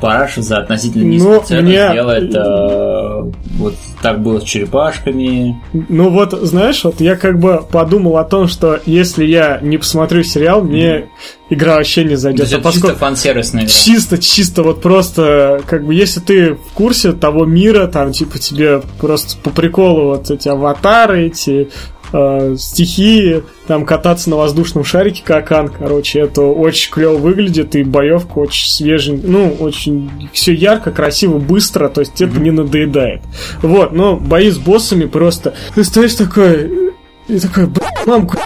парашу 0.05 0.43
за 0.43 0.59
относительно 0.59 1.05
низкую 1.05 1.35
Ну, 1.37 1.43
цену 1.47 1.63
мне- 1.63 1.91
делает. 1.93 2.35
э, 2.35 3.33
вот 3.59 3.75
так 4.03 4.21
было 4.21 4.41
с 4.41 4.43
черепашками. 4.45 5.57
Ну 5.73 6.11
вот, 6.11 6.33
знаешь, 6.33 6.85
вот 6.85 7.01
я 7.01 7.17
как 7.17 7.39
бы 7.39 7.63
подумал 7.71 8.19
о 8.19 8.25
том, 8.25 8.49
что 8.49 8.79
если 8.87 9.25
я 9.25 9.59
не 9.63 9.79
посмотрю 9.79 10.23
сериал, 10.23 10.63
мне 10.63 11.07
игра 11.51 11.77
вообще 11.77 12.05
не 12.05 12.17
зайдет. 12.17 12.41
есть 12.43 12.53
А 12.55 12.59
это 12.59 12.65
чисто 12.71 12.81
поскольку- 12.81 12.99
фан-сервисная. 12.99 13.67
Чисто, 13.67 14.19
чисто 14.19 14.63
вот 14.63 14.83
просто, 14.83 15.61
как 15.67 15.85
бы, 15.87 15.95
если 15.95 16.21
ты 16.21 16.55
в 16.55 16.73
курсе 16.75 17.13
того 17.13 17.45
мира, 17.47 17.87
там, 17.87 18.13
типа, 18.13 18.39
тебе 18.39 18.83
просто 19.01 19.37
по 19.43 19.51
приколу 19.51 20.07
вот 20.11 20.31
эти 20.31 20.49
аватары, 20.49 21.27
эти 21.27 21.69
э, 22.15 22.57
стихии, 22.57 23.43
там, 23.67 23.85
кататься 23.85 24.31
на 24.31 24.37
воздушном 24.37 24.85
шарике, 24.85 25.23
как 25.25 25.51
Ан, 25.53 25.69
короче, 25.69 26.21
это 26.21 26.43
очень 26.43 26.93
клево 26.93 27.17
выглядит, 27.17 27.75
и 27.75 27.83
боевка 27.83 28.39
очень 28.39 28.71
свеженькая, 28.71 29.29
ну, 29.29 29.57
очень 29.59 30.11
все 30.33 30.55
ярко, 30.55 30.93
красиво, 30.93 31.39
быстро, 31.39 31.89
то 31.89 32.01
есть 32.01 32.21
это 32.23 32.39
не 32.39 32.53
надоедает. 32.53 33.23
Вот, 33.63 33.93
но 33.93 34.17
бои 34.17 34.51
с 34.51 34.59
боссами 34.59 35.07
просто, 35.07 35.55
ты 35.75 35.83
стоишь 35.83 36.15
такой, 36.15 36.93
и 37.27 37.39
такой, 37.41 37.67
«Б***ь, 37.67 38.07
мамку, 38.07 38.37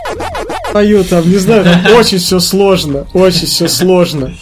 твою, 0.70 1.04
там, 1.04 1.28
не 1.28 1.36
знаю, 1.36 1.64
там 1.64 1.92
очень 1.98 2.18
все 2.18 2.40
сложно, 2.40 3.06
очень 3.12 3.46
все 3.46 3.68
сложно. 3.68 4.32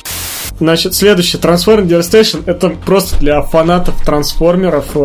Значит, 0.59 0.95
следующий 0.95 1.37
Transformer 1.37 1.87
Devastation 1.87 2.43
это 2.47 2.71
просто 2.71 3.19
для 3.19 3.43
фанатов 3.43 4.03
трансформеров. 4.03 4.97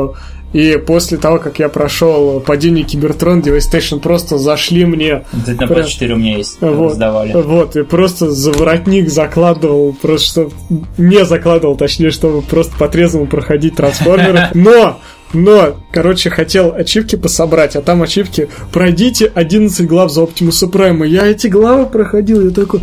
И 0.54 0.78
после 0.86 1.18
того, 1.18 1.40
как 1.40 1.60
я 1.60 1.70
прошел 1.70 2.40
падение 2.42 2.84
Кибертрон, 2.84 3.40
Devastation 3.40 4.00
просто 4.00 4.38
зашли 4.38 4.86
мне. 4.86 5.24
Кстати, 5.32 5.58
на 5.58 5.68
Прям- 5.68 5.86
PS4 5.86 6.12
у 6.12 6.18
меня 6.18 6.38
есть. 6.38 6.58
Вот, 6.60 6.96
Сдавали. 6.96 7.32
вот, 7.34 7.76
и 7.78 7.84
просто 7.84 8.32
за 8.32 8.52
воротник 8.52 9.10
закладывал, 9.10 9.96
просто 10.02 10.28
что 10.28 10.52
не 10.98 11.24
закладывал, 11.26 11.76
точнее, 11.78 12.12
чтобы 12.12 12.42
просто 12.42 12.76
по-трезвому 12.78 13.28
проходить 13.28 13.76
трансформеры. 13.76 14.50
Но, 14.54 15.00
но, 15.34 15.78
короче, 15.92 16.30
хотел 16.30 16.74
ачивки 16.74 17.16
пособрать, 17.16 17.76
а 17.76 17.82
там 17.82 18.02
ачивки 18.04 18.50
пройдите 18.72 19.32
11 19.34 19.88
глав 19.88 20.12
за 20.12 20.24
Оптимуса 20.24 20.68
Прайма. 20.68 21.06
Я 21.06 21.26
эти 21.28 21.48
главы 21.48 21.86
проходил, 21.86 22.46
я 22.46 22.52
такой, 22.52 22.82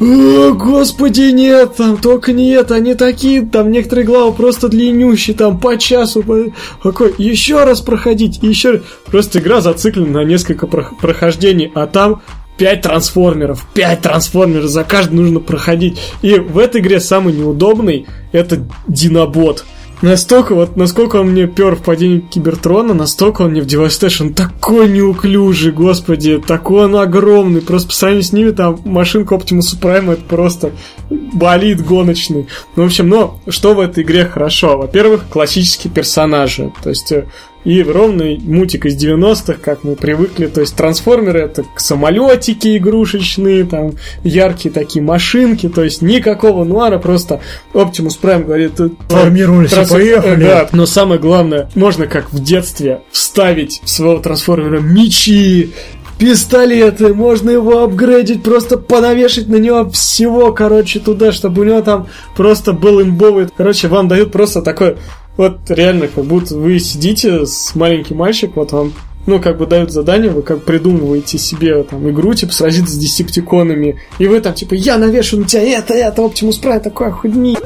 о, 0.00 0.52
господи, 0.52 1.30
нет, 1.32 1.76
там 1.76 1.96
только 1.96 2.32
не 2.32 2.50
это, 2.50 2.74
они 2.74 2.94
такие, 2.94 3.42
там 3.42 3.70
некоторые 3.70 4.04
главы 4.04 4.32
просто 4.32 4.68
длиннющие, 4.68 5.36
там 5.36 5.58
по 5.58 5.76
часу, 5.78 6.22
по- 6.22 6.52
какой, 6.82 7.14
еще 7.18 7.64
раз 7.64 7.80
проходить, 7.80 8.38
еще. 8.42 8.82
Просто 9.06 9.38
игра 9.38 9.60
зациклена 9.60 10.22
на 10.22 10.24
несколько 10.24 10.66
прох- 10.66 10.96
прохождений, 11.00 11.70
а 11.74 11.86
там 11.86 12.22
5 12.58 12.82
трансформеров, 12.82 13.66
5 13.74 14.00
трансформеров, 14.02 14.66
за 14.66 14.84
каждый 14.84 15.14
нужно 15.14 15.40
проходить. 15.40 15.98
И 16.22 16.34
в 16.38 16.58
этой 16.58 16.80
игре 16.80 17.00
самый 17.00 17.34
неудобный 17.34 18.06
это 18.32 18.64
Динобот. 18.86 19.64
Настолько 20.02 20.54
вот, 20.54 20.76
насколько 20.76 21.16
он 21.16 21.30
мне 21.30 21.46
пер 21.46 21.76
в 21.76 21.82
падении 21.82 22.18
Кибертрона, 22.18 22.94
настолько 22.94 23.42
он 23.42 23.52
мне 23.52 23.62
в 23.62 23.66
Devastation 23.66 24.34
такой 24.34 24.88
неуклюжий, 24.88 25.72
господи, 25.72 26.38
такой 26.38 26.84
он 26.84 26.96
огромный, 26.96 27.62
просто 27.62 27.88
по 27.88 27.94
сравнению 27.94 28.24
с 28.24 28.32
ними 28.32 28.50
там 28.50 28.80
машинка 28.84 29.34
Optimus 29.34 29.78
Prime 29.80 30.12
это 30.12 30.22
просто 30.22 30.72
болит 31.10 31.84
гоночный. 31.84 32.48
Ну, 32.76 32.82
в 32.82 32.86
общем, 32.86 33.08
но 33.08 33.40
что 33.48 33.74
в 33.74 33.80
этой 33.80 34.02
игре 34.02 34.26
хорошо? 34.26 34.76
Во-первых, 34.76 35.24
классические 35.30 35.92
персонажи, 35.92 36.72
то 36.82 36.90
есть 36.90 37.12
э, 37.12 37.26
и 37.64 37.82
ровный 37.82 38.38
мультик 38.38 38.86
из 38.86 39.02
90-х, 39.02 39.54
как 39.54 39.84
мы 39.84 39.96
привыкли, 39.96 40.46
то 40.46 40.60
есть 40.60 40.76
трансформеры 40.76 41.40
это 41.40 41.64
самолетики 41.76 42.76
игрушечные, 42.76 43.64
там 43.64 43.94
яркие 44.22 44.72
такие 44.72 45.02
машинки, 45.02 45.68
то 45.68 45.82
есть 45.82 46.02
никакого 46.02 46.64
нуара, 46.64 46.98
просто 46.98 47.40
Optimus 47.72 48.18
Prime 48.20 48.44
говорит, 48.44 48.78
э, 48.80 48.90
Формировались 49.08 49.72
и 49.72 49.76
Трансф- 49.76 49.90
поехали. 49.90 50.44
Да, 50.44 50.68
но 50.72 50.86
самое 50.86 51.20
главное, 51.20 51.70
можно 51.74 52.06
как 52.06 52.32
в 52.32 52.42
детстве 52.42 53.00
вставить 53.10 53.80
в 53.82 53.88
своего 53.88 54.18
трансформера 54.18 54.80
мечи, 54.80 55.72
пистолеты, 56.18 57.12
можно 57.12 57.50
его 57.50 57.82
апгрейдить, 57.82 58.42
просто 58.42 58.78
понавешать 58.78 59.48
на 59.48 59.56
него 59.56 59.90
всего, 59.90 60.52
короче, 60.52 61.00
туда, 61.00 61.32
чтобы 61.32 61.62
у 61.62 61.64
него 61.64 61.82
там 61.82 62.08
просто 62.36 62.72
был 62.72 63.02
имбовый. 63.02 63.48
Короче, 63.56 63.88
вам 63.88 64.08
дают 64.08 64.32
просто 64.32 64.62
такой, 64.62 64.96
вот 65.36 65.58
реально, 65.68 66.08
как 66.08 66.24
будто 66.24 66.56
вы 66.56 66.78
сидите 66.78 67.46
с 67.46 67.74
маленький 67.74 68.14
мальчик, 68.14 68.56
вот 68.56 68.72
вам 68.72 68.92
ну, 69.26 69.40
как 69.40 69.58
бы 69.58 69.66
дают 69.66 69.90
задание, 69.90 70.30
вы 70.30 70.42
как 70.42 70.64
придумываете 70.64 71.38
себе 71.38 71.82
там 71.82 72.08
игру, 72.10 72.34
типа, 72.34 72.52
сразиться 72.52 72.94
с 72.94 72.98
десептиконами, 72.98 73.98
и 74.18 74.26
вы 74.26 74.40
там, 74.40 74.54
типа, 74.54 74.74
я 74.74 74.98
навешу 74.98 75.38
на 75.38 75.44
тебя 75.46 75.62
это, 75.62 75.94
это, 75.94 76.22
Оптимус 76.22 76.58
Прайм, 76.58 76.80
такой 76.80 77.08
охуенный. 77.08 77.56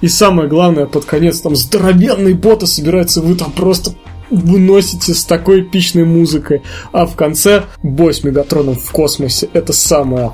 И 0.00 0.08
самое 0.08 0.48
главное, 0.48 0.86
под 0.86 1.04
конец 1.04 1.40
там 1.40 1.54
здоровенные 1.54 2.34
боты 2.34 2.66
собираются, 2.66 3.20
вы 3.20 3.36
там 3.36 3.52
просто 3.52 3.94
выносите 4.30 5.14
с 5.14 5.24
такой 5.24 5.62
эпичной 5.62 6.04
музыкой. 6.04 6.62
А 6.92 7.06
в 7.06 7.14
конце 7.16 7.64
бой 7.82 8.14
с 8.14 8.24
Мегатроном 8.24 8.76
в 8.76 8.90
космосе. 8.90 9.48
Это 9.52 9.72
самое. 9.72 10.32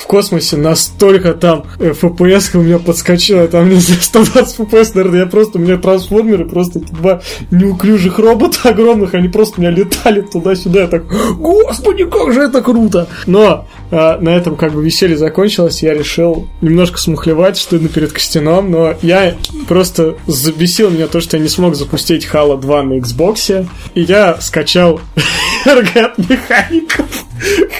В 0.00 0.06
космосе 0.06 0.56
настолько 0.56 1.34
там 1.34 1.64
FPS 1.78 2.56
у 2.56 2.62
меня 2.62 2.78
подскочила, 2.78 3.46
там, 3.48 3.68
не 3.68 3.76
знаю, 3.76 4.00
120 4.00 4.58
FPS, 4.58 4.90
наверное, 4.94 5.20
я 5.20 5.26
просто, 5.26 5.58
у 5.58 5.60
меня 5.60 5.76
трансформеры, 5.76 6.48
просто 6.48 6.80
два 6.80 7.20
неуклюжих 7.50 8.18
робота 8.18 8.70
огромных, 8.70 9.14
они 9.14 9.28
просто 9.28 9.58
у 9.58 9.60
меня 9.60 9.70
летали 9.70 10.20
туда-сюда, 10.20 10.82
я 10.82 10.86
так, 10.88 11.04
господи, 11.38 12.04
как 12.04 12.32
же 12.32 12.42
это 12.42 12.60
круто! 12.60 13.08
Но 13.26 13.66
а, 13.90 14.18
на 14.18 14.30
этом 14.30 14.56
как 14.56 14.72
бы 14.72 14.84
веселье 14.84 15.16
закончилось, 15.16 15.82
я 15.82 15.94
решил 15.94 16.48
немножко 16.60 16.98
смухлевать, 16.98 17.56
стыдно 17.56 17.88
перед 17.88 18.12
Костяном, 18.12 18.70
но 18.70 18.94
я 19.02 19.34
просто 19.66 20.16
забесил 20.26 20.90
меня 20.90 21.06
то, 21.06 21.20
что 21.20 21.36
я 21.36 21.42
не 21.42 21.48
смог 21.48 21.74
запустить 21.74 22.28
Halo 22.30 22.60
2 22.60 22.82
на 22.82 22.98
Xbox, 22.98 23.66
и 23.94 24.00
я 24.02 24.40
скачал 24.40 25.00
RGAT 25.66 26.14
механиков 26.28 27.24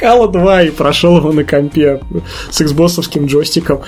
Halo 0.01 0.31
2 0.31 0.63
и 0.63 0.71
прошел 0.71 1.19
его 1.19 1.33
на 1.33 1.45
компе 1.45 2.01
с 2.51 2.61
xbox 2.61 3.27
джойстиком. 3.27 3.83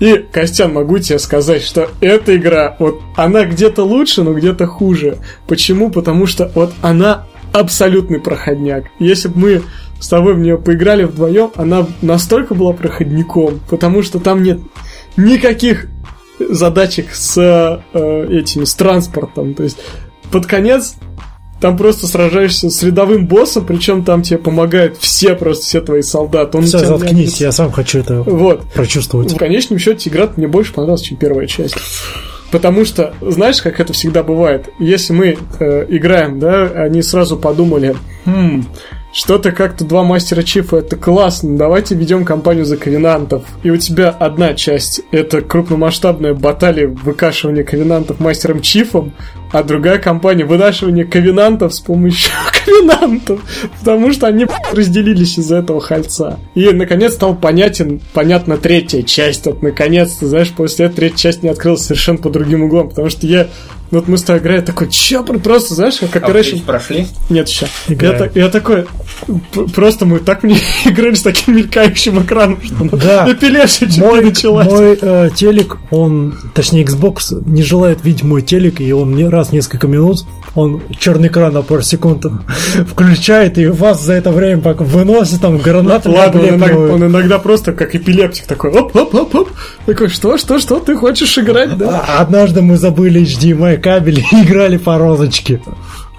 И, 0.00 0.24
Костян, 0.30 0.72
могу 0.72 0.98
тебе 0.98 1.18
сказать, 1.18 1.62
что 1.62 1.90
эта 2.00 2.36
игра, 2.36 2.76
вот 2.78 3.00
она 3.16 3.44
где-то 3.44 3.82
лучше, 3.84 4.22
но 4.22 4.32
где-то 4.34 4.66
хуже. 4.66 5.18
Почему? 5.46 5.90
Потому 5.90 6.26
что 6.26 6.50
вот 6.54 6.72
она 6.82 7.26
абсолютный 7.52 8.20
проходняк. 8.20 8.86
Если 8.98 9.28
бы 9.28 9.38
мы 9.38 9.62
с 10.00 10.08
тобой 10.08 10.34
в 10.34 10.38
нее 10.38 10.58
поиграли 10.58 11.04
вдвоем, 11.04 11.50
она 11.56 11.86
настолько 12.02 12.54
была 12.54 12.72
проходником, 12.72 13.60
потому 13.70 14.02
что 14.02 14.18
там 14.18 14.42
нет 14.42 14.60
никаких 15.16 15.86
задачек 16.38 17.14
с 17.14 17.36
э, 17.38 18.26
этими, 18.30 18.64
с 18.64 18.74
транспортом. 18.74 19.54
То 19.54 19.62
есть 19.62 19.78
под 20.30 20.46
конец 20.46 20.96
там 21.60 21.76
просто 21.78 22.06
сражаешься 22.06 22.68
с 22.68 22.82
рядовым 22.82 23.26
боссом, 23.26 23.64
причем 23.64 24.04
там 24.04 24.22
тебе 24.22 24.38
помогают 24.38 24.96
все, 24.98 25.34
просто 25.34 25.64
все 25.64 25.80
твои 25.80 26.02
солдаты. 26.02 26.58
Он 26.58 26.64
Все, 26.64 26.80
не 26.80 26.84
заткнись, 26.86 27.10
обидит. 27.12 27.36
я 27.40 27.52
сам 27.52 27.72
хочу 27.72 28.00
это 28.00 28.22
Вот. 28.22 28.64
прочувствовать. 28.74 29.32
В 29.32 29.36
конечном 29.38 29.78
счете 29.78 30.10
игра 30.10 30.28
мне 30.36 30.48
больше 30.48 30.74
понравилась, 30.74 31.02
чем 31.02 31.16
первая 31.16 31.46
часть. 31.46 31.76
Потому 32.50 32.84
что, 32.84 33.14
знаешь, 33.20 33.62
как 33.62 33.80
это 33.80 33.92
всегда 33.92 34.22
бывает, 34.22 34.68
если 34.78 35.12
мы 35.12 35.38
э, 35.58 35.86
играем, 35.88 36.38
да, 36.38 36.64
они 36.66 37.00
сразу 37.02 37.36
подумали, 37.36 37.96
хм, 38.26 38.66
что-то 39.14 39.52
как-то 39.52 39.84
два 39.84 40.02
мастера 40.02 40.42
чифа, 40.42 40.78
это 40.78 40.96
классно, 40.96 41.56
давайте 41.56 41.94
ведем 41.94 42.24
компанию 42.24 42.64
за 42.64 42.76
ковенантов. 42.76 43.44
И 43.62 43.70
у 43.70 43.76
тебя 43.76 44.10
одна 44.10 44.54
часть 44.54 45.02
это 45.12 45.40
крупномасштабная 45.40 46.34
баталия 46.34 46.88
выкашивания 46.88 47.62
ковенантов 47.62 48.18
мастером 48.18 48.60
чифом, 48.60 49.12
а 49.54 49.62
другая 49.62 49.98
компания 49.98 50.44
вынашивание 50.44 51.04
ковенантов 51.04 51.72
с 51.72 51.78
помощью 51.78 52.28
ковенантов, 52.64 53.40
потому 53.78 54.12
что 54.12 54.26
они 54.26 54.46
разделились 54.72 55.38
из-за 55.38 55.58
этого 55.58 55.80
хальца. 55.80 56.40
И 56.56 56.70
наконец 56.70 57.14
стал 57.14 57.36
понятен, 57.36 58.00
понятна 58.12 58.56
третья 58.56 59.02
часть. 59.02 59.46
Вот 59.46 59.62
наконец-то, 59.62 60.26
знаешь, 60.26 60.50
после 60.50 60.86
этого 60.86 60.96
третья 60.96 61.16
часть 61.18 61.42
не 61.44 61.50
открылась 61.50 61.82
совершенно 61.82 62.18
по 62.18 62.30
другим 62.30 62.64
углом, 62.64 62.88
потому 62.88 63.10
что 63.10 63.28
я 63.28 63.46
вот 63.90 64.08
мы 64.08 64.18
с 64.18 64.24
тобой 64.24 64.40
играли, 64.42 64.60
такой, 64.60 64.88
чё, 64.90 65.22
просто, 65.22 65.74
знаешь, 65.74 65.98
как 66.10 66.24
А 66.24 66.26
вы 66.26 66.40
Operation 66.40 66.62
прошли? 66.64 67.06
нет 67.30 67.48
еще. 67.48 67.66
Я, 67.86 67.94
Играем. 67.94 68.18
так- 68.18 68.34
я 68.34 68.48
такой, 68.48 68.86
просто 69.74 70.04
мы 70.04 70.18
так 70.18 70.42
мне 70.42 70.56
играли 70.84 71.14
с 71.14 71.22
таким 71.22 71.56
мелькающим 71.56 72.20
экраном, 72.22 72.58
что 72.64 72.74
ну, 72.84 72.90
Да. 72.96 73.30
эпилепсия 73.30 73.86
чуть 73.86 73.98
Мой, 73.98 74.18
не 74.20 74.30
началась. 74.30 74.66
мой 74.66 74.98
э, 75.00 75.30
телек, 75.36 75.76
он, 75.92 76.34
точнее, 76.54 76.82
Xbox 76.84 77.40
не 77.46 77.62
желает 77.62 78.04
видеть 78.04 78.24
мой 78.24 78.42
телек, 78.42 78.80
и 78.80 78.90
он 78.92 79.14
не 79.14 79.28
раз 79.28 79.43
в 79.48 79.52
несколько 79.52 79.86
минут, 79.86 80.24
он 80.54 80.82
черный 80.98 81.28
экран 81.28 81.52
на 81.52 81.62
пару 81.62 81.82
секунд 81.82 82.24
включает, 82.88 83.58
и 83.58 83.66
вас 83.66 84.02
за 84.02 84.14
это 84.14 84.30
время 84.30 84.60
пока 84.62 84.84
выносит 84.84 85.40
там 85.40 85.58
гранаты. 85.58 86.08
Ладно, 86.08 86.40
он 86.40 86.48
иногда, 86.48 86.78
он 86.78 87.04
иногда 87.04 87.38
просто 87.38 87.72
как 87.72 87.94
эпилептик 87.94 88.46
такой, 88.46 88.70
оп-оп-оп-оп, 88.70 89.50
такой, 89.86 90.08
что, 90.08 90.38
что, 90.38 90.58
что, 90.58 90.80
ты 90.80 90.96
хочешь 90.96 91.36
играть, 91.38 91.76
да? 91.76 92.04
А 92.06 92.20
Однажды 92.20 92.62
мы 92.62 92.76
забыли 92.76 93.22
HDMI 93.22 93.78
кабель 93.78 94.20
и 94.32 94.42
играли 94.42 94.76
по 94.76 94.98
розочке. 94.98 95.60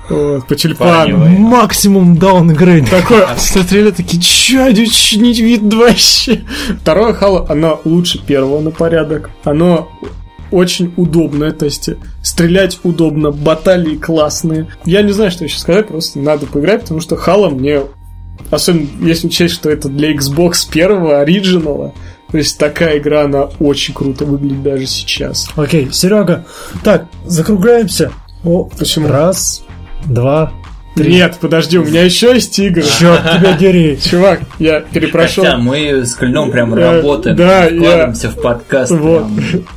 Вот, 0.09 0.45
по 0.77 1.05
вы- 1.07 1.29
Максимум 1.29 2.17
даунгрейд. 2.17 2.89
Такой, 2.89 3.23
смотрели 3.37 3.89
такие, 3.91 4.21
чё, 4.21 4.67
не 4.69 5.33
видно 5.33 5.77
вообще. 5.77 6.41
Второе 6.81 7.13
Хало, 7.13 7.45
оно 7.49 7.81
лучше 7.85 8.19
первого 8.23 8.61
на 8.61 8.69
порядок. 8.69 9.31
Оно 9.43 9.89
очень 10.51 10.93
удобное, 10.95 11.51
то 11.51 11.65
есть 11.65 11.89
стрелять 12.35 12.79
удобно, 12.83 13.31
баталии 13.31 13.95
классные. 13.95 14.67
Я 14.83 15.03
не 15.03 15.13
знаю, 15.13 15.31
что 15.31 15.45
еще 15.45 15.57
сказать, 15.57 15.87
просто 15.87 16.19
надо 16.19 16.45
поиграть, 16.45 16.81
потому 16.81 16.99
что 16.99 17.15
Хало 17.15 17.49
мне, 17.49 17.83
особенно 18.51 18.89
если 19.07 19.27
учесть, 19.27 19.53
что 19.53 19.69
это 19.69 19.87
для 19.87 20.13
Xbox 20.13 20.69
первого, 20.69 21.21
оригинала, 21.21 21.93
то 22.29 22.37
есть 22.37 22.57
такая 22.57 22.97
игра, 22.97 23.23
она 23.23 23.43
очень 23.61 23.93
круто 23.93 24.25
выглядит 24.25 24.63
даже 24.63 24.85
сейчас. 24.85 25.47
Окей, 25.55 25.87
Серега. 25.93 26.45
Так, 26.83 27.05
закругляемся. 27.25 28.11
О, 28.43 28.65
Почему? 28.77 29.07
Раз, 29.07 29.63
два, 30.05 30.51
три. 30.95 31.13
Нет, 31.13 31.37
подожди, 31.39 31.77
у 31.77 31.83
меня 31.85 32.01
еще 32.03 32.33
есть 32.33 32.57
игры. 32.59 32.83
Черт 32.83 33.21
тебя 33.39 33.53
дери. 33.53 33.97
Чувак, 34.03 34.41
я 34.59 34.79
перепрошел. 34.81 35.43
Хотя 35.43 35.57
мы 35.57 36.05
с 36.05 36.13
Кольном 36.15 36.51
прям 36.51 36.73
Э, 36.73 36.95
работаем, 36.97 37.35
да, 37.35 37.65
я- 37.65 38.07
в 38.11 38.41
подкаст. 38.41 38.91
Вот. 38.91 39.25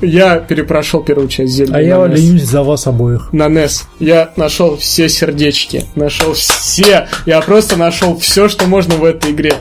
Я 0.00 0.36
перепрошел 0.38 1.02
первую 1.02 1.28
часть 1.28 1.52
Зельды. 1.52 1.74
А 1.74 1.80
я 1.82 2.06
ленюсь 2.06 2.44
за 2.44 2.62
вас 2.62 2.86
обоих. 2.86 3.28
на 3.32 3.48
NES. 3.48 3.82
Я 4.00 4.30
нашел 4.36 4.76
все 4.76 5.08
сердечки. 5.08 5.84
Нашел 5.96 6.32
все. 6.32 7.08
Я 7.26 7.40
просто 7.40 7.76
нашел 7.76 8.18
все, 8.18 8.48
что 8.48 8.66
можно 8.66 8.94
в 8.94 9.04
этой 9.04 9.32
игре. 9.32 9.52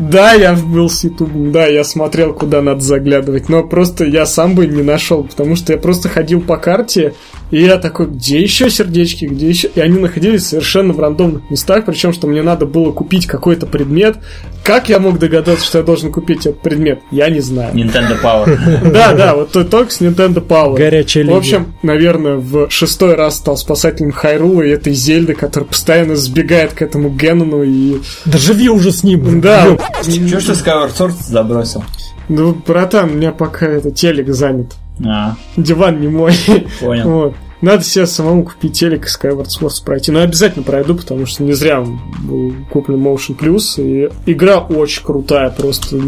Да, 0.00 0.32
я 0.32 0.54
был 0.54 0.88
с 0.88 1.04
Ютубом, 1.04 1.52
да, 1.52 1.66
я 1.66 1.84
смотрел, 1.84 2.32
куда 2.32 2.62
надо 2.62 2.80
заглядывать, 2.80 3.48
но 3.48 3.62
просто 3.62 4.04
я 4.06 4.24
сам 4.24 4.54
бы 4.54 4.66
не 4.66 4.82
нашел, 4.82 5.24
потому 5.24 5.56
что 5.56 5.72
я 5.72 5.78
просто 5.78 6.08
ходил 6.08 6.40
по 6.40 6.56
карте, 6.56 7.12
и 7.50 7.62
я 7.62 7.76
такой, 7.76 8.06
где 8.06 8.40
еще 8.40 8.70
сердечки, 8.70 9.24
где 9.24 9.48
еще... 9.48 9.68
И 9.74 9.80
они 9.80 9.98
находились 9.98 10.46
совершенно 10.46 10.92
в 10.92 11.00
рандомных 11.00 11.50
местах, 11.50 11.84
причем, 11.84 12.12
что 12.12 12.28
мне 12.28 12.42
надо 12.42 12.64
было 12.64 12.92
купить 12.92 13.26
какой-то 13.26 13.66
предмет. 13.66 14.16
Как 14.64 14.88
я 14.88 15.00
мог 15.00 15.18
догадаться, 15.18 15.66
что 15.66 15.78
я 15.78 15.84
должен 15.84 16.12
купить 16.12 16.46
этот 16.46 16.60
предмет? 16.62 17.00
Я 17.10 17.28
не 17.28 17.40
знаю. 17.40 17.74
Nintendo 17.74 18.16
Power. 18.22 18.58
Да, 18.90 19.12
да, 19.14 19.34
вот 19.34 19.50
то- 19.52 19.64
только 19.64 19.92
с 19.92 20.00
Nintendo 20.00 20.46
Power. 20.46 20.76
Горячая 20.76 21.24
В 21.24 21.26
линия. 21.26 21.38
общем, 21.38 21.74
наверное, 21.82 22.36
в 22.36 22.70
шестой 22.70 23.14
раз 23.14 23.36
стал 23.36 23.56
спасателем 23.56 24.12
Хайрула 24.12 24.62
и 24.62 24.70
этой 24.70 24.92
Зельды, 24.92 25.34
которая 25.34 25.68
постоянно 25.68 26.16
сбегает 26.16 26.72
к 26.72 26.82
этому 26.82 27.10
Геннону 27.10 27.62
и... 27.64 27.98
Да 28.26 28.38
живи 28.38 28.68
уже 28.68 28.92
с 28.92 29.02
ним. 29.02 29.40
Да. 29.40 29.76
Чего 30.02 30.40
ж 30.40 30.44
ты 30.44 30.52
Skyward 30.52 31.10
забросил? 31.28 31.84
ну, 32.28 32.54
братан, 32.66 33.10
у 33.10 33.14
меня 33.14 33.32
пока 33.32 33.66
это 33.66 33.90
телек 33.90 34.28
занят. 34.28 34.74
А, 35.04 35.36
Диван 35.56 36.00
не 36.00 36.08
мой. 36.08 36.32
понял. 36.80 37.08
Вот. 37.10 37.34
Надо 37.60 37.84
себе 37.84 38.06
самому 38.06 38.44
купить 38.44 38.78
телек 38.78 39.04
и 39.04 39.08
Skyward 39.08 39.48
Sword 39.48 39.84
пройти. 39.84 40.12
Но 40.12 40.20
обязательно 40.20 40.64
пройду, 40.64 40.94
потому 40.94 41.26
что 41.26 41.42
не 41.42 41.52
зря 41.52 41.80
был 41.82 42.54
куплен 42.70 43.04
Motion 43.04 43.36
Plus. 43.38 43.82
И 43.82 44.10
игра 44.26 44.58
очень 44.60 45.04
крутая, 45.04 45.50
просто 45.50 45.98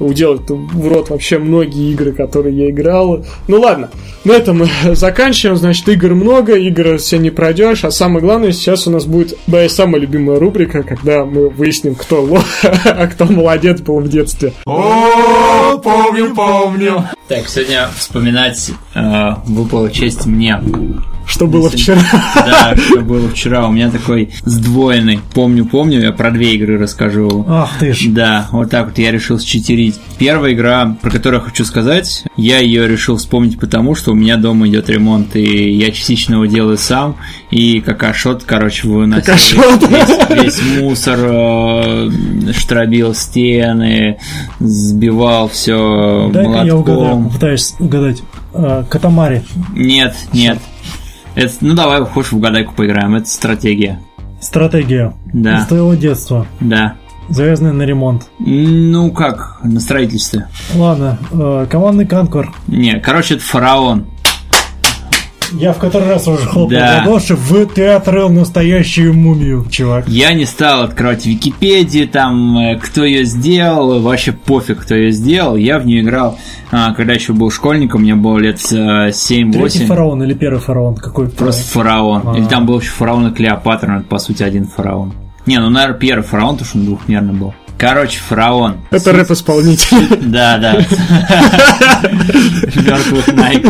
уделать 0.00 0.42
в 0.48 0.88
рот 0.88 1.10
вообще 1.10 1.38
многие 1.38 1.92
игры, 1.92 2.12
которые 2.12 2.56
я 2.56 2.70
играл. 2.70 3.24
Ну 3.46 3.60
ладно, 3.60 3.90
на 4.24 4.32
этом 4.32 4.58
мы 4.58 4.68
заканчиваем. 4.94 5.56
Значит, 5.56 5.88
игр 5.88 6.14
много, 6.14 6.54
игр 6.54 6.98
все 6.98 7.18
не 7.18 7.30
пройдешь. 7.30 7.84
А 7.84 7.90
самое 7.90 8.20
главное, 8.24 8.52
сейчас 8.52 8.86
у 8.86 8.90
нас 8.90 9.04
будет 9.04 9.38
моя 9.46 9.68
самая 9.68 10.00
любимая 10.00 10.38
рубрика, 10.38 10.82
когда 10.82 11.24
мы 11.24 11.48
выясним, 11.48 11.94
кто 11.94 12.22
лох, 12.22 12.44
а 12.62 13.06
кто 13.06 13.26
молодец 13.26 13.80
был 13.80 14.00
в 14.00 14.08
детстве. 14.08 14.52
О, 14.66 15.78
помню, 15.78 16.34
помню. 16.34 17.04
Так, 17.28 17.48
сегодня 17.48 17.88
вспоминать 17.96 18.70
э, 18.94 19.30
выпала 19.46 19.90
честь 19.90 20.26
мне. 20.26 20.60
Что 21.30 21.46
было 21.46 21.70
вчера? 21.70 22.02
Да, 22.34 22.74
что 22.76 23.00
было 23.00 23.28
вчера. 23.28 23.68
У 23.68 23.72
меня 23.72 23.88
такой 23.90 24.30
сдвоенный. 24.44 25.20
Помню, 25.32 25.64
помню, 25.64 26.00
я 26.00 26.12
про 26.12 26.30
две 26.32 26.54
игры 26.54 26.76
расскажу. 26.76 27.44
Ах 27.48 27.70
ты 27.78 27.92
ж. 27.92 28.06
Да, 28.08 28.48
вот 28.50 28.70
так 28.70 28.88
вот 28.88 28.98
я 28.98 29.12
решил 29.12 29.38
считерить. 29.38 29.98
Первая 30.18 30.52
игра, 30.52 30.96
про 31.00 31.10
которую 31.10 31.40
я 31.40 31.46
хочу 31.46 31.64
сказать, 31.64 32.24
я 32.36 32.58
ее 32.58 32.88
решил 32.88 33.16
вспомнить 33.16 33.58
потому, 33.60 33.94
что 33.94 34.10
у 34.10 34.14
меня 34.14 34.36
дома 34.36 34.66
идет 34.68 34.90
ремонт, 34.90 35.36
и 35.36 35.70
я 35.72 35.92
частично 35.92 36.34
его 36.34 36.46
делаю 36.46 36.76
сам, 36.76 37.16
и 37.50 37.80
как 37.80 38.02
ашот, 38.02 38.42
короче, 38.44 38.88
выносил 38.88 39.24
Какашот. 39.24 39.88
весь, 39.88 40.42
весь 40.42 40.62
мусор, 40.80 41.18
э, 41.22 42.10
штробил 42.56 43.14
стены, 43.14 44.18
сбивал 44.58 45.48
все 45.48 46.28
Дай-ка 46.32 46.64
я 46.64 46.76
угадаю, 46.76 46.98
молотком. 46.98 47.24
попытаюсь 47.28 47.74
угадать. 47.78 48.22
А, 48.52 48.84
Катамари. 48.84 49.44
Нет, 49.74 50.16
нет. 50.32 50.58
Это, 51.34 51.52
ну 51.60 51.74
давай, 51.74 52.04
хочешь 52.04 52.32
в 52.32 52.36
угадайку 52.36 52.74
поиграем, 52.74 53.14
это 53.14 53.28
стратегия. 53.28 54.00
Стратегия. 54.40 55.14
Да, 55.32 55.58
Из 55.60 55.66
твоего 55.66 55.94
детства. 55.94 56.46
да. 56.60 56.96
Завязанная 57.28 57.72
на 57.72 57.82
ремонт. 57.82 58.28
Ну 58.40 59.12
как, 59.12 59.60
на 59.62 59.78
строительстве. 59.78 60.48
Ладно, 60.74 61.16
э, 61.30 61.66
командный 61.70 62.04
конкур. 62.04 62.52
Не, 62.66 62.98
короче, 62.98 63.34
это 63.34 63.44
фараон. 63.44 64.06
Я 65.52 65.72
в 65.72 65.78
который 65.78 66.08
раз 66.08 66.26
уже 66.28 66.46
хлопал 66.46 66.70
Да. 66.70 67.02
в 67.04 67.08
ладоши, 67.08 67.34
в 67.34 67.66
ты 67.66 67.86
открыл 67.86 68.28
настоящую 68.28 69.14
мумию, 69.14 69.66
чувак. 69.70 70.08
Я 70.08 70.32
не 70.32 70.44
стал 70.44 70.82
открывать 70.82 71.26
Википедию, 71.26 72.08
там, 72.08 72.56
э, 72.58 72.78
кто 72.78 73.04
ее 73.04 73.24
сделал, 73.24 74.00
вообще 74.00 74.32
пофиг, 74.32 74.80
кто 74.82 74.94
ее 74.94 75.12
сделал. 75.12 75.56
Я 75.56 75.78
в 75.78 75.86
нее 75.86 76.02
играл, 76.02 76.38
а, 76.70 76.92
когда 76.94 77.14
еще 77.14 77.32
был 77.32 77.50
школьником, 77.50 78.02
мне 78.02 78.14
было 78.14 78.38
лет 78.38 78.60
э, 78.72 79.10
7-8. 79.10 79.52
Третий 79.52 79.86
фараон 79.86 80.22
или 80.22 80.34
первый 80.34 80.60
фараон? 80.60 80.96
Какой 80.96 81.28
Просто 81.28 81.62
фараон. 81.64 82.22
А. 82.26 82.36
Или 82.38 82.44
там 82.46 82.66
был 82.66 82.80
еще 82.80 82.90
фараон 82.90 83.28
и 83.28 83.34
Клеопатра, 83.34 83.88
но 83.88 83.96
это, 83.98 84.06
по 84.06 84.18
сути, 84.18 84.42
один 84.42 84.66
фараон. 84.66 85.12
Не, 85.46 85.58
ну, 85.58 85.70
наверное, 85.70 85.98
первый 85.98 86.22
фараон, 86.22 86.52
потому 86.56 86.68
что 86.68 86.78
он 86.78 86.84
двухмерный 86.84 87.32
был. 87.34 87.54
Короче, 87.80 88.18
фараон. 88.18 88.76
Это 88.90 89.10
рэп-исполнитель. 89.12 90.18
Да, 90.20 90.58
да. 90.58 90.74
Мертвых 92.76 93.26
Найк. 93.28 93.64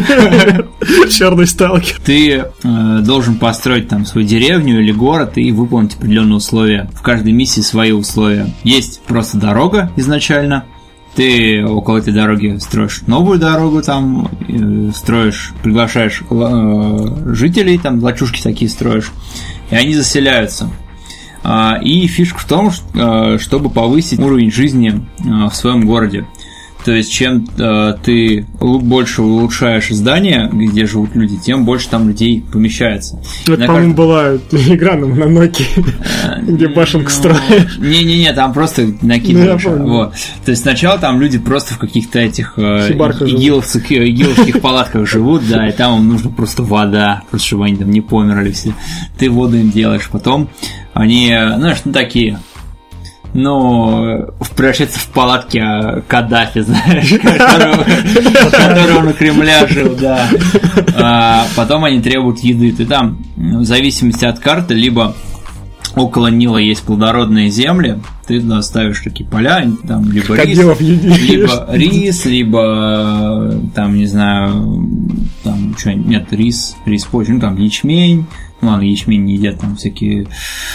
Черный 1.12 1.46
сталкер. 1.46 2.00
Ты 2.04 2.44
э, 2.64 2.98
должен 3.02 3.36
построить 3.36 3.86
там 3.86 4.04
свою 4.04 4.26
деревню 4.26 4.80
или 4.80 4.90
город 4.90 5.38
и 5.38 5.52
выполнить 5.52 5.94
определенные 5.94 6.38
условия. 6.38 6.90
В 6.92 7.02
каждой 7.02 7.30
миссии 7.30 7.60
свои 7.60 7.92
условия. 7.92 8.52
Есть 8.64 9.00
просто 9.02 9.36
дорога 9.36 9.92
изначально. 9.94 10.64
Ты 11.14 11.64
около 11.64 11.98
этой 11.98 12.12
дороги 12.12 12.58
строишь 12.58 13.02
новую 13.06 13.38
дорогу, 13.38 13.80
там 13.80 14.28
э, 14.48 14.90
строишь, 14.92 15.52
приглашаешь 15.62 16.24
э, 16.28 17.32
жителей, 17.32 17.78
там 17.78 18.02
лачушки 18.02 18.42
такие 18.42 18.68
строишь, 18.68 19.12
и 19.70 19.76
они 19.76 19.94
заселяются. 19.94 20.68
А, 21.42 21.78
И 21.82 22.06
фишка 22.06 22.38
в 22.38 22.44
том, 22.44 22.70
э, 22.94 23.38
чтобы 23.38 23.70
повысить 23.70 24.18
уровень 24.18 24.50
жизни 24.50 25.00
э, 25.18 25.48
в 25.48 25.54
своем 25.54 25.86
городе. 25.86 26.26
То 26.84 26.92
есть, 26.92 27.12
чем 27.12 27.46
э, 27.58 27.94
ты 28.02 28.46
больше 28.60 29.22
улучшаешь 29.22 29.88
здания, 29.90 30.48
где 30.50 30.86
живут 30.86 31.14
люди, 31.14 31.36
тем 31.36 31.64
больше 31.64 31.88
там 31.90 32.08
людей 32.08 32.42
помещается. 32.52 33.20
Это, 33.46 33.66
по-моему, 33.66 33.94
была 33.94 34.34
игра 34.50 34.96
на, 34.96 35.06
на 35.06 35.24
Nokia, 35.24 36.42
где 36.42 36.68
башенку 36.68 37.10
Ну, 37.10 37.10
строишь. 37.10 37.78
Не-не-не, 37.78 38.32
там 38.32 38.52
просто 38.54 38.82
Ну, 38.82 38.94
накидываешь. 39.02 39.64
вот. 39.64 40.14
То 40.44 40.50
есть 40.52 40.62
сначала 40.62 40.98
там 40.98 41.20
люди 41.20 41.38
просто 41.38 41.74
в 41.74 41.78
каких-то 41.78 42.18
этих 42.18 42.54
э, 42.56 42.92
игиловских, 42.92 43.92
э, 43.92 44.08
игиловских 44.08 44.60
палатках 44.60 45.06
живут, 45.06 45.42
да, 45.48 45.68
и 45.68 45.72
там 45.72 45.98
им 46.00 46.08
нужно 46.08 46.30
просто 46.30 46.62
вода, 46.62 47.22
просто 47.30 47.46
чтобы 47.48 47.66
они 47.66 47.76
там 47.76 47.90
не 47.90 48.00
померли 48.00 48.52
все. 48.52 48.74
Ты 49.18 49.28
воду 49.30 49.56
им 49.58 49.70
делаешь, 49.70 50.08
потом 50.10 50.48
они, 50.94 51.30
э, 51.30 51.56
знаешь, 51.58 51.78
ну 51.84 51.92
такие, 51.92 52.38
ну, 53.32 54.04
э, 54.06 54.28
превращаются 54.56 54.98
в 54.98 55.08
палатки 55.08 55.58
а, 55.58 56.02
Каддафи, 56.06 56.60
знаешь, 56.62 57.10
которого, 57.10 59.02
на 59.06 59.12
Кремля 59.12 59.66
жил, 59.66 59.96
да. 60.00 60.28
А, 60.96 61.46
потом 61.56 61.84
они 61.84 62.00
требуют 62.00 62.40
еды. 62.40 62.72
Ты 62.72 62.86
там, 62.86 63.18
в 63.36 63.64
зависимости 63.64 64.24
от 64.24 64.38
карты, 64.38 64.74
либо 64.74 65.14
около 65.96 66.28
Нила 66.28 66.58
есть 66.58 66.82
плодородные 66.82 67.50
земли, 67.50 67.98
ты 68.26 68.40
туда 68.40 68.62
ставишь 68.62 69.00
такие 69.00 69.28
поля, 69.28 69.68
там 69.86 70.10
либо 70.10 70.36
рис, 70.36 70.58
либо 70.58 71.66
рис, 71.72 72.24
либо 72.26 73.60
там, 73.74 73.96
не 73.96 74.06
знаю, 74.06 74.88
там 75.42 75.74
что, 75.76 75.92
нет, 75.94 76.32
рис, 76.32 76.76
рис 76.86 77.04
позже, 77.04 77.32
ну 77.32 77.40
там 77.40 77.56
ячмень, 77.56 78.18
ну 78.18 78.24
ладно, 78.62 78.82
ячмень 78.82 79.24
не 79.24 79.34
едят, 79.34 79.60
там 79.60 79.76
всякие 79.76 80.26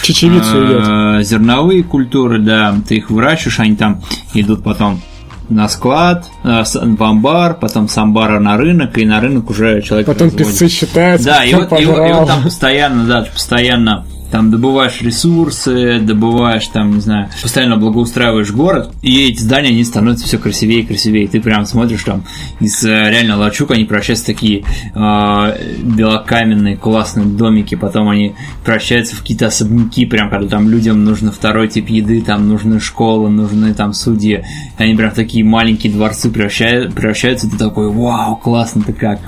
Чечевицу 0.04 0.64
едят. 0.64 0.88
э, 1.22 1.24
зерновые 1.24 1.84
культуры, 1.84 2.40
да, 2.40 2.76
ты 2.88 2.98
их 2.98 3.10
выращиваешь, 3.10 3.60
они 3.60 3.76
там 3.76 4.02
идут 4.34 4.64
потом 4.64 5.02
на 5.50 5.68
склад, 5.70 6.26
э, 6.44 6.64
в 6.64 7.04
амбар, 7.04 7.56
потом 7.56 7.88
с 7.88 7.98
амбара 7.98 8.40
на 8.40 8.58
рынок, 8.58 8.98
и 8.98 9.06
на 9.06 9.20
рынок 9.22 9.50
уже 9.52 9.82
человек 9.84 10.08
Потом 10.08 10.28
разводит. 10.28 10.48
песцы 10.48 10.68
считаются. 10.70 11.28
Да, 11.28 11.44
и 11.46 11.54
вот, 11.54 11.72
и, 11.74 11.84
и 11.84 11.86
вот 11.86 12.28
там 12.28 12.42
постоянно, 12.44 13.06
да, 13.06 13.22
постоянно 13.32 14.06
там 14.36 14.52
добываешь 14.52 15.02
ресурсы, 15.02 15.98
добываешь 16.00 16.68
там, 16.68 16.96
не 16.96 17.00
знаю, 17.00 17.30
постоянно 17.42 17.78
благоустраиваешь 17.78 18.52
город, 18.52 18.94
и 19.02 19.30
эти 19.30 19.40
здания, 19.40 19.70
они 19.70 19.86
становятся 19.86 20.26
все 20.26 20.38
красивее 20.38 20.82
и 20.82 20.86
красивее. 20.86 21.26
Ты 21.30 21.40
прям 21.40 21.66
смотришь 21.66 22.04
там 22.04 22.26
из 22.60 22.84
э, 22.84 22.90
реально 22.90 23.38
лачуг, 23.38 23.72
они 23.72 23.86
превращаются 23.86 24.26
в 24.26 24.28
такие 24.28 24.66
э, 24.94 25.78
белокаменные 25.84 26.76
классные 26.76 27.28
домики, 27.28 27.76
потом 27.76 28.10
они 28.10 28.36
превращаются 28.66 29.16
в 29.16 29.22
какие-то 29.22 29.48
особняки, 29.48 30.06
прям 30.06 30.30
когда 30.30 30.50
там 30.50 30.68
людям 30.68 31.06
нужно 31.06 31.32
второй 31.32 31.70
тип 31.70 31.88
еды, 31.88 32.22
там 32.22 32.50
нужны 32.50 32.82
школы, 32.82 33.30
нужны 33.30 33.74
там 33.74 33.94
судьи, 33.94 34.44
они 34.78 34.96
прям 34.96 35.12
в 35.12 35.16
такие 35.16 35.46
маленькие 35.46 35.94
дворцы 35.94 36.30
превращают, 36.30 36.94
превращаются, 36.94 37.50
ты 37.50 37.56
такой, 37.56 37.90
вау, 37.90 38.36
классно-то 38.36 38.92
как. 38.92 39.22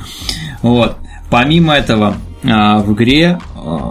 Вот. 0.61 0.97
Помимо 1.29 1.73
этого, 1.75 2.17
а, 2.43 2.79
в 2.79 2.93
игре 2.93 3.39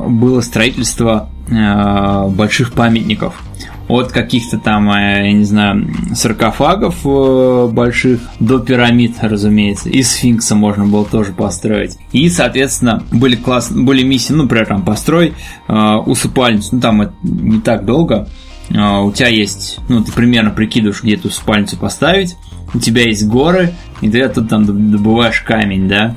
было 0.09 0.41
строительство 0.41 1.29
а, 1.51 2.29
больших 2.29 2.73
памятников. 2.73 3.43
От 3.89 4.11
каких-то 4.11 4.59
там, 4.59 4.91
э, 4.91 5.27
я 5.27 5.33
не 5.33 5.45
знаю, 5.45 5.89
саркофагов 6.13 6.97
э, 7.05 7.69
больших 7.71 8.21
до 8.41 8.59
пирамид, 8.59 9.15
разумеется. 9.21 9.89
И 9.89 10.03
сфинкса 10.03 10.57
можно 10.57 10.87
было 10.87 11.05
тоже 11.05 11.33
построить. 11.33 11.97
И, 12.11 12.29
соответственно, 12.29 13.05
были 13.13 13.37
класс, 13.37 13.71
были 13.71 14.03
миссии, 14.03 14.33
ну, 14.33 14.43
например, 14.43 14.67
там, 14.67 14.85
построй 14.85 15.35
э, 15.69 15.73
усыпальницу. 15.73 16.71
Ну, 16.73 16.81
там 16.81 17.03
это 17.03 17.13
не 17.23 17.61
так 17.61 17.85
долго. 17.85 18.29
Э, 18.71 19.03
у 19.03 19.13
тебя 19.13 19.29
есть, 19.29 19.79
ну, 19.89 20.03
ты 20.03 20.11
примерно 20.11 20.51
прикидываешь, 20.51 21.05
где 21.05 21.15
эту 21.15 21.29
усыпальницу 21.29 21.77
поставить. 21.77 22.37
У 22.75 22.81
тебя 22.81 23.03
есть 23.03 23.25
горы, 23.29 23.73
и 24.01 24.11
ты 24.11 24.21
оттуда 24.23 24.49
там 24.49 24.91
добываешь 24.91 25.43
камень, 25.43 25.87
да. 25.87 26.17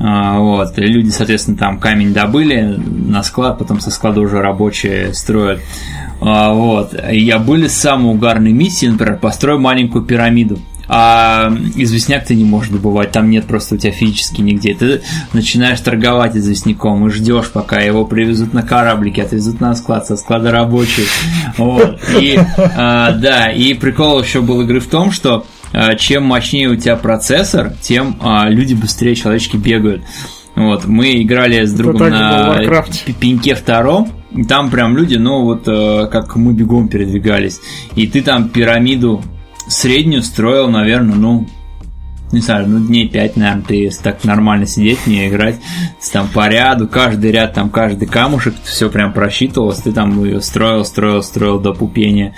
А, 0.00 0.38
Вот, 0.38 0.78
люди, 0.78 1.10
соответственно, 1.10 1.58
там 1.58 1.78
камень 1.78 2.14
добыли 2.14 2.60
на 2.62 3.22
склад, 3.22 3.58
потом 3.58 3.80
со 3.80 3.90
склада 3.90 4.20
уже 4.20 4.40
рабочие 4.40 5.12
строят. 5.12 5.60
А, 6.20 6.52
Вот, 6.52 6.94
я 7.10 7.38
были 7.38 7.68
самые 7.68 8.14
угарные 8.14 8.54
миссии, 8.54 8.86
например, 8.86 9.18
построй 9.18 9.58
маленькую 9.58 10.04
пирамиду. 10.04 10.58
А 10.92 11.52
известняк 11.76 12.24
ты 12.24 12.34
не 12.34 12.42
можешь 12.42 12.72
добывать, 12.72 13.12
там 13.12 13.30
нет 13.30 13.44
просто 13.46 13.76
у 13.76 13.78
тебя 13.78 13.92
физически 13.92 14.40
нигде. 14.40 14.74
Ты 14.74 15.02
начинаешь 15.32 15.78
торговать 15.80 16.36
известняком 16.36 17.06
и 17.06 17.10
ждешь, 17.10 17.48
пока 17.52 17.78
его 17.78 18.04
привезут 18.04 18.54
на 18.54 18.64
кораблике, 18.64 19.22
отвезут 19.22 19.60
на 19.60 19.76
склад, 19.76 20.06
со 20.08 20.16
склада 20.16 20.50
рабочий. 20.50 21.04
Вот. 21.58 22.00
И 22.18 22.36
а, 22.56 23.12
да, 23.12 23.52
и 23.52 23.74
прикол 23.74 24.20
еще 24.20 24.40
был 24.40 24.62
игры 24.62 24.80
в 24.80 24.88
том, 24.88 25.12
что 25.12 25.46
чем 25.96 26.24
мощнее 26.24 26.68
у 26.68 26.76
тебя 26.76 26.96
процессор, 26.96 27.72
тем 27.80 28.16
а, 28.20 28.48
люди 28.48 28.74
быстрее 28.74 29.14
человечки 29.14 29.56
бегают. 29.56 30.02
Вот, 30.56 30.84
мы 30.84 31.22
играли 31.22 31.64
с 31.64 31.72
другом 31.72 32.10
на 32.10 32.58
пи- 32.58 33.12
пеньке 33.12 33.54
втором, 33.54 34.08
и 34.32 34.44
там 34.44 34.70
прям 34.70 34.96
люди, 34.96 35.16
ну 35.16 35.42
вот 35.42 35.66
э, 35.66 36.08
как 36.10 36.36
мы 36.36 36.52
бегом 36.52 36.88
передвигались. 36.88 37.60
И 37.94 38.06
ты 38.06 38.20
там 38.22 38.48
пирамиду 38.48 39.22
среднюю 39.68 40.22
строил, 40.22 40.68
наверное, 40.68 41.14
ну, 41.14 41.48
не 42.32 42.40
знаю, 42.40 42.68
ну 42.68 42.78
дней 42.78 43.08
5, 43.08 43.36
наверное, 43.36 43.62
ты 43.62 43.74
если 43.74 44.02
так 44.02 44.24
нормально 44.24 44.66
сидеть, 44.66 45.06
не 45.06 45.28
играть, 45.28 45.56
там 46.12 46.28
по 46.28 46.48
ряду, 46.48 46.86
каждый 46.88 47.32
ряд, 47.32 47.54
там 47.54 47.70
каждый 47.70 48.06
камушек, 48.06 48.54
все 48.64 48.88
прям 48.90 49.12
просчитывалось, 49.12 49.78
ты 49.78 49.92
там 49.92 50.22
ее 50.24 50.40
строил, 50.40 50.84
строил, 50.84 51.22
строил 51.22 51.58
до 51.58 51.72
пупения. 51.72 52.34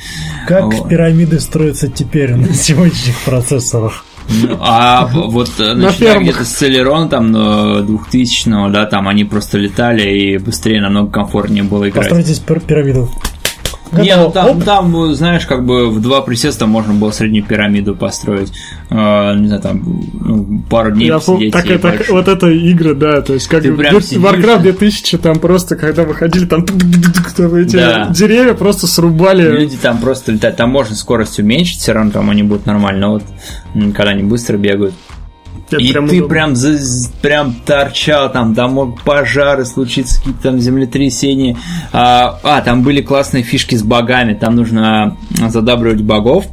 Как 0.47 0.65
Вот. 0.65 0.89
пирамиды 0.89 1.41
строятся 1.41 1.89
теперь 1.89 2.35
на 2.35 2.53
сегодняшних 2.55 3.17
процессорах? 3.25 4.05
Ну, 4.29 4.57
А 4.61 5.07
вот 5.07 5.51
э, 5.59 5.75
начиная 5.75 6.21
где-то 6.21 6.45
с 6.45 6.63
Celeron 6.63 7.09
там 7.09 7.35
э, 7.37 7.83
2000 7.83 8.71
да, 8.73 8.87
там 8.87 9.09
они 9.09 9.25
просто 9.25 9.59
летали 9.59 10.09
и 10.09 10.39
быстрее, 10.39 10.81
намного 10.81 11.11
комфортнее 11.11 11.65
было 11.65 11.89
играть. 11.89 12.09
Постройтесь 12.09 12.39
пир- 12.39 12.61
пирамиду. 12.61 13.11
Не, 13.93 14.17
ну 14.17 14.31
там, 14.31 14.51
Оп. 14.59 14.65
там, 14.65 15.15
знаешь, 15.15 15.47
как 15.47 15.65
бы 15.67 15.91
в 15.91 16.01
два 16.01 16.23
присеста 16.23 16.67
можно 16.67 16.95
было 16.95 17.11
среднюю 17.11 17.45
пирамиду 17.45 17.95
построить. 17.95 18.53
Э, 18.91 19.35
не 19.37 19.49
знаю, 19.49 19.63
там 19.63 19.83
ну, 20.15 20.63
пару 20.71 20.93
дней 20.93 21.09
Я 21.09 21.19
посидеть. 21.19 21.53
так 21.53 21.67
больше. 21.67 22.13
вот 22.13 22.29
это 22.29 22.49
игры, 22.49 22.95
да, 22.95 23.21
то 23.21 23.35
есть 23.35 23.49
как 23.49 23.63
Ты 23.63 23.73
в 23.73 23.79
Warcraft 23.81 24.43
да. 24.43 24.59
2000, 24.59 25.19
там 25.19 25.39
просто, 25.39 25.77
когда 25.77 26.05
выходили, 26.05 26.47
там, 26.47 26.65
там 26.65 27.55
эти 27.55 27.77
Да. 27.77 28.09
деревья 28.11 28.55
просто 28.55 28.87
срубали. 28.87 29.43
Люди 29.61 29.77
там 29.77 29.99
просто 29.99 30.33
летают. 30.33 30.57
Там 30.57 30.71
можно 30.71 30.95
скорость 30.97 31.39
уменьшить, 31.39 31.81
все 31.81 31.93
равно 31.93 32.13
там 32.13 32.31
они 32.31 32.43
будут 32.43 32.67
нормально. 32.67 33.01
Но 33.01 33.13
вот 33.15 33.25
когда 33.95 34.13
они 34.13 34.23
быстро 34.23 34.57
бегают. 34.57 34.95
Это 35.77 35.85
и 35.85 35.93
прям 35.93 36.09
ты 36.09 36.17
удобно. 36.17 36.29
прям, 36.35 36.57
за- 36.57 37.11
прям 37.21 37.55
торчал, 37.67 38.33
там, 38.33 38.55
там 38.55 38.73
мог 38.75 39.03
пожары 39.03 39.65
случиться, 39.65 40.19
какие-то 40.19 40.43
там 40.43 40.61
землетрясения. 40.61 41.57
А, 41.93 42.39
а, 42.43 42.61
там 42.63 42.83
были 42.83 43.01
классные 43.03 43.43
фишки 43.43 43.75
с 43.75 43.83
богами. 43.83 44.35
Там 44.35 44.57
нужно 44.57 45.17
задабривать 45.49 46.01
богов. 46.03 46.47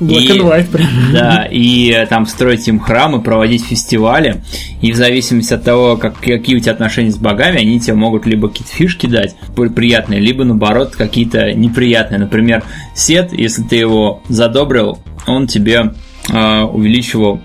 Black 0.00 0.20
И- 0.20 0.28
and 0.38 0.42
White 0.42 0.70
прям. 0.70 0.88
Да, 1.12 1.48
и 1.50 1.90
э, 1.90 2.06
там 2.06 2.26
строить 2.26 2.68
им 2.68 2.78
храмы, 2.80 3.22
проводить 3.22 3.64
фестивали. 3.64 4.42
И 4.82 4.92
в 4.92 4.96
зависимости 4.96 5.54
от 5.54 5.64
того, 5.64 5.96
как, 5.96 6.18
какие 6.20 6.56
у 6.56 6.60
тебя 6.60 6.72
отношения 6.72 7.10
с 7.10 7.16
богами, 7.16 7.60
они 7.60 7.80
тебе 7.80 7.94
могут 7.94 8.26
либо 8.26 8.48
какие-то 8.48 8.72
фишки 8.72 9.06
дать 9.06 9.34
при- 9.56 9.68
приятные, 9.68 10.20
либо 10.20 10.44
наоборот 10.44 10.94
какие-то 10.96 11.52
неприятные. 11.52 12.18
Например, 12.18 12.62
сет, 12.94 13.32
если 13.32 13.62
ты 13.62 13.76
его 13.76 14.22
задобрил, 14.28 14.98
он 15.26 15.46
тебе 15.46 15.94
э, 16.30 16.60
увеличивал 16.62 17.40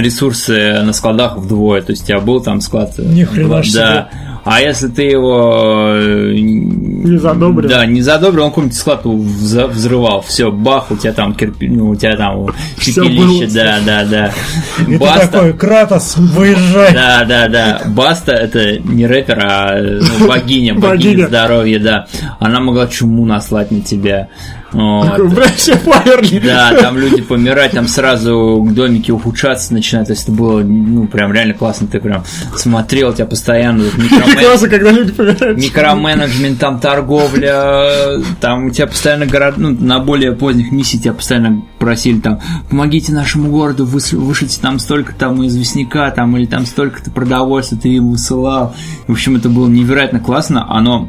ресурсы 0.00 0.80
на 0.82 0.92
складах 0.92 1.36
вдвое. 1.36 1.82
То 1.82 1.92
есть 1.92 2.04
у 2.04 2.06
тебя 2.06 2.20
был 2.20 2.40
там 2.40 2.60
склад... 2.60 2.92
э, 2.98 3.02
Ни 3.02 3.24
хрена 3.24 3.62
себе. 3.62 3.78
Да. 3.80 4.08
А 4.44 4.60
если 4.60 4.86
ты 4.86 5.02
его 5.02 5.88
э, 5.92 6.32
не 6.36 7.18
задобрил. 7.18 7.68
Да, 7.68 7.84
не 7.84 8.00
задобрил, 8.00 8.44
он 8.44 8.50
какой-нибудь 8.50 8.76
склад 8.76 9.04
взрывал. 9.04 10.20
Все, 10.22 10.52
бах, 10.52 10.90
у 10.92 10.96
тебя 10.96 11.12
там 11.12 11.34
кирпи, 11.34 11.68
ну, 11.68 11.88
у 11.90 11.96
тебя 11.96 12.16
там 12.16 12.46
пепелище, 12.78 13.52
да, 13.52 13.78
да, 13.84 14.04
да. 14.04 14.30
И 14.82 14.92
ты 14.92 14.98
Баста. 14.98 15.26
такой, 15.28 15.52
Кратос, 15.52 16.16
выезжай. 16.16 16.94
Да, 16.94 17.24
да, 17.24 17.48
да. 17.48 17.82
Баста 17.86 18.32
это 18.34 18.78
не 18.78 19.04
рэпер, 19.06 19.38
а 19.44 19.78
ну, 20.20 20.28
богиня 20.28 20.74
Богиня. 20.74 21.26
здоровья, 21.26 21.80
да. 21.80 22.06
Она 22.38 22.60
могла 22.60 22.86
чуму 22.86 23.24
наслать 23.24 23.72
на 23.72 23.80
тебя. 23.80 24.28
Вот. 24.72 25.06
Такой, 25.08 25.28
Бля, 25.28 25.46
все 25.56 25.76
померли. 25.76 26.38
Да, 26.40 26.74
там 26.74 26.98
люди 26.98 27.22
помирать, 27.22 27.72
там 27.72 27.86
сразу 27.88 28.66
домики 28.70 29.10
ухудшаться 29.10 29.72
начинают. 29.72 30.08
То 30.08 30.12
есть 30.14 30.24
это 30.24 30.32
было, 30.32 30.60
ну, 30.60 31.06
прям 31.06 31.32
реально 31.32 31.54
классно. 31.54 31.86
Ты 31.86 32.00
прям 32.00 32.24
смотрел, 32.56 33.12
тебя 33.14 33.26
постоянно 33.26 33.84
вот 33.84 33.94
микромен- 33.98 34.38
Классно, 34.40 34.68
когда 34.68 34.90
люди 34.90 35.12
помирают. 35.12 35.58
микроменеджмент, 35.58 36.58
там 36.58 36.80
торговля, 36.80 38.20
там 38.40 38.66
у 38.66 38.70
тебя 38.70 38.86
постоянно 38.86 39.26
город, 39.26 39.54
ну, 39.56 39.70
на 39.70 40.00
более 40.00 40.32
поздних 40.32 40.72
миссиях 40.72 41.02
тебя 41.04 41.12
постоянно 41.14 41.62
просили 41.78 42.20
там, 42.20 42.40
помогите 42.68 43.12
нашему 43.12 43.50
городу, 43.50 43.84
вышлите 43.86 44.60
там 44.60 44.78
столько 44.78 45.14
там 45.14 45.46
известняка, 45.46 46.10
там, 46.10 46.36
или 46.36 46.46
там 46.46 46.66
столько-то 46.66 47.10
продовольствия 47.10 47.78
ты 47.78 47.88
им 47.90 48.10
высылал. 48.10 48.74
В 49.06 49.12
общем, 49.12 49.36
это 49.36 49.48
было 49.48 49.68
невероятно 49.68 50.20
классно, 50.20 50.66
оно 50.68 51.08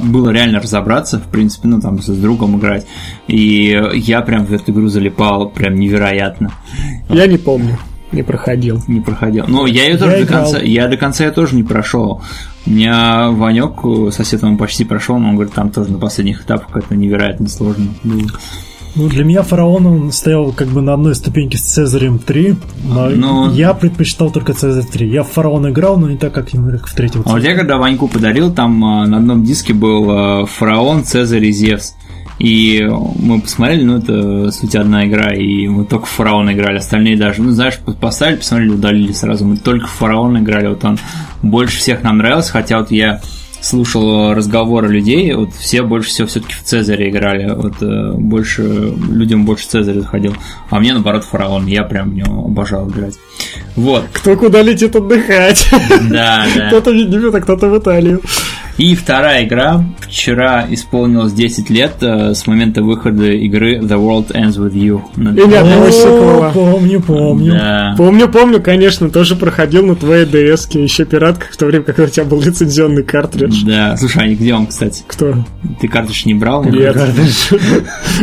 было 0.00 0.30
реально 0.30 0.60
разобраться, 0.60 1.18
в 1.18 1.26
принципе, 1.28 1.68
ну, 1.68 1.80
там, 1.80 2.00
с 2.00 2.08
другом 2.08 2.58
играть. 2.58 2.86
И 3.28 3.78
я 3.94 4.22
прям 4.22 4.46
в 4.46 4.52
эту 4.52 4.72
игру 4.72 4.88
залипал 4.88 5.50
прям 5.50 5.74
невероятно. 5.76 6.52
Я 7.08 7.26
не 7.26 7.38
помню, 7.38 7.78
не 8.12 8.22
проходил. 8.22 8.82
Не 8.88 9.00
проходил. 9.00 9.44
Но 9.48 9.66
я 9.66 9.84
ее 9.86 9.96
тоже 9.98 10.12
Я 10.12 10.18
до 10.18 10.24
играл. 10.24 10.42
конца. 10.42 10.58
Я 10.60 10.88
до 10.88 10.96
конца 10.96 11.24
я 11.24 11.30
тоже 11.30 11.54
не 11.56 11.62
прошел. 11.62 12.22
У 12.66 12.70
меня 12.70 13.30
Ванек, 13.30 14.12
сосед 14.14 14.44
он 14.44 14.56
почти 14.56 14.84
прошел, 14.84 15.18
но 15.18 15.30
он 15.30 15.34
говорит, 15.34 15.54
там 15.54 15.70
тоже 15.70 15.90
на 15.92 15.98
последних 15.98 16.42
этапах 16.42 16.76
это 16.76 16.94
невероятно 16.94 17.48
сложно 17.48 17.88
было. 18.04 18.28
Ну, 18.94 19.08
для 19.08 19.24
меня 19.24 19.42
фараон 19.42 19.86
он 19.86 20.12
стоял 20.12 20.52
как 20.52 20.68
бы 20.68 20.82
на 20.82 20.92
одной 20.94 21.14
ступеньке 21.14 21.56
с 21.56 21.62
Цезарем 21.62 22.18
3, 22.18 22.56
но 22.84 23.08
Ну. 23.10 23.52
я 23.52 23.72
предпочитал 23.72 24.30
только 24.30 24.52
Цезарь 24.52 24.84
3. 24.84 25.08
Я 25.08 25.22
в 25.22 25.28
фараон 25.28 25.70
играл, 25.70 25.98
но 25.98 26.10
не 26.10 26.18
так, 26.18 26.32
как, 26.34 26.50
как 26.50 26.86
в 26.86 26.94
третьего 26.94 27.24
А 27.26 27.32
вот 27.32 27.42
я 27.42 27.54
когда 27.54 27.78
Ваньку 27.78 28.08
подарил, 28.08 28.52
там 28.52 28.84
а, 28.84 29.06
на 29.06 29.16
одном 29.16 29.44
диске 29.44 29.72
был 29.72 30.10
а, 30.10 30.46
Фараон, 30.46 31.04
Цезарь 31.04 31.44
и 31.44 31.52
Зевс. 31.52 31.94
И 32.38 32.86
мы 33.18 33.40
посмотрели, 33.40 33.84
ну 33.84 33.98
это 33.98 34.50
суть 34.50 34.74
одна 34.74 35.06
игра, 35.06 35.32
и 35.32 35.68
мы 35.68 35.84
только 35.84 36.06
в 36.06 36.10
Фараон 36.10 36.50
играли, 36.52 36.78
остальные 36.78 37.16
даже, 37.16 37.40
ну 37.40 37.50
знаешь, 37.50 37.78
поставили, 37.78 38.36
посмотрели, 38.38 38.70
удалили 38.70 39.12
сразу. 39.12 39.44
Мы 39.44 39.56
только 39.58 39.86
в 39.86 39.90
Фараон 39.90 40.38
играли, 40.38 40.68
вот 40.68 40.84
он 40.84 40.98
больше 41.40 41.78
всех 41.78 42.02
нам 42.02 42.18
нравился, 42.18 42.52
хотя 42.52 42.78
вот 42.80 42.90
я 42.90 43.20
слушал 43.62 44.34
разговоры 44.34 44.88
людей, 44.88 45.32
вот 45.34 45.52
все 45.54 45.82
больше 45.82 46.10
всего 46.10 46.28
все-таки 46.28 46.54
в 46.54 46.62
Цезаре 46.62 47.10
играли, 47.10 47.54
вот 47.54 47.80
э, 47.80 48.12
больше 48.12 48.62
людям 48.62 49.44
больше 49.44 49.68
Цезарь 49.68 50.00
заходил, 50.00 50.34
а 50.68 50.80
мне 50.80 50.92
наоборот 50.92 51.24
фараон, 51.24 51.66
я 51.66 51.84
прям 51.84 52.10
в 52.10 52.14
него 52.14 52.44
обожал 52.44 52.88
играть. 52.90 53.14
Вот. 53.76 54.04
Кто 54.12 54.36
куда 54.36 54.62
летит 54.62 54.94
отдыхать? 54.94 55.66
Да, 56.10 56.46
да. 56.54 56.68
Кто-то 56.68 56.90
в 56.90 56.94
Египет, 56.94 57.34
а 57.34 57.40
кто-то 57.40 57.68
в 57.68 57.78
Италию. 57.78 58.20
И 58.78 58.94
вторая 58.94 59.44
игра. 59.44 59.84
Вчера 60.00 60.66
исполнилось 60.68 61.32
10 61.32 61.70
лет 61.70 61.96
э, 62.00 62.34
с 62.34 62.46
момента 62.46 62.82
выхода 62.82 63.30
игры 63.30 63.78
The 63.78 63.96
World 63.98 64.32
Ends 64.32 64.56
With 64.56 64.72
You. 64.72 65.02
И 65.16 65.48
ни 65.48 65.54
одного 65.54 65.90
сиквела. 65.90 66.50
Помню, 66.52 67.00
помню. 67.00 67.52
Да. 67.52 67.94
Помню, 67.96 68.28
помню, 68.28 68.62
конечно, 68.62 69.10
тоже 69.10 69.36
проходил 69.36 69.86
на 69.86 69.94
твоей 69.94 70.24
ds 70.24 70.78
еще 70.78 71.04
пиратка, 71.04 71.46
в 71.50 71.56
то 71.56 71.66
время, 71.66 71.84
когда 71.84 72.04
у 72.04 72.06
тебя 72.06 72.24
был 72.24 72.40
лицензионный 72.40 73.02
картридж. 73.02 73.64
Да, 73.64 73.96
слушай, 73.96 74.24
а 74.24 74.28
где 74.28 74.54
он, 74.54 74.66
кстати? 74.66 75.02
Кто? 75.06 75.44
Ты 75.80 75.88
картридж 75.88 76.22
не 76.24 76.34
брал? 76.34 76.64
Нет. 76.64 76.96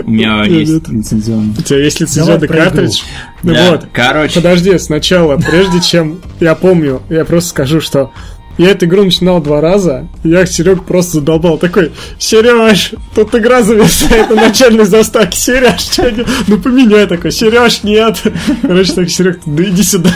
У 0.04 0.10
меня 0.12 0.44
есть 0.44 0.88
лицензионный. 0.90 1.54
У 1.58 1.62
тебя 1.62 1.80
есть 1.80 2.00
лицензионный 2.00 2.48
картридж? 2.48 3.02
Ну 3.44 3.54
вот. 3.70 3.88
короче. 3.94 4.36
Подожди, 4.36 4.78
сначала, 4.80 5.38
прежде 5.38 5.80
чем 5.82 6.20
я 6.40 6.56
помню, 6.56 7.02
я 7.10 7.24
просто 7.24 7.50
скажу, 7.50 7.82
что 7.82 8.12
я 8.60 8.72
эту 8.72 8.86
игру 8.86 9.04
начинал 9.06 9.42
два 9.42 9.62
раза, 9.62 10.08
и 10.24 10.30
я 10.30 10.46
Серег 10.46 10.84
просто 10.84 11.14
задолбал. 11.20 11.58
Такой, 11.58 11.92
Сереж, 12.18 12.94
тут 13.16 13.34
игра 13.34 13.64
зависает 13.64 14.30
на 14.30 14.36
начальной 14.36 14.84
заставке. 14.84 15.38
Сереж, 15.38 15.80
что? 15.80 16.14
Ну 16.48 16.58
поменяй 16.60 17.08
такой, 17.08 17.32
Сереж, 17.32 17.84
нет. 17.84 18.22
Короче, 18.62 18.94
так, 18.94 19.10
Серег, 19.10 19.40
да 19.46 19.64
иди 19.64 19.82
сюда. 19.82 20.12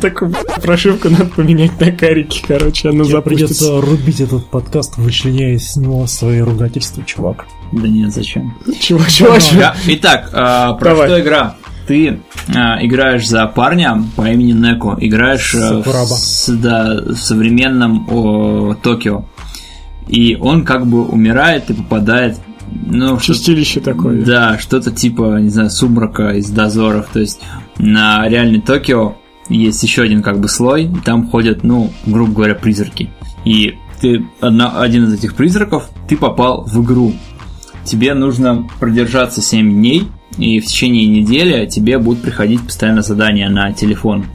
Такую 0.00 0.34
прошивку 0.62 1.10
надо 1.10 1.26
поменять 1.26 1.78
на 1.78 1.92
карике, 1.92 2.42
короче, 2.48 2.88
она 2.88 3.04
запустится. 3.04 3.54
придется 3.54 3.80
рубить 3.80 4.20
этот 4.20 4.46
подкаст, 4.46 4.96
вычленяя 4.96 5.54
из 5.54 5.76
него 5.76 6.06
свои 6.06 6.40
ругательства, 6.40 7.04
чувак. 7.04 7.44
Да 7.72 7.86
нет, 7.86 8.12
зачем? 8.12 8.56
Чувак, 8.80 9.08
чувак, 9.10 9.42
чувак. 9.42 9.58
Да, 9.60 9.76
Итак, 9.86 10.30
а, 10.32 10.72
про 10.74 10.90
Давай. 10.90 11.08
что 11.08 11.20
игра? 11.20 11.56
Ты 11.90 12.20
а, 12.54 12.78
играешь 12.86 13.28
за 13.28 13.44
парня 13.48 14.00
по 14.14 14.30
имени 14.30 14.52
Неко, 14.52 14.96
играешь 15.00 15.54
в, 15.54 15.82
с- 16.06 16.48
да, 16.48 17.00
в 17.04 17.16
современном 17.16 18.06
о, 18.08 18.74
Токио. 18.80 19.24
И 20.06 20.36
он 20.36 20.64
как 20.64 20.86
бы 20.86 21.04
умирает 21.04 21.68
и 21.68 21.74
попадает 21.74 22.38
ну, 22.70 23.18
Чистилище 23.18 23.80
такое. 23.80 24.24
Да, 24.24 24.56
что-то 24.56 24.92
типа, 24.92 25.40
не 25.40 25.48
знаю, 25.48 25.68
сумрака 25.68 26.28
из 26.28 26.48
дозоров. 26.50 27.08
То 27.12 27.18
есть 27.18 27.40
на 27.78 28.28
реальный 28.28 28.60
Токио 28.60 29.16
есть 29.48 29.82
еще 29.82 30.02
один 30.02 30.22
как 30.22 30.38
бы 30.38 30.46
слой, 30.46 30.88
там 31.04 31.26
ходят, 31.26 31.64
ну, 31.64 31.92
грубо 32.06 32.32
говоря, 32.34 32.54
призраки. 32.54 33.10
И 33.44 33.74
ты 34.00 34.24
одна, 34.40 34.80
один 34.80 35.06
из 35.06 35.14
этих 35.14 35.34
призраков, 35.34 35.90
ты 36.08 36.16
попал 36.16 36.62
в 36.62 36.84
игру. 36.84 37.14
Тебе 37.82 38.14
нужно 38.14 38.68
продержаться 38.78 39.42
7 39.42 39.72
дней, 39.72 40.06
и 40.38 40.60
в 40.60 40.66
течение 40.66 41.06
недели 41.06 41.66
тебе 41.66 41.98
будут 41.98 42.22
приходить 42.22 42.62
постоянно 42.62 43.02
задания 43.02 43.48
на 43.48 43.72
телефон. 43.72 44.26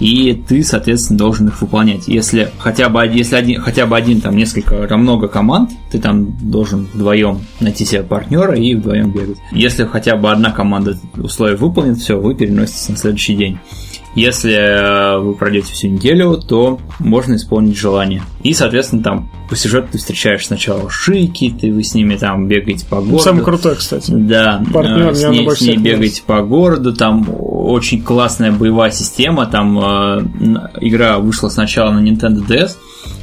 И 0.00 0.32
ты, 0.48 0.64
соответственно, 0.64 1.18
должен 1.18 1.48
их 1.48 1.60
выполнять. 1.62 2.08
Если 2.08 2.50
хотя 2.58 2.88
бы 2.88 3.06
если 3.06 3.36
один, 3.36 3.60
хотя 3.60 3.86
бы 3.86 3.96
один, 3.96 4.20
там 4.20 4.36
несколько, 4.36 4.86
там 4.88 5.02
много 5.02 5.28
команд, 5.28 5.70
ты 5.90 6.00
там 6.00 6.36
должен 6.50 6.88
вдвоем 6.92 7.40
найти 7.60 7.84
себе 7.84 8.02
партнера 8.02 8.56
и 8.56 8.74
вдвоем 8.74 9.12
бегать. 9.12 9.38
Если 9.52 9.84
хотя 9.84 10.16
бы 10.16 10.32
одна 10.32 10.50
команда 10.50 10.98
условия 11.16 11.56
выполнит, 11.56 11.98
все, 11.98 12.20
вы 12.20 12.34
переноситесь 12.34 12.88
на 12.88 12.96
следующий 12.96 13.36
день. 13.36 13.58
Если 14.14 14.52
э, 14.52 15.18
вы 15.18 15.34
пройдете 15.34 15.72
всю 15.72 15.88
неделю, 15.88 16.36
то 16.36 16.78
можно 17.00 17.34
исполнить 17.34 17.76
желание. 17.76 18.22
И, 18.44 18.54
соответственно, 18.54 19.02
там 19.02 19.30
по 19.48 19.56
сюжету 19.56 19.88
ты 19.92 19.98
встречаешь 19.98 20.46
сначала 20.46 20.88
шики, 20.88 21.54
ты 21.60 21.72
вы 21.72 21.82
с 21.82 21.94
ними 21.94 22.16
там 22.16 22.46
бегаете 22.46 22.86
по 22.86 23.00
городу. 23.00 23.18
Самый 23.18 23.42
крутой, 23.42 23.74
кстати. 23.76 24.10
Да, 24.10 24.62
Партнер, 24.72 25.08
э, 25.08 25.14
с 25.14 25.28
ней, 25.28 25.50
с 25.50 25.60
ней 25.60 25.76
бегаете 25.78 26.22
по 26.24 26.42
городу, 26.42 26.94
там 26.94 27.26
очень 27.28 28.02
классная 28.02 28.52
боевая 28.52 28.92
система, 28.92 29.46
там 29.46 29.78
э, 29.78 30.22
игра 30.80 31.18
вышла 31.18 31.48
сначала 31.48 31.90
на 31.90 32.06
Nintendo 32.06 32.46
DS, 32.46 32.76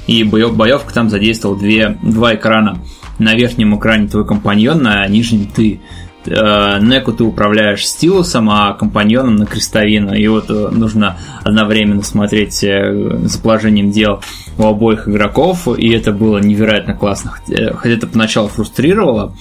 и 0.08 0.24
боев, 0.24 0.56
боевка 0.56 0.94
там 0.94 1.10
задействовала 1.10 1.58
две, 1.58 1.98
два 2.04 2.36
экрана. 2.36 2.80
На 3.18 3.36
верхнем 3.36 3.78
экране 3.78 4.08
твой 4.08 4.26
компаньон, 4.26 4.82
на 4.82 5.08
нижнем 5.08 5.46
ты. 5.46 5.80
Э, 6.26 6.80
Неку 6.82 7.12
ты 7.14 7.24
управляешь 7.24 7.86
стилусом, 7.88 8.50
а 8.50 8.74
компаньоном 8.74 9.36
на 9.38 9.46
крестовину. 9.46 10.14
И 10.14 10.28
вот 10.28 10.50
э, 10.50 10.70
нужно 10.72 11.18
одновременно 11.44 12.04
смотреть 12.04 12.64
э, 12.64 13.20
за 13.24 13.40
положением 13.40 13.92
дел 13.92 14.22
у 14.58 14.66
обоих 14.66 15.08
игроков, 15.08 15.68
и 15.78 15.90
это 15.90 16.12
было 16.12 16.38
невероятно 16.38 16.94
классно. 16.94 17.32
Хотя 17.32 17.90
это 17.96 18.06
поначалу 18.08 18.50
фрустрировало, 18.50 19.34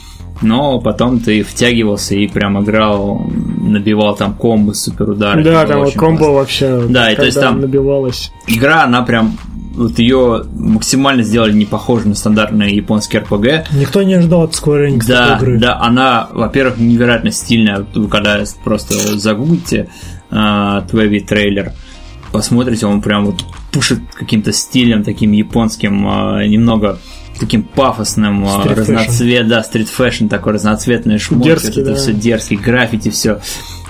но 0.42 0.80
потом 0.80 1.20
ты 1.20 1.42
втягивался 1.42 2.14
и 2.14 2.26
прям 2.26 2.62
играл, 2.62 3.20
набивал 3.60 4.16
там 4.16 4.32
комбо, 4.34 4.72
суперудары. 4.72 5.44
Да, 5.44 5.66
там 5.66 5.90
комбо 5.92 6.18
классно. 6.18 6.34
вообще, 6.34 6.80
Да, 6.88 7.10
и 7.12 7.16
то 7.16 7.24
есть 7.26 7.38
там- 7.40 7.60
набивалось. 7.60 8.32
Игра, 8.46 8.84
она 8.84 9.02
прям 9.02 9.36
вот 9.80 9.98
ее 9.98 10.44
максимально 10.54 11.22
сделали 11.22 11.52
не 11.52 11.64
похожей 11.64 12.08
на 12.08 12.14
стандартный 12.14 12.74
японский 12.74 13.18
RPG. 13.18 13.66
Никто 13.72 14.02
не 14.02 14.14
ожидал 14.14 14.42
от 14.42 14.52
Square 14.52 14.88
Enix 14.88 15.06
Да, 15.06 15.36
игры. 15.36 15.58
да, 15.58 15.80
она, 15.80 16.28
во-первых, 16.32 16.78
невероятно 16.78 17.30
стильная. 17.30 17.86
Когда 18.10 18.42
просто 18.62 18.94
загуглите 19.18 19.88
э, 20.30 20.82
TWEWY 20.90 21.20
трейлер, 21.20 21.72
посмотрите, 22.30 22.86
он 22.86 23.00
прям 23.00 23.24
вот 23.26 23.42
пушит 23.72 24.00
каким-то 24.14 24.52
стилем 24.52 25.02
таким 25.02 25.32
японским, 25.32 26.06
э, 26.38 26.46
немного 26.46 26.98
таким 27.38 27.62
пафосным, 27.62 28.44
Street 28.44 28.74
разноцвет, 28.74 29.48
да, 29.48 29.62
street 29.62 29.88
fashion 29.88 30.26
такой, 30.26 30.52
разноцветные 30.52 31.18
шмотки, 31.18 31.46
Дерзкий, 31.46 31.80
это 31.80 31.92
да. 31.92 31.96
все 31.96 32.12
дерзкий, 32.12 32.56
граффити, 32.56 33.08
все. 33.08 33.40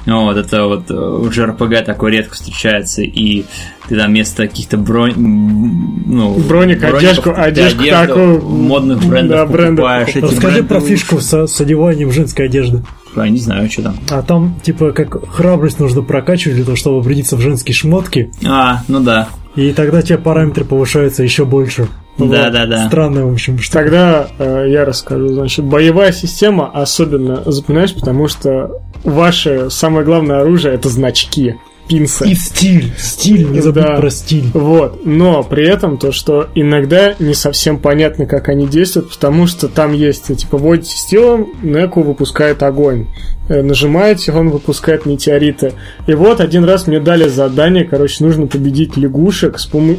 Вот, 0.06 0.36
это 0.36 0.64
вот 0.66 0.90
э, 0.90 0.94
уже 0.94 1.46
РПГ 1.46 1.84
такой 1.84 2.12
редко 2.12 2.34
встречается, 2.34 3.02
и 3.02 3.44
ты 3.88 3.96
там 3.96 4.10
вместо 4.10 4.46
каких-то 4.48 4.76
бронь, 4.78 5.12
ну, 5.16 6.34
Броник, 6.38 6.80
броников, 6.80 6.94
одежку, 6.94 7.30
одежку 7.36 7.80
одежду 7.82 8.06
такую, 8.06 8.42
модных 8.42 9.04
брендов 9.04 9.36
да, 9.36 9.46
брендов 9.46 9.84
покупаешь. 9.84 10.08
эти 10.08 10.18
Расскажи 10.18 10.46
бренды 10.54 10.68
про 10.68 10.74
лучше. 10.80 10.88
фишку 10.88 11.20
с, 11.20 11.46
с 11.46 11.60
одеванием 11.60 12.10
женской 12.12 12.46
одежды. 12.46 12.82
Я 13.16 13.28
не 13.28 13.38
знаю, 13.40 13.70
что 13.70 13.82
там. 13.82 13.96
А 14.10 14.22
там, 14.22 14.58
типа, 14.62 14.92
как 14.92 15.28
храбрость 15.32 15.80
нужно 15.80 16.02
прокачивать 16.02 16.56
для 16.56 16.64
того, 16.64 16.76
чтобы 16.76 16.98
обрядиться 17.00 17.36
в 17.36 17.40
женские 17.40 17.74
шмотки, 17.74 18.30
А, 18.46 18.82
ну 18.88 19.00
да. 19.00 19.28
и 19.56 19.72
тогда 19.72 19.98
у 19.98 20.02
тебя 20.02 20.18
параметры 20.18 20.64
повышаются 20.64 21.22
еще 21.22 21.44
больше. 21.44 21.88
Да-да-да. 22.28 22.86
Странно, 22.88 23.26
в 23.26 23.32
общем, 23.32 23.58
что... 23.58 23.72
Тогда 23.72 24.28
э, 24.38 24.66
я 24.68 24.84
расскажу. 24.84 25.28
Значит, 25.28 25.64
боевая 25.64 26.12
система 26.12 26.70
особенно 26.70 27.42
запоминаешь, 27.50 27.94
потому 27.94 28.28
что 28.28 28.80
ваше 29.04 29.70
самое 29.70 30.04
главное 30.04 30.40
оружие 30.40 30.74
это 30.74 30.88
значки, 30.88 31.54
пинсы. 31.88 32.28
И 32.28 32.34
стиль, 32.34 32.92
стиль, 32.96 33.48
не 33.48 33.60
забудь 33.60 33.82
Да. 33.82 33.96
про 33.96 34.10
стиль. 34.10 34.44
Вот, 34.54 35.04
но 35.04 35.42
при 35.42 35.66
этом 35.66 35.98
то, 35.98 36.12
что 36.12 36.48
иногда 36.54 37.14
не 37.18 37.34
совсем 37.34 37.78
понятно, 37.78 38.26
как 38.26 38.48
они 38.48 38.66
действуют, 38.66 39.10
потому 39.10 39.46
что 39.46 39.68
там 39.68 39.92
есть, 39.92 40.34
типа, 40.36 40.56
вводите 40.56 40.96
стилом, 40.96 41.48
Неку 41.62 42.02
выпускает 42.02 42.62
огонь. 42.62 43.06
Э, 43.48 43.62
Нажимаете, 43.62 44.32
он 44.32 44.50
выпускает 44.50 45.04
метеориты. 45.06 45.72
И 46.06 46.14
вот 46.14 46.40
один 46.40 46.64
раз 46.64 46.86
мне 46.86 47.00
дали 47.00 47.28
задание, 47.28 47.84
короче, 47.84 48.22
нужно 48.24 48.46
победить 48.46 48.96
лягушек, 48.96 49.56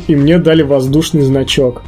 и 0.08 0.16
мне 0.16 0.38
дали 0.38 0.62
воздушный 0.62 1.24
значок. 1.24 1.82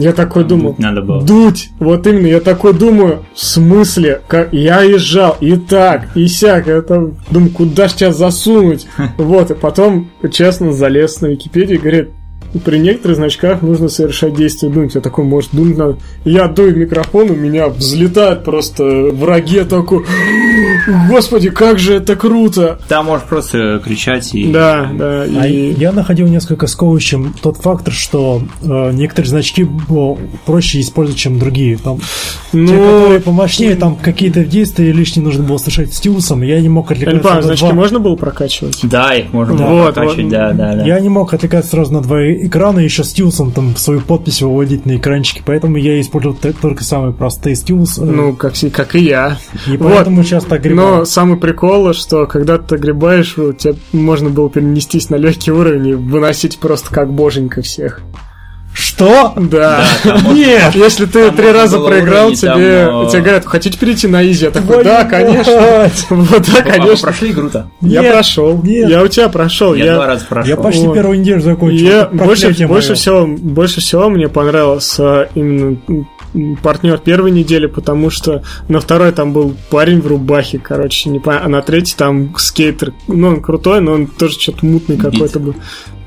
Я 0.00 0.12
такой 0.12 0.44
думал, 0.44 0.74
Надо 0.78 1.02
было. 1.02 1.22
Дуть! 1.22 1.70
Вот 1.78 2.06
именно, 2.06 2.26
я 2.26 2.40
такой 2.40 2.72
думаю, 2.72 3.24
в 3.34 3.40
смысле? 3.40 4.22
Как... 4.26 4.52
Я 4.52 4.82
езжал 4.82 5.36
и 5.40 5.56
так, 5.56 6.16
и 6.16 6.26
сяк. 6.26 6.66
Я 6.66 6.82
там 6.82 7.16
думаю, 7.30 7.50
куда 7.50 7.88
ж 7.88 7.92
тебя 7.92 8.12
засунуть? 8.12 8.86
Вот, 9.18 9.50
и 9.50 9.54
потом, 9.54 10.10
честно, 10.32 10.72
залез 10.72 11.20
на 11.20 11.26
Википедию 11.26 11.78
и 11.78 11.80
говорит, 11.80 12.10
при 12.64 12.78
некоторых 12.78 13.16
значках 13.16 13.62
нужно 13.62 13.88
совершать 13.88 14.34
действие 14.34 14.72
думать. 14.72 14.94
Я 14.94 15.00
такой, 15.00 15.24
может, 15.24 15.50
думать 15.52 15.76
надо. 15.78 15.96
Я 16.24 16.48
дую 16.48 16.74
в 16.74 16.76
микрофон, 16.76 17.30
у 17.30 17.34
меня 17.36 17.68
взлетают 17.68 18.44
просто 18.44 18.84
враги. 19.12 19.56
Я 19.56 19.64
такой, 19.64 20.04
господи, 21.08 21.50
как 21.50 21.78
же 21.78 21.94
это 21.94 22.16
круто! 22.16 22.78
Там 22.88 23.06
можешь 23.06 23.26
просто 23.26 23.80
кричать 23.84 24.34
и... 24.34 24.50
Да, 24.50 24.88
да, 24.92 25.22
А 25.22 25.46
и... 25.46 25.72
я 25.74 25.92
находил 25.92 26.26
несколько 26.28 26.66
сковывающим 26.66 27.34
тот 27.42 27.56
фактор, 27.58 27.92
что 27.92 28.42
э, 28.62 28.90
некоторые 28.92 29.28
значки 29.30 29.64
было 29.64 30.18
проще 30.46 30.80
использовать, 30.80 31.18
чем 31.20 31.38
другие. 31.38 31.76
Там, 31.78 31.98
те, 31.98 32.04
Ну, 32.58 32.66
которые 32.68 33.20
помощнее, 33.20 33.74
там 33.76 33.96
какие-то 33.96 34.44
действия 34.44 34.92
лишние 34.92 35.24
нужно 35.24 35.44
было 35.44 35.58
совершать 35.58 35.92
стилусом, 35.94 36.42
я 36.42 36.60
не 36.60 36.68
мог 36.68 36.90
отвлекаться 36.90 37.34
на 37.34 37.42
значки 37.42 37.66
два. 37.66 37.74
можно 37.74 37.98
было 38.00 38.16
прокачивать? 38.16 38.78
Да, 38.82 39.14
их 39.14 39.32
можно 39.32 39.56
Да. 39.56 39.66
было 39.66 39.74
Вот, 39.84 39.94
прокачивать, 39.94 40.24
вот. 40.24 40.30
да, 40.32 40.52
да, 40.52 40.74
да. 40.76 40.84
Я 40.86 41.00
не 41.00 41.08
мог 41.08 41.32
отвлекаться 41.34 41.70
сразу 41.70 41.92
на 41.92 42.00
два 42.00 42.20
экрана, 42.46 42.80
еще 42.80 43.04
стилусом 43.04 43.52
там 43.52 43.76
свою 43.76 44.00
подпись 44.00 44.42
выводить 44.42 44.86
на 44.86 44.96
экранчике, 44.96 45.42
поэтому 45.44 45.76
я 45.76 46.00
использовал 46.00 46.36
только 46.60 46.84
самые 46.84 47.12
простые 47.12 47.56
стилусы. 47.56 48.04
Ну, 48.04 48.34
как, 48.34 48.54
как 48.72 48.94
и 48.94 49.00
я. 49.00 49.38
и 49.66 49.76
вот. 49.76 49.92
поэтому 49.92 50.24
часто 50.24 50.56
огребал. 50.56 50.98
Но 50.98 51.04
самый 51.04 51.38
прикол, 51.38 51.92
что 51.92 52.26
когда 52.26 52.58
ты 52.58 52.76
огребаешь, 52.76 53.36
у 53.38 53.52
тебя 53.52 53.74
можно 53.92 54.30
было 54.30 54.50
перенестись 54.50 55.10
на 55.10 55.16
легкий 55.16 55.52
уровень 55.52 55.88
и 55.88 55.94
выносить 55.94 56.58
просто 56.58 56.90
как 56.90 57.12
боженька 57.12 57.62
всех. 57.62 58.02
Что? 58.72 59.32
Да. 59.36 59.84
там 60.04 60.34
Нет! 60.34 60.74
Если 60.74 61.06
ты 61.06 61.26
Там 61.26 61.36
три 61.36 61.50
раза 61.50 61.78
проиграл, 61.78 62.26
уровень, 62.26 62.36
тебе, 62.36 62.88
э, 62.88 63.08
тебе 63.10 63.22
говорят, 63.22 63.44
хотите 63.46 63.78
перейти 63.78 64.06
на 64.06 64.24
изи? 64.24 64.44
Я 64.44 64.50
такой, 64.50 64.84
да, 64.84 65.04
конечно. 65.04 65.90
Вот, 66.10 66.46
да, 66.46 66.60
А 66.60 66.62
конечно. 66.62 66.96
прошли 67.02 67.30
игру-то? 67.32 67.70
Я 67.80 68.02
прошел. 68.12 68.62
Я 68.62 69.02
у 69.02 69.08
тебя 69.08 69.28
прошел. 69.28 69.74
Я, 69.74 69.94
два 69.94 70.06
раза 70.06 70.24
прошел. 70.26 70.48
Я 70.48 70.56
почти 70.56 70.92
первую 70.92 71.20
неделю 71.20 71.40
закончил. 71.40 72.08
больше, 72.12 72.94
всего, 72.94 73.26
больше 73.26 73.80
всего 73.80 74.08
мне 74.08 74.28
понравился 74.28 75.28
именно 75.34 75.78
партнер 76.62 76.98
первой 76.98 77.30
недели, 77.32 77.66
потому 77.66 78.10
что 78.10 78.42
на 78.68 78.80
второй 78.80 79.12
там 79.12 79.32
был 79.32 79.54
парень 79.70 80.00
в 80.00 80.06
рубахе, 80.06 80.58
короче, 80.58 81.10
не 81.10 81.18
понятно, 81.18 81.46
а 81.46 81.50
на 81.50 81.62
третий 81.62 81.94
там 81.96 82.34
скейтер. 82.36 82.92
Ну, 83.08 83.28
он 83.28 83.42
крутой, 83.42 83.80
но 83.80 83.92
он 83.92 84.06
тоже 84.06 84.38
что-то 84.38 84.64
мутный 84.64 84.96
какой-то 84.96 85.40
был. 85.40 85.56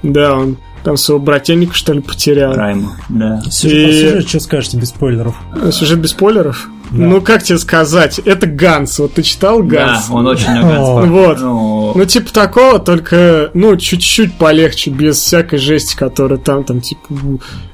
Да, 0.01 0.35
он 0.35 0.57
там 0.83 0.97
своего 0.97 1.23
брательника, 1.23 1.73
что 1.73 1.93
ли, 1.93 2.01
потерял. 2.01 2.53
Райма, 2.53 2.97
да. 3.09 3.41
Сюжет, 3.49 3.89
И- 3.89 3.93
сюжет, 3.93 4.29
что 4.29 4.39
скажете 4.39 4.77
без 4.77 4.89
спойлеров? 4.89 5.35
Сюжет 5.71 5.99
без 5.99 6.11
спойлеров? 6.11 6.67
Да. 6.91 6.97
Ну, 7.05 7.21
как 7.21 7.41
тебе 7.43 7.57
сказать? 7.57 8.19
Это 8.19 8.45
Ганс. 8.45 8.99
Вот 8.99 9.13
ты 9.13 9.23
читал 9.23 9.63
Да, 9.63 9.67
Ганс? 9.87 10.09
он 10.11 10.27
очень 10.27 10.51
на 10.51 10.61
Ганс. 10.61 11.09
Вот. 11.09 11.39
Ну, 11.39 11.82
Ну, 11.95 12.05
типа 12.05 12.33
такого, 12.33 12.79
только, 12.79 13.51
ну, 13.53 13.77
чуть-чуть 13.77 14.37
полегче, 14.37 14.89
без 14.89 15.17
всякой 15.17 15.59
жести, 15.59 15.95
которая 15.95 16.39
там, 16.39 16.63
там, 16.63 16.81
типа, 16.81 17.03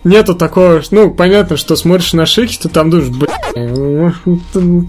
нету 0.04 0.36
такого, 0.36 0.82
ну, 0.92 1.12
понятно, 1.12 1.56
что 1.58 1.76
смотришь 1.76 2.14
на 2.14 2.26
шики, 2.26 2.58
ты 2.62 2.70
там 2.70 2.90
думаешь, 2.90 3.10
блин, 3.10 4.14
ну, 4.26 4.40
ну, 4.54 4.86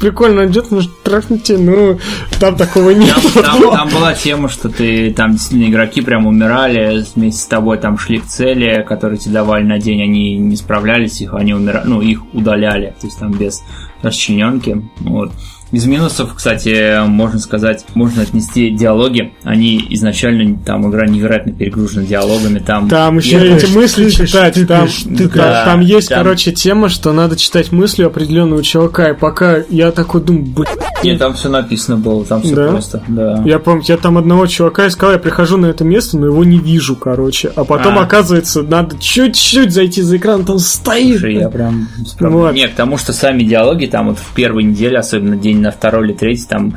прикольно 0.00 0.46
идет, 0.46 0.70
может, 0.70 1.02
трахните, 1.02 1.58
ну, 1.58 1.98
там 2.38 2.56
такого 2.56 2.90
нет. 2.90 3.16
Там, 3.34 3.60
там- 3.62 3.72
там 3.72 3.88
была 3.88 4.14
тема, 4.14 4.48
что 4.48 4.68
ты 4.68 5.12
там 5.12 5.32
действительно 5.32 5.70
игроки 5.70 6.00
прям 6.00 6.26
умирали, 6.26 7.04
вместе 7.14 7.40
с 7.42 7.46
тобой 7.46 7.78
там 7.78 7.98
шли 7.98 8.18
к 8.18 8.26
цели, 8.26 8.84
которые 8.88 9.18
тебе 9.18 9.34
давали 9.34 9.64
на 9.64 9.78
день, 9.78 10.02
они 10.02 10.36
не 10.36 10.56
справлялись, 10.56 11.20
их 11.20 11.34
они 11.34 11.52
умирали, 11.54 11.86
ну, 11.86 12.00
их 12.00 12.20
удаляли, 12.32 12.94
то 13.00 13.06
есть 13.06 13.18
там 13.18 13.32
без 13.32 13.62
расчлененки. 14.02 14.82
Вот. 15.00 15.32
Из 15.70 15.84
минусов, 15.84 16.34
кстати, 16.34 17.06
можно 17.06 17.38
сказать, 17.38 17.84
можно 17.94 18.22
отнести 18.22 18.70
диалоги. 18.70 19.34
Они 19.44 19.84
изначально, 19.90 20.58
там 20.64 20.88
игра 20.90 21.06
невероятно 21.06 21.52
перегружена 21.52 22.04
диалогами. 22.04 22.58
Там, 22.58 22.88
Там 22.88 23.18
еще 23.18 23.38
Тыкаешь, 23.38 23.62
эти 23.64 23.72
мысли 23.76 24.08
тыкаешь, 24.10 24.28
читать, 24.30 24.54
там, 24.54 24.64
тыкаешь, 24.64 25.02
там, 25.02 25.16
тыкаешь. 25.16 25.64
там 25.66 25.80
есть, 25.80 26.08
Там- 26.08 26.18
короче, 26.22 26.52
тема, 26.52 26.88
что 26.88 27.12
надо 27.12 27.36
читать 27.36 27.70
мысли 27.70 28.02
определенного 28.02 28.62
чувака, 28.62 29.10
и 29.10 29.14
пока 29.14 29.58
я 29.68 29.90
такой 29.90 30.22
думаю, 30.22 30.46
блин, 30.46 30.68
Нет, 31.04 31.18
там 31.18 31.34
все 31.34 31.48
написано 31.50 31.96
было, 31.98 32.24
там 32.24 32.42
все 32.42 32.54
Да? 32.54 32.68
просто. 32.70 33.02
Да. 33.06 33.42
Я 33.44 33.58
помню, 33.58 33.82
я 33.86 33.96
там 33.98 34.16
одного 34.18 34.46
чувака 34.46 34.88
искал, 34.88 35.12
я 35.12 35.18
прихожу 35.18 35.58
на 35.58 35.66
это 35.66 35.84
место, 35.84 36.16
но 36.18 36.26
его 36.26 36.44
не 36.44 36.58
вижу, 36.58 36.96
короче. 36.96 37.52
А 37.54 37.64
потом, 37.64 37.98
А. 37.98 38.02
оказывается, 38.02 38.62
надо 38.62 38.96
чуть-чуть 38.98 39.70
зайти 39.72 40.00
за 40.02 40.16
экран, 40.16 40.44
там 40.44 40.58
стоит. 40.58 41.18
Слушай, 41.20 41.34
я 41.36 41.48
прям. 41.50 41.88
Вот. 42.20 42.54
Не, 42.54 42.68
к 42.68 42.74
тому, 42.74 42.96
что 42.96 43.12
сами 43.12 43.42
диалоги, 43.42 43.86
там 43.86 44.08
вот 44.08 44.18
в 44.18 44.34
первой 44.34 44.64
неделе, 44.64 44.98
особенно 44.98 45.36
день 45.36 45.57
на 45.62 45.70
второй 45.70 46.06
или 46.06 46.14
третий, 46.14 46.46
там 46.46 46.74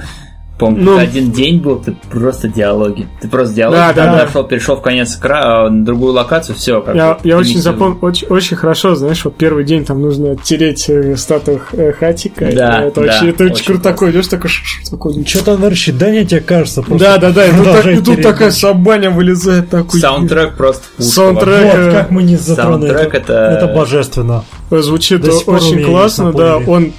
помню, 0.62 0.84
Ну. 0.84 0.98
один 0.98 1.32
день 1.32 1.60
был, 1.60 1.78
ты 1.80 1.96
просто 2.12 2.48
диалоги. 2.48 3.08
Ты 3.20 3.28
просто 3.28 3.56
диалоги, 3.56 3.78
Да, 3.80 3.94
да, 3.94 4.04
там 4.06 4.16
да. 4.18 4.24
нашел, 4.26 4.44
перешел 4.44 4.76
в 4.76 4.82
конец 4.82 5.18
экрана, 5.18 5.70
на 5.70 5.84
другую 5.86 6.14
локацию, 6.14 6.56
все. 6.56 6.82
Как 6.82 6.96
Я, 6.96 7.18
я 7.24 7.38
очень 7.38 7.60
запомнил, 7.60 7.98
очень, 8.02 8.28
очень 8.28 8.56
хорошо, 8.56 8.94
знаешь, 8.96 9.26
вот 9.26 9.36
первый 9.36 9.64
день 9.64 9.84
там 9.86 10.02
нужно 10.02 10.32
оттереть 10.32 10.88
э, 10.90 11.16
статую 11.18 11.62
э, 11.74 11.92
хатика. 11.94 12.50
Да, 12.54 12.84
это 12.84 13.02
да, 13.02 13.08
очень, 13.18 13.30
это 13.30 13.44
очень 13.46 13.54
очень 13.56 13.66
круто 13.66 13.82
такой, 13.84 14.12
идешь 14.12 14.28
такой, 14.28 14.50
ш- 14.50 14.64
ш- 14.64 14.90
такой. 14.90 15.26
Что-то 15.26 15.58
на 15.58 15.70
рассчитание 15.70 16.24
тебе 16.26 16.42
кажется. 16.42 16.84
просто 16.84 17.04
Да, 17.06 17.18
да, 17.18 17.32
да, 17.32 17.46
и 17.48 17.52
тут, 17.52 17.64
так- 17.66 17.86
и 17.88 17.98
тут 18.02 18.22
такая 18.22 18.52
сабаня 18.52 19.10
вылезает 19.12 19.70
такой. 19.70 20.00
Саундтрек 20.00 20.56
просто 20.56 20.84
пушка 20.96 21.12
Саундтрек, 21.12 21.64
вообще. 21.64 21.78
Вот 21.82 21.88
э, 21.88 21.92
как 21.92 22.12
мы 22.12 22.24
не 22.24 22.36
затронули. 22.36 22.88
Саундтрек 22.90 23.14
это- 23.16 23.34
это 23.58 23.68
божественно. 23.68 24.44
Звучит 24.70 25.26
очень 25.48 25.84
классно, 25.84 26.32
да. 26.32 26.58
Он 26.58 26.94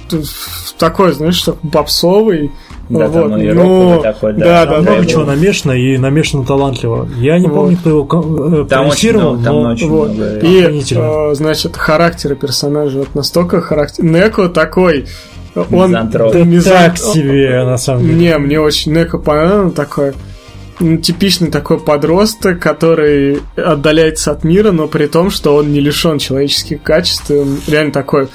такой, 0.77 1.13
знаешь, 1.13 1.35
что 1.35 1.53
попсовый. 1.71 2.51
Да, 2.89 3.07
там 3.09 3.29
вот, 3.31 3.39
и 3.41 3.51
но- 3.53 3.63
роковый 3.63 4.01
такой, 4.03 4.33
да, 4.33 4.65
да, 4.65 4.65
там 4.73 4.83
да, 4.83 4.91
Много 4.91 5.05
чего 5.07 5.23
намешано 5.23 5.71
и 5.71 5.97
намешано 5.97 6.45
талантливо. 6.45 7.07
Я 7.17 7.39
не 7.39 7.47
Вот. 7.47 7.55
помню, 7.55 7.77
кто 7.77 7.89
его 7.89 8.03
э, 8.03 8.65
Там 8.69 8.87
очень 8.87 8.89
продюсировал, 8.89 9.31
много, 9.33 9.43
там 9.45 9.55
но 9.63 9.69
очень 9.71 9.89
Вот. 9.89 10.09
много. 10.11 10.39
И, 10.39 10.83
э, 10.95 11.35
значит, 11.35 11.77
характеры 11.77 12.35
персонажей 12.35 12.99
вот 12.99 13.15
настолько 13.15 13.61
характер. 13.61 14.03
Неко 14.03 14.49
такой. 14.49 15.05
Он 15.55 15.89
Мизантроп. 15.91 16.33
да 16.33 16.39
мизан- 16.39 16.73
так 16.87 16.97
себе, 16.97 17.63
на 17.63 17.77
самом 17.77 18.03
деле. 18.03 18.15
Не, 18.15 18.37
мне 18.37 18.59
очень 18.59 18.91
Неко 18.93 19.17
понравился 19.19 19.75
такой 19.75 20.13
ну, 20.79 20.97
типичный 20.97 21.51
такой 21.51 21.79
подросток, 21.79 22.59
который 22.59 23.39
отдаляется 23.55 24.31
от 24.31 24.43
мира, 24.43 24.71
но 24.71 24.87
при 24.87 25.05
том, 25.05 25.29
что 25.29 25.55
он 25.55 25.71
не 25.71 25.79
лишен 25.79 26.17
человеческих 26.17 26.81
качеств. 26.81 27.29
Он 27.29 27.59
реально 27.67 27.91
такой, 27.93 28.27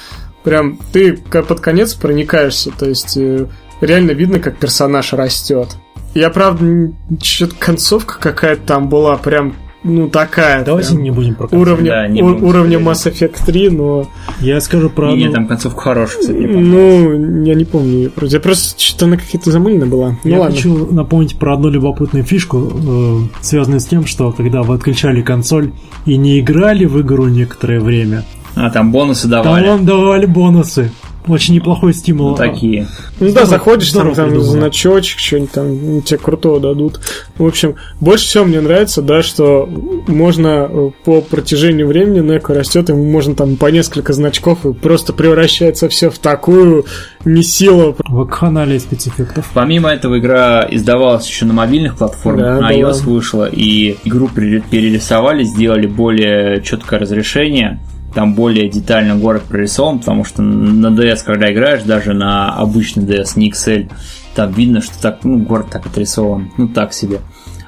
прям 0.44 0.78
ты 0.92 1.14
под 1.16 1.58
конец 1.60 1.94
проникаешься, 1.94 2.70
то 2.78 2.86
есть 2.88 3.16
э, 3.16 3.46
реально 3.80 4.12
видно, 4.12 4.38
как 4.38 4.56
персонаж 4.56 5.12
растет. 5.12 5.76
Я, 6.14 6.30
правда, 6.30 6.90
что-то 7.22 7.54
концовка 7.58 8.18
какая-то 8.18 8.62
там 8.66 8.88
была 8.88 9.16
прям, 9.18 9.54
ну, 9.84 10.08
такая. 10.08 10.64
Давайте 10.64 10.90
прям 10.92 11.02
не 11.02 11.10
будем 11.10 11.34
про 11.34 11.46
концовку. 11.48 11.60
уровня, 11.62 11.90
Да, 11.90 12.08
не 12.08 12.22
у- 12.22 12.28
будем 12.34 12.44
уровня. 12.44 12.78
Mass 12.78 13.10
Effect 13.12 13.44
3, 13.44 13.70
но... 13.70 14.08
Я 14.40 14.60
скажу 14.60 14.88
про 14.90 15.12
Не, 15.14 15.24
одну... 15.24 15.34
там 15.34 15.46
концовка 15.46 15.80
хорошая, 15.80 16.20
кстати. 16.20 16.36
Ну, 16.38 17.44
я 17.44 17.54
не 17.54 17.64
помню. 17.64 18.10
просто- 18.10 18.36
Я 18.38 18.40
просто 18.40 18.80
что-то 18.80 19.04
она 19.04 19.16
какая-то 19.18 19.50
замыльная 19.52 19.86
была. 19.86 20.16
Ну 20.24 20.30
Я 20.30 20.40
ладно. 20.40 20.56
хочу 20.56 20.92
напомнить 20.92 21.38
про 21.38 21.54
одну 21.54 21.68
любопытную 21.68 22.24
фишку, 22.24 22.72
э, 22.74 23.18
связанную 23.42 23.80
с 23.80 23.84
тем, 23.84 24.06
что 24.06 24.32
когда 24.32 24.62
вы 24.62 24.74
отключали 24.74 25.20
консоль 25.22 25.72
и 26.06 26.16
не 26.16 26.40
играли 26.40 26.86
в 26.86 27.00
игру 27.02 27.28
некоторое 27.28 27.80
время, 27.80 28.24
А, 28.56 28.70
там 28.70 28.90
бонусы 28.90 29.28
там 29.28 29.44
давали. 29.44 29.66
вам 29.68 29.84
давали 29.86 30.26
бонусы. 30.26 30.90
Очень 31.26 31.56
неплохой 31.56 31.92
стимул. 31.92 32.30
Ну, 32.30 32.36
такие. 32.36 32.86
Ну 33.20 33.32
да, 33.32 33.44
заходишь, 33.44 33.92
там, 33.92 34.14
там 34.14 34.40
значочек, 34.40 35.18
что-нибудь 35.18 35.50
там 35.50 35.94
ну, 35.96 36.00
тебе 36.00 36.18
крутого 36.18 36.58
дадут. 36.60 37.00
В 37.36 37.44
общем, 37.44 37.74
больше 38.00 38.24
всего 38.26 38.44
мне 38.44 38.60
нравится, 38.60 39.02
да, 39.02 39.22
что 39.22 39.68
можно 40.06 40.68
э, 40.70 40.90
по 41.04 41.20
протяжению 41.20 41.86
времени 41.86 42.20
Неко 42.20 42.54
растет, 42.54 42.88
ему 42.88 43.04
можно 43.04 43.34
там 43.34 43.56
по 43.56 43.66
несколько 43.66 44.12
значков, 44.14 44.64
и 44.64 44.72
просто 44.72 45.12
превращается 45.12 45.88
все 45.90 46.08
в 46.08 46.18
такую 46.18 46.86
месилу. 47.24 47.94
Вакханалия 48.08 48.78
спецэффектов. 48.78 49.50
Помимо 49.52 49.90
этого, 49.90 50.18
игра 50.18 50.66
издавалась 50.70 51.28
еще 51.28 51.44
на 51.44 51.52
мобильных 51.52 51.96
платформах, 51.96 52.44
Да, 52.44 52.52
на 52.60 52.68
была. 52.68 52.90
iOS 52.90 53.02
вышла, 53.04 53.48
и 53.50 53.96
игру 54.04 54.28
пере- 54.34 54.60
перерисовали, 54.60 55.44
сделали 55.44 55.86
более 55.86 56.62
четкое 56.62 57.00
разрешение, 57.00 57.80
там 58.14 58.34
более 58.34 58.68
детально 58.68 59.16
город 59.16 59.42
прорисован, 59.48 59.98
потому 60.00 60.24
что 60.24 60.42
на 60.42 60.88
DS, 60.88 61.18
когда 61.24 61.52
играешь, 61.52 61.82
даже 61.82 62.14
на 62.14 62.54
обычный 62.54 63.04
DS, 63.04 63.32
не 63.36 63.50
XL, 63.50 63.90
там 64.34 64.52
видно, 64.52 64.80
что 64.80 65.00
так, 65.00 65.18
ну, 65.24 65.38
город 65.38 65.66
так 65.70 65.86
отрисован, 65.86 66.50
ну, 66.56 66.68
так 66.68 66.92
себе. 66.92 67.20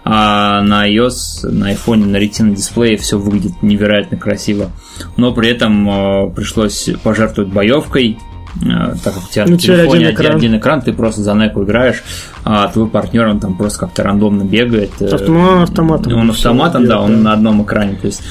А 0.03 0.63
на 0.63 0.89
iOS, 0.91 1.47
на 1.49 1.73
iPhone, 1.73 2.07
на 2.07 2.17
Retina 2.17 2.55
дисплее 2.55 2.97
все 2.97 3.19
выглядит 3.19 3.63
невероятно 3.63 4.17
красиво. 4.17 4.71
Но 5.17 5.33
при 5.33 5.51
этом 5.51 5.89
э, 5.89 6.31
пришлось 6.35 6.89
пожертвовать 7.03 7.53
боевкой, 7.53 8.19
э, 8.63 8.95
так 9.05 9.15
как 9.15 9.25
у 9.25 9.29
тебя 9.31 9.45
Ну, 9.45 9.53
на 9.53 9.59
телефоне 9.59 10.07
один 10.09 10.15
экран. 10.15 10.37
один 10.37 10.57
экран, 10.57 10.81
ты 10.81 10.93
просто 10.95 11.21
за 11.21 11.35
неку 11.35 11.65
играешь, 11.65 12.03
а 12.45 12.69
твой 12.69 12.89
партнер, 12.89 13.27
он 13.27 13.41
там 13.41 13.57
просто 13.59 13.81
как-то 13.81 14.03
рандомно 14.03 14.45
бегает. 14.45 14.91
э, 15.01 15.07
Автом- 15.07 15.37
он 15.37 15.63
автоматом 15.65 16.15
Он 16.15 16.31
автоматом, 16.31 16.83
да, 16.87 16.95
делает, 16.95 17.05
он 17.11 17.17
да. 17.17 17.23
на 17.23 17.33
одном 17.35 17.63
экране. 17.63 17.97
То 17.97 18.07
есть 18.07 18.23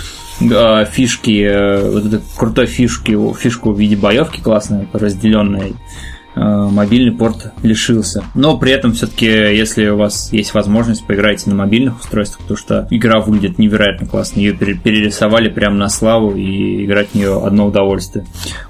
э, 0.41 0.85
фишки, 0.91 1.43
э, 1.43 1.89
вот 1.91 2.05
этой 2.05 2.21
крутой 2.37 2.65
фишки, 2.65 3.17
фишку 3.37 3.71
в 3.71 3.79
виде 3.79 3.95
боевки 3.95 4.41
классная, 4.41 4.87
разделенная, 4.93 5.71
мобильный 6.35 7.11
порт 7.11 7.51
лишился. 7.63 8.23
Но 8.33 8.57
при 8.57 8.71
этом 8.71 8.93
все-таки, 8.93 9.25
если 9.25 9.89
у 9.89 9.97
вас 9.97 10.31
есть 10.31 10.53
возможность, 10.53 11.05
поиграйте 11.05 11.49
на 11.49 11.55
мобильных 11.55 11.99
устройствах, 11.99 12.41
потому 12.41 12.57
что 12.57 12.87
игра 12.91 13.19
выглядит 13.19 13.59
невероятно 13.59 14.07
классно. 14.07 14.39
Ее 14.39 14.53
пере- 14.53 14.75
перерисовали 14.75 15.49
прямо 15.49 15.75
на 15.75 15.89
славу, 15.89 16.35
и 16.35 16.85
играть 16.85 17.09
в 17.09 17.15
нее 17.15 17.43
одно 17.43 17.67
удовольствие. 17.67 18.25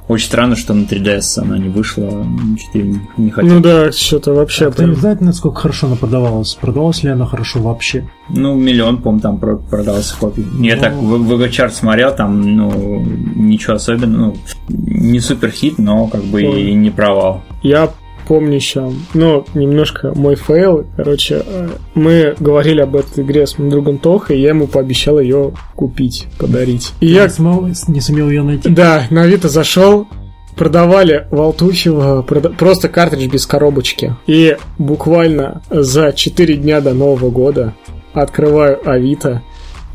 Очень 0.09 0.25
странно, 0.25 0.55
что 0.55 0.73
на 0.73 0.85
3DS 0.85 1.39
она 1.39 1.57
не 1.59 1.69
вышла, 1.69 2.25
что-то 2.57 2.77
я 2.79 2.83
не, 2.83 2.99
не 3.17 3.29
хотел. 3.29 3.53
Ну 3.53 3.59
да, 3.61 3.91
что-то 3.91 4.33
вообще 4.33 4.65
А 4.67 4.71
Кто 4.71 4.83
не 4.83 4.95
знает, 4.95 5.21
насколько 5.21 5.61
хорошо 5.61 5.85
она 5.85 5.95
продавалась? 5.97 6.55
Продавалась 6.55 7.03
ли 7.03 7.11
она 7.11 7.27
хорошо 7.27 7.59
вообще? 7.61 8.09
Ну, 8.27 8.55
миллион, 8.55 8.97
по-моему, 8.97 9.21
там 9.21 9.37
про- 9.37 9.57
продался 9.57 10.15
копий. 10.19 10.45
Я 10.59 10.75
Ну. 10.77 10.81
так 10.81 10.93
в 10.95 11.31
VGChartz 11.31 11.73
смотрел, 11.75 12.15
там, 12.15 12.41
ну, 12.57 13.05
ничего 13.35 13.75
особенного. 13.75 14.33
Ну, 14.33 14.35
не 14.67 15.19
супер 15.19 15.51
хит, 15.51 15.77
но 15.77 16.07
как 16.07 16.23
бы 16.23 16.41
и 16.41 16.73
не 16.73 16.89
провал. 16.89 17.43
Я 17.61 17.89
помню 18.29 18.53
еще, 18.53 18.93
ну, 19.15 19.43
немножко 19.55 20.13
мой 20.15 20.35
фейл. 20.35 20.85
Короче, 20.95 21.41
э, 21.43 21.69
мы 21.95 22.35
говорили 22.39 22.79
об 22.79 22.95
этой 22.95 23.23
игре 23.23 23.47
с 23.47 23.57
моим 23.57 23.71
другом 23.71 23.97
Тохой, 23.97 24.37
и 24.37 24.41
я 24.41 24.49
ему 24.49 24.67
пообещал 24.67 25.19
ее 25.19 25.53
купить, 25.75 26.27
подарить. 26.37 26.93
И 27.01 27.07
я 27.07 27.25
не, 27.25 27.91
не 27.91 28.01
сумел 28.01 28.29
ее 28.29 28.43
найти. 28.43 28.69
Да, 28.69 29.07
на 29.09 29.23
Авито 29.23 29.49
зашел, 29.49 30.07
продавали 30.55 31.25
в 31.31 31.41
Алтуфьево 31.41 32.21
прода- 32.21 32.55
просто 32.55 32.87
картридж 32.87 33.31
без 33.31 33.47
коробочки. 33.47 34.15
И 34.27 34.57
буквально 34.77 35.63
за 35.71 36.13
4 36.13 36.55
дня 36.55 36.81
до 36.81 36.93
Нового 36.93 37.31
года 37.31 37.73
открываю 38.13 38.79
Авито, 38.87 39.41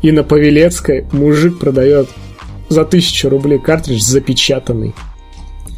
и 0.01 0.11
на 0.11 0.23
Павелецкой 0.23 1.07
мужик 1.13 1.57
продает 1.57 2.09
за 2.67 2.81
1000 2.81 3.29
рублей 3.29 3.59
картридж 3.59 4.01
запечатанный. 4.01 4.93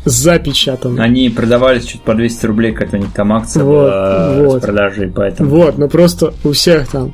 Запечатанный. 0.08 1.04
Они 1.04 1.30
продавались 1.30 1.86
чуть 1.86 2.02
по 2.02 2.14
200 2.14 2.46
рублей, 2.46 2.72
какая-то 2.72 2.98
у 2.98 3.00
них 3.00 3.14
там 3.14 3.34
акция 3.34 3.64
Вот, 3.64 3.74
была 3.74 4.34
вот. 4.38 4.60
с 4.60 4.66
продажей, 4.66 5.12
поэтому... 5.14 5.50
Вот, 5.50 5.78
но 5.78 5.88
просто 5.88 6.34
у 6.44 6.52
всех 6.52 6.88
там 6.88 7.14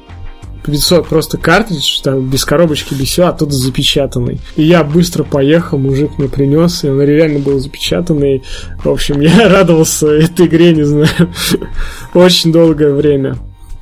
500 0.65 1.07
просто 1.07 1.37
картридж, 1.37 2.01
там 2.03 2.29
без 2.29 2.45
коробочки, 2.45 2.93
без 2.93 3.09
всего, 3.09 3.27
а 3.27 3.33
тут 3.33 3.51
запечатанный. 3.51 4.39
И 4.55 4.63
я 4.63 4.83
быстро 4.83 5.23
поехал, 5.23 5.77
мужик 5.77 6.17
мне 6.17 6.29
принес, 6.29 6.83
и 6.83 6.89
он 6.89 7.01
реально 7.01 7.39
был 7.39 7.59
запечатанный. 7.59 8.43
В 8.83 8.89
общем, 8.89 9.19
я 9.21 9.49
радовался 9.49 10.07
этой 10.07 10.47
игре, 10.47 10.73
не 10.73 10.83
знаю, 10.83 11.09
очень 12.13 12.51
долгое 12.51 12.93
время. 12.93 13.37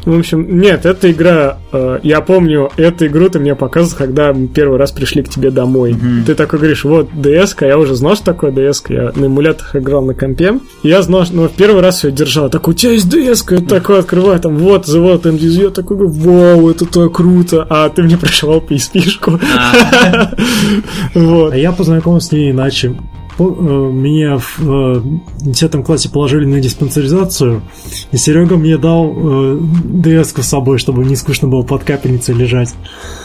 В 0.05 0.17
общем, 0.17 0.59
нет, 0.59 0.85
эта 0.85 1.11
игра, 1.11 1.59
э, 1.71 1.99
я 2.01 2.21
помню, 2.21 2.71
эту 2.75 3.05
игру 3.05 3.29
ты 3.29 3.39
мне 3.39 3.55
показывал, 3.55 3.97
когда 3.97 4.33
мы 4.33 4.47
первый 4.47 4.79
раз 4.79 4.91
пришли 4.91 5.21
к 5.21 5.29
тебе 5.29 5.51
домой. 5.51 5.93
Мгм. 5.93 6.23
Ты 6.25 6.33
такой 6.33 6.59
говоришь, 6.59 6.83
вот 6.83 7.09
ds 7.13 7.55
я 7.61 7.77
уже 7.77 7.95
знал, 7.95 8.15
что 8.15 8.25
такое 8.25 8.51
ds 8.51 8.83
я 8.89 9.11
на 9.15 9.25
эмуляторах 9.27 9.75
играл 9.75 10.01
на 10.03 10.13
компе. 10.13 10.59
И 10.83 10.87
я 10.87 11.01
знал, 11.01 11.25
что, 11.25 11.35
но 11.35 11.47
в 11.47 11.51
первый 11.51 11.81
раз 11.81 12.03
ее 12.03 12.11
держал. 12.11 12.49
Так, 12.49 12.67
у 12.67 12.73
тебя 12.73 12.93
есть 12.93 13.13
ds 13.13 13.43
я 13.51 13.57
такой 13.65 13.99
открываю, 13.99 14.39
там, 14.39 14.57
вот, 14.57 14.87
the 14.87 14.99
вот 14.99 15.25
MDZ, 15.25 15.63
я 15.63 15.69
такой, 15.69 15.97
говорю, 15.97 16.13
вау, 16.13 16.69
это 16.69 16.85
так 16.85 17.13
круто. 17.13 17.65
А 17.69 17.89
ты 17.89 18.01
мне 18.01 18.17
пришел 18.17 18.59
PSP-шку. 18.59 19.39
А, 19.55 20.31
Вот. 21.13 21.53
А 21.53 21.57
я 21.57 21.71
познакомился 21.71 22.29
с 22.29 22.31
ней 22.31 22.51
иначе. 22.51 22.95
Э, 23.49 23.91
Меня 23.91 24.37
в 24.37 24.59
э, 24.59 25.01
10 25.41 25.83
классе 25.83 26.09
положили 26.09 26.45
на 26.45 26.59
диспансеризацию, 26.59 27.61
и 28.11 28.17
Серега 28.17 28.57
мне 28.57 28.77
дал 28.77 29.13
э, 29.15 29.59
с 30.13 30.41
собой, 30.41 30.77
чтобы 30.77 31.03
не 31.05 31.15
скучно 31.15 31.47
было 31.47 31.63
под 31.63 31.83
капельницей 31.83 32.35
лежать. 32.35 32.73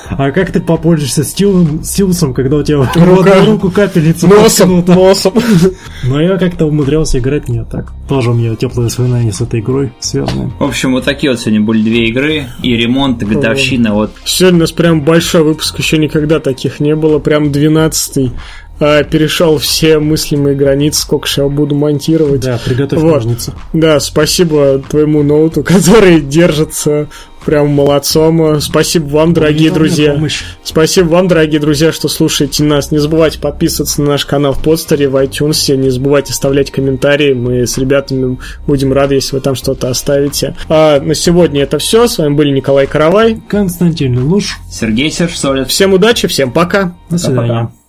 А 0.08 0.30
как 0.30 0.52
ты 0.52 0.60
попользуешься 0.60 1.24
стилусом, 1.24 1.82
стилусом 1.82 2.34
когда 2.34 2.56
у 2.58 2.62
тебя 2.62 2.78
в 2.78 2.96
Рука. 2.96 3.40
одну 3.40 3.52
руку 3.52 3.70
капельница 3.70 4.28
Носом, 4.28 4.84
носом. 4.86 5.34
Но 6.04 6.20
я 6.20 6.36
как-то 6.38 6.66
умудрялся 6.66 7.18
играть 7.18 7.48
не 7.48 7.64
так. 7.64 7.92
Тоже 8.08 8.30
у 8.30 8.34
меня 8.34 8.54
теплые 8.54 8.86
воспоминания 8.86 9.32
с 9.32 9.40
этой 9.40 9.60
игрой 9.60 9.92
связаны. 9.98 10.52
В 10.58 10.64
общем, 10.64 10.92
вот 10.92 11.04
такие 11.04 11.32
вот 11.32 11.40
сегодня 11.40 11.60
были 11.60 11.82
две 11.82 12.08
игры. 12.08 12.46
И 12.62 12.76
ремонт, 12.76 13.22
и 13.22 13.26
годовщина. 13.26 13.94
Вот 13.94 14.12
Сегодня 14.24 14.58
у 14.58 14.60
нас 14.60 14.72
прям 14.72 15.02
большой 15.02 15.42
выпуск, 15.42 15.78
еще 15.78 15.98
никогда 15.98 16.38
таких 16.38 16.80
не 16.80 16.94
было, 16.94 17.18
прям 17.18 17.48
12-й. 17.48 18.32
А, 18.78 19.02
перешел 19.04 19.58
все 19.58 19.98
мыслимые 19.98 20.54
границы, 20.54 21.00
сколько 21.02 21.26
же 21.26 21.42
я 21.42 21.48
буду 21.48 21.74
монтировать. 21.74 22.40
Да, 22.40 22.58
приготовь 22.64 23.00
Вот. 23.00 23.14
ножницы. 23.14 23.52
Да, 23.72 24.00
спасибо 24.00 24.82
твоему 24.88 25.22
ноуту, 25.22 25.62
который 25.64 26.20
держится 26.20 27.08
прям 27.44 27.68
молодцом. 27.68 28.60
Спасибо 28.60 29.06
вам, 29.06 29.32
дорогие 29.32 29.70
друзья. 29.70 30.12
помощь. 30.14 30.42
Спасибо 30.64 31.06
вам, 31.10 31.28
дорогие 31.28 31.60
друзья, 31.60 31.92
что 31.92 32.08
слушаете 32.08 32.64
нас. 32.64 32.90
Не 32.90 32.98
забывайте 32.98 33.38
подписываться 33.38 34.02
на 34.02 34.08
наш 34.08 34.26
канал 34.26 34.52
в 34.52 34.62
подстере, 34.62 35.08
в 35.08 35.14
iTunes. 35.16 35.74
Не 35.76 35.90
забывайте 35.90 36.32
оставлять 36.32 36.72
комментарии. 36.72 37.34
Мы 37.34 37.64
с 37.66 37.78
ребятами 37.78 38.36
будем 38.66 38.92
рады, 38.92 39.14
если 39.14 39.36
вы 39.36 39.42
там 39.42 39.54
что-то 39.54 39.88
оставите. 39.88 40.56
А 40.68 41.00
на 41.00 41.14
сегодня 41.14 41.62
это 41.62 41.78
все. 41.78 42.08
С 42.08 42.18
вами 42.18 42.34
были 42.34 42.50
Николай 42.50 42.88
Каравай. 42.88 43.40
Константин 43.48 44.24
Луж. 44.24 44.58
Сергей 44.68 45.10
Сержсолев. 45.12 45.68
Всем 45.68 45.92
удачи, 45.92 46.26
всем 46.26 46.50
пока. 46.50 46.96
До 47.08 47.16
свидания. 47.16 47.46
Пока-пока. 47.48 47.85